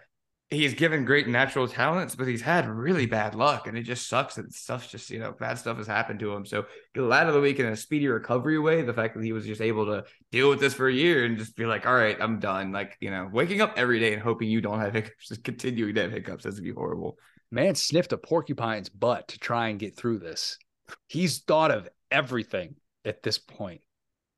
he's 0.51 0.74
given 0.74 1.05
great 1.05 1.28
natural 1.28 1.68
talents, 1.68 2.16
but 2.16 2.27
he's 2.27 2.43
had 2.43 2.68
really 2.68 3.06
bad 3.06 3.35
luck, 3.35 3.66
and 3.66 3.78
it 3.78 3.85
just 3.85 4.09
sucks 4.09 4.35
that 4.35 4.52
stuff's 4.52 4.89
just 4.89 5.09
you 5.10 5.18
know 5.18 5.32
bad 5.32 5.59
stuff 5.59 5.77
has 5.78 5.86
happened 5.86 6.20
to 6.20 6.32
him. 6.32 6.44
So 6.44 6.66
glad 6.94 7.28
of 7.28 7.35
the 7.35 7.40
week 7.40 7.60
in 7.60 7.66
a 7.66 7.77
speedy 7.77 8.09
recovery 8.09 8.59
way. 8.59 8.82
The 8.82 8.93
fact 8.93 9.14
that 9.14 9.24
he 9.24 9.32
was 9.32 9.47
just 9.47 9.60
able 9.60 9.86
to 9.86 10.05
deal 10.32 10.51
with 10.51 10.60
this 10.60 10.74
for 10.74 10.89
a 10.89 10.93
year 10.93 11.24
and 11.24 11.39
just 11.39 11.56
be 11.56 11.66
like, 11.66 11.86
all 11.86 11.94
right, 11.94 12.16
I'm 12.20 12.40
done. 12.40 12.72
Like 12.72 12.97
you 13.01 13.10
know, 13.10 13.28
waking 13.32 13.60
up 13.60 13.74
every 13.77 14.01
day 14.01 14.12
and 14.12 14.22
hoping 14.22 14.48
you 14.51 14.60
don't 14.60 14.81
have 14.81 14.93
hiccups, 14.94 15.28
just 15.28 15.44
continuing 15.44 15.94
to 15.94 16.02
have 16.02 16.12
hiccups, 16.12 16.44
to 16.44 16.52
be 16.52 16.72
horrible. 16.72 17.16
Man 17.52 17.74
sniffed 17.74 18.12
a 18.12 18.18
porcupine's 18.18 18.89
butt 18.89 19.28
to 19.28 19.39
try 19.39 19.68
and 19.68 19.78
get 19.78 19.97
through 19.97 20.18
this. 20.18 20.59
He's 21.06 21.40
thought 21.40 21.70
of 21.70 21.89
everything 22.10 22.77
at 23.05 23.22
this 23.22 23.39
point. 23.39 23.81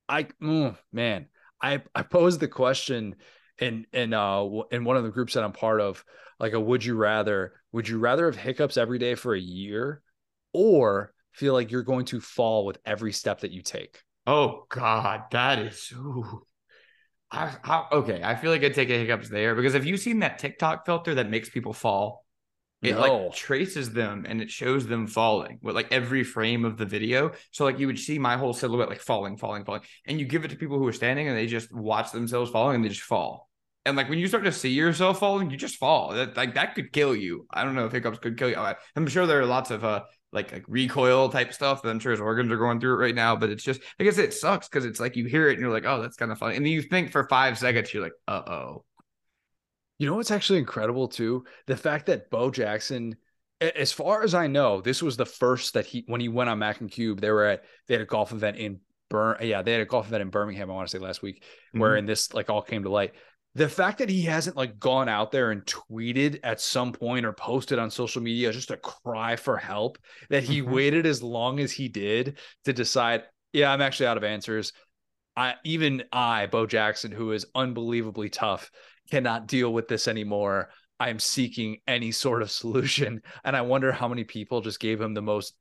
I, 0.09 0.25
mm, 0.43 0.77
man, 0.93 1.27
I 1.63 1.83
I 1.95 2.03
posed 2.03 2.41
the 2.41 2.49
question 2.49 3.17
in 3.59 3.87
in 3.93 4.13
uh 4.13 4.45
in 4.71 4.85
one 4.85 4.97
of 4.97 5.05
the 5.05 5.11
groups 5.11 5.35
that 5.35 5.45
I'm 5.45 5.53
part 5.53 5.81
of, 5.81 6.05
like 6.39 6.53
a 6.53 6.61
would 6.61 6.85
you 6.85 6.97
rather, 6.97 7.55
would 7.73 7.89
you 7.89 7.99
rather 7.99 8.27
have 8.27 8.37
hiccups 8.37 8.77
every 8.77 8.99
day 8.99 9.15
for 9.15 9.35
a 9.35 9.41
year 9.41 10.03
or 10.53 11.13
feel 11.33 11.53
like 11.53 11.71
you're 11.71 11.83
going 11.83 12.05
to 12.07 12.21
fall 12.21 12.65
with 12.65 12.79
every 12.85 13.13
step 13.13 13.41
that 13.41 13.53
you 13.53 13.63
take? 13.63 14.03
Oh 14.27 14.67
God, 14.69 15.23
that 15.31 15.59
is 15.59 15.93
ooh. 15.95 16.47
I, 17.31 17.55
I, 17.65 17.87
okay, 17.93 18.21
I 18.23 18.35
feel 18.35 18.51
like 18.51 18.63
I'd 18.63 18.75
take 18.75 18.91
a 18.91 18.99
hiccups 18.99 19.31
there 19.31 19.55
because 19.55 19.73
have 19.73 19.87
you 19.87 19.97
seen 19.97 20.19
that 20.19 20.39
TikTok 20.39 20.85
filter 20.85 21.15
that 21.15 21.31
makes 21.31 21.49
people 21.49 21.73
fall? 21.73 22.22
It 22.83 22.97
no. 22.97 23.01
like 23.01 23.35
traces 23.35 23.93
them 23.93 24.27
and 24.29 24.43
it 24.43 24.51
shows 24.51 24.87
them 24.89 25.07
falling 25.07 25.61
with 25.63 25.77
like 25.77 25.93
every 25.93 26.25
frame 26.25 26.65
of 26.65 26.77
the 26.77 26.85
video. 26.85 27.31
So 27.53 27.65
like 27.65 27.79
you 27.79 27.87
would 27.87 27.99
see 27.99 28.19
my 28.19 28.37
whole 28.37 28.53
silhouette 28.53 28.89
like 28.89 29.01
falling, 29.01 29.37
falling, 29.37 29.65
falling, 29.65 29.83
and 30.05 30.19
you 30.19 30.27
give 30.27 30.45
it 30.45 30.49
to 30.49 30.57
people 30.57 30.79
who 30.79 30.87
are 30.89 30.93
standing 30.93 31.29
and 31.29 31.37
they 31.37 31.47
just 31.47 31.73
watch 31.73 32.11
themselves 32.11 32.51
falling 32.51 32.77
and 32.77 32.85
they 32.85 32.89
just 32.89 33.03
fall. 33.03 33.49
And 33.85 33.97
like 33.97 34.09
when 34.09 34.19
you 34.19 34.27
start 34.27 34.45
to 34.45 34.53
see 34.53 34.71
yourself 34.71 35.21
falling, 35.21 35.51
you 35.51 35.57
just 35.57 35.77
fall. 35.77 36.13
That 36.13 36.37
like 36.37 36.55
that 36.55 36.75
could 36.75 36.93
kill 36.93 37.15
you. 37.15 37.47
I 37.53 37.63
don't 37.63 37.75
know 37.77 37.87
if 37.87 37.93
hiccups 37.93 38.19
could 38.19 38.37
kill 38.37 38.51
you. 38.51 38.57
I, 38.57 38.75
am 38.97 39.07
sure 39.07 39.27
there 39.27 39.41
are 39.41 39.47
lots 39.47 39.71
of 39.71 39.85
uh 39.85 40.03
like 40.33 40.53
like 40.53 40.65
recoil 40.67 41.29
type 41.29 41.53
stuff 41.53 41.83
that 41.83 41.91
I'm 41.91 42.01
sure 42.01 42.13
his 42.13 42.21
organs 42.21 42.51
are 42.51 42.57
going 42.57 42.81
through 42.81 42.95
it 42.95 43.05
right 43.05 43.15
now. 43.15 43.37
But 43.37 43.51
it's 43.51 43.65
just 43.65 43.81
I 44.01 44.05
guess 44.05 44.19
it 44.19 44.35
sucks 44.35 44.69
because 44.69 44.85
it's 44.85 44.99
like 45.01 45.17
you 45.17 45.27
hear 45.27 45.49
it 45.49 45.53
and 45.53 45.61
you're 45.61 45.73
like, 45.73 45.87
oh, 45.87 46.01
that's 46.01 46.17
kind 46.17 46.33
of 46.33 46.39
funny. 46.39 46.57
And 46.57 46.65
then 46.65 46.73
you 46.73 46.83
think 46.83 47.11
for 47.13 47.29
five 47.29 47.59
seconds, 47.59 47.93
you're 47.95 48.03
like, 48.03 48.13
uh 48.27 48.43
oh. 48.47 48.85
You 50.03 50.09
know 50.09 50.17
what's 50.17 50.33
actually 50.33 50.59
incredible 50.59 51.07
too? 51.07 51.45
The 51.69 51.77
fact 51.77 52.07
that 52.07 52.29
Bo 52.29 52.51
Jackson, 52.51 53.15
as 53.61 53.93
far 53.93 54.25
as 54.25 54.35
I 54.35 54.49
know, 54.49 54.81
this 54.81 55.01
was 55.01 55.17
the 55.17 55.25
first 55.25 55.75
that 55.75 55.87
he 55.87 56.03
when 56.09 56.21
he 56.21 56.27
went 56.29 56.51
on 56.51 56.59
Mac 56.59 56.81
and 56.81 56.91
Cube, 56.91 57.21
they 57.21 57.31
were 57.31 57.45
at 57.45 57.63
they 57.87 57.95
had 57.95 58.01
a 58.01 58.07
golf 58.07 58.33
event 58.33 58.57
in 58.57 58.81
Burn. 59.09 59.37
Yeah, 59.41 59.63
they 59.63 59.71
had 59.71 59.81
a 59.81 59.87
golf 59.87 60.09
event 60.09 60.23
in 60.23 60.31
Birmingham. 60.31 60.69
I 60.73 60.75
want 60.75 60.89
to 60.89 60.91
say 60.91 61.01
last 61.01 61.23
week, 61.23 61.45
mm-hmm. 61.45 61.79
wherein 61.79 62.05
this 62.05 62.35
like 62.35 62.51
all 62.51 62.63
came 62.63 62.83
to 62.83 62.89
light 62.89 63.13
the 63.55 63.69
fact 63.69 63.99
that 63.99 64.09
he 64.09 64.23
hasn't 64.23 64.57
like 64.57 64.81
gone 64.81 65.09
out 65.09 65.31
there 65.31 65.51
and 65.53 65.65
tweeted 65.67 66.41
at 66.43 66.61
some 66.61 66.93
point 66.93 67.27
or 67.27 67.33
posted 67.33 67.79
on 67.79 67.91
social 67.91 68.23
media 68.23 68.51
just 68.53 68.71
a 68.71 68.77
cry 68.79 69.37
for 69.37 69.57
help 69.57 69.99
that 70.31 70.43
he 70.43 70.63
mm-hmm. 70.63 70.73
waited 70.73 71.07
as 71.07 71.23
long 71.23 71.61
as 71.61 71.71
he 71.71 71.87
did 71.87 72.39
to 72.65 72.73
decide 72.73 73.23
yeah 73.53 73.71
i'm 73.71 73.83
actually 73.83 74.07
out 74.07 74.17
of 74.17 74.25
answers 74.25 74.73
i 75.37 75.55
even 75.65 76.03
i 76.13 76.47
bo 76.47 76.67
jackson 76.67 77.13
who 77.13 77.33
is 77.33 77.47
unbelievably 77.55 78.31
tough 78.31 78.71
cannot 79.13 79.47
deal 79.47 79.71
with 79.71 79.89
this 79.89 80.09
anymore 80.09 80.71
i'm 80.99 81.19
seeking 81.19 81.77
any 81.87 82.11
sort 82.11 82.41
of 82.41 82.51
solution 82.51 83.21
and 83.45 83.55
i 83.55 83.61
wonder 83.61 83.93
how 83.93 84.09
many 84.09 84.25
people 84.25 84.63
just 84.63 84.81
gave 84.81 84.99
him 84.99 85.13
the 85.13 85.21
most 85.21 85.55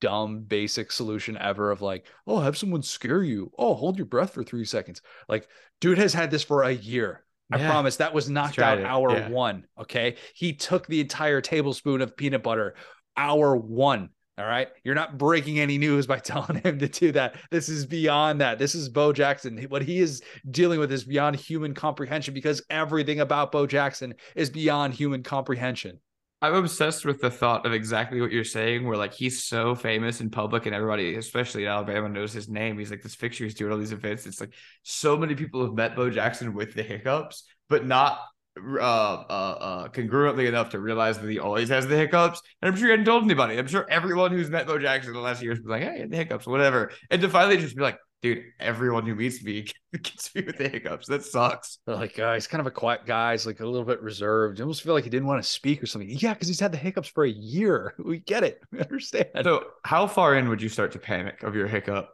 dumb 0.00 0.40
basic 0.40 0.90
solution 0.90 1.38
ever 1.38 1.70
of 1.70 1.80
like 1.80 2.04
oh 2.26 2.40
have 2.40 2.58
someone 2.58 2.82
scare 2.82 3.22
you 3.22 3.48
oh 3.58 3.74
hold 3.74 3.96
your 3.96 4.06
breath 4.06 4.34
for 4.34 4.42
three 4.42 4.64
seconds 4.64 5.00
like 5.28 5.46
dude 5.80 5.98
has 5.98 6.12
had 6.12 6.32
this 6.32 6.42
for 6.42 6.64
a 6.64 6.72
year 6.72 7.22
I 7.52 7.58
yeah. 7.58 7.70
promise 7.70 7.98
that 7.98 8.12
was 8.12 8.28
knocked 8.28 8.58
out 8.58 8.80
hour 8.82 9.12
yeah. 9.12 9.28
one. 9.28 9.66
Okay. 9.80 10.16
He 10.34 10.52
took 10.52 10.88
the 10.88 11.00
entire 11.00 11.40
tablespoon 11.40 12.00
of 12.00 12.16
peanut 12.16 12.42
butter, 12.42 12.74
hour 13.16 13.54
one. 13.54 14.08
All 14.38 14.44
right. 14.44 14.68
You're 14.84 14.94
not 14.94 15.16
breaking 15.16 15.60
any 15.60 15.78
news 15.78 16.06
by 16.06 16.18
telling 16.20 16.60
him 16.60 16.78
to 16.78 16.88
do 16.88 17.12
that. 17.12 17.36
This 17.50 17.68
is 17.68 17.86
beyond 17.86 18.40
that. 18.42 18.58
This 18.58 18.74
is 18.74 18.88
Bo 18.88 19.12
Jackson. 19.12 19.64
What 19.68 19.82
he 19.82 19.98
is 19.98 20.22
dealing 20.50 20.78
with 20.78 20.92
is 20.92 21.04
beyond 21.04 21.36
human 21.36 21.74
comprehension 21.74 22.34
because 22.34 22.62
everything 22.68 23.20
about 23.20 23.50
Bo 23.50 23.66
Jackson 23.66 24.14
is 24.34 24.50
beyond 24.50 24.94
human 24.94 25.22
comprehension. 25.22 26.00
I'm 26.42 26.54
obsessed 26.54 27.06
with 27.06 27.22
the 27.22 27.30
thought 27.30 27.64
of 27.64 27.72
exactly 27.72 28.20
what 28.20 28.30
you're 28.30 28.44
saying, 28.44 28.86
where 28.86 28.98
like 28.98 29.14
he's 29.14 29.42
so 29.42 29.74
famous 29.74 30.20
in 30.20 30.28
public 30.28 30.66
and 30.66 30.74
everybody, 30.74 31.16
especially 31.16 31.62
in 31.62 31.70
Alabama, 31.70 32.10
knows 32.10 32.34
his 32.34 32.46
name. 32.46 32.78
He's 32.78 32.90
like 32.90 33.02
this 33.02 33.16
picture 33.16 33.44
he's 33.44 33.54
doing 33.54 33.72
all 33.72 33.78
these 33.78 33.92
events. 33.92 34.26
It's 34.26 34.40
like 34.40 34.52
so 34.82 35.16
many 35.16 35.34
people 35.34 35.64
have 35.64 35.72
met 35.72 35.96
Bo 35.96 36.10
Jackson 36.10 36.52
with 36.52 36.74
the 36.74 36.82
hiccups, 36.82 37.44
but 37.70 37.86
not 37.86 38.20
uh, 38.56 38.80
uh, 38.80 39.58
uh, 39.60 39.88
congruently 39.88 40.48
enough 40.48 40.70
to 40.70 40.80
realize 40.80 41.18
that 41.18 41.30
he 41.30 41.38
always 41.38 41.68
has 41.68 41.86
the 41.86 41.96
hiccups. 41.96 42.40
And 42.62 42.70
I'm 42.70 42.76
sure 42.76 42.86
he 42.86 42.90
hadn't 42.90 43.06
told 43.06 43.24
anybody. 43.24 43.58
I'm 43.58 43.66
sure 43.66 43.86
everyone 43.90 44.32
who's 44.32 44.50
met 44.50 44.66
Bo 44.66 44.78
Jackson 44.78 45.10
in 45.10 45.14
the 45.14 45.20
last 45.20 45.42
years 45.42 45.58
was 45.58 45.68
like, 45.68 45.82
hey, 45.82 46.06
the 46.08 46.16
hiccups, 46.16 46.46
whatever. 46.46 46.92
And 47.10 47.20
to 47.22 47.28
finally 47.28 47.58
just 47.58 47.76
be 47.76 47.82
like, 47.82 47.98
dude, 48.22 48.44
everyone 48.58 49.06
who 49.06 49.14
meets 49.14 49.42
me 49.42 49.66
gets 49.92 50.34
me 50.34 50.42
with 50.42 50.58
the 50.58 50.68
hiccups. 50.68 51.06
That 51.06 51.24
sucks. 51.24 51.78
They're 51.86 51.96
like, 51.96 52.18
uh, 52.18 52.34
he's 52.34 52.46
kind 52.46 52.60
of 52.60 52.66
a 52.66 52.72
quiet 52.72 53.06
guy. 53.06 53.32
He's 53.32 53.46
like 53.46 53.60
a 53.60 53.66
little 53.66 53.86
bit 53.86 54.00
reserved. 54.02 54.58
You 54.58 54.64
almost 54.64 54.82
feel 54.82 54.94
like 54.94 55.04
he 55.04 55.10
didn't 55.10 55.28
want 55.28 55.42
to 55.42 55.48
speak 55.48 55.82
or 55.82 55.86
something. 55.86 56.10
Yeah, 56.10 56.34
because 56.34 56.48
he's 56.48 56.60
had 56.60 56.72
the 56.72 56.78
hiccups 56.78 57.08
for 57.08 57.24
a 57.24 57.30
year. 57.30 57.94
We 58.06 58.20
get 58.20 58.44
it. 58.44 58.60
We 58.70 58.78
understand. 58.80 59.26
So, 59.42 59.64
how 59.82 60.06
far 60.06 60.36
in 60.36 60.48
would 60.48 60.62
you 60.62 60.68
start 60.68 60.92
to 60.92 61.00
panic 61.00 61.42
of 61.42 61.56
your 61.56 61.66
hiccup? 61.66 62.10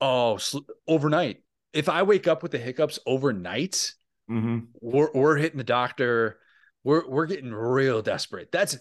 Oh, 0.00 0.36
sl- 0.36 0.58
overnight. 0.86 1.42
If 1.72 1.88
I 1.88 2.02
wake 2.02 2.28
up 2.28 2.42
with 2.42 2.52
the 2.52 2.58
hiccups 2.58 2.98
overnight, 3.06 3.94
Mm-hmm. 4.30 4.58
we're 4.80 5.10
we're 5.14 5.36
hitting 5.36 5.58
the 5.58 5.64
doctor. 5.64 6.38
We're 6.84 7.08
we're 7.08 7.26
getting 7.26 7.52
real 7.52 8.02
desperate. 8.02 8.50
That's 8.50 8.76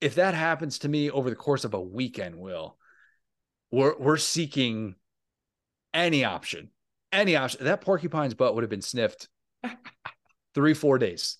if 0.00 0.16
that 0.16 0.34
happens 0.34 0.80
to 0.80 0.88
me 0.88 1.10
over 1.10 1.30
the 1.30 1.36
course 1.36 1.64
of 1.64 1.74
a 1.74 1.80
weekend, 1.80 2.36
will 2.36 2.76
we're 3.70 3.96
we're 3.98 4.16
seeking 4.16 4.96
any 5.94 6.24
option, 6.24 6.70
any 7.12 7.36
option. 7.36 7.64
That 7.64 7.80
porcupine's 7.80 8.34
butt 8.34 8.54
would 8.54 8.62
have 8.62 8.70
been 8.70 8.82
sniffed 8.82 9.28
three, 10.54 10.74
four 10.74 10.98
days. 10.98 11.38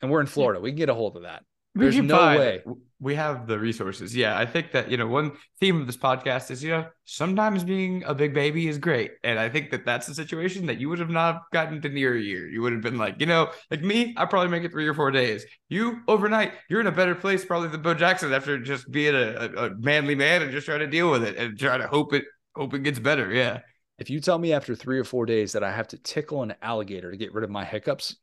And 0.00 0.10
we're 0.10 0.20
in 0.20 0.26
Florida. 0.26 0.60
We 0.60 0.70
can 0.70 0.78
get 0.78 0.88
a 0.88 0.94
hold 0.94 1.16
of 1.16 1.22
that. 1.22 1.44
There's 1.74 1.96
no 1.96 2.16
find 2.16 2.38
way. 2.38 2.62
We 3.02 3.16
have 3.16 3.48
the 3.48 3.58
resources. 3.58 4.14
Yeah, 4.14 4.38
I 4.38 4.46
think 4.46 4.70
that 4.70 4.88
you 4.88 4.96
know 4.96 5.08
one 5.08 5.32
theme 5.58 5.80
of 5.80 5.88
this 5.88 5.96
podcast 5.96 6.52
is 6.52 6.62
you 6.62 6.70
know 6.70 6.86
sometimes 7.04 7.64
being 7.64 8.04
a 8.04 8.14
big 8.14 8.32
baby 8.32 8.68
is 8.68 8.78
great, 8.78 9.10
and 9.24 9.40
I 9.40 9.48
think 9.48 9.72
that 9.72 9.84
that's 9.84 10.06
a 10.06 10.14
situation 10.14 10.66
that 10.66 10.78
you 10.78 10.88
would 10.88 11.00
have 11.00 11.10
not 11.10 11.42
gotten 11.52 11.82
to 11.82 11.88
near 11.88 12.14
a 12.14 12.20
year. 12.20 12.46
You 12.46 12.62
would 12.62 12.72
have 12.72 12.80
been 12.80 12.98
like, 12.98 13.16
you 13.18 13.26
know, 13.26 13.50
like 13.72 13.82
me, 13.82 14.14
I 14.16 14.24
probably 14.26 14.50
make 14.50 14.62
it 14.62 14.70
three 14.70 14.86
or 14.86 14.94
four 14.94 15.10
days. 15.10 15.44
You 15.68 16.00
overnight, 16.06 16.52
you're 16.70 16.80
in 16.80 16.86
a 16.86 16.92
better 16.92 17.16
place 17.16 17.44
probably 17.44 17.70
than 17.70 17.82
Bo 17.82 17.94
Jackson 17.94 18.32
after 18.32 18.56
just 18.56 18.88
being 18.88 19.16
a, 19.16 19.50
a, 19.56 19.66
a 19.66 19.70
manly 19.78 20.14
man 20.14 20.42
and 20.42 20.52
just 20.52 20.66
trying 20.66 20.78
to 20.78 20.86
deal 20.86 21.10
with 21.10 21.24
it 21.24 21.36
and 21.36 21.58
try 21.58 21.76
to 21.76 21.88
hope 21.88 22.12
it 22.12 22.24
hope 22.54 22.72
it 22.72 22.84
gets 22.84 23.00
better. 23.00 23.32
Yeah. 23.32 23.62
If 23.98 24.10
you 24.10 24.20
tell 24.20 24.38
me 24.38 24.52
after 24.52 24.76
three 24.76 25.00
or 25.00 25.04
four 25.04 25.26
days 25.26 25.52
that 25.52 25.64
I 25.64 25.72
have 25.72 25.88
to 25.88 25.98
tickle 25.98 26.42
an 26.44 26.54
alligator 26.62 27.10
to 27.10 27.16
get 27.16 27.34
rid 27.34 27.42
of 27.42 27.50
my 27.50 27.64
hiccups, 27.64 28.14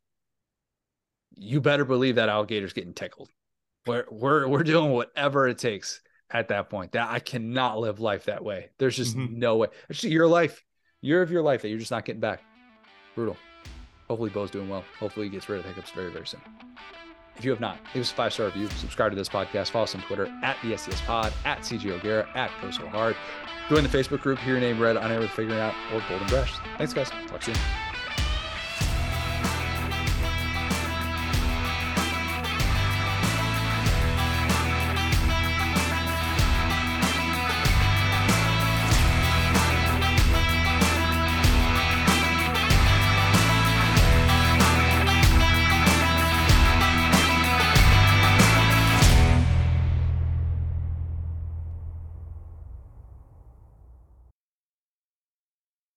you 1.36 1.60
better 1.60 1.84
believe 1.84 2.16
that 2.16 2.30
alligator's 2.30 2.72
getting 2.72 2.94
tickled. 2.94 3.28
We're 3.86 4.04
we're 4.10 4.46
we're 4.48 4.62
doing 4.62 4.90
whatever 4.92 5.48
it 5.48 5.58
takes 5.58 6.00
at 6.30 6.48
that 6.48 6.68
point. 6.70 6.92
That 6.92 7.10
I 7.10 7.18
cannot 7.18 7.78
live 7.78 7.98
life 8.00 8.26
that 8.26 8.44
way. 8.44 8.70
There's 8.78 8.96
just 8.96 9.16
Mhm. 9.16 9.32
no 9.36 9.56
way. 9.56 9.68
It's 9.88 10.04
your 10.04 10.28
life, 10.28 10.62
year 11.00 11.22
of 11.22 11.30
your 11.30 11.42
life 11.42 11.62
that 11.62 11.68
you're 11.68 11.78
just 11.78 11.90
not 11.90 12.04
getting 12.04 12.20
back. 12.20 12.42
Brutal. 13.14 13.36
Hopefully 14.08 14.30
Bo's 14.30 14.50
doing 14.50 14.68
well. 14.68 14.84
Hopefully 14.98 15.26
he 15.26 15.30
gets 15.30 15.48
rid 15.48 15.60
of 15.60 15.64
hiccups 15.64 15.90
very, 15.92 16.10
very 16.10 16.26
soon. 16.26 16.40
If 17.36 17.44
you 17.44 17.50
have 17.52 17.60
not, 17.60 17.78
leave 17.94 18.02
us 18.02 18.10
a 18.10 18.14
five 18.14 18.32
star 18.34 18.46
review. 18.46 18.68
Subscribe 18.70 19.12
to 19.12 19.16
this 19.16 19.28
podcast. 19.28 19.70
Follow 19.70 19.84
us 19.84 19.94
on 19.94 20.02
Twitter 20.02 20.26
at 20.42 20.56
the 20.62 20.74
SCS 20.74 21.00
Pod, 21.06 21.32
at 21.46 21.60
CG 21.64 21.90
O'Gara, 21.90 22.28
at 22.34 22.50
Go 22.60 22.70
So 22.70 22.86
Hard. 22.88 23.16
Join 23.70 23.82
the 23.82 23.88
Facebook 23.88 24.20
group. 24.20 24.38
Hear 24.40 24.54
your 24.54 24.60
name 24.60 24.78
read 24.80 24.96
on 24.96 25.10
air 25.10 25.20
with 25.20 25.30
Figuring 25.30 25.58
Out 25.60 25.74
or 25.94 26.02
Golden 26.08 26.26
Brush. 26.26 26.52
Thanks, 26.76 26.92
guys. 26.92 27.08
Talk 27.28 27.42
soon. 27.42 27.54